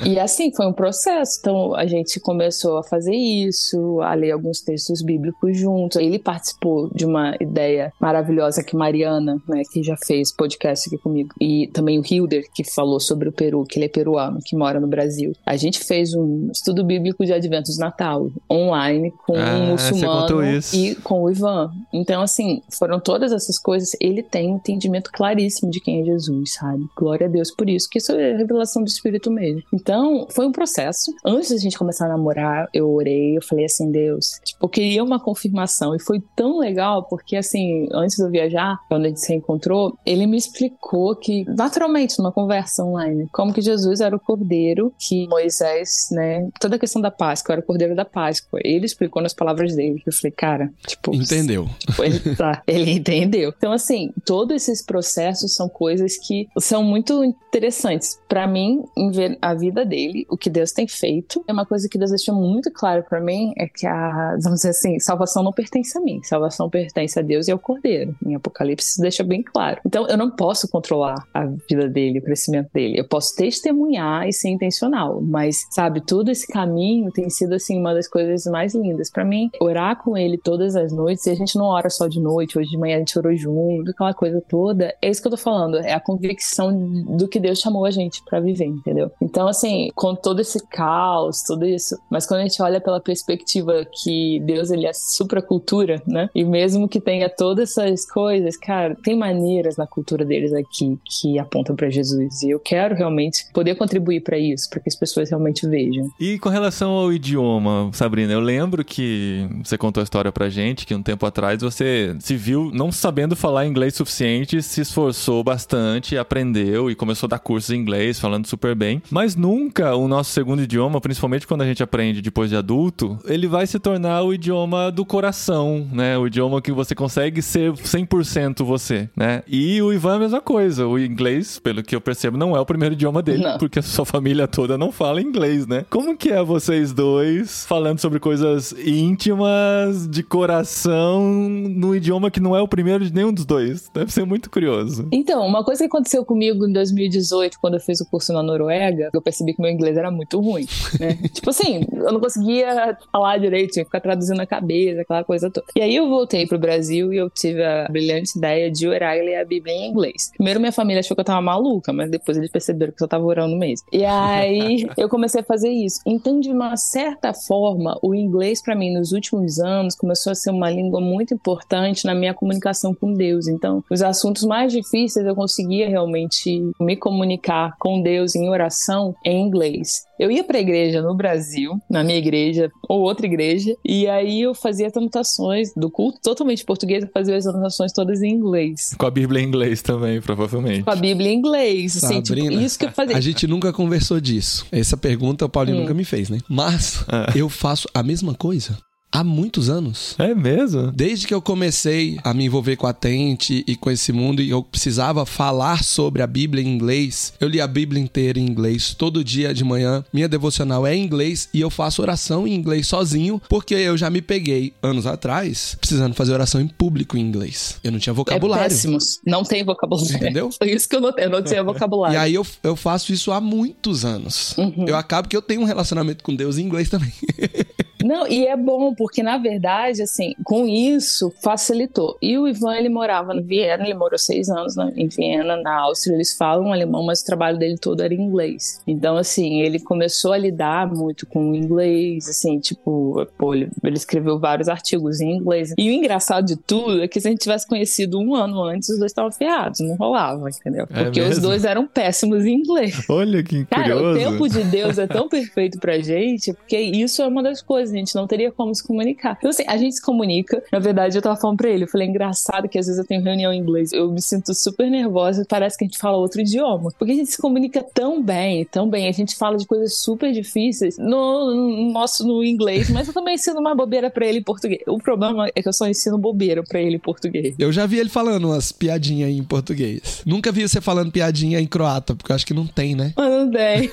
e 0.06 0.20
assim, 0.20 0.54
foi 0.54 0.68
um 0.68 0.74
processo. 0.74 1.38
Então 1.40 1.76
a 1.76 1.86
gente 1.86 2.20
começou 2.20 2.78
a 2.78 2.84
fazer 2.84 3.16
isso, 3.16 3.78
a 4.02 4.14
ler 4.14 4.32
alguns 4.32 4.62
textos 4.62 5.02
bíblicos 5.02 5.58
juntos. 5.58 6.02
Ele 6.02 6.20
participou 6.20 6.90
de 6.94 7.06
uma 7.06 7.36
ideia 7.40 7.92
maravilhosa 8.00 8.64
que 8.64 8.76
Mariana, 8.76 9.42
né, 9.48 9.62
que 9.72 9.84
já 9.84 9.96
fez 9.98 10.34
podcast 10.34 10.88
aqui 10.88 10.98
comigo, 10.98 11.34
e 11.40 11.68
também 11.74 12.00
o 12.00 12.04
Hilder, 12.04 12.46
que 12.54 12.64
falou 12.64 13.00
sobre 13.00 13.30
o 13.30 13.32
Peru, 13.32 13.64
que 13.64 13.78
ele 13.78 13.86
é 13.86 13.90
peruano, 13.90 14.40
que 14.44 14.56
mora 14.56 14.80
no 14.80 14.88
Brasil. 14.88 15.34
A 15.46 15.56
gente 15.56 15.80
fez 15.80 16.14
um 16.14 16.50
estudo 16.52 16.84
bíblico 16.84 17.26
de 17.26 17.34
Adventos 17.34 17.74
de 17.74 17.80
Natal, 17.80 18.30
online, 18.52 19.14
com 19.26 19.36
Ah, 19.36 19.58
um 19.58 19.72
muçulmano 19.72 20.44
e 20.74 20.96
com 20.96 21.24
o 21.24 21.30
Ivan. 21.30 21.72
Então, 21.94 22.22
assim, 22.22 22.62
foram 22.78 23.00
todas 23.00 23.32
essas 23.32 23.58
coisas. 23.60 23.92
Ele 24.00 24.24
tem 24.24 24.52
um 24.52 24.58
entendimento 24.58 25.12
claríssimo 25.12 25.72
de 25.72 25.80
quem 25.80 26.02
é 26.02 26.06
Jesus, 26.06 26.54
sabe? 26.54 26.86
Glória 26.96 27.28
a 27.28 27.30
Deus 27.30 27.52
por 27.52 27.70
isso, 27.70 27.90
que 27.90 28.00
isso 28.00 28.12
é 28.12 28.36
revelação 28.36 28.84
do 28.84 28.88
Espírito 28.88 29.32
mesmo. 29.32 29.62
Então, 29.74 30.28
foi 30.30 30.46
um 30.48 30.52
processo. 30.52 31.14
Antes 31.26 31.52
da 31.52 31.58
gente 31.58 31.78
começar 31.78 32.06
a 32.06 32.10
namorar, 32.10 32.68
eu 32.74 32.90
orei, 32.90 33.38
eu 33.38 33.42
falei 33.42 33.66
assim, 33.66 33.77
Deus, 33.86 34.40
tipo, 34.44 34.66
eu 34.66 34.70
queria 34.70 35.04
uma 35.04 35.20
confirmação. 35.20 35.96
E 35.96 36.00
foi 36.00 36.22
tão 36.36 36.58
legal, 36.58 37.04
porque, 37.04 37.36
assim, 37.36 37.88
antes 37.94 38.18
de 38.18 38.24
eu 38.24 38.30
viajar, 38.30 38.80
quando 38.88 39.06
a 39.06 39.08
gente 39.10 39.20
se 39.20 39.30
reencontrou, 39.30 39.98
ele 40.06 40.26
me 40.26 40.38
explicou 40.38 41.16
que, 41.16 41.44
naturalmente, 41.48 42.18
numa 42.18 42.32
conversa 42.32 42.84
online, 42.84 43.28
como 43.32 43.54
que 43.54 43.62
Jesus 43.62 44.02
era 44.02 44.16
o 44.16 44.20
cordeiro 44.20 44.94
que 44.98 45.28
Moisés, 45.28 46.08
né, 46.12 46.50
toda 46.60 46.76
a 46.78 46.80
questão 46.80 47.02
da 47.02 47.12
Páscoa, 47.12 47.54
era 47.54 47.62
o 47.62 47.66
cordeiro 47.66 47.96
da 47.96 48.06
Páscoa. 48.06 48.60
Ele 48.64 48.86
explicou 48.86 49.22
nas 49.22 49.34
palavras 49.34 49.76
dele. 49.76 50.02
Eu 50.06 50.14
falei, 50.14 50.32
cara, 50.32 50.74
tipo, 50.86 51.14
Entendeu? 51.14 51.68
Tipo, 51.80 52.04
ele, 52.04 52.36
tá, 52.36 52.64
ele 52.68 52.92
entendeu. 52.92 53.54
Então, 53.56 53.72
assim, 53.72 54.12
todos 54.26 54.56
esses 54.56 54.82
processos 54.82 55.54
são 55.54 55.68
coisas 55.68 56.18
que 56.18 56.48
são 56.60 56.84
muito 56.84 57.24
interessantes. 57.24 58.20
Pra 58.28 58.48
mim, 58.48 58.84
em 58.96 59.12
ver 59.12 59.38
a 59.42 59.54
vida 59.54 59.86
dele, 59.86 60.26
o 60.30 60.38
que 60.38 60.50
Deus 60.50 60.72
tem 60.72 60.88
feito, 60.88 61.44
é 61.48 61.54
uma 61.54 61.66
coisa 61.66 61.88
que 61.90 61.98
Deus 61.98 62.12
deixou 62.12 62.36
muito 62.36 62.72
claro 62.72 63.04
pra 63.08 63.20
mim, 63.20 63.54
é 63.58 63.67
que 63.70 63.86
a, 63.86 64.38
vamos 64.42 64.60
dizer 64.60 64.70
assim, 64.70 65.00
salvação 65.00 65.44
não 65.44 65.52
pertence 65.52 65.98
a 65.98 66.02
mim. 66.02 66.22
Salvação 66.24 66.70
pertence 66.70 67.18
a 67.20 67.22
Deus 67.22 67.48
e 67.48 67.52
ao 67.52 67.60
Cordeiro. 67.60 68.16
Em 68.26 68.36
Apocalipse 68.36 68.92
isso 68.92 69.02
deixa 69.02 69.24
bem 69.24 69.42
claro. 69.44 69.82
Então, 69.86 70.08
eu 70.08 70.18
não 70.18 70.30
posso 70.32 70.68
controlar 70.68 71.16
a 71.34 71.46
vida 71.46 71.88
dele, 71.88 72.20
o 72.20 72.24
crescimento 72.24 72.70
dele. 72.74 73.00
Eu 73.00 73.08
posso 73.08 73.36
testemunhar 73.36 74.28
e 74.28 74.34
ser 74.34 74.50
intencional, 74.50 75.22
mas, 75.22 75.66
sabe, 75.72 76.02
todo 76.02 76.30
esse 76.30 76.48
caminho 76.48 77.12
tem 77.12 77.30
sido, 77.30 77.54
assim, 77.54 77.78
uma 77.80 77.94
das 77.94 78.08
coisas 78.08 78.46
mais 78.46 78.74
lindas. 78.76 79.10
Pra 79.10 79.26
mim, 79.26 79.50
orar 79.60 80.02
com 80.02 80.18
ele 80.18 80.38
todas 80.38 80.76
as 80.76 80.92
noites, 80.92 81.26
e 81.26 81.32
a 81.32 81.36
gente 81.36 81.58
não 81.58 81.66
ora 81.66 81.90
só 81.90 82.08
de 82.08 82.20
noite, 82.20 82.58
hoje 82.58 82.70
de 82.70 82.78
manhã 82.78 82.96
a 82.96 83.00
gente 83.00 83.18
orou 83.18 83.36
junto, 83.36 83.92
aquela 83.92 84.14
coisa 84.14 84.42
toda. 84.48 84.96
É 85.02 85.10
isso 85.10 85.22
que 85.22 85.28
eu 85.28 85.32
tô 85.32 85.38
falando, 85.38 85.78
é 85.78 85.94
a 85.94 86.00
convicção 86.00 86.76
do 87.18 87.28
que 87.28 87.40
Deus 87.40 87.60
chamou 87.60 87.86
a 87.86 87.92
gente 87.92 88.24
pra 88.24 88.40
viver, 88.40 88.66
entendeu? 88.66 89.12
Então, 89.22 89.48
assim, 89.48 89.90
com 89.96 90.16
todo 90.16 90.40
esse 90.40 90.66
caos, 90.68 91.42
tudo 91.44 91.66
isso, 91.66 91.98
mas 92.10 92.26
quando 92.26 92.42
a 92.42 92.44
gente 92.44 92.62
olha 92.62 92.80
pela 92.80 93.00
perspectiva 93.00 93.57
que 94.04 94.40
Deus, 94.42 94.72
ele 94.72 94.86
é 94.86 94.94
supracultura, 94.94 96.02
né? 96.06 96.30
E 96.34 96.44
mesmo 96.44 96.88
que 96.88 97.00
tenha 97.00 97.30
todas 97.30 97.78
essas 97.78 98.06
coisas, 98.10 98.58
cara, 98.58 98.96
tem 99.04 99.16
maneiras 99.16 99.78
na 99.78 99.88
cultura 99.88 100.26
deles 100.26 100.54
aqui 100.54 100.98
que 101.06 101.40
apontam 101.40 101.76
pra 101.76 101.90
Jesus. 101.90 102.42
E 102.44 102.50
eu 102.50 102.60
quero 102.60 102.96
realmente 102.96 103.46
poder 103.54 103.76
contribuir 103.76 104.22
pra 104.22 104.38
isso, 104.38 104.70
pra 104.70 104.80
que 104.80 104.90
as 104.90 104.96
pessoas 104.96 105.30
realmente 105.30 105.68
vejam. 105.68 106.10
E 106.20 106.40
com 106.40 106.50
relação 106.50 106.92
ao 106.92 107.12
idioma, 107.12 107.90
Sabrina, 107.94 108.34
eu 108.34 108.40
lembro 108.40 108.84
que 108.84 109.48
você 109.64 109.78
contou 109.78 110.02
a 110.02 110.04
história 110.04 110.32
pra 110.32 110.50
gente 110.50 110.86
que 110.86 110.96
um 110.96 111.04
tempo 111.04 111.26
atrás 111.26 111.62
você 111.62 112.16
se 112.20 112.36
viu 112.36 112.72
não 112.74 112.92
sabendo 112.92 113.36
falar 113.36 113.66
inglês 113.66 113.96
suficiente, 113.96 114.62
se 114.62 114.82
esforçou 114.82 115.44
bastante, 115.44 116.18
aprendeu 116.18 116.90
e 116.90 116.96
começou 116.96 117.28
a 117.28 117.32
dar 117.32 117.40
cursos 117.40 117.72
em 117.72 117.80
inglês, 117.80 118.20
falando 118.20 118.48
super 118.48 118.76
bem. 118.76 119.02
Mas 119.10 119.36
nunca 119.36 119.96
o 119.96 120.08
nosso 120.08 120.32
segundo 120.32 120.62
idioma, 120.62 121.02
principalmente 121.02 121.48
quando 121.48 121.62
a 121.62 121.66
gente 121.66 121.84
aprende 121.84 122.22
depois 122.22 122.50
de 122.50 122.56
adulto, 122.56 123.18
ele 123.26 123.47
vai 123.48 123.66
se 123.68 123.80
tornar 123.80 124.24
o 124.24 124.34
idioma 124.34 124.92
do 124.92 125.06
coração, 125.06 125.88
né? 125.92 126.18
O 126.18 126.28
idioma 126.28 126.62
que 126.62 126.72
você 126.72 126.94
consegue 126.94 127.42
ser 127.42 127.72
100% 127.74 128.64
você, 128.64 129.10
né? 129.16 129.44
E 129.48 129.82
o 129.82 129.94
Ivan 129.94 130.14
é 130.14 130.16
a 130.16 130.20
mesma 130.20 130.42
coisa. 130.42 130.88
O 130.88 131.00
inglês, 131.00 131.60
pelo 131.60 131.84
que 131.84 131.96
eu 131.96 132.02
percebo, 132.02 132.38
não 132.38 132.56
é 132.56 132.60
o 132.60 132.66
primeiro 132.66 132.94
idioma 132.94 133.22
dele, 133.22 133.44
Não. 133.44 133.58
porque 133.58 133.80
a 133.80 133.82
sua 133.82 134.06
família 134.06 134.48
toda 134.48 134.78
não 134.78 134.92
fala 134.92 135.22
inglês, 135.22 135.66
né? 135.68 135.86
Como 135.90 136.16
que 136.18 136.30
é 136.30 136.44
vocês 136.44 136.94
dois 136.94 137.66
falando 137.66 138.00
sobre 138.00 138.20
coisas 138.20 138.74
íntimas, 138.86 140.08
de 140.08 140.24
coração, 140.24 141.22
no 141.50 141.96
idioma 141.96 142.30
que 142.30 142.40
não 142.40 142.56
é 142.56 142.62
o 142.62 142.68
primeiro 142.68 143.06
de 143.06 143.14
nenhum 143.14 143.34
dos 143.34 143.46
dois? 143.46 143.90
Deve 143.94 144.12
ser 144.12 144.26
muito 144.26 144.50
curioso. 144.50 145.08
Então, 145.12 145.46
uma 145.46 145.64
coisa 145.64 145.80
que 145.84 145.88
aconteceu 145.88 146.24
comigo 146.26 146.68
em 146.68 146.74
2018, 146.74 147.58
quando 147.60 147.76
eu 147.76 147.80
fiz 147.80 148.02
o 148.02 148.06
curso 148.06 148.34
na 148.34 148.44
Noruega, 148.44 149.10
eu 149.14 149.22
percebi 149.22 149.54
que 149.54 149.62
meu 149.62 149.72
inglês 149.72 149.98
era 149.98 150.12
muito 150.12 150.40
ruim, 150.40 150.66
né? 151.00 151.16
tipo 151.34 151.50
assim, 151.50 151.86
eu 151.92 152.12
não 152.12 152.20
conseguia 152.20 152.98
falar 153.12 153.27
direito, 153.36 153.74
tinha 153.74 153.84
que 153.84 153.90
ficar 153.90 154.00
traduzindo 154.00 154.38
na 154.38 154.46
cabeça, 154.46 155.02
aquela 155.02 155.24
coisa 155.24 155.50
toda. 155.50 155.66
E 155.76 155.82
aí 155.82 155.96
eu 155.96 156.08
voltei 156.08 156.46
pro 156.46 156.60
Brasil 156.60 157.12
e 157.12 157.18
eu 157.18 157.30
tive 157.30 157.64
a 157.64 157.88
brilhante 157.90 158.38
ideia 158.38 158.72
de 158.72 158.88
orar 158.88 159.18
e 159.18 159.24
ler 159.24 159.36
a 159.36 159.46
Bíblia 159.46 159.74
em 159.74 159.90
inglês. 159.90 160.32
Primeiro 160.36 160.60
minha 160.60 160.72
família 160.72 161.00
achou 161.00 161.16
que 161.16 161.22
eu 161.22 161.26
tava 161.26 161.42
maluca, 161.42 161.92
mas 161.92 162.12
depois 162.12 162.38
eles 162.38 162.52
perceberam 162.52 162.94
que 162.96 163.04
eu 163.04 163.08
tava 163.08 163.26
orando 163.26 163.58
mesmo. 163.58 163.88
E 163.92 164.06
aí 164.06 164.88
eu 164.96 165.10
comecei 165.10 165.42
a 165.42 165.44
fazer 165.44 165.70
isso. 165.70 166.00
Então, 166.06 166.40
de 166.40 166.52
uma 166.52 166.78
certa 166.78 167.34
forma, 167.34 167.98
o 168.02 168.14
inglês 168.14 168.62
pra 168.62 168.76
mim 168.76 168.94
nos 168.94 169.12
últimos 169.12 169.60
anos 169.60 169.96
começou 169.96 170.32
a 170.32 170.36
ser 170.36 170.52
uma 170.52 170.70
língua 170.70 171.02
muito 171.02 171.34
importante 171.34 172.06
na 172.06 172.14
minha 172.14 172.34
comunicação 172.34 172.94
com 172.94 173.14
Deus. 173.14 173.48
Então, 173.48 173.84
os 173.90 174.02
assuntos 174.02 174.44
mais 174.44 174.72
difíceis 174.72 175.26
eu 175.26 175.36
conseguia 175.36 175.90
realmente 175.90 176.72
me 176.80 176.96
comunicar 176.96 177.76
com 177.80 178.02
Deus 178.02 178.36
em 178.36 178.50
oração 178.50 179.16
em 179.26 179.42
inglês. 179.42 180.07
Eu 180.20 180.32
ia 180.32 180.44
pra 180.44 180.60
igreja 180.60 181.02
no 181.02 181.16
Brasil, 181.16 181.74
na 181.90 182.04
minha 182.04 182.18
igreja 182.18 182.72
ou 182.90 183.02
outra 183.02 183.26
igreja, 183.26 183.76
e 183.86 184.08
aí 184.08 184.42
eu 184.42 184.54
fazia 184.56 184.88
as 184.88 184.98
anotações 184.98 185.70
do 185.76 185.90
culto 185.92 186.20
totalmente 186.22 186.66
português, 186.66 187.04
eu 187.04 187.10
fazia 187.14 187.36
as 187.36 187.46
anotações 187.46 187.92
todas 187.94 188.22
em 188.22 188.32
inglês. 188.32 188.96
Com 188.98 189.06
a 189.06 189.12
Bíblia 189.12 189.42
em 189.42 189.46
inglês 189.46 189.82
também, 189.82 190.20
provavelmente. 190.22 190.84
Com 190.84 190.92
a 190.92 190.96
Bíblia 190.96 191.30
em 191.30 191.36
inglês, 191.36 191.98
assim, 192.04 192.22
tipo, 192.22 192.28
Sabrina, 192.40 192.62
isso 192.64 192.80
que 192.80 192.86
eu 192.86 192.92
fazia. 192.92 193.16
A 193.18 193.22
gente 193.22 193.46
nunca 193.48 193.72
conversou 193.72 194.20
disso. 194.20 194.66
Essa 194.72 194.98
pergunta 194.98 195.46
o 195.46 195.50
Paulinho 195.50 195.78
Hum. 195.78 195.82
nunca 195.82 195.94
me 195.94 196.04
fez, 196.04 196.30
né? 196.30 196.40
Mas 196.50 197.04
Ah. 197.08 197.32
eu 197.36 197.48
faço 197.50 197.88
a 197.94 198.02
mesma 198.02 198.34
coisa 198.34 198.78
há 199.12 199.24
muitos 199.24 199.70
anos. 199.70 200.16
É 200.20 200.34
mesmo? 200.36 200.92
Desde 200.92 201.28
que 201.28 201.34
eu 201.34 201.42
comecei 201.42 202.18
a 202.24 202.34
me 202.34 202.46
envolver 202.46 202.76
com 202.76 202.88
a 202.88 202.94
Tente 202.94 203.64
e 203.68 203.76
com 203.76 203.90
esse 203.90 204.12
mundo 204.12 204.42
e 204.42 204.50
eu 204.50 204.62
precisava 204.64 205.26
falar 205.26 205.84
sobre 205.84 206.22
a 206.22 206.28
Bíblia 206.28 206.64
em 206.64 206.68
inglês, 206.68 207.34
eu 207.40 207.48
li 207.48 207.60
a 207.62 207.68
Bíblia 207.68 208.02
inteira 208.02 208.40
em 208.40 208.46
inglês 208.46 208.94
todo 208.94 209.24
dia 209.24 209.54
de 209.54 209.64
manhã. 209.64 210.04
Minha 210.14 210.28
devocional 210.28 210.86
é 210.86 210.96
em 210.96 211.04
inglês 211.04 211.50
e 211.54 211.62
eu 211.62 211.70
faço 211.70 212.02
oração 212.02 212.48
em 212.48 212.54
inglês 212.54 212.88
sozinho, 212.88 213.42
porque 213.50 213.74
eu 213.74 213.98
já 213.98 214.10
me 214.10 214.22
peguei 214.22 214.74
anos 214.82 215.06
atrás 215.06 215.76
precisando 215.80 216.14
fazer 216.14 216.34
oração 216.34 216.60
em 216.62 216.68
público 216.68 217.18
em 217.18 217.22
inglês. 217.22 217.78
Eu 217.84 217.92
não 217.92 218.00
tinha 218.00 218.12
É 218.12 218.16
vocabulário. 218.16 218.64
péssimo. 218.70 218.98
Não 219.26 219.44
tem 219.44 219.64
vocabulário. 219.64 220.16
Entendeu? 220.16 220.50
Foi 220.52 220.70
isso 220.72 220.88
que 220.88 220.96
eu 220.96 221.02
não, 221.02 221.12
eu 221.18 221.30
não 221.30 221.42
tinha 221.42 221.64
vocabulário. 221.64 222.16
E 222.16 222.18
aí 222.18 222.34
eu, 222.34 222.46
eu 222.64 222.76
faço 222.76 223.12
isso 223.14 223.32
há 223.32 223.40
muitos 223.42 224.04
anos. 224.06 224.56
Uhum. 224.58 224.86
Eu 224.88 224.96
acabo 224.96 225.28
que 225.28 225.36
eu 225.36 225.42
tenho 225.42 225.62
um 225.62 225.66
relacionamento 225.66 226.24
com 226.24 226.36
Deus 226.36 226.58
em 226.58 226.64
inglês 226.64 226.90
também. 226.90 227.12
Não, 228.04 228.28
e 228.28 228.46
é 228.46 228.56
bom, 228.56 228.94
porque 228.94 229.24
na 229.24 229.38
verdade, 229.38 230.02
assim, 230.02 230.34
com 230.44 230.68
isso 230.68 231.34
facilitou. 231.42 232.18
E 232.22 232.38
o 232.38 232.48
Ivan, 232.48 232.76
ele 232.76 232.90
morava 232.90 233.34
em 233.36 233.42
Viena, 233.42 233.84
ele 233.84 233.94
morou 233.94 234.18
seis 234.18 234.50
anos 234.50 234.76
na- 234.76 234.92
em 234.96 235.08
Viena, 235.08 235.58
na 235.58 235.82
Áustria. 235.82 236.14
Eles 236.16 236.36
falam 236.36 236.72
alemão, 236.72 237.04
mas 237.04 237.22
o 237.22 237.26
trabalho 237.26 237.58
dele 237.58 237.78
todo 237.78 238.02
era 238.02 238.14
em 238.14 238.22
inglês. 238.22 238.82
Então, 238.88 239.18
assim, 239.18 239.62
ele 239.62 239.80
começou 239.80 240.32
a 240.34 240.38
lidar 240.38 240.88
muito 240.88 241.26
com 241.26 241.52
o 241.52 241.56
inglês, 241.56 242.28
assim, 242.30 242.60
tipo, 242.60 243.26
pô, 243.38 243.54
ele, 243.54 243.70
ele 243.84 243.96
escreveu 243.98 244.40
vários 244.40 244.70
artigos 244.70 245.20
em 245.22 245.36
inglês. 245.38 245.74
E 245.78 245.90
o 245.90 245.94
engraçado 245.94 246.46
de 246.46 246.56
tudo 246.56 247.02
é 247.02 247.08
que 247.08 247.20
se 247.20 247.28
a 247.28 247.32
gente 247.32 247.42
tivesse 247.42 247.68
conhecido 247.68 248.20
um 248.20 248.36
ano 248.36 248.64
antes, 248.64 248.90
os 248.90 249.00
dois 249.00 249.12
estavam 249.12 249.32
ferrados, 249.32 249.80
não 249.80 249.96
rolava, 249.96 250.50
entendeu? 250.50 250.88
É 250.94 251.04
Porque 251.06 251.22
os 251.22 251.40
dois 251.40 251.66
eram 251.66 251.88
péssimos 251.88 252.46
em 252.46 252.54
inglês. 252.56 253.04
Olha 253.10 253.44
que 253.44 253.66
Cara, 253.66 253.94
curioso. 253.96 254.12
o 254.12 254.24
tempo 254.32 254.50
de 254.50 254.64
Deus 254.66 254.98
é 254.98 255.08
tão 255.08 255.28
perfeito 255.28 255.80
pra 255.80 255.98
gente, 256.00 256.54
porque 256.54 256.78
isso 256.80 257.22
é 257.22 257.28
uma 257.28 257.42
das 257.44 257.62
coisas, 257.62 257.87
a 257.92 257.98
gente 257.98 258.16
não 258.16 258.28
teria 258.28 258.52
como 258.52 258.74
se 258.74 258.84
comunicar. 258.84 259.36
Então, 259.38 259.50
assim, 259.50 259.64
a 259.68 259.78
gente 259.78 259.96
se 259.96 260.02
comunica. 260.02 260.64
Na 260.72 260.80
verdade, 260.80 261.18
eu 261.18 261.22
tava 261.22 261.36
falando 261.36 261.58
pra 261.58 261.70
ele, 261.70 261.84
eu 261.84 261.88
falei, 261.88 262.08
engraçado 262.08 262.68
que 262.68 262.78
às 262.78 262.86
vezes 262.86 263.00
eu 263.00 263.06
tenho 263.06 263.24
reunião 263.24 263.52
em 263.54 263.60
inglês, 263.60 263.92
eu 263.92 264.12
me 264.12 264.22
sinto 264.22 264.54
super 264.54 264.90
nervosa, 264.90 265.46
parece 265.48 265.78
que 265.78 265.84
a 265.84 265.88
gente 265.88 265.98
fala 265.98 266.18
outro 266.18 266.42
idioma. 266.42 266.92
Porque 266.98 267.14
a 267.14 267.16
gente 267.16 267.32
se 267.32 267.38
comunica 267.38 267.84
tão 267.94 268.22
bem, 268.22 268.66
tão 268.66 268.90
bem, 268.90 269.08
a 269.08 269.12
gente 269.12 269.36
fala 269.36 269.58
de 269.58 269.66
coisas 269.66 269.98
super 269.98 270.32
difíceis 270.32 270.98
no, 270.98 271.54
no 271.54 271.92
nosso 271.92 272.26
no 272.26 272.44
inglês, 272.44 272.90
mas 272.90 273.08
eu 273.08 273.14
também 273.14 273.36
ensino 273.36 273.60
uma 273.60 273.76
bobeira 273.76 274.10
pra 274.10 274.26
ele 274.26 274.40
em 274.40 274.44
português. 274.44 274.82
O 274.88 274.98
problema 274.98 275.50
é 275.56 275.62
que 275.62 275.68
eu 275.68 275.74
só 275.74 275.88
ensino 275.88 276.18
bobeira 276.18 276.64
pra 276.64 276.80
ele 276.80 276.96
em 276.96 277.00
português. 277.00 277.56
Eu 277.58 277.72
já 277.72 277.86
vi 277.86 278.00
ele 278.00 278.10
falando 278.10 278.46
umas 278.46 278.72
piadinhas 278.72 279.30
aí 279.30 279.38
em 279.38 279.44
português. 279.44 280.22
Nunca 280.26 280.52
vi 280.52 280.68
você 280.68 280.82
falando 280.82 281.12
piadinha 281.12 281.60
em 281.60 281.68
croata, 281.68 282.16
porque 282.16 282.32
eu 282.32 282.36
acho 282.36 282.46
que 282.46 282.54
não 282.54 282.66
tem, 282.66 282.96
né? 282.96 283.14
Mas 283.16 283.30
não 283.30 283.52
tem. 283.52 283.90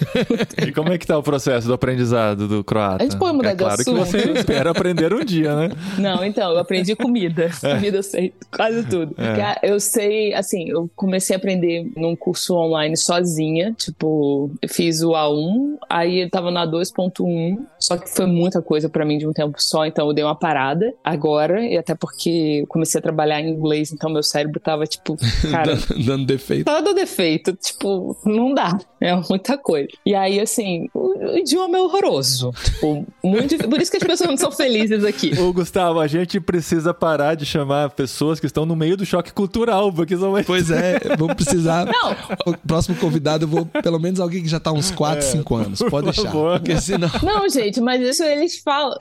E 0.67 0.73
como 0.73 0.93
é 0.93 0.99
que 0.99 1.07
tá 1.07 1.19
o 1.19 1.23
processo 1.23 1.67
do 1.67 1.75
aprendizado 1.75 2.49
do 2.49 2.65
croata? 2.65 3.03
A 3.03 3.07
gente 3.07 3.19
pode 3.19 3.37
mudar 3.37 3.51
é 3.51 3.55
de 3.55 3.84
que 3.85 3.93
você 3.93 4.19
espera 4.33 4.71
aprender 4.71 5.13
um 5.13 5.25
dia, 5.25 5.55
né? 5.55 5.71
Não, 5.99 6.25
então, 6.25 6.53
eu 6.53 6.59
aprendi 6.59 6.95
comida. 6.97 7.51
Comida 7.61 7.99
eu 7.99 8.03
sei 8.03 8.33
quase 8.55 8.85
tudo. 8.87 9.15
É. 9.19 9.59
Eu 9.69 9.81
sei, 9.81 10.33
assim, 10.35 10.69
eu 10.69 10.89
comecei 10.95 11.35
a 11.35 11.39
aprender 11.39 11.91
num 11.97 12.15
curso 12.15 12.55
online 12.55 12.97
sozinha, 12.97 13.73
tipo, 13.73 14.51
eu 14.63 14.69
fiz 14.69 15.03
o 15.03 15.11
A1, 15.11 15.77
aí 15.89 16.21
eu 16.21 16.31
tava 16.31 16.51
na 16.51 16.67
2.1, 16.67 17.59
só 17.79 17.97
que 17.97 18.09
foi 18.09 18.27
muita 18.27 18.63
coisa 18.63 18.89
pra 18.89 19.05
mim 19.05 19.19
de 19.19 19.27
um 19.27 19.33
tempo 19.33 19.55
só, 19.61 19.85
então 19.87 20.07
eu 20.09 20.13
dei 20.13 20.25
uma 20.25 20.35
parada 20.35 20.93
agora, 21.03 21.65
e 21.65 21.77
até 21.77 21.95
porque 21.95 22.61
eu 22.63 22.67
comecei 22.67 22.99
a 22.99 23.03
trabalhar 23.03 23.41
em 23.41 23.51
inglês, 23.51 23.93
então 23.93 24.11
meu 24.11 24.23
cérebro 24.23 24.61
tava, 24.61 24.87
tipo, 24.87 25.17
cara, 25.51 25.77
Dando- 26.05 26.25
defeito. 26.27 26.65
Tava 26.65 26.83
dando 26.83 26.97
defeito, 26.97 27.53
tipo, 27.55 28.17
não 28.25 28.55
dá. 28.55 28.79
É 29.01 29.15
muita 29.29 29.59
coisa. 29.59 29.89
E 30.07 30.15
aí, 30.15 30.41
assim, 30.41 30.89
o, 30.95 31.33
o 31.33 31.39
idioma 31.39 31.77
é 31.77 31.81
horroroso. 31.81 32.51
Tipo, 32.65 33.07
muito 33.23 33.51
difícil. 33.51 33.69
Por 33.75 33.83
isso 33.83 33.91
que 33.91 33.97
as 33.97 34.05
pessoas 34.05 34.31
não 34.31 34.37
são 34.37 34.53
felizes 34.53 35.05
aqui. 35.05 35.33
Ô, 35.37 35.53
Gustavo, 35.53 35.99
a 35.99 36.07
gente 36.07 36.39
precisa 36.39 36.95
parar 36.95 37.35
de 37.35 37.45
chamar 37.45 37.91
pessoas 37.91 38.39
que 38.39 38.47
estão 38.47 38.65
no 38.65 38.77
meio 38.77 38.97
do 38.97 39.05
choque 39.05 39.33
cultural, 39.33 39.93
porque 39.93 40.17
são 40.17 40.31
mais... 40.31 40.47
Pois 40.47 40.71
é, 40.71 41.01
vou 41.19 41.35
precisar. 41.35 41.85
Não. 41.87 42.13
O 42.47 42.57
próximo 42.57 42.95
convidado, 42.97 43.45
eu 43.45 43.49
vou 43.49 43.67
pelo 43.67 43.99
menos 43.99 44.21
alguém 44.21 44.45
que 44.45 44.49
já 44.49 44.61
tá 44.61 44.71
há 44.71 44.73
uns 44.73 44.93
4, 44.93 45.25
5 45.25 45.55
anos. 45.57 45.79
por 45.81 45.91
Pode 45.91 46.05
deixar. 46.05 46.23
favor. 46.23 46.61
Porque 46.61 46.81
senão. 46.81 47.11
Não, 47.21 47.49
gente, 47.49 47.81
mas 47.81 48.01
isso 48.01 48.23
eles 48.23 48.59
falam. 48.59 48.97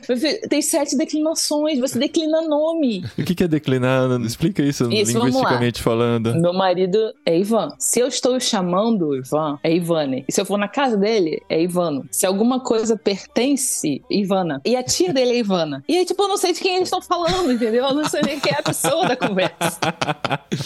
Tem 0.50 0.62
sete 0.62 0.98
declinações, 0.98 1.80
você 1.80 2.00
declina 2.00 2.42
nome. 2.42 3.06
O 3.16 3.24
que 3.24 3.44
é 3.44 3.48
declinar? 3.48 4.10
Explica 4.22 4.64
isso, 4.64 4.92
Isso, 4.92 5.14
vamos 5.14 5.28
linguisticamente 5.36 5.84
falando. 5.84 6.34
Meu 6.34 6.54
marido 6.54 6.98
é 7.28 7.38
Ivan. 7.40 7.70
Se 7.78 8.00
eu 8.00 8.08
estou 8.08 8.40
chamando 8.40 9.16
Ivan, 9.16 9.60
é 9.64 9.72
Ivane. 9.72 10.26
E 10.28 10.32
se 10.34 10.42
eu 10.42 10.46
for 10.46 10.58
na 10.58 10.68
casa 10.68 10.98
dele, 10.98 11.42
é 11.48 11.62
Ivano. 11.62 12.06
Se 12.12 12.26
alguma 12.26 12.60
coisa 12.60 12.98
pertence, 12.98 14.02
Ivana. 14.10 14.62
E 14.66 14.76
a 14.76 14.84
tia 14.84 15.14
dele 15.14 15.32
é 15.32 15.40
Ivana. 15.40 15.84
E 15.88 15.98
aí, 15.98 16.06
tipo, 16.06 16.22
eu 16.24 16.28
não 16.28 16.38
sei 16.38 16.54
de 16.54 16.60
quem 16.60 16.76
eles 16.76 16.88
estão 16.88 17.02
falando, 17.02 17.52
entendeu? 17.52 17.86
Eu 17.86 17.94
não 17.94 18.08
sei 18.08 18.22
nem 18.22 18.40
quem 18.40 18.54
é 18.54 18.60
a 18.60 18.64
pessoa 18.64 19.08
da 19.08 19.16
conversa. 19.16 19.80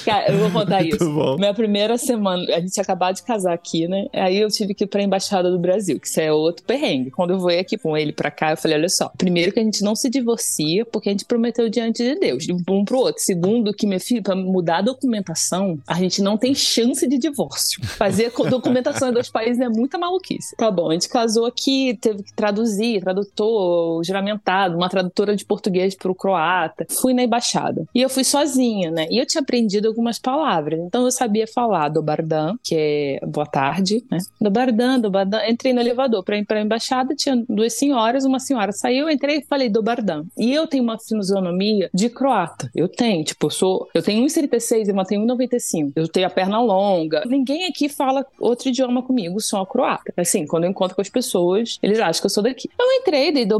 Cara, 0.05 0.31
eu 0.31 0.39
vou 0.39 0.51
contar 0.51 0.81
Muito 0.81 0.95
isso. 0.95 1.11
bom. 1.11 1.35
Minha 1.37 1.53
primeira 1.53 1.97
semana, 1.97 2.43
a 2.55 2.59
gente 2.59 2.71
tinha 2.73 2.83
acabado 2.83 3.15
de 3.15 3.23
casar 3.23 3.53
aqui, 3.53 3.87
né? 3.87 4.05
Aí 4.13 4.37
eu 4.37 4.49
tive 4.49 4.73
que 4.73 4.83
ir 4.83 4.87
pra 4.87 5.01
Embaixada 5.01 5.49
do 5.49 5.59
Brasil, 5.59 5.99
que 5.99 6.07
isso 6.07 6.19
é 6.19 6.31
outro 6.31 6.63
perrengue. 6.65 7.11
Quando 7.11 7.31
eu 7.31 7.39
vou 7.39 7.49
aqui 7.49 7.77
com 7.77 7.97
ele 7.97 8.11
pra 8.11 8.29
cá, 8.29 8.51
eu 8.51 8.57
falei: 8.57 8.77
olha 8.77 8.89
só, 8.89 9.11
primeiro 9.17 9.51
que 9.51 9.59
a 9.59 9.63
gente 9.63 9.83
não 9.83 9.95
se 9.95 10.09
divorcia, 10.09 10.85
porque 10.85 11.09
a 11.09 11.11
gente 11.11 11.25
prometeu 11.25 11.69
diante 11.69 12.03
de 12.03 12.19
Deus, 12.19 12.45
de 12.45 12.53
um 12.53 12.85
pro 12.85 12.99
outro. 12.99 13.21
Segundo, 13.21 13.73
que, 13.73 13.87
meu 13.87 13.99
filho, 13.99 14.21
pra 14.21 14.35
mudar 14.35 14.77
a 14.77 14.81
documentação, 14.81 15.79
a 15.87 15.95
gente 15.95 16.21
não 16.21 16.37
tem 16.37 16.53
chance 16.53 17.07
de 17.07 17.17
divórcio. 17.17 17.83
Fazer 17.85 18.31
documentação 18.49 19.09
em 19.09 19.13
dois 19.13 19.29
países 19.29 19.59
é 19.59 19.69
muita 19.69 19.97
maluquice. 19.97 20.55
Tá 20.55 20.69
bom, 20.69 20.89
a 20.89 20.93
gente 20.93 21.09
casou 21.09 21.45
aqui, 21.45 21.97
teve 21.99 22.23
que 22.23 22.33
traduzir, 22.33 23.01
tradutor, 23.01 23.86
juramentado, 24.03 24.75
uma 24.75 24.89
tradutora 24.89 25.35
de 25.35 25.45
português 25.45 25.95
pro 25.95 26.15
croata. 26.15 26.85
Fui 26.89 27.13
na 27.13 27.23
embaixada. 27.23 27.85
E 27.93 28.01
eu 28.01 28.09
fui 28.09 28.23
sozinha, 28.23 28.91
né? 28.91 29.07
E 29.09 29.17
eu 29.17 29.25
tinha 29.25 29.41
aprendido 29.41 29.87
algumas 29.87 30.19
palavras. 30.19 30.79
Então 30.79 31.05
eu 31.05 31.11
sabia 31.11 31.47
falar 31.47 31.89
do 31.89 32.01
Bardan, 32.01 32.55
que 32.63 32.75
é 32.75 33.25
boa 33.25 33.45
tarde, 33.45 34.03
né? 34.09 34.19
Do 34.39 34.49
Bardan, 34.49 34.99
do 34.99 35.09
Bardan. 35.09 35.41
Entrei 35.47 35.73
no 35.73 35.81
elevador 35.81 36.23
pra 36.23 36.37
ir 36.37 36.45
pra 36.45 36.61
embaixada, 36.61 37.15
tinha 37.15 37.43
duas 37.47 37.73
senhoras, 37.73 38.25
uma 38.25 38.39
senhora 38.39 38.71
saiu, 38.71 39.07
eu 39.07 39.09
entrei 39.09 39.37
e 39.37 39.43
falei 39.43 39.69
do 39.69 39.81
Bardan. 39.81 40.25
E 40.37 40.53
eu 40.53 40.67
tenho 40.67 40.83
uma 40.83 40.97
fisionomia 40.99 41.89
de 41.93 42.09
croata. 42.09 42.69
Eu 42.75 42.87
tenho, 42.87 43.23
tipo, 43.23 43.47
eu 43.47 43.51
sou. 43.51 43.89
Eu 43.93 44.01
tenho 44.01 44.25
1,76 44.25 44.87
e 44.87 44.97
eu 44.97 45.05
tenho 45.05 45.25
1,95. 45.25 45.91
Eu 45.95 46.07
tenho 46.07 46.27
a 46.27 46.29
perna 46.29 46.59
longa. 46.61 47.23
Ninguém 47.25 47.65
aqui 47.65 47.89
fala 47.89 48.25
outro 48.39 48.69
idioma 48.69 49.01
comigo, 49.01 49.39
só 49.39 49.65
croata. 49.65 50.13
Assim, 50.17 50.45
quando 50.45 50.65
eu 50.65 50.69
encontro 50.69 50.95
com 50.95 51.01
as 51.01 51.09
pessoas, 51.09 51.77
eles 51.81 51.99
acham 51.99 52.21
que 52.21 52.25
eu 52.25 52.29
sou 52.29 52.43
daqui. 52.43 52.69
Eu 52.79 52.91
entrei, 53.01 53.31
dei 53.31 53.45
do 53.45 53.55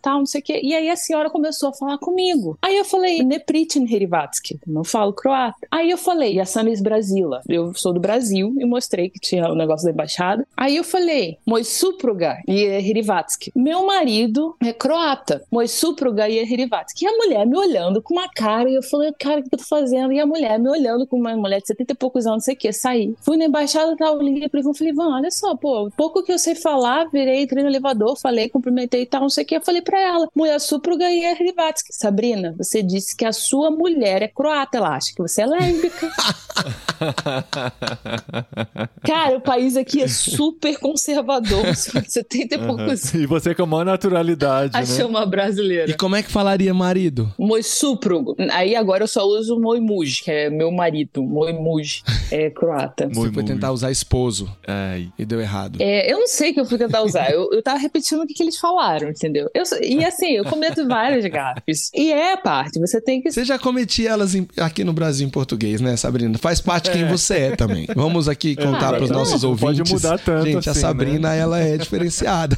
Tal, 0.00 0.18
não 0.18 0.26
sei 0.26 0.40
o 0.40 0.44
quê. 0.44 0.60
E 0.62 0.74
aí 0.74 0.90
a 0.90 0.96
senhora 0.96 1.30
começou 1.30 1.70
a 1.70 1.72
falar 1.72 1.98
comigo. 1.98 2.58
Aí 2.62 2.76
eu 2.76 2.84
falei, 2.84 3.22
Nepritin 3.22 3.84
Herivatsky. 3.84 4.58
Não 4.66 4.84
falo 4.84 5.12
croata. 5.12 5.66
Aí 5.70 5.90
eu 5.90 5.98
falei, 5.98 6.34
Yasanis 6.34 6.80
Brasila. 6.80 7.42
Eu 7.48 7.74
sou 7.74 7.92
do 7.92 8.00
Brasil 8.00 8.54
e 8.58 8.64
mostrei 8.64 9.08
que 9.08 9.20
tinha 9.20 9.50
o 9.50 9.54
negócio 9.54 9.84
da 9.84 9.92
embaixada. 9.92 10.46
Aí 10.56 10.76
eu 10.76 10.84
falei, 10.84 11.38
Moj 11.46 11.64
supruga 11.64 12.38
e 12.46 12.62
Herivatsky. 12.64 13.52
Meu 13.54 13.86
marido 13.86 14.56
é 14.62 14.72
croata. 14.72 15.42
Moj 15.50 15.68
supruga 15.68 16.28
e 16.28 16.38
Herivatsky. 16.38 17.04
E 17.04 17.08
a 17.08 17.12
mulher 17.12 17.46
me 17.46 17.56
olhando 17.58 18.02
com 18.02 18.14
uma 18.14 18.28
cara. 18.28 18.68
E 18.70 18.74
eu 18.74 18.82
falei, 18.82 19.12
cara, 19.12 19.40
o 19.40 19.42
que 19.42 19.54
eu 19.54 19.58
tô 19.58 19.64
fazendo? 19.64 20.12
E 20.12 20.20
a 20.20 20.26
mulher 20.26 20.58
me 20.58 20.68
olhando 20.68 21.06
com 21.06 21.18
uma 21.18 21.36
mulher 21.36 21.60
de 21.60 21.68
70 21.68 21.92
e 21.92 21.96
poucos 21.96 22.26
anos, 22.26 22.36
não 22.36 22.40
sei 22.40 22.54
o 22.54 22.58
que. 22.58 22.72
Saí. 22.72 23.14
Fui 23.20 23.36
na 23.36 23.44
embaixada 23.44 23.96
tal. 23.96 24.18
Liguei 24.20 24.48
pro 24.48 24.60
Ivan. 24.60 24.74
Falei, 24.74 24.92
Ivan, 24.92 25.14
olha 25.14 25.30
só, 25.30 25.56
pô, 25.56 25.90
pouco 25.96 26.22
que 26.22 26.32
eu 26.32 26.38
sei 26.38 26.54
falar, 26.54 27.08
virei, 27.10 27.42
entrei 27.42 27.62
no 27.62 27.68
elevador, 27.68 28.16
falei, 28.18 28.48
cumprimentei 28.48 29.02
e 29.02 29.06
tal, 29.06 29.22
não 29.22 29.28
sei 29.28 29.44
o 29.44 29.46
que. 29.46 29.55
Eu 29.56 29.62
falei 29.62 29.80
pra 29.80 29.98
ela, 29.98 30.28
mulher 30.34 30.60
supruga 30.60 31.10
e 31.10 31.24
Herivatsky. 31.24 31.88
Sabrina, 31.90 32.54
você 32.58 32.82
disse 32.82 33.16
que 33.16 33.24
a 33.24 33.32
sua 33.32 33.70
mulher 33.70 34.20
é 34.20 34.28
croata. 34.28 34.76
Ela 34.76 34.96
acha 34.96 35.14
que 35.14 35.22
você 35.22 35.40
é 35.40 35.46
lésbica. 35.46 36.12
Cara, 39.02 39.38
o 39.38 39.40
país 39.40 39.76
aqui 39.76 40.02
é 40.02 40.08
super 40.08 40.78
conservador. 40.78 41.64
Você 41.66 42.22
tem 42.22 42.46
ter 42.46 42.58
poucos. 42.58 43.14
E 43.14 43.24
você 43.26 43.54
com 43.54 43.62
a 43.62 43.66
maior 43.66 43.86
naturalidade, 43.86 44.76
Achou 44.76 45.10
né? 45.10 45.18
uma 45.18 45.26
brasileira. 45.26 45.90
E 45.90 45.94
como 45.94 46.16
é 46.16 46.22
que 46.22 46.30
falaria 46.30 46.74
marido? 46.74 47.32
Moi 47.38 47.62
suprugo. 47.62 48.36
Aí 48.50 48.76
agora 48.76 49.04
eu 49.04 49.08
só 49.08 49.24
uso 49.24 49.58
moi 49.58 49.80
muj, 49.80 50.22
que 50.22 50.30
é 50.30 50.50
meu 50.50 50.70
marido. 50.70 51.22
Moi 51.22 51.50
muj 51.52 52.02
é 52.30 52.50
croata. 52.50 53.08
Você 53.08 53.32
foi 53.32 53.44
tentar 53.44 53.72
usar 53.72 53.90
esposo 53.90 54.54
Ai. 54.66 55.10
e 55.18 55.24
deu 55.24 55.40
errado. 55.40 55.78
É, 55.80 56.12
eu 56.12 56.18
não 56.18 56.26
sei 56.26 56.50
o 56.50 56.54
que 56.54 56.60
eu 56.60 56.66
fui 56.66 56.76
tentar 56.76 57.02
usar. 57.02 57.30
Eu, 57.30 57.50
eu 57.52 57.62
tava 57.62 57.78
repetindo 57.78 58.22
o 58.22 58.26
que, 58.26 58.34
que 58.34 58.42
eles 58.42 58.58
falaram, 58.58 59.08
entendeu? 59.08 59.45
Eu, 59.54 59.62
e 59.82 60.04
assim, 60.04 60.32
eu 60.32 60.44
cometo 60.44 60.86
várias 60.86 61.24
gafes. 61.26 61.90
E 61.94 62.12
é 62.12 62.32
a 62.32 62.36
parte, 62.36 62.78
você 62.78 63.00
tem 63.00 63.20
que. 63.20 63.30
Você 63.30 63.44
já 63.44 63.58
cometia 63.58 64.10
elas 64.10 64.34
em- 64.34 64.46
aqui 64.58 64.84
no 64.84 64.92
Brasil 64.92 65.26
em 65.26 65.30
português, 65.30 65.80
né, 65.80 65.96
Sabrina? 65.96 66.36
Faz 66.38 66.60
parte 66.60 66.84
de 66.90 66.92
quem 66.92 67.06
você 67.08 67.34
é 67.38 67.56
também. 67.56 67.86
Vamos 67.94 68.28
aqui 68.28 68.54
contar 68.56 68.88
Ah, 68.88 68.92
para 68.94 69.04
os 69.04 69.10
nossos 69.10 69.42
não 69.42 69.50
ouvintes. 69.50 69.78
pode 69.78 69.92
mudar 69.92 70.18
tanto 70.18 70.46
Gente, 70.46 70.68
a 70.68 70.72
assim, 70.72 70.80
Sabrina, 70.80 71.34
ela 71.34 71.58
é 71.60 71.76
diferenciada. 71.76 72.56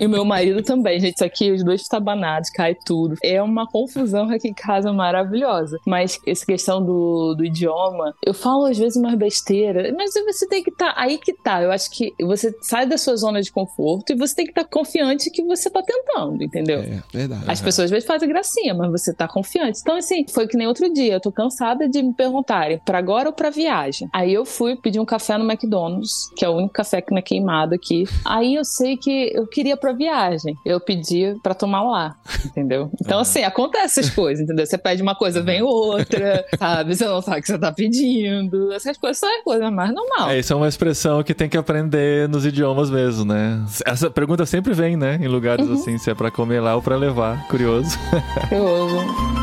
E 0.00 0.06
o 0.06 0.08
meu 0.08 0.24
marido 0.24 0.62
também, 0.62 0.98
gente. 1.00 1.14
Isso 1.16 1.24
aqui, 1.24 1.50
os 1.50 1.64
dois 1.64 1.80
estabanados, 1.80 2.50
cai 2.50 2.74
tudo. 2.86 3.16
É 3.22 3.42
uma 3.42 3.66
confusão 3.66 4.28
aqui 4.30 4.48
em 4.48 4.54
casa 4.54 4.92
maravilhosa. 4.92 5.78
Mas 5.86 6.18
essa 6.26 6.44
questão 6.46 6.84
do, 6.84 7.34
do 7.34 7.44
idioma, 7.44 8.14
eu 8.24 8.34
falo 8.34 8.66
às 8.66 8.78
vezes 8.78 8.96
umas 8.96 9.14
besteiras, 9.16 9.92
mas 9.96 10.12
você 10.14 10.46
tem 10.48 10.62
que 10.62 10.70
estar. 10.70 10.92
aí 10.96 11.18
que 11.18 11.32
tá. 11.32 11.62
Eu 11.62 11.70
acho 11.72 11.90
que 11.90 12.12
você 12.20 12.54
sai 12.62 12.86
da 12.86 12.96
sua 12.98 13.16
zona 13.16 13.40
de 13.42 13.50
conforto 13.50 14.12
e 14.12 14.16
você 14.16 14.34
tem 14.36 14.44
que 14.44 14.52
estar 14.52 14.64
confiante 14.64 15.30
que 15.30 15.42
você 15.42 15.68
tá 15.70 15.82
tentando, 15.82 16.17
entendeu? 16.40 16.80
É, 16.80 17.02
verdade. 17.12 17.44
As 17.46 17.60
pessoas 17.60 17.86
às 17.86 17.90
vezes 17.90 18.06
fazem 18.06 18.28
gracinha, 18.28 18.74
mas 18.74 18.90
você 18.90 19.12
tá 19.14 19.26
confiante. 19.28 19.78
Então, 19.80 19.96
assim, 19.96 20.24
foi 20.28 20.46
que 20.46 20.56
nem 20.56 20.66
outro 20.66 20.92
dia. 20.92 21.14
Eu 21.14 21.20
tô 21.20 21.30
cansada 21.32 21.88
de 21.88 22.02
me 22.02 22.12
perguntarem 22.14 22.80
pra 22.84 22.98
agora 22.98 23.28
ou 23.28 23.32
pra 23.34 23.50
viagem. 23.50 24.08
Aí 24.12 24.32
eu 24.32 24.44
fui 24.44 24.76
pedir 24.76 25.00
um 25.00 25.04
café 25.04 25.36
no 25.38 25.44
McDonald's, 25.50 26.30
que 26.36 26.44
é 26.44 26.48
o 26.48 26.52
único 26.56 26.72
café 26.74 27.00
que 27.00 27.10
não 27.12 27.18
é 27.18 27.22
queimado 27.22 27.74
aqui. 27.74 28.04
Aí 28.24 28.54
eu 28.54 28.64
sei 28.64 28.96
que 28.96 29.30
eu 29.34 29.46
queria 29.46 29.76
pra 29.76 29.92
viagem. 29.92 30.54
Eu 30.64 30.80
pedi 30.80 31.34
pra 31.42 31.54
tomar 31.54 31.82
lá, 31.82 32.16
entendeu? 32.44 32.90
Então, 33.00 33.20
assim, 33.20 33.42
acontece 33.42 34.00
essas 34.00 34.10
coisas, 34.14 34.44
entendeu? 34.44 34.66
Você 34.66 34.76
pede 34.78 35.02
uma 35.02 35.14
coisa, 35.14 35.42
vem 35.42 35.62
outra, 35.62 36.44
sabe? 36.58 36.94
Você 36.96 37.04
não 37.06 37.20
sabe 37.22 37.38
o 37.38 37.42
que 37.42 37.46
você 37.48 37.58
tá 37.58 37.72
pedindo. 37.72 38.72
Essas 38.72 38.96
coisas 38.96 39.18
são 39.18 39.28
coisa 39.44 39.70
mais 39.70 39.92
normal. 39.94 40.30
É, 40.30 40.38
isso 40.38 40.52
é 40.52 40.56
uma 40.56 40.68
expressão 40.68 41.22
que 41.22 41.34
tem 41.34 41.48
que 41.48 41.56
aprender 41.56 42.28
nos 42.28 42.44
idiomas 42.44 42.90
mesmo, 42.90 43.24
né? 43.24 43.64
Essa 43.86 44.10
pergunta 44.10 44.44
sempre 44.46 44.72
vem, 44.74 44.96
né? 44.96 45.18
Em 45.20 45.28
lugares 45.28 45.66
Uhum. 45.66 45.74
assim, 45.74 45.97
se 45.98 46.10
é 46.10 46.14
pra 46.14 46.30
comer 46.30 46.60
lá 46.60 46.74
ou 46.74 46.82
pra 46.82 46.96
levar. 46.96 47.46
Curioso. 47.48 47.98
Curioso. 48.48 49.37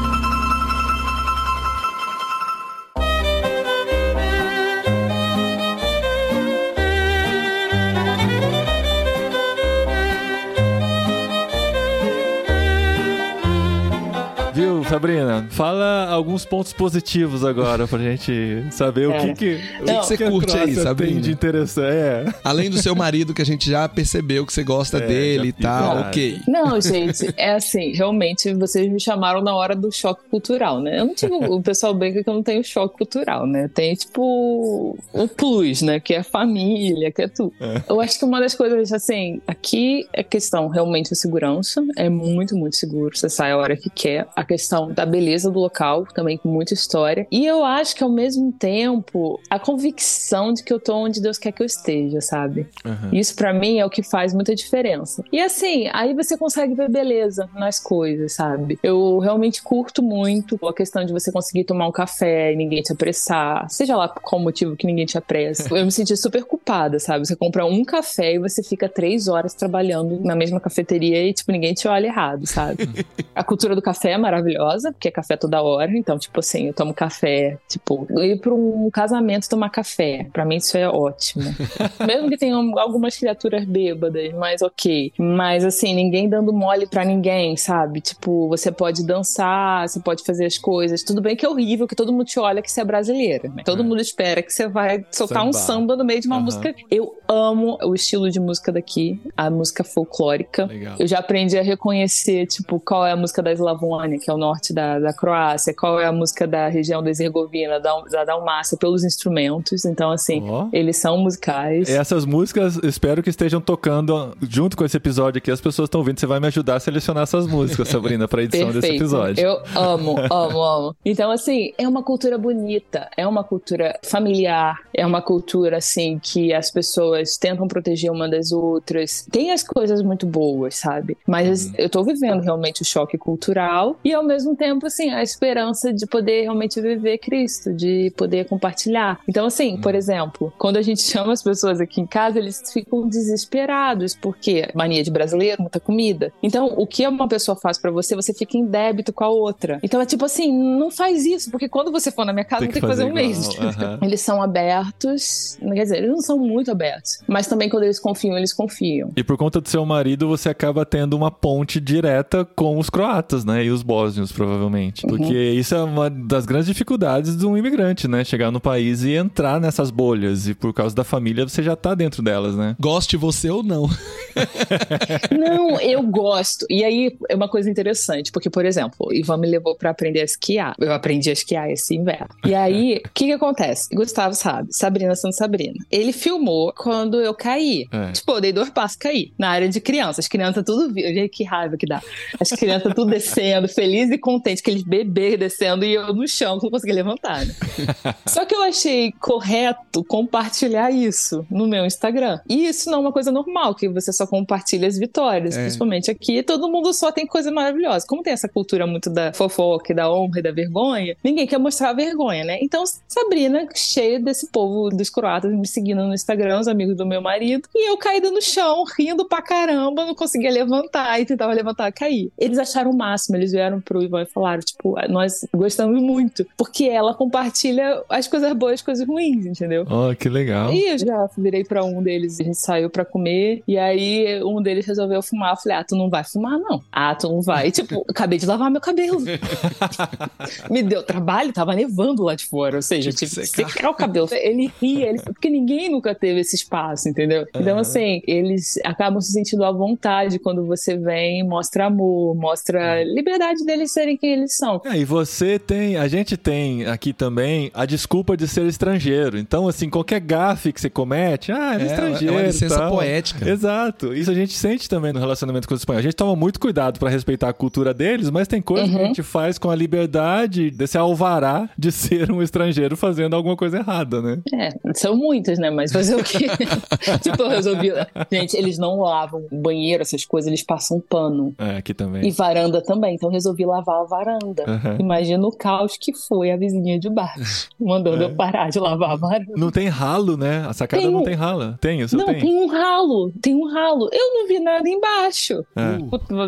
Sabrina? 14.90 15.48
Fala 15.50 16.08
alguns 16.10 16.46
pontos 16.46 16.72
positivos 16.72 17.44
agora 17.44 17.88
pra 17.88 18.00
gente 18.00 18.64
saber 18.72 19.08
o 19.08 19.12
É. 19.12 19.20
que 19.20 19.34
que, 19.34 19.56
o 19.82 19.86
que 19.86 19.94
você 19.94 20.18
que 20.18 20.30
curte 20.30 20.56
aí, 20.58 20.76
Sabrina? 20.76 21.20
de 21.22 21.32
interessante. 21.32 21.86
É. 21.88 22.26
Além 22.44 22.70
do 22.70 22.78
seu 22.78 22.96
marido, 22.96 23.34
que 23.34 23.42
a 23.42 23.46
gente 23.46 23.70
já 23.70 23.88
percebeu 23.90 24.46
que 24.46 24.54
você 24.54 24.64
gosta 24.64 24.98
É, 24.98 25.08
dele 25.08 25.44
já- 25.44 25.46
e 25.50 25.54
tal, 25.54 25.98
ok. 26.02 26.40
Não, 26.48 26.80
gente, 26.80 27.34
é 27.36 27.54
assim, 27.54 27.92
realmente 27.94 28.54
vocês 28.54 28.90
me 28.92 29.00
chamaram 29.00 29.42
na 29.42 29.56
hora 29.56 29.76
do 29.76 29.92
choque 29.92 30.22
cultural, 30.30 30.80
né? 30.80 31.00
Eu 31.00 31.06
não 31.06 31.16
tive, 31.16 31.34
o 31.34 31.62
pessoal 31.62 31.94
brinca 31.94 32.24
que 32.24 32.30
eu 32.30 32.34
não 32.34 32.44
tenho 32.44 32.64
choque 32.64 32.98
cultural, 32.98 33.46
né? 33.48 33.70
Tem, 33.74 33.94
tipo, 33.96 34.98
o 35.14 35.28
plus, 35.28 35.82
né? 35.82 36.00
Que 36.00 36.14
é 36.14 36.24
família, 36.24 37.12
que 37.12 37.22
é 37.24 37.28
tudo. 37.28 37.54
Eu 37.90 38.00
acho 38.00 38.18
que 38.20 38.26
uma 38.26 38.40
das 38.40 38.54
coisas, 38.56 38.92
assim, 38.94 39.42
aqui 39.48 40.08
é 40.14 40.24
questão 40.24 40.68
realmente 40.68 41.10
de 41.10 41.16
segurança, 41.18 41.84
é 41.98 42.08
muito, 42.10 42.56
muito 42.56 42.76
seguro, 42.76 43.18
você 43.18 43.30
sai 43.30 43.52
a 43.52 43.58
hora 43.58 43.76
que 43.76 43.90
quer. 43.90 44.28
A 44.36 44.46
a 44.46 44.48
da 44.84 45.05
beleza 45.05 45.49
do 45.49 45.59
local, 45.59 46.05
também 46.13 46.38
com 46.38 46.49
muita 46.49 46.73
história. 46.73 47.28
E 47.32 47.45
eu 47.45 47.63
acho 47.63 47.95
que 47.95 48.03
ao 48.03 48.09
mesmo 48.09 48.51
tempo, 48.51 49.39
a 49.49 49.59
convicção 49.59 50.53
de 50.53 50.63
que 50.63 50.73
eu 50.73 50.80
tô 50.80 50.95
onde 50.95 51.21
Deus 51.21 51.38
quer 51.38 51.51
que 51.51 51.61
eu 51.61 51.65
esteja, 51.65 52.21
sabe? 52.21 52.67
Uhum. 52.86 53.09
Isso 53.13 53.36
para 53.36 53.53
mim 53.53 53.80
é 53.80 53.86
o 53.86 53.89
que 53.89 54.03
faz 54.03 54.34
muita 54.34 54.53
diferença. 54.55 55.23
E 55.32 55.39
assim, 55.39 55.88
aí 55.93 56.13
você 56.13 56.38
consegue 56.38 56.73
ver 56.73 56.89
beleza 56.89 57.49
nas 57.53 57.80
coisas, 57.80 58.34
sabe? 58.34 58.80
Eu 58.84 59.19
realmente 59.19 59.61
curto 59.61 60.01
muito 60.01 60.57
a 60.67 60.73
questão 60.73 61.05
de 61.05 61.13
você 61.13 61.32
conseguir 61.32 61.63
tomar 61.63 61.88
um 61.88 61.91
café 61.91 62.53
e 62.53 62.55
ninguém 62.55 62.82
te 62.82 62.91
apressar, 62.91 63.69
seja 63.69 63.95
lá 63.95 64.07
por 64.07 64.21
qual 64.21 64.41
motivo 64.41 64.76
que 64.76 64.86
ninguém 64.86 65.05
te 65.05 65.17
apressa. 65.17 65.67
Eu 65.76 65.86
me 65.86 65.91
senti 65.91 66.15
super 66.15 66.43
culpada, 66.43 66.99
sabe? 66.99 67.26
Você 67.26 67.36
compra 67.36 67.65
um 67.65 67.84
café 67.84 68.34
e 68.34 68.39
você 68.39 68.63
fica 68.63 68.88
três 68.88 69.28
horas 69.28 69.53
trabalhando 69.53 70.19
na 70.21 70.36
mesma 70.36 70.59
cafeteria 70.59 71.23
e, 71.23 71.34
tipo, 71.34 71.51
ninguém 71.51 71.73
te 71.73 71.88
olha 71.88 72.07
errado, 72.07 72.45
sabe? 72.45 72.89
a 73.36 73.43
cultura 73.43 73.76
do 73.76 73.82
café 73.82 74.11
é 74.11 74.17
maravilhosa, 74.17 74.64
porque 74.91 75.07
é 75.07 75.11
café 75.11 75.36
toda 75.38 75.61
hora. 75.61 75.91
Então, 75.97 76.18
tipo 76.18 76.39
assim, 76.39 76.68
eu 76.68 76.74
tomo 76.74 76.93
café, 76.93 77.57
tipo, 77.68 78.07
ir 78.22 78.39
pra 78.39 78.53
um 78.53 78.89
casamento 78.91 79.49
tomar 79.49 79.70
café. 79.70 80.28
Pra 80.32 80.45
mim 80.45 80.57
isso 80.57 80.78
é 80.78 80.88
ótimo. 80.88 81.43
Mesmo 82.05 82.30
que 82.30 82.38
tenham 82.38 82.78
algumas 82.80 83.18
criaturas 83.18 83.66
bêbadas, 83.66 84.34
mas 84.34 84.61
ok. 84.61 85.11
Mas 85.18 85.63
assim, 85.63 85.93
ninguém 85.93 86.30
dando 86.30 86.51
mole 86.53 86.88
pra 86.88 87.03
ninguém, 87.05 87.55
sabe? 87.57 88.01
Tipo, 88.01 88.47
você 88.47 88.72
pode 88.72 89.05
dançar, 89.05 89.88
você 89.88 89.99
pode 89.99 90.24
fazer 90.24 90.45
as 90.45 90.57
coisas. 90.57 91.03
Tudo 91.03 91.22
bem 91.22 91.36
que 91.36 91.45
é 91.45 91.49
horrível, 91.49 91.88
que 91.88 91.95
todo 91.95 92.11
mundo 92.11 92.26
te 92.26 92.39
olha 92.39 92.61
que 92.61 92.72
você 92.72 92.82
é 92.82 92.86
brasileira. 92.86 93.49
Né? 93.49 93.63
Todo 93.66 93.84
mundo 93.84 94.01
espera 94.01 94.41
que 94.41 94.51
você 94.51 94.68
vai 94.68 95.05
soltar 95.11 95.43
um 95.43 95.51
Sambar. 95.53 95.68
samba 95.68 95.95
no 95.95 96.05
meio 96.05 96.22
de 96.22 96.28
uma 96.28 96.38
Aham. 96.38 96.45
música. 96.45 96.76
Eu 96.89 97.16
amo 97.28 97.78
o 97.84 97.93
estilo 97.93 98.30
de 98.30 98.39
música 98.39 98.72
daqui, 98.72 99.20
a 99.36 99.49
música 99.49 99.84
folclórica. 99.84 100.66
Legal. 100.66 100.95
Eu 100.99 101.07
já 101.07 101.20
aprendi 101.20 101.57
a 101.57 101.61
reconhecer, 101.61 102.45
tipo, 102.47 102.80
qual 102.80 103.05
é 103.05 103.11
a 103.11 103.16
música 103.16 103.41
da 103.41 103.51
Slavônia, 103.51 104.20
que 104.20 104.30
é 104.30 104.34
o 104.34 104.38
norte 104.56 104.74
da, 104.74 104.99
da 104.99 105.14
Croácia, 105.14 105.74
qual 105.74 105.99
é 105.99 106.06
a 106.06 106.12
música 106.12 106.47
da 106.47 106.68
região 106.68 107.03
da 107.03 107.10
Herzegovina, 107.10 107.80
da, 107.80 107.99
da 108.01 108.24
Dalmácia, 108.24 108.78
pelos 108.78 109.03
instrumentos. 109.03 109.86
Então, 109.86 110.12
assim, 110.12 110.41
Ó. 110.49 110.68
eles 110.72 110.97
são 110.97 111.18
musicais. 111.18 111.89
Essas 111.89 112.26
músicas, 112.26 112.80
espero 112.84 113.22
que 113.22 113.30
estejam 113.30 113.60
tocando 113.60 114.36
junto 114.41 114.78
com 114.78 114.86
esse 114.86 114.97
episódio 114.97 115.39
aqui. 115.39 115.51
As 115.51 115.62
pessoas 115.62 115.88
estão 115.88 115.99
ouvindo. 115.99 116.20
Você 116.20 116.26
vai 116.26 116.39
me 116.39 116.47
ajudar 116.47 116.76
a 116.76 116.80
selecionar 116.80 117.24
essas 117.24 117.45
músicas, 117.47 117.89
Sabrina, 117.89 118.28
pra 118.28 118.43
edição 118.43 118.72
desse 118.72 118.95
episódio. 118.95 119.43
Eu 119.43 119.62
amo, 119.76 120.16
amo, 120.32 120.62
amo. 120.62 120.95
Então, 121.03 121.32
assim, 121.32 121.74
é 121.78 121.88
uma 121.88 122.03
cultura 122.03 122.38
bonita, 122.38 123.10
é 123.18 123.28
uma 123.28 123.43
cultura 123.43 123.99
familiar, 124.03 124.80
é 124.93 125.06
uma 125.06 125.22
cultura, 125.22 125.78
assim, 125.78 126.20
que 126.22 126.53
as 126.53 126.72
pessoas 126.72 127.38
tentam 127.38 127.68
proteger 127.68 128.12
uma 128.12 128.30
das 128.30 128.51
outras. 128.51 129.28
Tem 129.30 129.51
as 129.51 129.64
coisas 129.64 130.01
muito 130.01 130.26
boas, 130.26 130.76
sabe? 130.76 131.18
Mas 131.28 131.74
eu 131.78 131.89
tô 131.89 132.03
vivendo 132.03 132.41
realmente 132.41 132.82
o 132.82 132.86
choque 132.86 133.18
cultural 133.18 133.97
e, 134.03 134.14
ao 134.14 134.24
mesmo 134.24 134.45
tempo, 134.54 134.86
assim, 134.86 135.12
a 135.12 135.24
esperança 135.24 135.93
de 135.93 136.06
poder 136.06 136.41
realmente 136.41 136.82
viver 136.82 137.18
Cristo, 137.20 137.72
de 137.74 138.12
poder 138.18 138.46
compartilhar. 138.46 139.20
Então, 139.28 139.46
assim, 139.46 139.78
por 139.78 139.96
exemplo, 139.96 140.52
quando 140.58 140.76
a 140.76 140.82
gente 140.82 141.02
chama 141.10 141.32
as 141.32 141.41
pessoas 141.41 141.80
aqui 141.80 142.02
em 142.02 142.06
casa, 142.06 142.38
eles 142.38 142.62
ficam 142.74 143.08
desesperados, 143.08 144.14
porque 144.16 144.70
mania 144.74 145.04
de 145.04 145.12
brasileiro, 145.12 145.62
muita 145.62 145.80
comida. 145.80 146.34
Então, 146.43 146.74
o 146.76 146.86
que 146.86 147.08
uma 147.08 147.28
pessoa 147.28 147.56
faz 147.56 147.78
pra 147.78 147.91
você, 147.91 148.16
você 148.16 148.34
fica 148.34 148.58
em 148.58 148.66
débito 148.66 149.14
com 149.14 149.24
a 149.24 149.30
outra. 149.30 149.80
Então, 149.82 150.02
é 150.02 150.06
tipo 150.06 150.26
assim, 150.26 150.52
não 150.52 150.91
faz 150.91 151.26
isso, 151.26 151.50
porque 151.50 151.70
quando 151.70 151.91
você 151.91 152.12
for 152.12 152.26
na 152.26 152.34
minha 152.34 152.43
casa, 152.46 152.62
Tem 152.62 152.70
que 152.70 152.76
que 152.76 152.82
fazer 152.82 153.04
fazer 153.04 153.12
um 153.12 153.14
mês. 153.14 153.50
aham. 153.60 154.00
Eles 154.04 154.22
são 154.22 154.41
abertos, 154.41 155.58
quer 155.62 155.84
dizer, 155.84 155.98
eles 155.98 156.10
não 156.10 156.22
são 156.22 156.38
muito 156.38 156.72
abertos, 156.72 157.20
mas 157.28 157.48
também 157.48 157.70
quando 157.70 157.84
eles 157.84 158.00
confiam, 158.00 158.38
eles 158.38 158.54
confiam. 158.54 159.12
E 159.16 159.24
por 159.24 159.38
conta 159.38 159.62
do 159.62 159.70
seu 159.70 159.86
marido, 159.86 160.28
você 160.28 160.50
acaba 160.50 160.86
tendo 160.86 161.16
uma 161.16 161.32
ponte 161.32 161.80
direta 161.80 162.46
com 162.46 162.78
os 162.78 162.89
croatas, 162.89 163.46
né? 163.46 163.64
E 163.64 163.70
os 163.70 163.84
bósnios, 163.84 164.32
provavelmente. 164.36 165.06
Uhum. 165.06 165.18
Porque 165.18 165.34
isso 165.34 165.74
é 165.74 165.84
uma 165.84 166.10
das 166.10 166.46
grandes 166.46 166.68
dificuldades 166.68 167.36
de 167.36 167.46
um 167.46 167.58
imigrante, 167.58 168.08
né? 168.08 168.24
Chegar 168.24 168.52
no 168.52 168.60
país 168.60 169.04
e 169.04 169.14
entrar 169.14 169.60
nessas 169.60 169.90
bolhas. 169.90 170.48
E 170.48 170.54
por 170.54 170.74
causa 170.74 170.96
da 170.96 171.04
família, 171.04 171.48
você 171.48 171.64
já 171.64 171.76
tá 171.76 171.96
dentro 171.96 172.22
delas, 172.22 172.56
né? 172.56 172.76
Goste 172.80 173.18
você 173.18 173.50
ou 173.50 173.64
não. 173.64 173.90
Não, 175.32 175.80
eu 175.80 176.02
gosto. 176.04 176.66
E 176.70 176.84
aí 176.84 177.16
é 177.30 177.36
uma 177.36 177.48
coisa 177.48 177.70
interessante, 177.70 178.32
porque, 178.32 178.50
por 178.50 178.66
exemplo, 178.66 178.96
o 179.00 179.14
Ivan 179.14 179.38
me 179.38 179.48
levou 179.48 179.76
pra 179.76 179.92
aprender 179.92 180.22
a 180.22 180.26
esquiar. 180.26 180.76
Eu 180.80 180.92
aprendi 180.92 181.30
a 181.30 181.34
esquiar 181.34 181.70
esse 181.70 181.96
inverno. 181.96 182.28
E 182.46 182.54
aí, 182.54 183.02
o 183.06 183.10
que 183.14 183.26
que 183.26 183.32
acontece? 183.32 183.94
Gustavo 183.96 184.34
sabe, 184.34 184.68
Sabrina 184.72 185.16
Santa 185.16 185.36
Sabrina. 185.36 185.76
Ele 185.92 186.12
filmou 186.12 186.74
quando 186.74 187.22
eu 187.22 187.34
caí. 187.34 187.86
É. 187.92 188.12
Tipo, 188.12 188.34
eu 188.34 188.42
dei 188.42 188.52
dois 188.52 188.70
passos 188.70 188.96
e 188.96 189.00
caí. 189.00 189.34
Na 189.38 189.50
área 189.50 189.70
de 189.70 189.80
crianças. 189.80 190.26
As 190.26 190.28
crianças 190.28 190.64
tudo 190.66 190.94
viram. 190.94 191.14
Gente, 191.14 191.30
que 191.30 191.44
raiva 191.44 191.78
que 191.78 191.86
dá. 191.86 192.02
As 192.40 192.50
crianças 192.50 192.94
tudo 192.94 193.12
descendo, 193.12 193.68
feliz 193.68 194.10
e 194.10 194.18
contente, 194.26 194.61
aqueles 194.61 194.82
bebês 194.82 195.38
descendo 195.38 195.86
e 195.86 195.93
eu 195.93 196.11
no 196.11 196.28
chão, 196.28 196.57
que 196.57 196.63
não 196.63 196.71
conseguia 196.71 196.95
levantar. 196.95 197.45
Né? 197.45 197.53
Só 198.26 198.43
que 198.43 198.55
eu 198.55 198.63
achei 198.63 199.11
correto 199.19 200.03
compartilhar 200.03 200.89
isso 200.89 201.45
no 201.47 201.67
meu 201.67 201.86
Instagram. 201.86 202.39
E 202.49 202.65
isso 202.65 202.89
não 202.89 202.97
é 202.97 203.01
uma 203.01 203.11
coisa 203.11 203.32
normal, 203.32 203.76
que 203.76 203.88
você 203.88 204.11
só 204.11 204.26
compartilha 204.26 204.88
as 204.88 204.97
vitórias. 204.97 205.55
É. 205.55 205.61
Principalmente 205.61 206.09
aqui, 206.09 206.41
todo 206.41 206.69
mundo 206.69 206.91
só 206.93 207.11
tem 207.11 207.28
coisa 207.28 207.51
maravilhosa. 207.51 208.05
Como 208.07 208.23
tem 208.23 208.34
essa 208.34 208.49
cultura 208.49 208.88
muito 208.88 209.09
da 209.09 209.32
fofoca, 209.32 209.93
da 209.93 210.11
honra 210.11 210.39
e 210.39 210.41
da 210.41 210.51
vergonha, 210.51 211.15
ninguém 211.23 211.45
quer 211.45 211.59
mostrar 211.59 211.89
a 211.89 211.93
vergonha, 211.93 212.43
né? 212.43 212.57
Então, 212.61 212.84
Sabrina, 213.07 213.67
cheia 213.76 214.19
desse 214.19 214.47
povo 214.47 214.89
dos 214.89 215.09
croatas 215.09 215.51
me 215.51 215.67
seguindo 215.67 216.03
no 216.03 216.13
Instagram, 216.13 216.59
os 216.59 216.67
amigos 216.67 216.95
do 216.95 217.05
meu 217.05 217.21
marido, 217.21 217.67
e 217.76 217.89
eu 217.89 217.97
caída 217.97 218.32
no 218.32 218.41
chão, 218.41 218.84
rindo 218.97 219.26
pra 219.26 219.41
caramba, 219.41 220.05
não 220.05 220.15
conseguia 220.15 220.49
levantar 220.49 221.19
e 221.19 221.26
tentava 221.26 221.53
levantar, 221.53 221.91
cair. 221.91 222.32
Eles 222.38 222.57
acharam 222.57 222.91
o 222.91 222.97
máximo, 222.97 223.36
eles 223.36 223.51
vieram 223.51 223.82
pro 223.82 224.01
Ivan 224.16 224.24
e 224.24 224.26
falaram, 224.26 224.61
tipo, 224.61 224.95
nós 225.09 225.45
gostamos 225.53 226.01
muito, 226.01 226.45
porque 226.57 226.86
ela 226.86 227.13
compartilha 227.13 228.01
as 228.09 228.28
coisas 228.28 228.51
boas, 228.53 228.74
as 228.76 228.82
coisas 228.82 229.07
ruins, 229.07 229.45
entendeu? 229.45 229.86
Ó, 229.89 230.13
que 230.13 230.30
legal. 230.30 230.72
E 230.74 230.91
eu 230.91 230.97
já 230.97 231.30
virei 231.38 231.63
pra 231.63 231.84
um 231.84 232.01
deles, 232.01 232.39
a 232.39 232.43
gente 232.43 232.57
saiu 232.57 232.89
pra 232.89 233.05
comer, 233.05 233.63
e 233.68 233.78
aí 233.78 234.43
um 234.43 234.61
deles 234.61 234.86
resolveu 234.86 235.22
fumar. 235.22 235.53
Eu 235.53 235.57
falei, 235.57 235.78
ah, 235.78 235.84
tu 235.84 235.95
não 235.95 236.09
vai 236.09 236.24
fumar, 236.24 236.57
não. 236.59 236.82
Ah, 236.91 237.16
tu 237.16 237.28
não 237.30 237.41
vai. 237.41 237.72
tipo, 237.72 238.05
acabei 238.09 238.38
de 238.39 238.45
lavar 238.45 238.72
meu 238.72 238.82
cabelo. 238.82 239.20
Me 240.70 240.84
deu 240.84 241.03
trabalho, 241.03 241.53
tava 241.53 241.74
nevando 241.76 242.24
lá 242.24 242.36
de 242.36 242.45
fora, 242.45 242.78
ou 242.78 242.82
seja, 242.82 243.11
Tive 243.11 243.32
tive 243.32 243.41
que 243.41 243.72
secar. 243.72 243.89
o 243.89 243.93
cabelo. 243.93 244.28
Ele 244.32 244.72
ria, 244.82 245.09
ele... 245.09 245.20
porque 245.20 245.49
ninguém 245.49 245.89
nunca 245.89 246.13
teve 246.13 246.39
esse 246.39 246.55
espaço, 246.55 247.09
entendeu? 247.09 247.45
Então, 247.55 247.78
assim, 247.80 248.22
eles 248.28 248.80
acabam 248.84 249.22
se 249.22 249.32
sentindo 249.32 249.63
à 249.63 249.72
vontade 249.72 250.39
quando 250.39 250.66
você 250.66 250.97
vem, 250.97 251.43
mostra 251.43 251.86
amor, 251.86 252.36
mostra 252.36 253.03
liberdade 253.03 253.63
deles 253.66 253.91
serem 253.96 254.18
quem 254.18 254.34
eles 254.34 254.56
são. 254.56 254.82
É, 254.86 254.98
e 254.98 255.06
você 255.06 255.58
tem, 255.58 255.98
a 255.98 256.08
gente 256.08 256.38
tem 256.38 256.86
aqui 256.86 257.14
também 257.14 257.72
a 257.74 257.86
desculpa 257.86 258.36
de 258.38 258.48
ser 258.48 258.66
estrangeiro. 258.68 259.38
Então, 259.38 259.68
assim, 259.68 259.89
qualquer 259.89 260.20
gafe 260.20 260.72
que 260.72 260.80
você 260.82 260.89
comete, 260.89 261.52
ah, 261.52 261.76
é, 261.80 261.82
É, 261.82 261.86
estrangeiro. 261.86 262.34
é 262.34 262.38
uma 262.38 262.43
licença 262.48 262.78
tal. 262.78 262.91
poética. 262.91 263.50
Exato. 263.50 264.14
Isso 264.14 264.30
a 264.30 264.34
gente 264.34 264.54
sente 264.54 264.88
também 264.89 265.12
no 265.14 265.20
relacionamento 265.20 265.68
com 265.68 265.74
os 265.74 265.82
espanhóis. 265.82 266.06
A 266.06 266.08
gente 266.08 266.16
toma 266.16 266.36
muito 266.36 266.60
cuidado 266.60 267.00
pra 267.00 267.10
respeitar 267.10 267.50
a 267.50 267.54
cultura 267.54 267.93
deles, 267.93 268.30
mas 268.30 268.48
tem 268.48 268.62
coisas 268.62 268.89
que 268.89 268.96
a 268.96 269.00
Uhum. 269.00 269.06
gente 269.08 269.24
faz 269.24 269.58
com 269.58 269.70
a 269.70 269.76
liberdade 269.76 270.70
desse 270.72 270.98
alvará 270.98 271.70
de 271.78 271.91
ser 271.91 272.32
um 272.32 272.41
estrangeiro 272.41 272.96
fazendo 272.98 273.36
alguma 273.36 273.56
coisa 273.56 273.78
errada, 273.78 274.22
né? 274.22 274.39
É, 274.54 274.70
são 274.93 275.16
muitas, 275.16 275.58
né? 275.58 275.70
Mas 275.70 275.91
fazer 275.91 276.16
o 276.16 276.24
quê? 276.24 276.48
tipo, 277.22 277.41
eu 277.41 277.50
resolvi. 277.50 277.91
Gente, 278.32 278.56
eles 278.58 278.78
não 278.78 279.00
lavam 279.00 279.46
banheiro, 279.52 280.02
essas 280.02 280.26
coisas, 280.26 280.48
eles 280.48 280.64
passam 280.64 281.00
pano. 281.10 281.54
É, 281.58 281.78
aqui 281.78 281.93
também. 281.93 282.28
E 282.28 282.32
varanda 282.32 282.82
também, 282.82 283.16
então 283.16 283.30
eu 283.30 283.34
resolvi 283.34 283.66
lavar 283.66 283.85
a 283.94 284.04
varanda. 284.04 284.64
Aham. 284.68 284.98
Imagina 285.00 285.46
o 285.46 285.52
caos 285.52 285.98
que 286.00 286.14
foi 286.14 286.52
a 286.52 286.58
vizinha 286.58 287.00
de 287.00 287.10
baixo, 287.10 287.70
mandando 287.80 288.24
É. 288.24 288.26
eu 288.26 288.36
parar 288.36 288.70
de 288.70 288.80
lavar 288.80 289.12
a 289.12 289.16
varanda. 289.16 289.54
Não 289.56 289.72
tem 289.72 289.88
ralo, 289.88 290.36
né? 290.38 290.66
A 290.68 290.74
sacada 290.74 291.02
Tem 291.04 291.12
não 291.12 291.24
tem 291.24 291.34
rala. 291.36 291.78
Tem, 291.82 292.04
o 292.04 292.10
seu 292.10 292.18
Não, 292.20 292.26
tem. 292.26 292.40
tem 292.42 292.56
um 292.56 292.68
ralo, 292.68 293.32
tem 293.42 293.56
um 293.56 293.68
ralo. 293.72 294.10
Eu 294.12 294.34
não 294.34 294.48
vi 294.48 294.60
nada 294.60 294.88
embaixo. 294.88 295.66
É. 295.76 295.98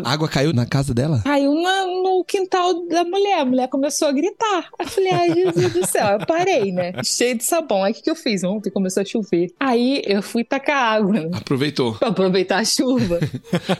A 0.04 0.12
água 0.12 0.28
caiu 0.28 0.52
na 0.52 0.66
casa 0.66 0.92
dela? 0.94 1.20
Caiu 1.24 1.54
na- 1.54 1.86
no 1.86 2.24
quintal 2.24 2.86
da 2.86 3.04
mulher. 3.04 3.40
A 3.40 3.44
mulher 3.44 3.68
começou 3.68 4.08
a 4.08 4.12
gritar. 4.12 4.68
Eu 4.78 4.86
falei, 4.86 5.10
ai, 5.12 5.34
Jesus 5.34 5.72
do 5.72 5.86
céu. 5.86 6.06
Eu 6.18 6.26
parei, 6.26 6.72
né? 6.72 6.92
Cheio 7.04 7.36
de 7.36 7.44
sabão. 7.44 7.82
Aí 7.84 7.92
o 7.92 7.94
que, 7.94 8.02
que 8.02 8.10
eu 8.10 8.16
fiz? 8.16 8.42
Ontem 8.44 8.70
começou 8.70 9.02
a 9.02 9.04
chover. 9.06 9.48
Aí 9.60 10.02
eu 10.06 10.22
fui 10.22 10.44
tacar 10.44 10.94
água? 10.94 11.28
Aproveitou. 11.32 11.94
pra 11.94 12.08
aproveitar 12.08 12.58
a 12.58 12.64
chuva. 12.64 13.18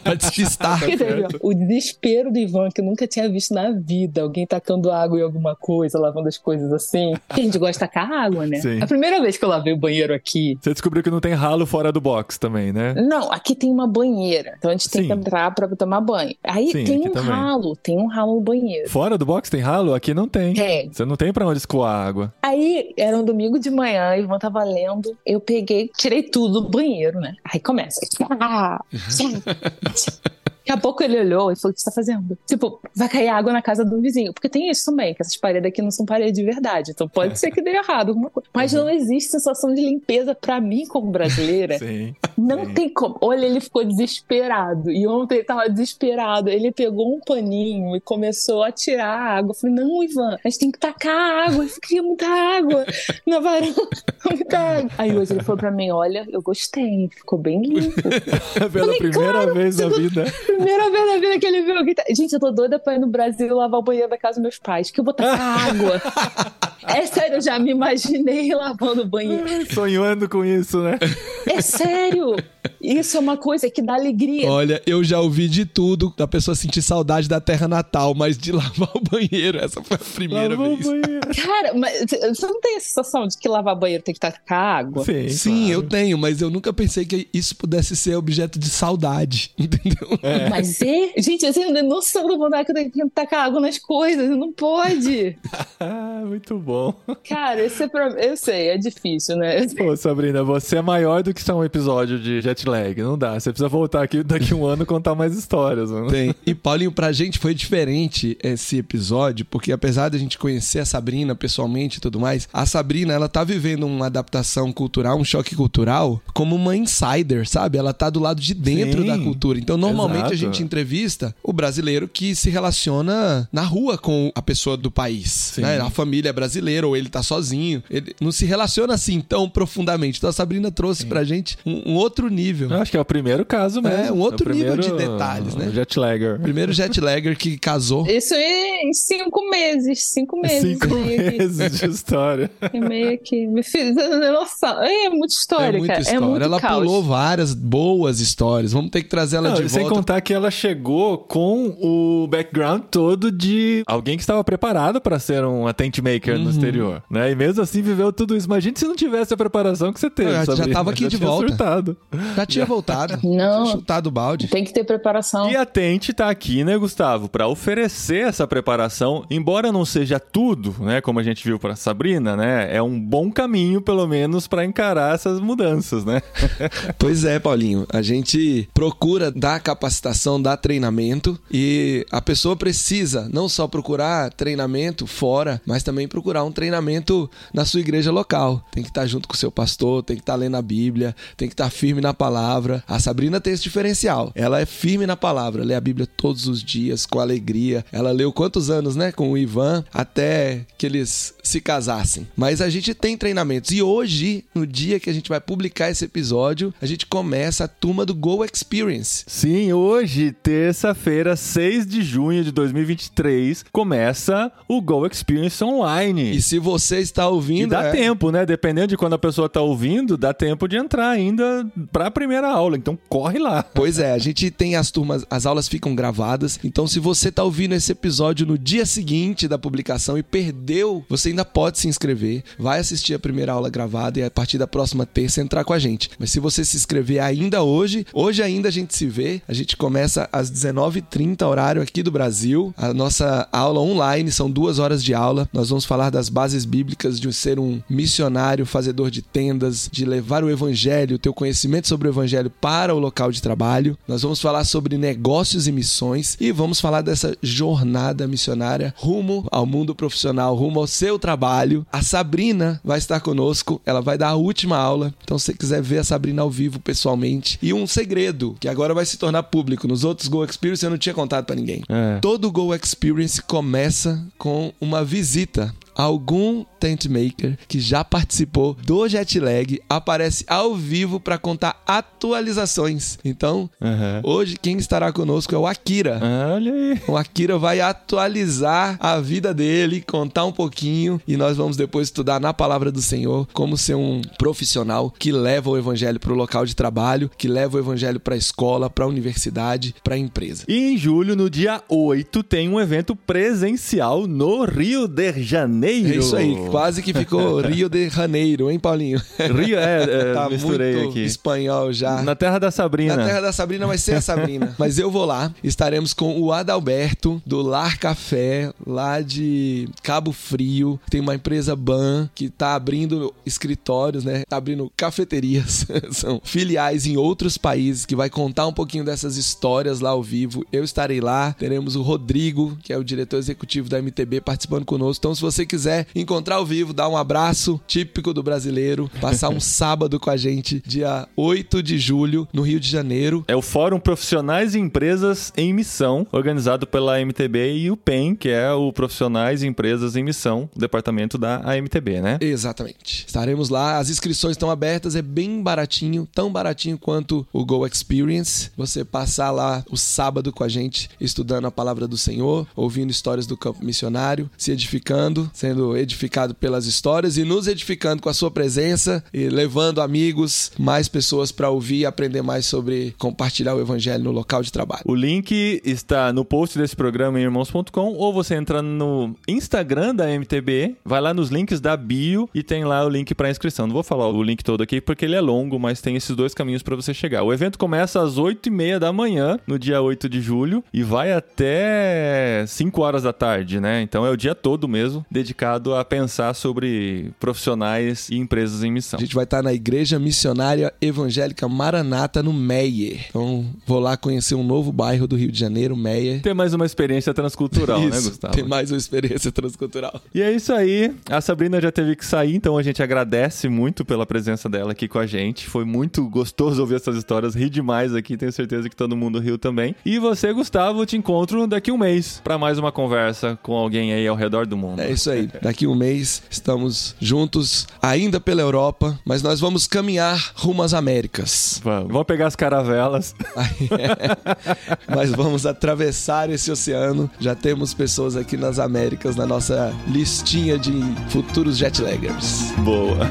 Pra 0.03 0.15
despistar. 0.15 0.79
Certo. 0.81 1.39
o 1.43 1.53
desespero 1.55 2.33
do 2.33 2.39
Ivan, 2.39 2.69
que 2.75 2.81
eu 2.81 2.85
nunca 2.85 3.07
tinha 3.07 3.29
visto 3.29 3.48
na 3.55 3.71
vida. 3.71 4.23
Alguém 4.23 4.47
tacando 4.47 4.91
água 4.91 5.19
em 5.19 5.23
alguma 5.23 5.55
coisa, 5.57 5.99
lavando 5.99 6.29
as 6.29 6.39
coisas 6.39 6.73
assim. 6.73 7.15
Porque 7.27 7.41
a 7.41 7.45
gente 7.45 7.59
gosta 7.59 7.73
de 7.73 7.79
tacar 7.79 8.11
água, 8.11 8.47
né? 8.47 8.61
Sim. 8.61 8.81
A 8.83 8.87
primeira 8.87 9.21
vez 9.21 9.37
que 9.37 9.45
eu 9.45 9.49
lavei 9.49 9.73
o 9.73 9.77
banheiro 9.77 10.15
aqui. 10.15 10.57
Você 10.61 10.73
descobriu 10.73 11.03
que 11.03 11.11
não 11.11 11.21
tem 11.21 11.35
ralo 11.35 11.67
fora 11.67 11.93
do 11.93 12.01
box 12.01 12.39
também, 12.39 12.73
né? 12.73 12.95
Não, 12.95 13.31
aqui 13.33 13.55
tem 13.55 13.71
uma 13.71 13.87
banheira. 13.87 14.55
Então 14.59 14.71
a 14.71 14.75
gente 14.75 14.89
tem 14.89 15.03
Sim. 15.03 15.09
que 15.09 15.15
entrar 15.15 15.55
pra 15.55 15.69
tomar 15.69 16.01
banho. 16.01 16.35
Aí 16.43 16.71
Sim, 16.71 16.85
tem 16.85 16.99
um 17.09 17.11
também. 17.13 17.31
ralo, 17.31 17.77
tem 17.77 17.99
um 17.99 18.07
ralo 18.07 18.35
no 18.37 18.41
banheiro. 18.41 18.89
Fora 18.89 19.17
do 19.19 19.25
box 19.27 19.51
tem 19.51 19.61
ralo? 19.61 19.95
Aqui 19.95 20.13
não 20.15 20.29
tem. 20.29 20.55
Tem. 20.55 20.93
Você 20.93 21.05
não 21.05 21.17
tem 21.17 21.33
pra 21.33 21.47
onde 21.47 21.59
escoar 21.59 21.93
a 21.95 22.07
água. 22.07 22.35
Aí 22.43 22.93
era 22.97 23.17
um 23.17 23.25
domingo 23.25 23.59
de 23.59 23.71
manhã, 23.71 24.13
o 24.13 24.15
Ivan 24.15 24.39
tava 24.39 24.63
lendo. 24.65 25.17
Eu 25.25 25.41
peguei, 25.41 25.91
tirei 25.97 26.23
tudo 26.23 26.61
do 26.61 26.69
banheiro, 26.71 27.21
né? 27.21 27.35
Aí 27.45 27.61
começa. 27.61 28.01
Ah, 28.41 28.81
Daqui 30.69 30.81
a 30.81 30.83
pouco 30.83 31.03
ele 31.03 31.19
olhou 31.19 31.51
e 31.51 31.57
falou: 31.57 31.73
O 31.73 31.75
que 31.75 31.81
você 31.81 31.87
tá 31.87 31.95
fazendo? 31.95 32.37
Tipo, 32.47 32.79
vai 32.95 33.09
cair 33.09 33.29
água 33.29 33.55
na 33.55 33.63
casa 33.63 33.87
do 33.87 33.99
vizinho. 34.03 34.35
Porque 34.35 34.51
tem 34.51 34.69
isso 34.69 34.85
também, 34.85 35.15
que 35.15 35.23
essas 35.23 35.35
paredes 35.35 35.67
aqui 35.67 35.81
não 35.81 35.91
são 35.91 36.05
paredes 36.05 36.35
de 36.35 36.45
verdade. 36.45 36.91
Então 36.91 37.09
pode 37.09 37.39
ser 37.39 37.51
que 37.51 37.63
dê 37.63 37.71
errado 37.71 38.11
alguma 38.11 38.29
coisa. 38.29 38.51
Mas 38.55 38.75
não 38.75 38.91
existe 38.91 39.31
sensação 39.31 39.73
de 39.73 39.81
limpeza 39.81 40.35
pra 40.35 40.61
mim 40.61 40.87
como 40.87 41.11
brasileira. 41.11 41.79
Sim. 41.81 42.15
Não 42.37 42.67
sim. 42.67 42.75
tem 42.75 42.89
como. 42.91 43.17
Olha, 43.23 43.47
ele 43.47 43.61
ficou 43.61 43.83
desesperado. 43.83 44.91
E 44.91 45.07
ontem 45.07 45.37
ele 45.37 45.45
tava 45.45 45.69
desesperado. 45.71 46.51
Ele 46.51 46.71
pegou 46.71 47.17
um 47.17 47.21
paninho 47.21 47.97
e 47.97 48.01
começou 48.01 48.63
a 48.63 48.71
tirar 48.71 49.09
a 49.09 49.39
água. 49.39 49.53
Eu 49.53 49.55
falei, 49.55 49.75
não, 49.75 50.05
Ivan, 50.05 50.37
a 50.45 50.49
gente 50.49 50.59
tem 50.59 50.71
que 50.71 50.79
tacar 50.79 51.49
água. 51.49 51.65
Eu 51.65 51.81
queria 51.81 52.03
muita 52.03 52.27
água 52.27 52.85
na 53.27 53.41
varanda. 53.41 53.75
Muita 54.29 54.59
água. 54.59 54.91
Aí 54.99 55.17
hoje 55.17 55.33
ele 55.33 55.43
falou 55.43 55.59
pra 55.59 55.71
mim, 55.71 55.91
olha, 55.91 56.27
eu 56.31 56.43
gostei. 56.43 57.09
Ficou 57.15 57.39
bem 57.39 57.63
limpo. 57.63 58.03
Pela 58.55 58.71
Falei, 58.71 58.99
primeira 58.99 59.33
claro, 59.33 59.55
vez 59.55 59.79
na 59.79 59.89
vida. 59.89 60.25
Primeira 60.59 60.91
vez 60.91 61.07
na 61.07 61.19
vida 61.19 61.39
que 61.39 61.47
ele 61.47 61.63
viu 61.63 61.77
alguém. 61.79 61.95
tá- 61.95 62.05
Gente, 62.11 62.33
eu 62.33 62.41
tô 62.41 62.51
doida 62.51 62.79
pra 62.79 62.95
ir 62.95 62.99
no 62.99 63.07
Brasil 63.07 63.55
lavar 63.55 63.81
o 63.81 63.83
banheiro 63.83 64.09
da 64.11 64.19
casa 64.19 64.35
dos 64.35 64.43
meus 64.43 64.59
pais. 64.59 64.91
Que 64.91 65.01
eu 65.01 65.05
vou 65.05 65.15
tacar 65.15 65.69
água. 65.71 66.01
É 66.91 67.05
sério, 67.05 67.35
eu 67.37 67.41
já 67.43 67.59
me 67.59 67.71
imaginei 67.73 68.55
lavando 68.55 69.03
o 69.03 69.07
banheiro. 69.07 69.45
Sonhando 69.75 70.27
com 70.27 70.43
isso, 70.43 70.79
né? 70.81 70.99
É 71.47 71.61
sério. 71.61 72.35
Isso 72.81 73.17
é 73.17 73.21
uma 73.21 73.37
coisa 73.37 73.69
que 73.69 73.83
dá 73.83 73.95
alegria. 73.95 74.51
Olha, 74.51 74.81
eu 74.87 75.05
já 75.05 75.21
ouvi 75.21 75.49
de 75.49 75.67
tudo 75.67 76.15
da 76.17 76.27
pessoa 76.27 76.55
sentir 76.55 76.81
saudade 76.81 77.29
da 77.29 77.41
terra 77.43 77.69
natal, 77.69 78.15
mas 78.15 78.39
de 78.39 78.53
lavar 78.53 78.89
o 78.95 79.01
banheiro, 79.01 79.59
essa 79.59 79.83
foi 79.83 79.97
a 79.97 80.15
primeira 80.15 80.51
Lavou 80.51 80.73
o 80.73 80.77
vez. 80.77 80.87
banheiro. 80.87 81.21
Cara, 81.45 81.75
mas 81.75 82.01
você 82.09 82.47
não 82.47 82.61
tem 82.61 82.77
a 82.77 82.81
sensação 82.81 83.27
de 83.27 83.37
que 83.37 83.49
lavar 83.49 83.77
banheiro 83.77 84.03
tem 84.03 84.15
que 84.15 84.21
tacar 84.21 84.79
água? 84.79 85.05
Sim, 85.05 85.29
Sim, 85.29 85.57
claro. 85.67 85.73
eu 85.73 85.83
tenho, 85.83 86.17
mas 86.17 86.41
eu 86.41 86.49
nunca 86.49 86.73
pensei 86.73 87.05
que 87.05 87.29
isso 87.35 87.55
pudesse 87.55 87.95
ser 87.97 88.15
objeto 88.17 88.59
de 88.59 88.71
saudade, 88.71 89.51
entendeu? 89.59 90.09
Mas 90.49 90.81
é. 90.83 91.13
Gente, 91.19 91.47
você 91.47 91.65
não 91.65 91.73
tem 91.73 91.83
noção 91.83 92.27
da 92.27 92.37
vontade 92.37 92.65
que 92.65 92.71
eu 92.71 92.75
tenho 92.75 92.91
que 92.91 93.11
tacar 93.11 93.47
água 93.47 93.61
nas 93.61 93.79
coisas. 93.79 94.29
Não 94.31 94.53
pode. 94.53 95.37
Ah, 95.81 96.23
muito 96.27 96.59
bom. 96.59 96.95
Cara, 97.29 97.65
esse 97.65 97.83
é 97.83 97.89
pra... 97.89 98.09
eu 98.11 98.37
sei, 98.37 98.69
é 98.69 98.79
difícil, 98.79 99.37
né? 99.37 99.67
Pô, 99.69 99.97
Sabrina, 99.97 100.43
você 100.43 100.79
é 100.79 100.83
maior 100.83 101.23
do 101.23 101.33
que 101.35 101.43
só 101.43 101.57
um 101.57 101.65
episódio 101.65 102.19
de 102.19 102.41
jet 102.41 102.69
lag. 102.69 103.01
Não 103.01 103.19
dá. 103.19 103.39
Você 103.39 103.51
precisa 103.51 103.69
voltar 103.69 104.03
aqui 104.03 104.23
daqui 104.23 104.53
a 104.53 104.57
um 104.57 104.65
ano 104.65 104.83
e 104.83 104.87
contar 104.87 105.15
mais 105.15 105.37
histórias, 105.37 105.91
mano. 105.91 106.11
Tem. 106.11 106.35
E 106.47 106.55
Paulinho, 106.55 106.93
pra 106.93 107.13
gente 107.13 107.39
foi 107.39 107.55
diferente 107.55 108.37
esse 108.43 108.79
episódio, 108.79 109.45
porque 109.47 109.73
apesar 109.73 110.09
da 110.09 110.19
gente 110.19 110.39
conhecer 110.39 110.81
a 110.81 110.85
Sabrina 110.85 111.35
pessoalmente 111.35 111.99
e 111.99 112.01
tudo 112.01 112.19
mais, 112.19 112.49
a 112.53 112.67
Sabrina, 112.67 113.13
ela 113.13 113.29
tá 113.29 113.45
vivendo 113.45 113.87
uma 113.87 114.07
adaptação 114.07 114.73
cultural, 114.73 115.19
um 115.19 115.25
choque 115.25 115.55
cultural, 115.55 116.21
como 116.33 116.57
uma 116.57 116.77
insider, 116.77 117.49
sabe? 117.49 117.79
Ela 117.79 117.93
tá 117.93 118.11
do 118.11 118.21
lado 118.21 118.41
de 118.41 118.55
dentro 118.55 119.03
Sim. 119.03 119.09
da 119.09 119.19
cultura. 119.19 119.59
Então, 119.59 119.77
normalmente 119.77 120.33
Exato. 120.33 120.35
a 120.35 120.37
gente 120.39 120.63
entrevista 120.63 121.35
o 121.43 121.53
brasileiro 121.53 122.09
que 122.09 122.35
se 122.35 122.51
relaciona 122.51 123.49
na 123.53 123.63
rua 123.63 123.99
com 123.99 124.31
a 124.35 124.43
pessoa 124.43 124.77
do 124.77 124.91
país, 124.91 125.31
Sim. 125.55 125.63
né? 125.63 125.79
A 125.81 125.91
família 125.91 126.31
é 126.31 126.33
brasileira 126.33 126.87
ou 126.87 126.97
ele 126.97 127.09
tá 127.09 127.23
sozinho. 127.23 127.83
Ele 127.91 128.15
não 128.21 128.33
se 128.33 128.45
relaciona 128.45 128.95
assim 128.95 129.21
tão 129.21 129.49
profundamente. 129.49 130.19
Então, 130.19 130.31
a 130.31 130.33
Sabrina 130.33 130.71
trouxe 130.71 131.07
pra 131.07 131.25
gente 131.25 131.57
um, 131.65 131.93
um 131.93 131.95
outro 131.95 132.29
nível. 132.29 132.71
Eu 132.71 132.81
acho 132.81 132.91
que 132.91 132.97
é 132.97 133.01
o 133.01 133.05
primeiro 133.05 133.45
caso 133.45 133.81
mesmo. 133.83 134.05
É, 134.05 134.13
um 134.13 134.19
outro 134.19 134.51
o 134.51 134.55
nível 134.55 134.77
de 134.77 134.93
detalhes, 134.93 135.55
né? 135.55 135.71
Jet 135.73 135.99
lagger. 135.99 136.39
Primeiro 136.41 136.73
jet 136.73 137.01
lagger 137.01 137.37
que 137.37 137.59
casou. 137.59 138.07
Isso 138.07 138.35
em 138.35 138.93
cinco 138.93 139.49
meses. 139.51 140.05
Cinco 140.07 140.41
meses. 140.41 140.61
Cinco 140.81 140.95
meio 140.95 141.29
aqui. 141.29 141.39
meses 141.39 141.81
de 141.81 141.87
história. 141.87 142.51
É 142.61 142.81
meio 142.81 143.19
que. 143.19 143.47
Me 143.47 143.63
fiz 143.63 143.95
noção. 143.95 144.83
É 144.83 145.09
muita 145.11 145.35
história, 145.35 145.77
é 145.77 145.79
muita 145.79 145.87
cara. 145.95 146.01
história. 146.01 146.25
É 146.25 146.29
muito 146.29 146.43
ela 146.45 146.61
caos. 146.61 146.85
pulou 146.85 147.03
várias 147.03 147.55
boas 147.55 148.21
histórias. 148.21 148.73
Vamos 148.73 148.91
ter 148.91 149.03
que 149.03 149.09
trazer 149.09 149.37
ela 149.37 149.51
Não, 149.51 149.57
de 149.61 149.69
sem 149.69 149.83
volta. 149.83 149.95
contar 149.97 150.21
que 150.21 150.28
ela 150.33 150.51
chegou 150.51 151.19
com 151.19 151.77
o 151.81 152.27
background 152.29 152.83
todo 152.91 153.31
de 153.31 153.83
alguém 153.87 154.17
que 154.17 154.23
estava 154.23 154.43
preparado 154.45 155.01
para 155.01 155.19
ser 155.19 155.45
um 155.45 155.67
attent 155.67 155.99
maker 155.99 156.37
Uhum. 156.37 156.45
no 156.45 156.51
exterior, 156.51 157.03
né? 157.11 157.31
E 157.31 157.35
mesmo 157.35 157.63
assim 157.63 157.83
viveu 157.83 158.13
tudo 158.13 158.37
isso. 158.37 158.47
Imagina 158.47 158.77
se 158.77 158.85
não 158.87 158.97
tivesse 158.97 159.33
a 159.33 159.37
preparação 159.37 159.93
que 159.93 160.01
você 160.01 160.11
teve, 160.11 160.31
É, 160.31 160.45
já 160.45 160.57
Sabrina. 160.57 160.73
tava 160.75 160.91
aqui 160.91 161.07
de 161.09 161.17
tinha 161.17 161.29
volta. 161.29 161.49
surtado. 161.49 161.97
Já 162.37 162.47
tinha 162.47 162.65
voltado. 162.67 163.19
Não. 163.25 163.63
Tinha 163.65 163.67
chutado 163.77 164.07
o 164.09 164.11
balde. 164.13 164.49
Tem 164.49 164.65
que 164.65 164.73
ter 164.73 164.85
preparação. 164.85 165.51
E 165.51 165.57
a 165.57 165.65
Tente 165.65 166.13
tá 166.13 166.29
aqui, 166.29 166.65
né, 166.65 166.77
Gustavo, 166.77 167.29
para 167.29 167.47
oferecer 167.49 168.27
essa 168.27 168.47
preparação, 168.47 169.25
embora 169.31 169.71
não 169.73 169.85
seja 169.85 170.19
tudo, 170.21 170.75
né, 170.81 171.01
como 171.01 171.19
a 171.19 171.23
gente 171.23 171.45
viu 171.45 171.59
para 171.59 171.77
Sabrina, 171.77 172.37
né, 172.37 172.69
é 172.75 172.83
um 172.83 172.99
bom 173.01 173.31
caminho 173.31 173.81
pelo 173.81 174.07
menos 174.07 174.47
para 174.47 174.65
encarar 174.65 175.15
essas 175.15 175.41
mudanças, 175.41 176.05
né? 176.05 176.21
Pois 176.99 177.25
é, 177.25 177.39
Paulinho. 177.39 177.87
A 177.93 178.03
gente 178.03 178.69
procura 178.75 179.31
dar 179.31 179.61
capacitação, 179.61 180.18
dar 180.41 180.57
treinamento 180.57 181.39
e 181.51 182.07
a 182.11 182.21
pessoa 182.21 182.57
precisa 182.57 183.29
não 183.33 183.49
só 183.49 183.67
procurar 183.67 184.33
treinamento 184.33 185.07
fora, 185.07 185.61
mas 185.65 185.83
também 185.83 186.09
procurar 186.09 186.45
um 186.45 186.53
treinamento 186.53 187.31
na 187.53 187.65
sua 187.65 187.81
igreja 187.81 188.11
local. 188.11 188.65
Tem 188.73 188.83
que 188.83 188.91
estar 188.91 189.07
junto 189.07 189.29
com 189.29 189.35
o 189.35 189.39
seu 189.39 189.51
pastor, 189.51 190.03
tem 190.03 190.17
que 190.17 190.23
estar 190.23 190.35
lendo 190.35 190.57
a 190.57 190.63
Bíblia, 190.63 191.15
tem 191.37 191.49
que 191.49 191.55
estar 191.55 191.71
firme 191.71 192.01
na 192.01 192.13
palavra. 192.15 192.83
A 192.87 192.99
Sabrina 192.99 193.41
tem 193.41 193.53
esse 193.53 193.63
diferencial. 193.63 194.33
Ela 194.35 194.61
é 194.61 194.67
firme 194.67 195.07
na 195.07 195.17
palavra, 195.17 195.65
lê 195.65 195.75
a 195.75 195.81
Bíblia 195.81 196.07
todos 196.07 196.47
os 196.47 196.63
dias 196.63 197.07
com 197.07 197.21
alegria. 197.21 197.85
Ela 197.93 198.11
leu 198.11 198.33
quantos 198.33 198.71
anos, 198.71 198.97
né, 198.97 199.13
com 199.13 199.33
o 199.33 199.39
Ivan 199.39 199.85
até 199.93 200.67
que 200.77 200.87
eles 200.87 201.35
se 201.43 201.61
casassem. 201.61 202.27
Mas 202.37 202.61
a 202.61 202.69
gente 202.69 202.95
tem 202.95 203.17
treinamentos 203.17 203.71
e 203.71 203.83
hoje, 203.83 204.45
no 204.55 204.67
dia 204.67 205.01
que 205.01 205.11
a 205.11 205.13
gente 205.13 205.29
vai 205.29 205.41
publicar 205.41 205.91
esse 205.91 206.05
episódio, 206.05 206.73
a 206.81 206.87
gente 206.87 207.07
começa 207.07 207.65
a 207.65 207.69
turma 207.69 208.05
do 208.05 208.15
Go 208.15 208.45
Experience. 208.45 209.25
Sim, 209.27 209.73
hoje, 209.73 210.08
terça-feira, 210.43 211.37
6 211.37 211.87
de 211.87 212.03
junho 212.03 212.43
de 212.43 212.51
2023, 212.53 213.65
começa 213.71 214.51
o 214.69 214.81
Go 214.81 215.07
Experience 215.07 215.63
Online. 215.63 216.37
E 216.37 216.43
se 216.43 216.59
você 216.59 216.99
está 216.99 217.25
E 217.25 217.27
ouvindo, 217.27 217.71
dá 217.71 217.85
é- 217.85 217.91
tempo, 217.91 218.31
né? 218.31 218.45
Dependendo 218.47 218.89
de 218.89 218.97
quando 218.97 219.13
a 219.15 219.19
pessoa 219.19 219.49
tá 219.49 219.61
ouvindo, 219.61 220.17
dá 220.17 220.33
tempo 220.33 220.67
de 220.67 220.77
entrar 220.77 221.11
ainda 221.11 221.67
pra 221.93 222.11
primeira 222.11 222.49
aula. 222.49 222.77
Então 222.77 222.99
corre 223.09 223.39
lá. 223.39 223.63
Pois 223.63 223.99
é, 223.99 224.13
a 224.13 224.19
gente 224.19 224.51
tem 224.51 224.77
as 224.77 224.91
turmas, 224.91 225.25
as 225.31 225.47
aulas 225.47 225.69
ficam 225.69 225.95
gravadas. 225.95 226.59
Então, 226.65 226.87
se 226.87 226.99
você 226.99 227.31
tá 227.31 227.45
ouvindo 227.45 227.75
esse 227.75 227.93
episódio 227.93 228.47
no 228.47 228.57
dia 228.59 228.87
seguinte 228.87 229.47
da 229.47 229.59
publicação 229.59 230.17
e 230.17 230.23
perdeu, 230.23 231.05
você 231.09 231.29
ainda 231.31 231.45
pode 231.45 231.79
se 231.79 231.89
inscrever. 231.89 232.43
Vai 232.59 232.79
assistir 232.79 233.15
a 233.15 233.19
primeira 233.19 233.53
aula 233.53 233.69
gravada 233.69 234.19
e 234.19 234.23
a 234.23 234.31
partir 234.31 234.59
da 234.59 234.67
próxima 234.67 235.05
terça 235.05 235.41
entrar 235.41 235.65
com 235.65 235.73
a 235.73 235.79
gente. 235.79 236.11
Mas 236.19 236.31
se 236.31 236.41
você 236.41 236.65
se 236.65 236.77
inscrever 236.77 237.21
ainda 237.21 237.63
hoje, 237.63 238.07
hoje 238.13 238.43
ainda 238.43 238.69
a 238.69 238.73
gente 238.73 238.95
se 238.97 239.07
vê. 239.07 239.43
A 239.47 239.53
gente 239.53 239.77
começa 239.77 239.88
às 240.33 240.51
19h30, 240.51 241.47
horário 241.47 241.83
aqui 241.83 242.03
do 242.03 242.11
Brasil. 242.11 242.75
A 242.77 242.93
nossa 242.93 243.49
aula 243.53 243.81
online 243.81 244.31
são 244.31 244.51
duas 244.51 244.79
horas 244.79 245.03
de 245.03 245.15
aula. 245.15 245.49
Nós 245.53 245.69
vamos 245.69 245.85
falar 245.85 246.11
das 246.11 246.29
bases 246.29 246.65
bíblicas 246.65 247.19
de 247.21 247.33
ser 247.33 247.59
um 247.59 247.81
missionário, 247.89 248.67
fazedor 248.67 249.11
de 249.11 249.23
tendas, 249.23 249.89
de 249.91 250.05
levar 250.05 250.45
o 250.45 250.51
evangelho, 250.51 251.17
o 251.17 251.19
teu 251.19 251.35
conhecimento 251.35 251.89
sobre 251.89 252.09
o 252.09 252.11
evangelho 252.11 252.51
para 252.51 252.95
o 252.95 252.99
local 252.99 253.31
de 253.31 253.43
trabalho. 253.43 253.97
Nós 254.07 254.23
vamos 254.23 254.41
falar 254.41 254.65
sobre 254.65 254.97
negócios 254.97 255.67
e 255.67 255.73
missões 255.73 256.37
e 256.41 256.53
vamos 256.53 256.81
falar 256.81 257.03
dessa 257.03 257.37
jornada 257.43 258.27
missionária 258.27 258.95
rumo 258.97 259.47
ao 259.51 259.67
mundo 259.67 259.95
profissional, 259.95 260.55
rumo 260.55 260.81
ao 260.81 260.87
seu 260.87 261.19
trabalho. 261.19 261.87
A 261.93 262.03
Sabrina 262.03 262.81
vai 262.85 262.99
estar 262.99 263.21
conosco, 263.21 263.81
ela 263.85 264.01
vai 264.01 264.19
dar 264.19 264.29
a 264.29 264.37
última 264.37 264.77
aula. 264.77 265.15
Então, 265.23 265.39
se 265.39 265.47
você 265.47 265.55
quiser 265.55 265.83
ver 265.83 265.99
a 265.99 266.05
Sabrina 266.05 266.43
ao 266.43 266.51
vivo 266.51 266.79
pessoalmente, 266.79 267.59
e 267.63 267.73
um 267.73 267.87
segredo 267.87 268.57
que 268.61 268.69
agora 268.69 268.95
vai 268.95 269.05
se 269.05 269.17
tornar 269.17 269.43
público. 269.45 269.78
Nos 269.87 270.05
outros 270.05 270.29
Go 270.29 270.45
Experience 270.45 270.85
eu 270.85 270.91
não 270.91 270.99
tinha 270.99 271.15
contado 271.15 271.45
para 271.45 271.55
ninguém. 271.55 271.83
É. 271.89 272.19
Todo 272.21 272.51
Go 272.51 272.75
Experience 272.75 273.41
começa 273.43 274.25
com 274.37 274.73
uma 274.81 275.05
visita. 275.05 275.73
Algum 275.99 276.65
tent 276.79 277.07
maker 277.07 277.59
que 277.67 277.81
já 277.81 278.05
participou 278.05 278.75
do 278.75 279.09
jet 279.09 279.41
lag 279.41 279.81
aparece 279.91 280.45
ao 280.47 280.77
vivo 280.77 281.19
para 281.19 281.37
contar 281.37 281.83
atualizações. 281.85 283.19
Então, 283.25 283.69
Aham. 283.83 284.21
hoje 284.23 284.57
quem 284.63 284.79
estará 284.79 285.13
conosco 285.13 285.53
é 285.53 285.59
o 285.59 285.67
Akira. 285.67 286.21
Olha 286.55 286.73
aí. 286.73 287.01
O 287.09 287.17
Akira 287.17 287.59
vai 287.59 287.81
atualizar 287.81 288.97
a 289.01 289.19
vida 289.19 289.53
dele, 289.53 290.01
contar 290.01 290.45
um 290.45 290.53
pouquinho 290.53 291.21
e 291.27 291.37
nós 291.37 291.57
vamos 291.57 291.77
depois 291.77 292.07
estudar 292.07 292.41
na 292.41 292.55
palavra 292.55 292.93
do 292.93 293.03
Senhor 293.03 293.49
como 293.53 293.77
ser 293.77 293.97
um 293.97 294.23
profissional 294.39 295.13
que 295.19 295.33
leva 295.33 295.69
o 295.69 295.77
evangelho 295.77 296.21
para 296.21 296.33
o 296.33 296.37
local 296.37 296.65
de 296.65 296.77
trabalho, 296.77 297.29
que 297.37 297.49
leva 297.49 297.77
o 297.77 297.81
evangelho 297.81 298.21
para 298.21 298.37
a 298.37 298.39
escola, 298.39 298.89
para 298.89 299.05
a 299.05 299.09
universidade, 299.09 299.97
para 300.05 300.15
a 300.15 300.19
empresa. 300.19 300.63
E 300.69 300.93
em 300.93 300.97
julho, 300.97 301.35
no 301.35 301.51
dia 301.51 301.83
8, 301.89 302.41
tem 302.45 302.69
um 302.69 302.79
evento 302.79 303.17
presencial 303.17 304.29
no 304.29 304.65
Rio 304.65 305.09
de 305.09 305.43
Janeiro. 305.43 305.88
É 305.89 306.17
isso 306.17 306.37
aí. 306.37 306.57
Quase 306.71 307.03
que 307.03 307.13
ficou 307.13 307.61
Rio 307.61 307.89
de 307.89 308.09
Janeiro, 308.09 308.71
hein, 308.71 308.79
Paulinho? 308.79 309.21
Rio, 309.39 309.79
é, 309.79 310.03
é 310.03 310.35
Tá 310.39 310.49
misturei 310.49 310.95
muito 310.97 311.11
aqui. 311.11 311.25
espanhol 311.25 311.93
já. 311.93 312.23
Na 312.23 312.35
terra 312.35 312.59
da 312.59 312.71
Sabrina. 312.71 313.17
Na 313.17 313.25
terra 313.25 313.41
da 313.41 313.53
Sabrina 313.53 313.87
vai 313.87 313.99
ser 313.99 314.15
a 314.15 314.21
Sabrina. 314.21 314.75
Mas 314.79 314.99
eu 314.99 315.11
vou 315.11 315.25
lá. 315.25 315.53
Estaremos 315.65 316.13
com 316.13 316.39
o 316.41 316.53
Adalberto, 316.53 317.43
do 317.47 317.63
Lar 317.63 317.99
Café, 317.99 318.73
lá 318.87 319.21
de 319.21 319.89
Cabo 320.03 320.33
Frio. 320.33 321.01
Tem 321.11 321.21
uma 321.21 321.35
empresa 321.35 321.75
BAN 321.75 322.29
que 322.35 322.49
tá 322.51 322.75
abrindo 322.75 323.33
escritórios, 323.47 324.25
né? 324.25 324.43
Tá 324.49 324.57
abrindo 324.57 324.93
cafeterias. 324.97 325.87
São 326.11 326.41
filiais 326.45 327.07
em 327.07 327.17
outros 327.17 327.57
países 327.57 328.05
que 328.05 328.15
vai 328.15 328.29
contar 328.29 328.67
um 328.67 328.73
pouquinho 328.73 329.05
dessas 329.05 329.37
histórias 329.37 330.01
lá 330.01 330.11
ao 330.11 330.23
vivo. 330.23 330.65
Eu 330.71 330.85
estarei 330.85 331.21
lá. 331.21 331.55
Teremos 331.59 331.97
o 331.97 332.03
Rodrigo, 332.03 332.77
que 332.83 332.93
é 332.93 332.99
o 332.99 333.05
diretor 333.05 333.39
executivo 333.39 333.89
da 333.89 333.99
MTB, 334.03 334.41
participando 334.41 334.85
conosco. 334.85 335.21
Então, 335.21 335.35
se 335.35 335.41
você 335.41 335.65
quiser 335.65 335.78
encontrar 336.15 336.57
ao 336.57 336.67
vivo, 336.67 336.93
dar 336.93 337.09
um 337.09 337.17
abraço 337.17 337.81
típico 337.87 338.33
do 338.33 338.43
brasileiro, 338.43 339.11
passar 339.21 339.49
um 339.49 339.61
sábado 339.61 340.19
com 340.19 340.31
a 340.31 340.37
gente, 340.37 340.83
dia 340.87 341.29
8 341.37 341.83
de 341.83 341.99
julho, 341.99 342.49
no 342.53 342.63
Rio 342.63 342.81
de 342.81 342.89
Janeiro. 342.89 343.45
É 343.47 343.57
o 343.57 343.63
Fórum 343.63 344.01
Profissionais 344.01 344.75
e 344.75 344.79
Empresas 344.79 345.53
em 345.57 345.73
Missão, 345.73 346.27
organizado 346.33 346.87
pela 346.87 347.21
MTB 347.21 347.77
e 347.77 347.91
o 347.91 347.97
PEN, 347.97 348.35
que 348.35 348.49
é 348.49 348.73
o 348.73 348.93
Profissionais 348.93 349.63
e 349.63 349.67
Empresas 349.67 350.17
em 350.17 350.23
Missão, 350.23 350.69
departamento 350.75 351.37
da 351.37 351.57
AMTB, 351.59 352.21
né? 352.21 352.39
Exatamente. 352.41 353.25
Estaremos 353.27 353.69
lá, 353.69 353.99
as 353.99 354.11
inscrições 354.11 354.53
estão 354.53 354.71
abertas, 354.71 355.15
é 355.15 355.23
bem 355.23 355.63
baratinho, 355.63 356.29
tão 356.33 356.51
baratinho 356.51 356.99
quanto 356.99 357.47
o 357.53 357.65
Go 357.65 357.87
Experience. 357.87 358.71
Você 358.77 359.05
passar 359.05 359.51
lá 359.51 359.85
o 359.91 359.97
sábado 359.97 360.53
com 360.53 360.65
a 360.65 360.69
gente, 360.69 361.11
estudando 361.21 361.67
a 361.67 361.71
palavra 361.71 362.09
do 362.09 362.17
Senhor, 362.17 362.67
ouvindo 362.75 363.11
histórias 363.11 363.47
do 363.47 363.57
campo 363.57 363.85
missionário, 363.85 364.51
se 364.57 364.73
edificando, 364.73 365.51
sendo 365.53 365.68
edificado 365.97 366.55
pelas 366.55 366.87
histórias 366.87 367.37
e 367.37 367.45
nos 367.45 367.67
edificando 367.67 368.23
com 368.23 368.29
a 368.29 368.35
sua 368.35 368.51
presença 368.51 369.23
e 369.33 369.49
levando 369.49 370.01
amigos, 370.01 370.73
mais 370.79 371.09
pessoas 371.09 371.53
para 371.53 371.71
ouvir 371.71 371.99
e 371.99 372.07
aprender 372.07 372.43
mais 372.43 372.67
sobre 372.67 373.15
compartilhar 373.19 373.75
o 373.75 373.81
evangelho 373.81 374.25
no 374.25 374.33
local 374.33 374.63
de 374.63 374.73
trabalho. 374.73 375.03
O 375.05 375.15
link 375.15 375.81
está 375.85 376.33
no 376.33 376.45
post 376.45 376.79
desse 376.79 376.97
programa 376.97 377.39
em 377.39 377.43
irmãos.com 377.43 378.15
ou 378.15 378.33
você 378.33 378.55
entra 378.55 378.83
no 378.83 379.35
Instagram 379.47 380.15
da 380.15 380.29
MTB, 380.29 380.97
vai 381.05 381.21
lá 381.21 381.35
nos 381.35 381.51
links 381.51 381.81
da 381.81 381.97
bio 381.97 382.49
e 382.55 382.63
tem 382.63 382.85
lá 382.85 383.05
o 383.05 383.09
link 383.09 383.35
para 383.35 383.51
inscrição. 383.51 383.87
Não 383.87 383.95
vou 383.95 384.03
falar 384.03 384.29
o 384.29 384.43
link 384.43 384.63
todo 384.63 384.83
aqui 384.83 385.01
porque 385.01 385.25
ele 385.25 385.35
é 385.35 385.41
longo, 385.41 385.79
mas 385.79 386.01
tem 386.01 386.17
esses 386.17 386.35
dois 386.35 386.55
caminhos 386.55 386.83
para 386.83 386.97
você 386.97 387.13
chegar. 387.13 387.43
O 387.43 387.53
evento 387.53 387.79
começa 387.79 388.23
às 388.23 388.37
8h30 388.37 388.99
da 388.99 389.13
manhã, 389.13 389.59
no 389.67 389.79
dia 389.79 390.01
8 390.01 390.29
de 390.29 390.41
julho, 390.41 390.83
e 390.93 391.03
vai 391.03 391.33
até 391.33 392.65
5 392.67 393.01
horas 393.01 393.23
da 393.23 393.33
tarde, 393.33 393.81
né? 393.81 394.03
Então 394.03 394.25
é 394.25 394.31
o 394.31 394.37
dia 394.37 394.55
todo 394.55 394.89
mesmo 394.89 395.25
dedicado 395.31 395.58
a 395.65 396.05
pensar 396.05 396.55
sobre 396.55 397.31
profissionais 397.39 398.29
e 398.31 398.37
empresas 398.37 398.83
em 398.83 398.93
missão. 398.93 399.19
A 399.19 399.23
gente 399.23 399.35
vai 399.35 399.45
estar 399.45 399.63
na 399.63 399.73
Igreja 399.73 400.19
Missionária 400.19 400.93
Evangélica 401.01 401.69
Maranata, 401.69 402.43
no 402.43 402.53
Meier. 402.53 403.27
Então, 403.29 403.67
vou 403.87 404.01
lá 404.01 404.17
conhecer 404.17 404.55
um 404.55 404.65
novo 404.65 404.93
bairro 404.93 405.27
do 405.27 405.37
Rio 405.37 405.51
de 405.51 405.59
Janeiro, 405.59 405.97
Meier. 405.97 406.41
Ter 406.41 406.55
mais 406.55 406.75
uma 406.75 406.87
experiência 406.87 407.33
transcultural, 407.33 408.01
né, 408.01 408.09
Isso, 408.09 408.31
Gustavo? 408.31 408.55
Tem 408.55 408.65
mais 408.65 408.91
uma 408.91 408.99
experiência 408.99 409.51
transcultural. 409.53 410.21
E 410.35 410.43
é 410.43 410.53
isso 410.53 410.73
aí. 410.73 411.15
A 411.31 411.41
Sabrina 411.41 411.81
já 411.81 411.91
teve 411.91 412.17
que 412.17 412.25
sair, 412.25 412.55
então 412.55 412.77
a 412.77 412.83
gente 412.83 413.03
agradece 413.03 413.69
muito 413.69 414.05
pela 414.05 414.27
presença 414.27 414.69
dela 414.69 414.93
aqui 414.93 415.09
com 415.09 415.19
a 415.19 415.27
gente. 415.27 415.67
Foi 415.67 415.85
muito 415.85 416.29
gostoso 416.29 416.81
ouvir 416.81 416.97
essas 416.97 417.17
histórias, 417.17 417.55
ri 417.55 417.69
demais 417.69 418.15
aqui, 418.15 418.37
tenho 418.37 418.53
certeza 418.53 418.89
que 418.89 418.97
todo 418.97 419.17
mundo 419.17 419.39
riu 419.39 419.59
também. 419.59 419.95
E 420.05 420.19
você, 420.19 420.53
Gustavo, 420.53 421.05
te 421.07 421.17
encontro 421.17 421.67
daqui 421.67 421.91
um 421.91 421.99
mês 421.99 422.41
para 422.43 422.59
mais 422.59 422.79
uma 422.79 422.93
conversa 422.93 423.59
com 423.63 423.75
alguém 423.75 424.13
aí 424.13 424.27
ao 424.27 424.37
redor 424.37 424.67
do 424.67 424.77
mundo. 424.77 425.01
É 425.01 425.11
isso 425.11 425.31
aí. 425.31 425.38
Daqui 425.63 425.87
um 425.87 425.95
mês 425.95 426.43
estamos 426.51 427.15
juntos, 427.21 427.87
ainda 428.03 428.41
pela 428.41 428.63
Europa, 428.63 429.19
mas 429.25 429.43
nós 429.43 429.61
vamos 429.61 429.87
caminhar 429.87 430.53
rumo 430.55 430.83
às 430.83 430.95
Américas. 430.95 431.81
Vamos. 431.83 432.09
Vamos 432.09 432.27
pegar 432.27 432.47
as 432.47 432.57
caravelas. 432.57 433.35
Mas 435.09 435.31
vamos 435.31 435.67
atravessar 435.67 436.51
esse 436.51 436.71
oceano. 436.71 437.31
Já 437.41 437.55
temos 437.55 437.95
pessoas 437.95 438.37
aqui 438.37 438.57
nas 438.57 438.79
Américas 438.79 439.37
na 439.37 439.47
nossa 439.47 439.95
listinha 440.09 440.79
de 440.79 440.93
futuros 441.31 441.77
jetlaggers. 441.77 442.73
Boa. 442.85 443.29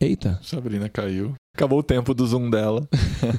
Eita, 0.00 0.38
Sabrina 0.42 0.88
caiu. 0.88 1.34
Acabou 1.54 1.78
o 1.80 1.82
tempo 1.82 2.14
do 2.14 2.26
zoom 2.26 2.48
dela. 2.48 2.88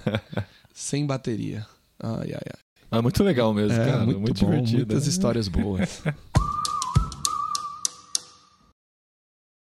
sem 0.74 1.06
bateria. 1.06 1.66
Ai, 2.00 2.34
ai, 2.34 2.42
ai. 2.46 3.00
É 3.00 3.02
muito 3.02 3.24
legal 3.24 3.54
mesmo, 3.54 3.74
É, 3.80 3.86
cara. 3.86 4.06
muito, 4.06 4.20
Muito, 4.20 4.46
bom, 4.46 4.52
divertido. 4.52 4.78
muitas 4.94 5.08
histórias 5.08 5.48
boas. 5.48 6.04